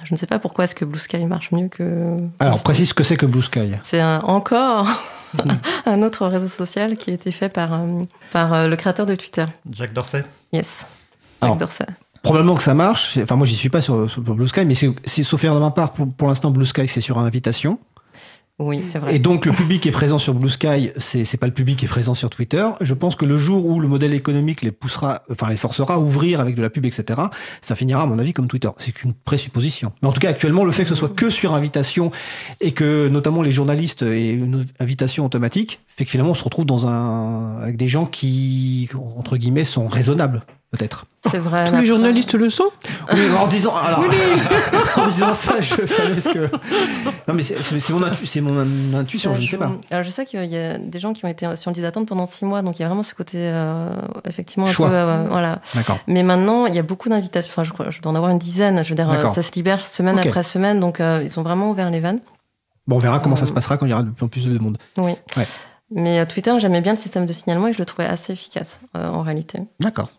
Je 0.03 0.13
ne 0.13 0.17
sais 0.17 0.27
pas 0.27 0.39
pourquoi 0.39 0.65
est-ce 0.65 0.75
que 0.75 0.83
Blue 0.83 0.99
Sky 0.99 1.25
marche 1.25 1.51
mieux 1.51 1.69
que. 1.69 2.17
Alors, 2.39 2.61
précise 2.63 2.89
ce 2.89 2.93
que 2.93 3.03
c'est 3.03 3.15
que 3.17 3.25
Blue 3.25 3.43
Sky. 3.43 3.71
C'est 3.83 4.01
un- 4.01 4.19
encore 4.21 4.87
un 5.85 6.01
autre 6.01 6.27
réseau 6.27 6.47
social 6.47 6.97
qui 6.97 7.11
a 7.11 7.13
été 7.13 7.31
fait 7.31 7.49
par, 7.49 7.73
euh, 7.73 8.01
par 8.31 8.53
euh, 8.53 8.67
le 8.67 8.75
créateur 8.75 9.05
de 9.05 9.15
Twitter. 9.15 9.45
Jack 9.71 9.93
Dorsey. 9.93 10.23
Yes. 10.53 10.85
Alors, 11.41 11.53
Jack 11.55 11.59
Dorsey. 11.67 11.85
Probablement 12.23 12.55
que 12.55 12.63
ça 12.63 12.73
marche. 12.73 13.17
Enfin, 13.21 13.35
moi, 13.35 13.45
j'y 13.45 13.55
suis 13.55 13.69
pas 13.69 13.81
sur, 13.81 14.09
sur 14.09 14.21
Blue 14.21 14.47
Sky, 14.47 14.65
mais 14.65 14.73
c'est, 14.75 14.89
c'est- 15.05 15.23
sauf 15.23 15.43
erreur 15.43 15.57
de 15.57 15.61
ma 15.61 15.71
part, 15.71 15.91
pour, 15.93 16.11
pour 16.11 16.27
l'instant, 16.27 16.49
Blue 16.49 16.65
Sky, 16.65 16.87
c'est 16.87 17.01
sur 17.01 17.19
invitation. 17.19 17.77
Oui, 18.57 18.85
c'est 18.89 18.99
vrai. 18.99 19.13
Et 19.13 19.19
donc, 19.19 19.45
le 19.45 19.51
public 19.51 19.85
est 19.85 19.91
présent 19.91 20.17
sur 20.17 20.33
Blue 20.33 20.49
Sky, 20.49 20.91
c'est, 20.97 21.37
pas 21.37 21.45
le 21.45 21.53
public 21.53 21.79
qui 21.79 21.85
est 21.85 21.89
présent 21.89 22.13
sur 22.13 22.29
Twitter. 22.29 22.65
Je 22.79 22.93
pense 22.93 23.17
que 23.17 23.25
le 23.25 23.35
jour 23.35 23.65
où 23.65 23.81
le 23.81 23.89
modèle 23.89 24.13
économique 24.13 24.61
les 24.61 24.71
poussera, 24.71 25.23
enfin, 25.29 25.49
les 25.49 25.57
forcera 25.57 25.95
à 25.95 25.97
ouvrir 25.97 26.39
avec 26.39 26.55
de 26.55 26.61
la 26.61 26.69
pub, 26.69 26.85
etc., 26.85 27.19
ça 27.59 27.75
finira, 27.75 28.03
à 28.03 28.05
mon 28.05 28.17
avis, 28.17 28.31
comme 28.31 28.47
Twitter. 28.47 28.69
C'est 28.77 28.93
qu'une 28.93 29.13
présupposition. 29.13 29.91
Mais 30.01 30.07
en 30.07 30.13
tout 30.13 30.21
cas, 30.21 30.29
actuellement, 30.29 30.63
le 30.63 30.71
fait 30.71 30.83
que 30.83 30.89
ce 30.89 30.95
soit 30.95 31.13
que 31.13 31.29
sur 31.29 31.53
invitation 31.53 32.11
et 32.61 32.71
que, 32.71 33.09
notamment, 33.09 33.41
les 33.41 33.51
journalistes 33.51 34.03
aient 34.03 34.31
une 34.31 34.65
invitation 34.79 35.25
automatique, 35.25 35.81
fait 35.87 36.05
que 36.05 36.11
finalement, 36.11 36.31
on 36.31 36.35
se 36.35 36.43
retrouve 36.43 36.65
dans 36.65 36.87
un, 36.87 37.57
avec 37.57 37.75
des 37.75 37.89
gens 37.89 38.05
qui, 38.05 38.87
entre 39.17 39.35
guillemets, 39.35 39.65
sont 39.65 39.87
raisonnables, 39.87 40.43
peut-être. 40.75 41.05
C'est 41.29 41.37
vrai. 41.39 41.65
Tous 41.65 41.75
les 41.75 41.85
journalistes 41.85 42.35
le 42.35 42.49
sont 42.49 42.69
Oui, 43.13 43.19
en 43.39 43.47
disant, 43.47 43.75
alors, 43.75 44.03
en 44.97 45.07
disant 45.07 45.33
ça, 45.33 45.59
je 45.61 45.85
savais 45.87 46.19
ce 46.19 46.29
que. 46.29 46.49
Non, 47.27 47.33
mais 47.33 47.41
c'est 47.41 47.89
mon, 47.93 48.01
intu- 48.05 48.25
c'est 48.25 48.41
mon 48.41 48.65
intuition, 48.95 49.33
je 49.33 49.41
ne 49.41 49.47
sais 49.47 49.57
pas. 49.57 49.71
Alors, 49.89 50.03
je 50.03 50.09
sais 50.09 50.25
qu'il 50.25 50.43
y 50.45 50.57
a 50.57 50.77
des 50.77 50.99
gens 50.99 51.13
qui 51.13 51.25
ont 51.25 51.27
été 51.27 51.55
sur 51.55 51.71
le 51.71 51.73
liste 51.73 51.81
d'attente 51.83 52.07
pendant 52.07 52.25
six 52.27 52.45
mois, 52.45 52.61
donc 52.61 52.77
il 52.77 52.83
y 52.83 52.85
a 52.85 52.87
vraiment 52.87 53.03
ce 53.03 53.15
côté, 53.15 53.37
euh, 53.39 53.89
effectivement, 54.27 54.67
un 54.67 54.71
Choix. 54.71 54.89
peu. 54.89 54.93
euh, 54.95 55.25
voilà. 55.29 55.59
D'accord. 55.73 55.97
Mais 56.07 56.21
maintenant, 56.23 56.65
il 56.67 56.75
y 56.75 56.79
a 56.79 56.83
beaucoup 56.83 57.09
d'invitations. 57.09 57.49
Enfin, 57.51 57.63
je, 57.63 57.73
crois- 57.73 57.89
je 57.91 58.01
dois 58.01 58.11
en 58.11 58.15
avoir 58.15 58.31
une 58.31 58.39
dizaine. 58.39 58.83
Je 58.83 58.89
veux 58.89 58.95
dire, 58.95 59.09
euh, 59.09 59.13
D'accord. 59.13 59.33
ça 59.33 59.41
se 59.41 59.51
libère 59.53 59.85
semaine 59.87 60.19
après 60.19 60.43
semaine, 60.43 60.79
donc 60.79 60.99
euh, 60.99 61.21
ils 61.23 61.39
ont 61.39 61.43
vraiment 61.43 61.69
ouvert 61.71 61.89
les 61.89 61.99
vannes. 62.01 62.19
Bon, 62.87 62.97
on 62.97 62.99
verra 62.99 63.19
comment 63.19 63.35
ça 63.35 63.47
se 63.47 63.51
passera 63.51 63.77
quand 63.77 63.87
il 63.87 63.89
y 63.89 63.93
aura 63.93 64.03
de 64.03 64.11
plus 64.11 64.25
en 64.25 64.29
plus 64.29 64.45
de 64.45 64.59
monde. 64.59 64.77
Oui. 64.97 65.15
Ouais. 65.37 65.47
Mais 65.91 66.19
euh, 66.19 66.25
Twitter, 66.25 66.53
j'aimais 66.59 66.81
bien 66.81 66.93
le 66.93 66.97
système 66.99 67.25
de 67.25 67.33
signalement 67.33 67.67
et 67.67 67.73
je 67.73 67.79
le 67.79 67.85
trouvais 67.85 68.05
assez 68.07 68.33
efficace 68.33 68.79
euh, 68.95 69.07
en 69.09 69.21
réalité. 69.23 69.59
D'accord. 69.79 70.09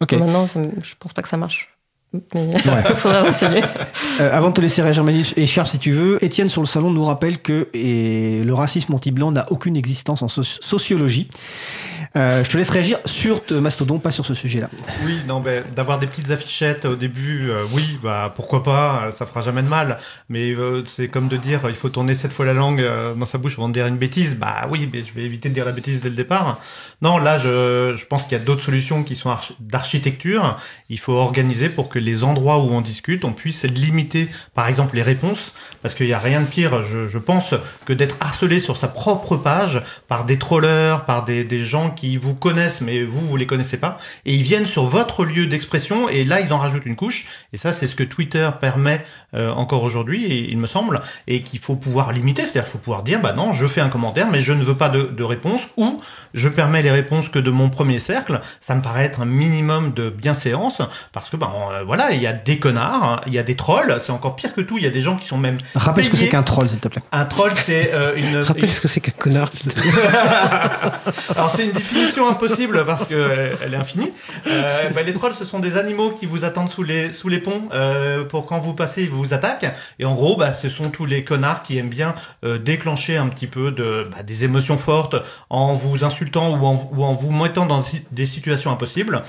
Maintenant, 0.00 0.46
ça 0.46 0.60
je 0.84 0.94
pense 0.98 1.12
pas 1.12 1.22
que 1.22 1.28
ça 1.28 1.36
marche. 1.36 1.70
Mais 2.12 2.20
il 2.50 2.70
Ouais. 2.70 2.82
faudra 2.96 3.22
renseigner. 3.22 3.62
Euh, 4.20 4.30
avant 4.36 4.48
de 4.50 4.54
te 4.54 4.60
laisser 4.60 4.80
réagir, 4.80 5.04
Manu, 5.04 5.24
et 5.36 5.46
Sharp, 5.46 5.68
si 5.68 5.78
tu 5.78 5.92
veux, 5.92 6.22
Étienne 6.24 6.48
sur 6.48 6.62
le 6.62 6.66
salon 6.66 6.90
nous 6.90 7.04
rappelle 7.04 7.38
que 7.42 7.68
et 7.74 8.42
le 8.44 8.54
racisme 8.54 8.94
anti-blanc 8.94 9.32
n'a 9.32 9.44
aucune 9.50 9.76
existence 9.76 10.22
en 10.22 10.26
soci- 10.26 10.58
sociologie. 10.62 11.28
Euh, 12.16 12.42
je 12.42 12.50
te 12.50 12.56
laisse 12.56 12.70
réagir 12.70 12.98
sur 13.04 13.42
Mastodon, 13.50 13.98
pas 13.98 14.10
sur 14.10 14.24
ce 14.24 14.32
sujet-là. 14.32 14.70
Oui, 15.04 15.18
non, 15.28 15.40
ben, 15.40 15.62
d'avoir 15.74 15.98
des 15.98 16.06
petites 16.06 16.30
affichettes 16.30 16.86
au 16.86 16.96
début, 16.96 17.50
euh, 17.50 17.64
oui, 17.72 17.98
bah 18.02 18.32
pourquoi 18.34 18.62
pas, 18.62 19.10
ça 19.12 19.26
fera 19.26 19.42
jamais 19.42 19.62
de 19.62 19.68
mal. 19.68 19.98
Mais 20.30 20.52
euh, 20.52 20.82
c'est 20.86 21.08
comme 21.08 21.28
de 21.28 21.36
dire, 21.36 21.60
il 21.68 21.74
faut 21.74 21.90
tourner 21.90 22.14
sept 22.14 22.32
fois 22.32 22.46
la 22.46 22.54
langue 22.54 22.82
dans 23.16 23.26
sa 23.26 23.36
bouche 23.36 23.58
avant 23.58 23.68
de 23.68 23.74
dire 23.74 23.86
une 23.86 23.98
bêtise. 23.98 24.34
Bah 24.36 24.66
oui, 24.70 24.88
mais 24.90 25.02
je 25.02 25.12
vais 25.12 25.24
éviter 25.24 25.50
de 25.50 25.54
dire 25.54 25.66
la 25.66 25.72
bêtise 25.72 26.00
dès 26.00 26.08
le 26.08 26.14
départ. 26.14 26.58
Non, 27.02 27.18
là, 27.18 27.38
je, 27.38 27.94
je 27.94 28.06
pense 28.06 28.22
qu'il 28.22 28.32
y 28.32 28.40
a 28.40 28.44
d'autres 28.44 28.64
solutions 28.64 29.02
qui 29.02 29.14
sont 29.14 29.28
arch- 29.28 29.52
d'architecture. 29.60 30.56
Il 30.88 30.98
faut 30.98 31.12
organiser 31.12 31.68
pour 31.68 31.90
que 31.90 31.98
les 31.98 32.24
endroits 32.24 32.58
où 32.58 32.70
on 32.70 32.80
discute, 32.80 33.26
on 33.26 33.32
puisse 33.34 33.64
limiter, 33.64 34.28
par 34.54 34.68
exemple, 34.68 34.96
les 34.96 35.02
réponses, 35.02 35.52
parce 35.82 35.94
qu'il 35.94 36.06
n'y 36.06 36.14
a 36.14 36.18
rien 36.18 36.40
de 36.40 36.46
pire, 36.46 36.82
je, 36.82 37.08
je 37.08 37.18
pense, 37.18 37.52
que 37.84 37.92
d'être 37.92 38.16
harcelé 38.20 38.58
sur 38.58 38.78
sa 38.78 38.88
propre 38.88 39.36
page 39.36 39.82
par 40.08 40.24
des 40.24 40.38
trollers, 40.38 41.04
par 41.04 41.26
des, 41.26 41.44
des 41.44 41.62
gens 41.62 41.90
qui 41.90 42.05
vous 42.14 42.34
connaissent, 42.34 42.80
mais 42.80 43.02
vous, 43.02 43.20
vous 43.20 43.36
les 43.36 43.46
connaissez 43.46 43.76
pas, 43.76 43.96
et 44.24 44.34
ils 44.34 44.42
viennent 44.42 44.66
sur 44.66 44.84
votre 44.84 45.24
lieu 45.24 45.46
d'expression, 45.46 46.08
et 46.08 46.24
là, 46.24 46.40
ils 46.40 46.52
en 46.52 46.58
rajoutent 46.58 46.86
une 46.86 46.96
couche, 46.96 47.26
et 47.52 47.56
ça, 47.56 47.72
c'est 47.72 47.88
ce 47.88 47.96
que 47.96 48.04
Twitter 48.04 48.48
permet 48.60 49.04
euh, 49.34 49.50
encore 49.52 49.82
aujourd'hui, 49.82 50.46
il 50.48 50.58
me 50.58 50.66
semble, 50.66 51.00
et 51.26 51.42
qu'il 51.42 51.58
faut 51.58 51.74
pouvoir 51.74 52.12
limiter, 52.12 52.42
c'est-à-dire 52.42 52.64
qu'il 52.64 52.72
faut 52.72 52.78
pouvoir 52.78 53.02
dire, 53.02 53.20
bah 53.20 53.32
non, 53.32 53.52
je 53.52 53.66
fais 53.66 53.80
un 53.80 53.88
commentaire, 53.88 54.28
mais 54.30 54.40
je 54.40 54.52
ne 54.52 54.62
veux 54.62 54.76
pas 54.76 54.88
de, 54.88 55.02
de 55.02 55.24
réponse, 55.24 55.62
ou 55.76 56.00
je 56.34 56.48
permets 56.48 56.82
les 56.82 56.92
réponses 56.92 57.28
que 57.28 57.38
de 57.40 57.50
mon 57.50 57.68
premier 57.68 57.98
cercle, 57.98 58.40
ça 58.60 58.74
me 58.74 58.82
paraît 58.82 59.04
être 59.04 59.20
un 59.20 59.26
minimum 59.26 59.92
de 59.92 60.10
bienséance, 60.10 60.82
parce 61.12 61.30
que, 61.30 61.36
bah, 61.36 61.52
euh, 61.72 61.82
voilà, 61.84 62.12
il 62.12 62.22
y 62.22 62.26
a 62.26 62.32
des 62.32 62.58
connards, 62.58 63.04
hein, 63.04 63.20
il 63.26 63.34
y 63.34 63.38
a 63.38 63.42
des 63.42 63.56
trolls, 63.56 63.98
c'est 64.00 64.12
encore 64.12 64.36
pire 64.36 64.54
que 64.54 64.60
tout, 64.60 64.78
il 64.78 64.84
y 64.84 64.86
a 64.86 64.90
des 64.90 65.02
gens 65.02 65.16
qui 65.16 65.26
sont 65.26 65.38
même 65.38 65.56
Rappelle 65.74 66.04
ce 66.04 66.10
que 66.10 66.16
c'est 66.16 66.28
qu'un 66.28 66.42
troll, 66.42 66.68
s'il 66.68 66.78
te 66.78 66.88
plaît. 66.88 67.02
Un 67.12 67.24
troll, 67.24 67.52
c'est 67.64 67.90
euh, 67.92 68.14
une... 68.16 68.36
Rappelle 68.42 68.70
ce 68.70 68.80
que 68.80 68.88
c'est 68.88 69.00
qu'un 69.00 69.12
connard. 69.12 69.52
s'il 69.52 69.72
te 69.72 69.80
plaît. 69.80 69.90
Alors 71.36 71.52
c'est 71.56 71.64
une 71.64 71.72
définition 71.86 72.28
impossible 72.28 72.84
parce 72.84 73.06
que 73.06 73.14
euh, 73.14 73.54
elle 73.64 73.74
est 73.74 73.76
infinie. 73.76 74.12
Euh, 74.46 74.90
bah, 74.90 75.02
les 75.02 75.12
trolls, 75.12 75.34
ce 75.34 75.44
sont 75.44 75.60
des 75.60 75.76
animaux 75.76 76.10
qui 76.10 76.26
vous 76.26 76.44
attendent 76.44 76.70
sous 76.70 76.82
les 76.82 77.38
ponts 77.38 77.68
euh, 77.72 78.24
pour 78.24 78.46
quand 78.46 78.58
vous 78.58 78.74
passez, 78.74 79.04
ils 79.04 79.10
vous 79.10 79.34
attaquent. 79.34 79.72
Et 79.98 80.04
en 80.04 80.14
gros, 80.14 80.36
bah, 80.36 80.52
ce 80.52 80.68
sont 80.68 80.90
tous 80.90 81.04
les 81.04 81.24
connards 81.24 81.62
qui 81.62 81.78
aiment 81.78 81.88
bien 81.88 82.14
euh, 82.44 82.58
déclencher 82.58 83.16
un 83.16 83.28
petit 83.28 83.46
peu 83.46 83.70
bah, 83.70 84.22
des 84.22 84.44
émotions 84.44 84.78
fortes 84.78 85.16
en 85.50 85.74
vous 85.74 86.04
insultant 86.04 86.50
ou 86.50 86.66
en, 86.66 86.90
ou 86.92 87.04
en 87.04 87.12
vous 87.12 87.30
mettant 87.30 87.66
dans 87.66 87.84
des 88.10 88.26
situations 88.26 88.70
impossibles. 88.70 89.22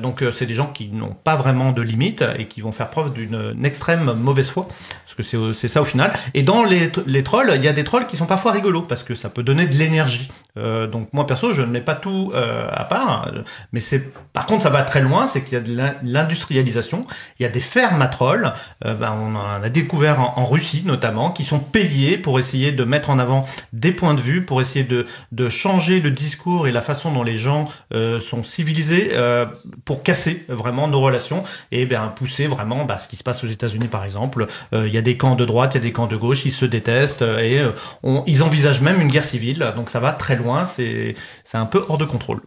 Donc 0.00 0.22
c'est 0.36 0.46
des 0.46 0.54
gens 0.54 0.66
qui 0.66 0.88
n'ont 0.88 1.12
pas 1.12 1.36
vraiment 1.36 1.72
de 1.72 1.82
limites 1.82 2.24
et 2.38 2.46
qui 2.46 2.60
vont 2.60 2.72
faire 2.72 2.90
preuve 2.90 3.12
d'une 3.12 3.54
une 3.54 3.64
extrême 3.64 4.12
mauvaise 4.14 4.50
foi. 4.50 4.68
Parce 5.16 5.28
que 5.28 5.52
c'est 5.52 5.64
c'est 5.64 5.68
ça 5.68 5.80
au 5.82 5.84
final. 5.84 6.12
Et 6.34 6.42
dans 6.42 6.64
les, 6.64 6.90
trolls, 7.22 7.52
il 7.54 7.64
y 7.64 7.68
a 7.68 7.72
des 7.72 7.84
trolls 7.84 8.06
qui 8.06 8.16
sont 8.16 8.26
parfois 8.26 8.52
rigolos 8.52 8.82
parce 8.82 9.02
que 9.02 9.14
ça 9.14 9.28
peut 9.28 9.42
donner 9.42 9.66
de 9.66 9.76
l'énergie. 9.76 10.30
Euh, 10.56 10.86
donc 10.86 11.08
moi 11.12 11.26
perso, 11.26 11.52
je 11.52 11.62
ne 11.62 11.66
mets 11.66 11.80
pas 11.80 11.94
tout 11.94 12.30
euh, 12.34 12.68
à 12.70 12.84
part, 12.84 13.28
euh, 13.28 13.42
mais 13.72 13.80
c'est 13.80 13.98
par 14.32 14.46
contre 14.46 14.62
ça 14.62 14.70
va 14.70 14.84
très 14.84 15.00
loin, 15.00 15.26
c'est 15.26 15.42
qu'il 15.42 15.54
y 15.54 15.56
a 15.56 15.60
de 15.60 15.74
l'in- 15.74 15.94
l'industrialisation, 16.04 17.06
il 17.40 17.42
y 17.42 17.46
a 17.46 17.48
des 17.48 17.60
fermes 17.60 18.00
à 18.00 18.06
trolls, 18.06 18.52
euh, 18.84 18.94
ben, 18.94 19.12
on 19.18 19.34
en 19.34 19.62
a 19.62 19.68
découvert 19.68 20.38
en, 20.38 20.44
Russie 20.44 20.82
notamment, 20.84 21.30
qui 21.30 21.42
sont 21.42 21.58
payés 21.58 22.18
pour 22.18 22.38
essayer 22.38 22.70
de 22.70 22.84
mettre 22.84 23.10
en 23.10 23.18
avant 23.18 23.46
des 23.72 23.92
points 23.92 24.14
de 24.14 24.20
vue, 24.20 24.44
pour 24.44 24.60
essayer 24.60 24.84
de, 24.84 25.06
changer 25.48 26.00
le 26.00 26.10
discours 26.10 26.68
et 26.68 26.72
la 26.72 26.80
façon 26.80 27.12
dont 27.12 27.22
les 27.22 27.36
gens 27.36 27.68
euh, 27.92 28.20
sont 28.20 28.42
civilisés, 28.42 29.10
euh, 29.14 29.46
pour 29.84 30.02
casser 30.02 30.44
vraiment 30.48 30.88
nos 30.88 31.00
relations 31.00 31.44
et 31.70 31.84
ben 31.86 32.08
pousser 32.08 32.46
vraiment 32.46 32.84
bah, 32.84 32.98
ce 32.98 33.08
qui 33.08 33.16
se 33.16 33.22
passe 33.22 33.44
aux 33.44 33.48
États-Unis 33.48 33.88
par 33.88 34.04
exemple. 34.04 34.46
Euh, 34.72 34.86
Il 34.86 34.94
y 34.94 34.98
a 34.98 35.02
des 35.04 35.16
camps 35.16 35.36
de 35.36 35.44
droite, 35.44 35.70
il 35.74 35.78
y 35.78 35.80
a 35.80 35.82
des 35.82 35.92
camps 35.92 36.08
de 36.08 36.16
gauche, 36.16 36.44
ils 36.44 36.50
se 36.50 36.64
détestent 36.64 37.22
euh, 37.22 37.38
et 37.38 37.60
euh, 37.60 37.70
on- 38.02 38.24
ils 38.26 38.42
envisagent 38.42 38.80
même 38.80 39.00
une 39.00 39.08
guerre 39.08 39.24
civile. 39.24 39.64
Donc 39.76 39.88
ça 39.90 40.00
va 40.00 40.10
très 40.12 40.34
loin, 40.34 40.66
c'est 40.66 41.14
c'est 41.44 41.58
un 41.58 41.66
peu 41.66 41.84
hors 41.88 41.98
de 41.98 42.04
contrôle. 42.04 42.40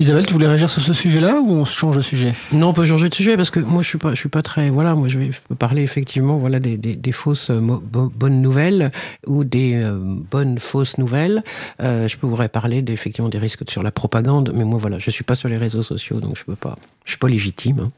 Isabelle, 0.00 0.26
tu 0.26 0.32
voulais 0.32 0.48
réagir 0.48 0.68
sur 0.68 0.82
ce 0.82 0.92
sujet-là 0.92 1.36
ou 1.40 1.52
on 1.52 1.64
change 1.64 1.94
de 1.94 2.00
sujet? 2.00 2.34
Non, 2.52 2.70
on 2.70 2.72
peut 2.72 2.84
changer 2.84 3.08
de 3.08 3.14
sujet 3.14 3.36
parce 3.36 3.50
que 3.50 3.60
moi 3.60 3.80
je 3.80 3.88
suis 3.88 3.98
pas, 3.98 4.10
je 4.10 4.18
suis 4.18 4.28
pas 4.28 4.42
très. 4.42 4.68
Voilà, 4.68 4.96
moi 4.96 5.06
je 5.06 5.18
vais 5.20 5.30
parler 5.56 5.82
effectivement, 5.82 6.36
voilà, 6.36 6.58
des, 6.58 6.76
des, 6.76 6.96
des 6.96 7.12
fausses 7.12 7.50
euh, 7.50 7.60
bo- 7.60 8.10
bonnes 8.12 8.42
nouvelles 8.42 8.90
ou 9.28 9.44
des 9.44 9.74
euh, 9.74 9.96
bonnes 10.02 10.58
fausses 10.58 10.98
nouvelles. 10.98 11.44
Euh, 11.80 12.08
je 12.08 12.16
pourrais 12.16 12.48
parler 12.48 12.84
effectivement 12.88 13.28
des 13.30 13.38
risques 13.38 13.62
sur 13.70 13.84
la 13.84 13.92
propagande, 13.92 14.50
mais 14.52 14.64
moi 14.64 14.80
voilà, 14.80 14.98
je 14.98 15.10
suis 15.12 15.22
pas 15.24 15.36
sur 15.36 15.48
les 15.48 15.58
réseaux 15.58 15.84
sociaux, 15.84 16.18
donc 16.18 16.36
je 16.36 16.42
peux 16.44 16.56
pas. 16.56 16.76
Je 17.04 17.10
suis 17.12 17.18
pas 17.18 17.28
légitime. 17.28 17.78
hein. 17.84 17.92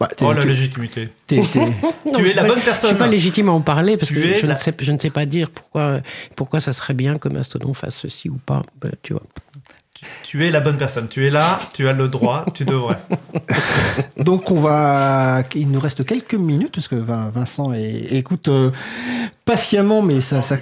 Bah, 0.00 0.08
Oh 0.20 0.32
la 0.32 0.44
légitimité. 0.44 1.08
Non, 1.30 2.18
tu 2.18 2.28
es 2.30 2.32
la 2.34 2.42
pas- 2.42 2.48
bonne 2.48 2.60
Je 2.60 2.64
personne. 2.64 2.90
suis 2.90 2.98
pas 2.98 3.06
légitime 3.06 3.48
à 3.48 3.52
en 3.52 3.60
parler 3.60 3.96
parce 3.96 4.08
Tu 4.08 4.14
que 4.14 4.20
je, 4.20 4.46
la- 4.46 4.54
ne 4.54 4.58
sais, 4.58 4.74
je 4.80 4.92
ne 4.92 4.98
sais 4.98 5.10
pas 5.10 5.26
dire 5.26 5.50
pourquoi, 5.50 6.00
pourquoi 6.36 6.60
ça 6.60 6.72
serait 6.72 6.94
bien 6.94 7.18
que 7.18 7.28
Mastodon 7.28 7.74
fasse 7.74 7.96
ceci 7.96 8.28
ou 8.28 8.38
pas. 8.44 8.62
Ben, 8.80 8.92
tu 9.02 9.12
vois. 9.12 9.22
Tu 10.22 10.46
es 10.46 10.50
la 10.50 10.60
bonne 10.60 10.76
personne. 10.76 11.08
Tu 11.08 11.26
es 11.26 11.30
là, 11.30 11.58
tu 11.74 11.88
as 11.88 11.92
le 11.92 12.06
droit, 12.06 12.46
tu 12.54 12.64
devrais. 12.64 12.94
Donc 14.16 14.50
on 14.52 14.54
va, 14.56 15.42
il 15.56 15.68
nous 15.68 15.80
reste 15.80 16.04
quelques 16.06 16.34
minutes 16.34 16.72
parce 16.72 16.86
que 16.86 16.94
Vin- 16.94 17.30
Vincent 17.34 17.72
est- 17.72 18.06
écoute 18.12 18.46
euh, 18.48 18.70
patiemment, 19.44 20.00
mais 20.02 20.20
ça, 20.20 20.40
ça... 20.42 20.56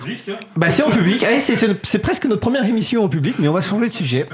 Bah, 0.57 0.71
c'est 0.71 0.83
en 0.83 0.91
public. 0.91 1.25
C'est 1.83 1.99
presque 1.99 2.25
notre 2.25 2.41
première 2.41 2.65
émission 2.65 3.05
en 3.05 3.09
public, 3.09 3.35
mais 3.39 3.49
on 3.49 3.53
va 3.53 3.61
changer 3.61 3.89
de 3.89 3.93
sujet. 3.95 4.27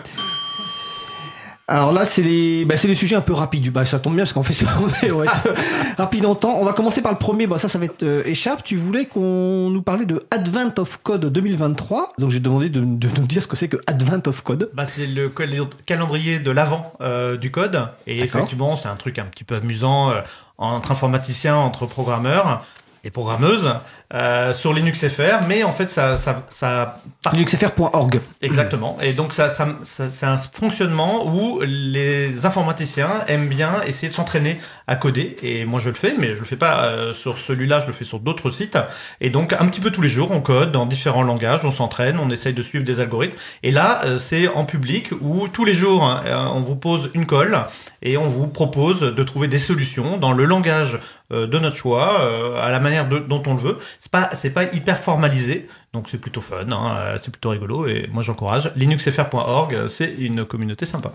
Alors 1.68 1.92
là, 1.92 2.04
c'est 2.04 2.22
les, 2.22 2.64
bah, 2.64 2.76
c'est 2.76 2.88
les 2.88 2.94
sujets 2.94 3.14
un 3.16 3.20
peu 3.20 3.32
rapides. 3.32 3.70
Bah, 3.72 3.84
ça 3.84 3.98
tombe 3.98 4.14
bien 4.14 4.24
parce 4.24 4.32
qu'en 4.32 4.42
fait, 4.42 4.64
on 5.02 5.06
est- 5.06 5.10
on 5.12 5.18
va 5.18 5.24
être 5.26 5.48
rapide 5.96 6.26
en 6.26 6.34
temps. 6.34 6.56
On 6.60 6.64
va 6.64 6.72
commencer 6.72 7.00
par 7.02 7.12
le 7.12 7.18
premier. 7.18 7.46
Bah, 7.46 7.56
ça, 7.58 7.68
ça 7.68 7.78
va 7.78 7.84
être 7.86 8.02
euh, 8.02 8.22
échappe. 8.26 8.64
Tu 8.64 8.76
voulais 8.76 9.06
qu'on 9.06 9.70
nous 9.70 9.80
parlait 9.82 10.04
de 10.04 10.26
Advent 10.30 10.72
of 10.78 11.00
Code 11.02 11.26
2023. 11.32 12.12
Donc 12.18 12.30
j'ai 12.30 12.40
demandé 12.40 12.68
de, 12.68 12.80
de 12.80 13.08
nous 13.18 13.26
dire 13.26 13.42
ce 13.42 13.46
que 13.46 13.56
c'est 13.56 13.68
que 13.68 13.78
Advent 13.86 14.20
of 14.26 14.42
Code. 14.42 14.70
Bah, 14.74 14.84
c'est 14.86 15.06
le 15.06 15.28
cal- 15.28 15.50
calendrier 15.86 16.40
de 16.40 16.50
l'avant 16.50 16.92
euh, 17.00 17.36
du 17.36 17.50
code. 17.50 17.88
Et 18.06 18.20
effectivement, 18.22 18.76
c'est 18.76 18.88
un 18.88 18.96
truc 18.96 19.18
un 19.18 19.24
petit 19.26 19.44
peu 19.44 19.54
amusant 19.54 20.10
euh, 20.10 20.20
entre 20.58 20.90
informaticiens, 20.90 21.56
entre 21.56 21.86
programmeurs 21.86 22.64
et 23.04 23.10
programmeuses. 23.10 23.72
Euh, 24.14 24.52
sur 24.52 24.72
Linux 24.74 25.06
FR, 25.08 25.46
mais 25.48 25.62
en 25.64 25.72
fait, 25.72 25.88
ça, 25.88 26.16
ça, 26.18 26.44
ça 26.50 26.98
linuxfr.org. 27.32 28.20
Exactement. 28.42 28.98
Et 29.02 29.12
donc, 29.12 29.32
ça, 29.32 29.48
ça, 29.48 29.68
ça 29.84 30.04
c'est 30.12 30.26
un 30.26 30.38
fonctionnement 30.38 31.26
où 31.34 31.60
les 31.62 32.44
informaticiens 32.44 33.08
aiment 33.28 33.48
bien 33.48 33.80
essayer 33.86 34.08
de 34.08 34.14
s'entraîner 34.14 34.60
à 34.86 34.96
coder. 34.96 35.36
Et 35.42 35.64
moi, 35.64 35.80
je 35.80 35.88
le 35.88 35.94
fais, 35.94 36.14
mais 36.18 36.34
je 36.34 36.38
le 36.40 36.44
fais 36.44 36.56
pas 36.56 36.84
euh, 36.84 37.14
sur 37.14 37.38
celui-là, 37.38 37.80
je 37.82 37.86
le 37.86 37.92
fais 37.92 38.04
sur 38.04 38.18
d'autres 38.20 38.50
sites. 38.50 38.78
Et 39.20 39.30
donc, 39.30 39.52
un 39.54 39.66
petit 39.66 39.80
peu 39.80 39.90
tous 39.90 40.02
les 40.02 40.08
jours, 40.08 40.30
on 40.30 40.40
code 40.40 40.72
dans 40.72 40.86
différents 40.86 41.22
langages, 41.22 41.60
on 41.64 41.72
s'entraîne, 41.72 42.18
on 42.18 42.30
essaye 42.30 42.52
de 42.52 42.62
suivre 42.62 42.84
des 42.84 43.00
algorithmes. 43.00 43.36
Et 43.62 43.70
là, 43.70 44.00
euh, 44.04 44.18
c'est 44.18 44.48
en 44.48 44.64
public 44.64 45.10
où 45.20 45.48
tous 45.48 45.64
les 45.64 45.74
jours, 45.74 46.06
euh, 46.26 46.44
on 46.52 46.60
vous 46.60 46.76
pose 46.76 47.10
une 47.14 47.26
colle 47.26 47.58
et 48.02 48.16
on 48.16 48.28
vous 48.28 48.48
propose 48.48 49.00
de 49.00 49.22
trouver 49.22 49.48
des 49.48 49.58
solutions 49.58 50.16
dans 50.18 50.32
le 50.32 50.44
langage 50.44 50.98
euh, 51.32 51.46
de 51.46 51.58
notre 51.58 51.76
choix, 51.76 52.20
euh, 52.20 52.60
à 52.62 52.70
la 52.70 52.80
manière 52.80 53.08
de- 53.08 53.18
dont 53.20 53.42
on 53.46 53.54
le 53.54 53.60
veut. 53.60 53.78
C'est 54.04 54.10
pas, 54.10 54.30
c'est 54.36 54.50
pas 54.50 54.64
hyper 54.64 54.98
formalisé, 54.98 55.68
donc 55.92 56.08
c'est 56.10 56.18
plutôt 56.18 56.40
fun, 56.40 56.64
hein, 56.72 56.94
euh, 56.96 57.18
c'est 57.22 57.30
plutôt 57.30 57.50
rigolo 57.50 57.86
et 57.86 58.08
moi 58.12 58.24
j'encourage. 58.24 58.72
Linuxfr.org, 58.74 59.74
euh, 59.76 59.86
c'est 59.86 60.12
une 60.18 60.44
communauté 60.44 60.86
sympa. 60.86 61.12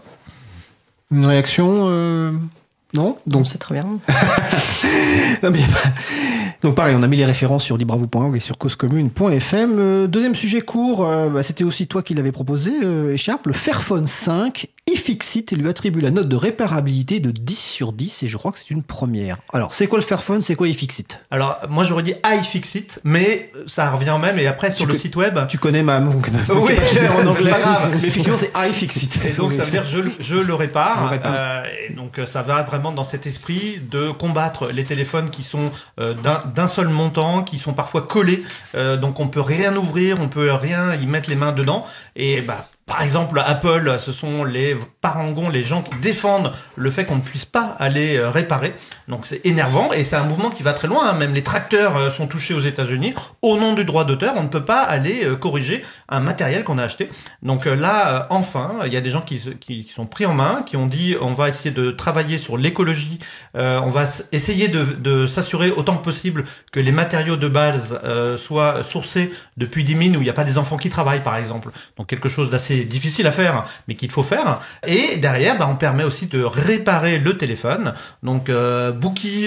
Une 1.12 1.26
réaction 1.26 1.88
euh, 1.90 2.32
Non? 2.94 3.18
Donc 3.26 3.44
Donc, 3.44 3.48
c'est 3.48 3.58
très 3.58 3.74
bien. 3.74 3.84
non, 5.44 5.52
mais- 5.52 5.60
donc 6.62 6.76
pareil, 6.76 6.96
on 6.98 7.04
a 7.04 7.08
mis 7.08 7.18
les 7.18 7.26
références 7.26 7.66
sur 7.66 7.76
libravou.org 7.76 8.34
et 8.38 8.40
sur 8.40 8.58
causecommune.fm. 8.58 9.76
Euh, 9.78 10.08
deuxième 10.08 10.34
sujet 10.34 10.62
court, 10.62 11.06
euh, 11.06 11.30
bah, 11.30 11.44
c'était 11.44 11.66
aussi 11.66 11.88
toi 11.88 12.02
qui 12.04 12.14
l'avais 12.14 12.32
proposé, 12.32 12.72
euh, 12.86 13.14
Écharpe. 13.14 13.48
Le 13.48 13.54
Fairphone 13.54 14.06
5, 14.08 14.68
iFixit 14.90 15.52
lui 15.58 15.68
attribue 15.70 16.02
la 16.02 16.12
note 16.12 16.28
de 16.30 16.36
réparabilité 16.36 17.20
de 17.20 17.32
10 17.32 17.56
sur 17.56 17.92
10 17.94 18.24
et 18.24 18.28
je 18.28 18.38
crois 18.38 18.52
que 18.52 18.60
c'est 18.60 18.72
une 18.72 18.84
première. 18.84 19.38
Alors, 19.54 19.74
c'est 19.74 19.88
quoi 19.88 20.00
le 20.00 20.04
Fairphone 20.06 20.42
C'est 20.42 20.56
quoi 20.56 20.68
iFixit? 20.68 21.20
Alors 21.32 21.60
moi 21.70 21.84
j'aurais 21.84 22.04
dit 22.04 22.14
iFixit, 22.26 23.00
mais 23.04 23.52
ça 23.68 23.92
revient 23.92 24.18
même 24.22 24.40
et 24.40 24.48
après 24.48 24.72
sur 24.72 24.86
Tu 24.88 24.94
le 24.94 24.98
site 24.98 25.16
web. 25.16 25.38
Tu 25.50 25.58
connais 25.58 25.84
ma 25.84 26.00
mon- 26.00 26.12
Oui, 26.50 26.74
en 27.22 27.28
anglais. 27.28 27.44
c'est 27.44 27.50
pas 27.50 27.60
grave. 27.60 27.90
Mais 28.02 28.08
effectivement, 28.08 28.38
c'est 28.38 28.52
iFixit. 28.70 29.20
Et 29.26 29.34
donc 29.34 29.54
ça 29.54 29.64
veut 29.64 29.72
dire 29.72 29.84
je, 29.86 29.98
le- 30.00 30.12
je 30.20 30.36
le 30.36 30.54
répare. 30.54 31.14
Euh, 31.26 31.64
et 31.90 31.94
donc 31.94 32.20
euh, 32.20 32.26
ça 32.26 32.42
va 32.42 32.62
vraiment 32.64 32.92
dans 32.92 33.04
cet 33.04 33.28
esprit 33.28 33.80
de 33.92 34.12
combattre 34.12 34.70
les 34.72 34.86
téléphones 34.86 35.30
qui 35.30 35.44
sont 35.44 35.72
euh, 36.00 36.14
d'un 36.14 36.44
d'un 36.56 36.68
seul 36.68 36.88
montant, 36.88 37.44
qui 37.44 37.60
sont 37.60 37.74
parfois 37.74 38.02
collés. 38.04 38.44
Euh, 38.76 38.96
donc 38.98 39.20
on 39.20 39.28
peut 39.28 39.42
rien 39.42 39.76
ouvrir, 39.76 40.18
on 40.22 40.30
peut 40.30 40.52
rien 40.54 40.94
y 40.96 41.06
mettre 41.06 41.30
les 41.30 41.36
mains 41.36 41.52
dedans. 41.52 41.86
Et 42.16 42.42
bah 42.42 42.68
par 42.88 43.02
exemple, 43.02 43.44
Apple, 43.46 43.98
ce 44.00 44.14
sont 44.14 44.46
les 44.46 44.78
parangons, 45.02 45.50
les 45.50 45.62
gens 45.62 45.82
qui 45.82 45.94
défendent 45.96 46.54
le 46.78 46.90
fait 46.90 47.04
qu'on 47.04 47.18
ne 47.18 47.22
puisse 47.22 47.44
pas 47.44 47.76
aller 47.80 48.16
euh, 48.16 48.30
réparer. 48.30 48.74
Donc 49.10 49.26
c'est 49.26 49.46
énervant 49.46 49.92
et 49.92 50.06
c'est 50.06 50.16
un 50.16 50.24
mouvement 50.24 50.50
qui 50.50 50.64
va 50.64 50.72
très 50.72 50.88
loin. 50.88 51.10
hein. 51.10 51.14
Même 51.14 51.34
les 51.34 51.44
tracteurs 51.44 51.98
euh, 51.98 52.12
sont 52.12 52.28
touchés 52.28 52.54
aux 52.54 52.62
États-Unis. 52.62 53.14
Au 53.42 53.58
nom 53.58 53.74
du 53.74 53.84
droit 53.84 54.06
d'auteur, 54.06 54.36
on 54.38 54.44
ne 54.44 54.48
peut 54.48 54.64
pas 54.64 54.80
aller 54.80 55.26
euh, 55.26 55.36
corriger 55.36 55.84
un 56.08 56.22
matériel 56.22 56.64
qu'on 56.64 56.78
a 56.78 56.84
acheté. 56.84 57.10
Donc 57.44 57.66
là, 57.66 58.26
enfin, 58.30 58.76
il 58.86 58.94
y 58.94 58.98
a 58.98 59.02
des 59.02 59.12
gens 59.12 59.22
qui, 59.22 59.92
sont 59.94 60.06
pris 60.06 60.26
en 60.26 60.34
main, 60.34 60.64
qui 60.66 60.78
ont 60.78 60.88
dit 60.88 61.18
on 61.20 61.34
va 61.34 61.50
essayer 61.50 61.72
de 61.72 61.92
travailler 61.92 62.38
sur 62.38 62.58
l'écologie, 62.58 63.20
on 63.54 63.90
va 63.90 64.06
essayer 64.32 64.70
de, 64.70 65.28
s'assurer 65.28 65.72
autant 65.72 65.98
que 65.98 66.04
possible 66.04 66.46
que 66.72 66.80
les 66.80 66.94
matériaux 66.94 67.36
de 67.36 67.50
base 67.50 68.00
soient 68.38 68.84
sourcés 68.84 69.32
depuis 69.58 69.84
des 69.84 69.96
mines 69.96 70.16
où 70.16 70.22
il 70.22 70.24
n'y 70.24 70.30
a 70.30 70.34
pas 70.34 70.46
des 70.46 70.58
enfants 70.58 70.78
qui 70.78 70.90
travaillent, 70.90 71.24
par 71.24 71.36
exemple. 71.36 71.70
Donc 71.98 72.08
quelque 72.08 72.30
chose 72.30 72.50
d'assez 72.50 72.77
difficile 72.86 73.28
à 73.28 73.32
faire, 73.32 73.66
mais 73.88 73.96
qu'il 73.96 74.12
faut 74.12 74.24
faire. 74.24 74.60
Et 74.86 75.18
derrière, 75.18 75.58
bah, 75.58 75.68
on 75.70 75.76
permet 75.76 76.04
aussi 76.04 76.28
de 76.28 76.44
réparer 76.44 77.20
le 77.20 77.38
téléphone. 77.38 77.94
Donc 78.24 78.50
euh, 78.50 78.92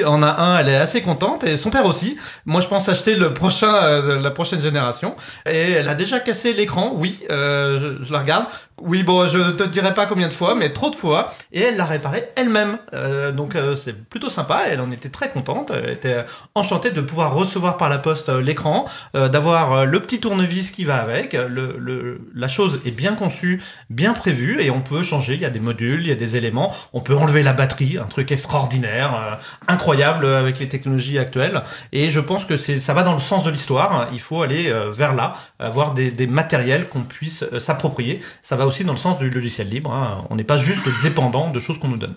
en 0.07 0.23
a 0.23 0.41
un, 0.43 0.59
elle 0.59 0.69
est 0.69 0.77
assez 0.77 1.03
contente, 1.03 1.45
et 1.45 1.57
son 1.57 1.71
père 1.71 1.87
aussi. 1.87 2.17
Moi, 2.47 2.61
je 2.61 2.67
pense 2.67 2.89
acheter 2.89 3.15
le 3.15 3.35
prochain, 3.35 3.75
euh, 3.75 4.21
la 4.21 4.31
prochaine 4.31 4.61
génération. 4.61 5.15
Et 5.47 5.73
elle 5.73 5.89
a 5.89 5.95
déjà 5.95 6.21
cassé 6.21 6.53
l'écran, 6.53 6.93
oui, 6.95 7.21
euh, 7.31 7.97
je, 8.01 8.05
je 8.05 8.13
la 8.13 8.21
regarde. 8.21 8.47
Oui, 8.83 9.03
bon, 9.03 9.27
je 9.27 9.51
te 9.51 9.63
dirai 9.65 9.93
pas 9.93 10.07
combien 10.07 10.29
de 10.29 10.33
fois, 10.33 10.55
mais 10.55 10.73
trop 10.73 10.89
de 10.89 10.97
fois. 10.97 11.35
Et 11.53 11.61
elle 11.61 11.77
l'a 11.77 11.85
réparé 11.85 12.31
elle-même. 12.35 12.79
Euh, 12.95 13.31
donc 13.31 13.55
euh, 13.55 13.77
c'est 13.77 13.93
plutôt 13.93 14.31
sympa. 14.31 14.63
Elle 14.69 14.81
en 14.81 14.91
était 14.91 15.11
très 15.11 15.31
contente. 15.31 15.71
Elle 15.75 15.91
était 15.91 16.25
enchantée 16.55 16.91
de 16.91 17.01
pouvoir 17.03 17.35
recevoir 17.35 17.77
par 17.77 17.91
la 17.91 17.99
poste 17.99 18.31
euh, 18.31 18.41
l'écran, 18.41 18.87
euh, 19.17 19.29
d'avoir 19.29 19.73
euh, 19.73 19.85
le 19.85 20.01
petit 20.01 20.19
tournevis 20.19 20.71
qui 20.71 20.85
va 20.85 20.97
avec. 20.97 21.35
Le, 21.35 21.77
le- 21.79 22.23
la 22.35 22.49
chose 22.49 22.81
est 22.87 22.91
bien 22.91 23.15
conçue, 23.15 23.63
bien 23.91 24.15
prévue, 24.15 24.63
et 24.63 24.71
on 24.71 24.81
peut 24.81 25.03
changer. 25.03 25.35
Il 25.35 25.41
y 25.43 25.45
a 25.45 25.51
des 25.51 25.61
modules, 25.61 26.01
il 26.01 26.09
y 26.09 26.13
a 26.13 26.15
des 26.15 26.37
éléments. 26.37 26.75
On 26.95 27.01
peut 27.03 27.15
enlever 27.15 27.43
la 27.43 27.53
batterie, 27.53 27.99
un 27.99 28.07
truc 28.07 28.33
extraordinaire, 28.33 29.15
euh, 29.15 29.35
incroyable 29.69 30.25
avec 30.25 30.59
les 30.59 30.69
technologies 30.71 31.19
actuelles. 31.19 31.63
Et 31.93 32.11
je 32.11 32.21
pense 32.21 32.47
que 32.47 32.57
c'est, 32.57 32.81
ça 32.81 32.95
va 32.95 33.03
dans 33.03 33.15
le 33.15 33.21
sens 33.21 33.45
de 33.45 33.51
l'histoire. 33.51 34.09
Il 34.15 34.21
faut 34.21 34.41
aller 34.41 34.71
euh, 34.71 34.91
vers 34.91 35.15
là, 35.15 35.37
avoir 35.59 35.93
des, 35.93 36.11
des 36.11 36.27
matériels 36.27 36.89
qu'on 36.89 37.03
puisse 37.03 37.43
euh, 37.53 37.59
s'approprier. 37.59 38.23
Ça 38.41 38.57
va 38.57 38.70
aussi 38.71 38.85
dans 38.85 38.93
le 38.95 38.99
sens 38.99 39.19
du 39.19 39.29
logiciel 39.31 39.69
libre. 39.69 39.93
hein. 39.93 40.25
On 40.31 40.37
n'est 40.37 40.45
pas 40.45 40.57
juste 40.59 40.83
dépendant 41.03 41.51
de 41.51 41.59
choses 41.61 41.79
qu'on 41.79 41.89
nous 41.89 41.99
donne. 41.99 42.17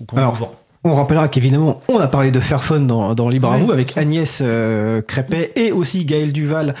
Ou 0.00 0.04
qu'on 0.04 0.16
nous 0.30 0.34
vend. 0.36 0.54
On 0.84 0.94
rappellera 0.94 1.26
qu'évidemment, 1.26 1.82
on 1.88 1.98
a 1.98 2.06
parlé 2.06 2.30
de 2.30 2.38
Fairphone 2.38 2.86
dans, 2.86 3.12
dans 3.16 3.28
Libre 3.28 3.50
à 3.50 3.58
vous 3.58 3.72
avec 3.72 3.98
Agnès 3.98 4.38
euh, 4.40 5.02
Crépet 5.02 5.50
et 5.56 5.72
aussi 5.72 6.04
Gaël 6.04 6.30
Duval, 6.32 6.76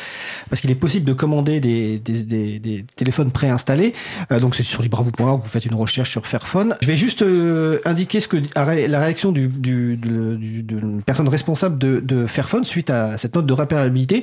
parce 0.48 0.60
qu'il 0.60 0.70
est 0.70 0.76
possible 0.76 1.04
de 1.04 1.12
commander 1.12 1.58
des, 1.58 1.98
des, 1.98 2.22
des, 2.22 2.58
des 2.60 2.84
téléphones 2.94 3.32
préinstallés. 3.32 3.92
Euh, 4.30 4.38
donc 4.38 4.54
c'est 4.54 4.62
sur 4.62 4.82
libreavou.org, 4.82 5.42
vous 5.42 5.48
faites 5.48 5.66
une 5.66 5.74
recherche 5.74 6.12
sur 6.12 6.28
Fairphone. 6.28 6.76
Je 6.80 6.86
vais 6.86 6.96
juste 6.96 7.22
euh, 7.22 7.80
indiquer 7.84 8.20
ce 8.20 8.28
que 8.28 8.36
la 8.54 8.64
réaction 9.00 9.32
du, 9.32 9.48
du, 9.48 9.96
de 9.96 10.80
personne 11.04 11.28
responsable 11.28 11.76
de, 11.76 11.98
de 11.98 12.26
Fairphone 12.26 12.62
suite 12.62 12.90
à 12.90 13.18
cette 13.18 13.34
note 13.34 13.46
de 13.46 13.52
réparabilité. 13.52 14.22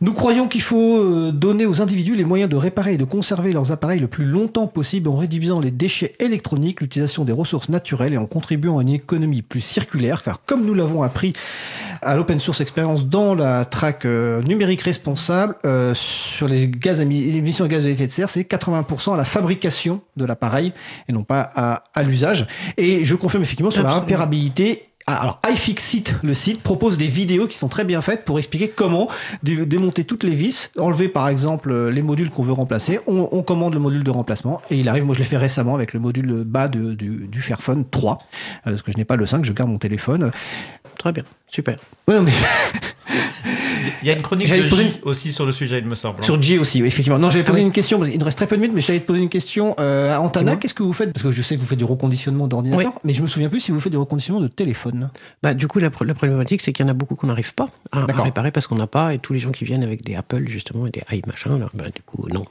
Nous 0.00 0.14
croyons 0.14 0.48
qu'il 0.48 0.62
faut 0.62 0.96
euh, 0.96 1.32
donner 1.32 1.66
aux 1.66 1.82
individus 1.82 2.14
les 2.14 2.24
moyens 2.24 2.50
de 2.50 2.56
réparer 2.56 2.94
et 2.94 2.98
de 2.98 3.04
conserver 3.04 3.52
leurs 3.52 3.72
appareils 3.72 4.00
le 4.00 4.08
plus 4.08 4.24
longtemps 4.24 4.68
possible 4.68 5.10
en 5.10 5.16
réduisant 5.16 5.60
les 5.60 5.70
déchets 5.70 6.14
électroniques, 6.18 6.80
l'utilisation 6.80 7.26
des 7.26 7.32
ressources 7.32 7.68
naturelles 7.68 8.14
et 8.14 8.18
en 8.18 8.26
contribuant 8.26 8.78
à 8.78 8.82
une 8.82 9.01
économie 9.02 9.42
plus 9.42 9.60
circulaire, 9.60 10.22
car 10.22 10.44
comme 10.44 10.64
nous 10.64 10.74
l'avons 10.74 11.02
appris 11.02 11.32
à 12.02 12.16
l'open 12.16 12.38
source 12.38 12.60
expérience 12.60 13.06
dans 13.06 13.34
la 13.34 13.64
track 13.64 14.04
euh, 14.04 14.42
numérique 14.42 14.82
responsable 14.82 15.54
euh, 15.64 15.94
sur 15.94 16.48
les 16.48 16.68
gaz 16.68 17.00
émissions 17.00 17.64
de 17.64 17.70
gaz 17.70 17.86
à 17.86 17.90
effet 17.90 18.06
de 18.06 18.12
serre, 18.12 18.28
c'est 18.28 18.42
80% 18.42 19.14
à 19.14 19.16
la 19.16 19.24
fabrication 19.24 20.00
de 20.16 20.24
l'appareil 20.24 20.72
et 21.08 21.12
non 21.12 21.22
pas 21.22 21.48
à, 21.54 21.84
à 21.94 22.02
l'usage. 22.02 22.46
Et 22.76 23.04
je 23.04 23.14
confirme 23.14 23.42
effectivement 23.42 23.70
sur 23.70 23.82
la 23.82 23.90
Absolument. 23.90 24.06
réparabilité. 24.06 24.82
Ah, 24.86 24.91
Alors, 25.06 25.40
iFixit, 25.50 26.14
le 26.22 26.32
site, 26.32 26.62
propose 26.62 26.96
des 26.96 27.08
vidéos 27.08 27.46
qui 27.48 27.56
sont 27.58 27.68
très 27.68 27.84
bien 27.84 28.00
faites 28.00 28.24
pour 28.24 28.38
expliquer 28.38 28.68
comment 28.68 29.08
dé- 29.42 29.66
démonter 29.66 30.04
toutes 30.04 30.22
les 30.22 30.30
vis, 30.34 30.70
enlever 30.78 31.08
par 31.08 31.28
exemple 31.28 31.72
euh, 31.72 31.90
les 31.90 32.02
modules 32.02 32.30
qu'on 32.30 32.42
veut 32.44 32.52
remplacer. 32.52 33.00
On, 33.08 33.28
on 33.32 33.42
commande 33.42 33.74
le 33.74 33.80
module 33.80 34.04
de 34.04 34.10
remplacement 34.10 34.62
et 34.70 34.76
il 34.78 34.88
arrive. 34.88 35.04
Moi, 35.04 35.14
je 35.14 35.18
l'ai 35.20 35.24
fait 35.24 35.36
récemment 35.36 35.74
avec 35.74 35.92
le 35.92 35.98
module 36.00 36.44
bas 36.44 36.68
de- 36.68 36.94
du, 36.94 37.26
du 37.28 37.42
Fairphone 37.42 37.84
3, 37.90 38.18
euh, 38.20 38.70
parce 38.70 38.82
que 38.82 38.92
je 38.92 38.96
n'ai 38.96 39.04
pas 39.04 39.16
le 39.16 39.26
5, 39.26 39.44
je 39.44 39.52
garde 39.52 39.70
mon 39.70 39.78
téléphone. 39.78 40.30
Très 40.98 41.10
bien, 41.12 41.24
super. 41.48 41.74
Ouais, 42.06 42.14
non, 42.16 42.22
mais 42.22 42.32
Il 44.02 44.08
y 44.08 44.10
a 44.10 44.14
une 44.14 44.22
chronique 44.22 44.48
de 44.48 44.54
J 44.62 45.00
aussi 45.02 45.32
sur 45.32 45.46
le 45.46 45.52
sujet, 45.52 45.78
il 45.78 45.86
me 45.86 45.94
semble. 45.94 46.16
hein. 46.20 46.22
sur 46.22 46.40
G 46.40 46.58
aussi, 46.58 46.80
oui, 46.82 46.88
effectivement. 46.88 47.18
Non, 47.18 47.30
j'avais 47.30 47.44
Ah 47.44 47.48
posé 47.48 47.60
oui. 47.60 47.66
une 47.66 47.72
question, 47.72 48.00
qu'il 48.00 48.18
nous 48.18 48.24
reste 48.24 48.36
très 48.38 48.46
peu 48.46 48.56
de 48.56 48.60
minutes, 48.60 48.74
mais 48.74 48.80
j'allais 48.82 49.00
te 49.00 49.06
poser 49.06 49.20
une 49.20 49.28
question 49.28 49.74
euh, 49.80 50.14
à 50.14 50.20
Antana. 50.20 50.56
Qu'est-ce 50.56 50.74
que 50.74 50.82
vous 50.82 50.92
faites? 50.92 51.12
Parce 51.12 51.22
que 51.22 51.30
je 51.30 51.42
sais 51.42 51.56
que 51.56 51.60
vous 51.60 51.66
faites 51.66 51.78
du 51.78 51.84
reconditionnement 51.84 52.48
d'ordinateur, 52.48 52.92
mais 53.04 53.14
je 53.14 53.22
me 53.22 53.26
souviens 53.26 53.48
plus 53.48 53.60
si 53.60 53.70
vous 53.72 53.80
faites 53.80 53.92
du 53.92 53.98
reconditionnement 53.98 54.42
de 54.42 54.48
téléphone. 54.48 55.10
Bah, 55.42 55.54
du 55.54 55.66
coup, 55.68 55.78
la, 55.78 55.90
pro- 55.90 56.04
la 56.04 56.14
problématique, 56.14 56.62
c'est 56.62 56.72
qu'il 56.72 56.84
y 56.84 56.88
en 56.88 56.90
a 56.90 56.94
beaucoup 56.94 57.14
qu'on 57.14 57.26
n'arrive 57.28 57.54
pas 57.54 57.68
à, 57.92 58.04
réparer 58.06 58.50
parce 58.50 58.66
qu'on 58.66 58.76
n'a 58.76 58.86
pas, 58.86 59.14
et 59.14 59.18
tous 59.18 59.32
les 59.32 59.38
gens 59.38 59.50
qui 59.52 59.64
viennent 59.64 59.82
avec 59.84 60.04
des 60.04 60.14
Apple, 60.14 60.44
justement, 60.48 60.86
et 60.86 60.90
des 60.90 61.02
i 61.12 61.22
machin, 61.26 61.58
bah, 61.74 61.84
du 61.94 62.02
coup, 62.02 62.26
non. 62.32 62.44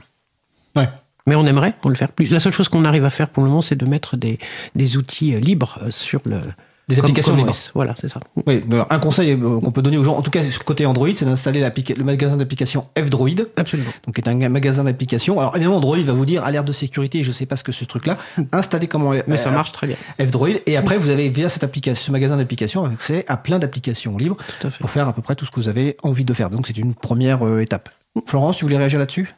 Ouais. 0.76 0.88
Mais 1.28 1.36
on 1.36 1.46
aimerait 1.46 1.76
on 1.84 1.90
le 1.90 1.96
faire 1.96 2.12
plus. 2.12 2.32
La 2.32 2.40
seule 2.40 2.52
chose 2.54 2.68
qu'on 2.68 2.84
arrive 2.84 3.06
à 3.06 3.10
faire 3.12 3.30
pour 3.30 3.44
le 3.44 3.50
moment, 3.50 3.62
c'est 3.62 3.76
de 3.76 3.86
mettre 3.86 4.18
des, 4.18 4.40
des 4.76 4.98
outils 4.98 5.36
euh, 5.36 5.40
libres 5.40 5.78
euh, 5.84 5.92
sur 5.92 6.20
le. 6.26 6.42
Des 6.88 6.96
comme- 6.96 7.06
applications 7.06 7.32
comme 7.32 7.40
libres. 7.40 7.52
OS. 7.52 7.72
Voilà, 7.74 7.94
c'est 8.00 8.10
ça. 8.10 8.20
Oui, 8.48 8.64
alors, 8.70 8.88
un 8.90 9.00
conseil 9.00 9.32
euh, 9.32 9.60
qu'on 9.62 9.72
peut 9.72 9.82
donner 9.82 9.98
aux 9.98 10.04
gens, 10.04 10.16
en 10.16 10.22
tout 10.22 10.32
cas 10.32 10.44
sur 10.44 10.64
côté 10.66 10.86
Android, 10.86 11.08
c'est 11.16 11.24
d'installer 11.26 11.62
le 11.96 12.04
magasin 12.04 12.36
d'applications 12.38 12.88
F-Droid. 13.00 13.48
Absolument. 13.56 13.90
donc 14.06 14.16
qui 14.16 14.22
est 14.22 14.28
un 14.28 14.36
ga- 14.36 14.50
magasin 14.50 14.84
d'applications. 14.84 15.40
Alors 15.40 15.56
évidemment, 15.56 15.78
Android 15.78 15.98
va 16.00 16.12
vous 16.14 16.26
dire 16.26 16.44
alerte 16.44 16.68
de 16.68 16.74
sécurité, 16.74 17.24
je 17.24 17.32
sais 17.32 17.46
pas 17.46 17.56
ce 17.56 17.64
que 17.64 17.72
ce 17.72 17.86
truc-là. 17.86 18.18
Installez 18.52 18.88
comment 18.88 19.14
Mais 19.28 19.38
ça 19.38 19.52
marche 19.52 19.72
très 19.72 19.88
bien. 19.88 19.96
F-Droid 20.20 20.60
et 20.66 20.76
après 20.76 20.98
vous 20.98 21.10
avez 21.10 21.30
via 21.30 21.48
cette 21.50 21.64
application, 21.64 22.04
ce 22.08 22.12
magasin 22.12 22.36
d'applications 22.36 22.84
accès 22.84 23.24
à 23.30 23.38
plein 23.38 23.60
d'applications 23.60 24.18
libres 24.18 24.38
pour 24.80 24.90
faire 24.90 25.08
à 25.08 25.14
peu 25.14 25.22
près 25.22 25.36
tout 25.36 25.46
ce 25.46 25.52
que 25.52 25.58
vous 25.62 25.70
avez 25.70 25.96
envie 26.04 26.26
de 26.26 26.34
faire. 26.34 26.50
Donc 26.50 26.68
c'est 26.68 26.78
une 26.78 26.94
première 26.96 27.46
euh, 27.46 27.62
étape. 27.62 27.90
Florence, 28.26 28.58
tu 28.58 28.66
voulais 28.66 28.78
réagir 28.78 29.00
là-dessus? 29.00 29.34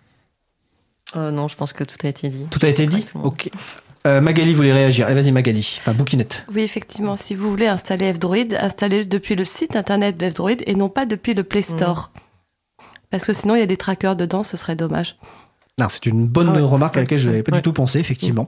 Euh, 1.15 1.29
non, 1.29 1.47
je 1.47 1.55
pense 1.55 1.73
que 1.73 1.83
tout 1.83 1.97
a 2.03 2.07
été 2.07 2.29
dit. 2.29 2.45
Tout 2.49 2.59
a 2.63 2.67
été 2.69 2.87
dit? 2.87 3.05
Ok. 3.23 3.51
Euh, 4.05 4.19
Magali 4.21 4.53
voulait 4.53 4.73
réagir. 4.73 5.05
Allez, 5.07 5.15
vas-y 5.15 5.31
Magali. 5.31 5.77
Enfin, 5.79 5.93
Bouquinette. 5.93 6.45
Oui, 6.53 6.61
effectivement, 6.61 7.15
si 7.15 7.35
vous 7.35 7.49
voulez 7.49 7.67
installer 7.67 8.13
F-Droid, 8.13 8.53
installez-le 8.59 9.05
depuis 9.05 9.35
le 9.35 9.45
site 9.45 9.75
internet 9.77 10.17
de 10.17 10.29
F-Droid 10.29 10.57
et 10.65 10.75
non 10.75 10.89
pas 10.89 11.05
depuis 11.05 11.33
le 11.33 11.43
Play 11.43 11.61
Store. 11.61 12.11
Parce 13.11 13.25
que 13.25 13.31
sinon, 13.33 13.55
il 13.55 13.59
y 13.59 13.63
a 13.63 13.67
des 13.67 13.77
trackers 13.77 14.15
dedans, 14.15 14.43
ce 14.43 14.57
serait 14.57 14.75
dommage. 14.75 15.15
Non, 15.79 15.87
c'est 15.89 16.05
une 16.05 16.27
bonne 16.27 16.49
Ah 16.49 16.55
ouais. 16.55 16.61
remarque 16.61 16.97
à 16.97 16.99
laquelle 16.99 17.17
je 17.17 17.29
n'avais 17.29 17.41
pas 17.43 17.51
Ouais. 17.53 17.57
du 17.59 17.61
tout 17.63 17.73
pensé, 17.73 17.97
effectivement. 17.99 18.47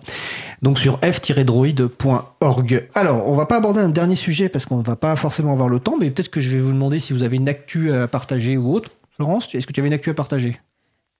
Donc 0.61 0.77
sur 0.77 0.99
f-droid.org. 0.99 2.87
Alors, 2.93 3.27
on 3.29 3.33
va 3.33 3.45
pas 3.45 3.57
aborder 3.57 3.79
un 3.79 3.89
dernier 3.89 4.15
sujet 4.15 4.49
parce 4.49 4.65
qu'on 4.65 4.81
va 4.81 4.95
pas 4.95 5.15
forcément 5.15 5.51
avoir 5.53 5.69
le 5.69 5.79
temps, 5.79 5.95
mais 5.99 6.11
peut-être 6.11 6.29
que 6.29 6.39
je 6.41 6.49
vais 6.55 6.59
vous 6.61 6.71
demander 6.73 6.99
si 6.99 7.13
vous 7.13 7.23
avez 7.23 7.37
une 7.37 7.49
actu 7.49 7.91
à 7.93 8.07
partager 8.07 8.57
ou 8.57 8.71
autre. 8.73 8.91
Florence, 9.15 9.47
est-ce 9.55 9.65
que 9.65 9.71
tu 9.73 9.79
avais 9.79 9.87
une 9.87 9.93
actu 9.93 10.09
à 10.09 10.13
partager? 10.13 10.59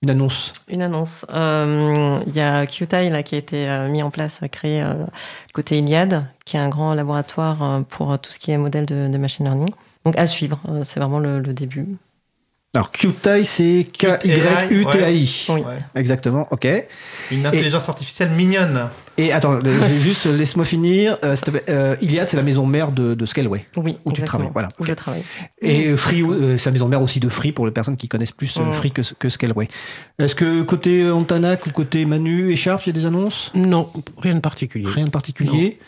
Une 0.02 0.10
annonce 0.10 0.52
Une 0.68 0.82
annonce. 0.82 1.26
Euh, 1.34 2.20
Il 2.28 2.36
y 2.36 2.42
a 2.42 2.66
QTI 2.68 3.10
là, 3.10 3.24
qui 3.24 3.36
a 3.36 3.38
été 3.38 3.68
euh, 3.68 3.88
mis 3.90 4.04
en 4.04 4.12
place, 4.12 4.42
euh, 4.44 4.48
créé 4.48 4.82
euh, 4.82 4.94
côté 5.54 5.80
Iliad, 5.80 6.26
qui 6.46 6.58
est 6.58 6.60
un 6.60 6.70
grand 6.70 6.94
laboratoire 6.94 7.64
euh, 7.64 7.82
pour 7.82 8.18
tout 8.20 8.32
ce 8.32 8.38
qui 8.40 8.52
est 8.52 8.58
modèle 8.58 8.86
de, 8.86 9.08
de 9.08 9.18
machine 9.18 9.46
learning. 9.46 9.70
Donc 10.04 10.18
à 10.18 10.28
suivre, 10.28 10.60
euh, 10.70 10.84
c'est 10.84 11.00
vraiment 11.00 11.20
le, 11.20 11.40
le 11.40 11.54
début. 11.54 11.88
Alors, 12.76 12.92
QTI, 12.92 13.46
c'est 13.46 13.88
K-Y-U-T-A-I. 13.98 15.46
Oui. 15.50 15.62
Ouais. 15.62 15.74
Exactement, 15.96 16.46
ok. 16.52 16.68
Une 17.32 17.46
intelligence 17.46 17.88
artificielle 17.88 18.32
mignonne. 18.32 18.90
Et 19.18 19.32
attends, 19.32 19.60
juste 20.00 20.26
laisse-moi 20.26 20.66
finir. 20.66 21.18
Euh, 21.24 21.36
s'il 21.36 21.46
te 21.46 21.52
plaît. 21.52 21.64
Euh, 21.70 21.96
Iliad, 22.02 22.28
c'est 22.28 22.36
la 22.38 22.44
maison 22.44 22.66
mère 22.66 22.92
de, 22.92 23.14
de 23.14 23.26
Scaleway. 23.26 23.66
Oui, 23.78 23.98
Où 24.06 24.12
tu 24.12 24.22
travailles, 24.24 24.50
voilà. 24.52 24.70
Où 24.80 24.86
je 24.86 24.92
travaille. 24.94 25.24
Et 25.62 25.88
euh, 25.88 25.98
Free, 25.98 26.22
euh, 26.24 26.58
c'est 26.58 26.66
la 26.70 26.74
maison 26.74 26.88
mère 26.88 27.02
aussi 27.02 27.20
de 27.20 27.30
Free 27.30 27.52
pour 27.54 27.66
les 27.66 27.72
personnes 27.72 27.96
qui 27.98 28.08
connaissent 28.10 28.32
plus 28.34 28.58
euh, 28.58 28.64
Mm. 28.64 28.74
Free 28.74 28.92
que, 28.92 29.02
que 29.18 29.30
Scaleway. 29.30 29.68
Est-ce 30.20 30.36
que 30.36 30.64
côté 30.64 31.10
Antanac 31.10 31.66
ou 31.66 31.70
côté 31.72 32.06
Manu 32.06 32.52
et 32.52 32.56
Sharp, 32.56 32.84
il 32.86 32.88
y 32.88 32.90
a 32.90 32.94
des 32.94 33.06
annonces? 33.06 33.52
Non, 33.56 33.90
rien 34.22 34.36
de 34.36 34.40
particulier. 34.42 34.86
Rien 34.90 35.06
de 35.06 35.12
particulier? 35.12 35.80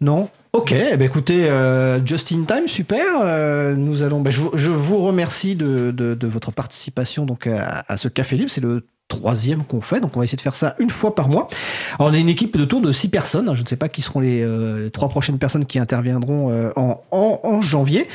Non, 0.00 0.28
Ok, 0.52 0.72
eh 0.72 0.96
ben 0.96 1.02
écoutez, 1.04 1.48
euh, 1.48 2.04
just 2.04 2.32
in 2.32 2.42
time, 2.42 2.66
super. 2.66 3.04
Euh, 3.22 3.76
nous 3.76 4.02
allons, 4.02 4.20
ben 4.20 4.32
je, 4.32 4.40
vous- 4.40 4.50
je 4.54 4.70
vous 4.72 4.98
remercie 4.98 5.54
de, 5.54 5.92
de- 5.92 6.14
de 6.14 6.26
votre 6.26 6.50
participation 6.50 7.24
donc 7.24 7.46
à, 7.46 7.84
à 7.86 7.96
ce 7.96 8.08
café 8.08 8.34
libre. 8.36 8.50
C'est 8.50 8.60
le 8.60 8.84
troisième 9.10 9.64
qu'on 9.64 9.82
fait, 9.82 10.00
donc 10.00 10.16
on 10.16 10.20
va 10.20 10.24
essayer 10.24 10.36
de 10.36 10.42
faire 10.42 10.54
ça 10.54 10.74
une 10.78 10.88
fois 10.88 11.14
par 11.14 11.28
mois. 11.28 11.48
Alors, 11.98 12.10
on 12.10 12.14
a 12.14 12.18
une 12.18 12.30
équipe 12.30 12.56
de 12.56 12.64
tour 12.64 12.80
de 12.80 12.92
six 12.92 13.08
personnes. 13.08 13.48
hein. 13.48 13.54
Je 13.54 13.62
ne 13.62 13.66
sais 13.66 13.76
pas 13.76 13.90
qui 13.90 14.00
seront 14.00 14.20
les, 14.20 14.42
euh, 14.42 14.88
trois 14.88 15.10
prochaines 15.10 15.38
personnes 15.38 15.66
qui 15.66 15.78
interviendront 15.78 16.50
euh, 16.50 16.70
en, 16.76 17.60
janvier. 17.60 18.08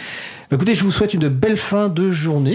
Ben, 0.49 0.57
écoutez, 0.57 0.73
je 0.73 0.83
vous 0.83 0.91
souhaite 0.91 1.13
une 1.13 1.27
belle 1.27 1.57
fin 1.57 1.89
de 1.89 2.09
journée. 2.09 2.53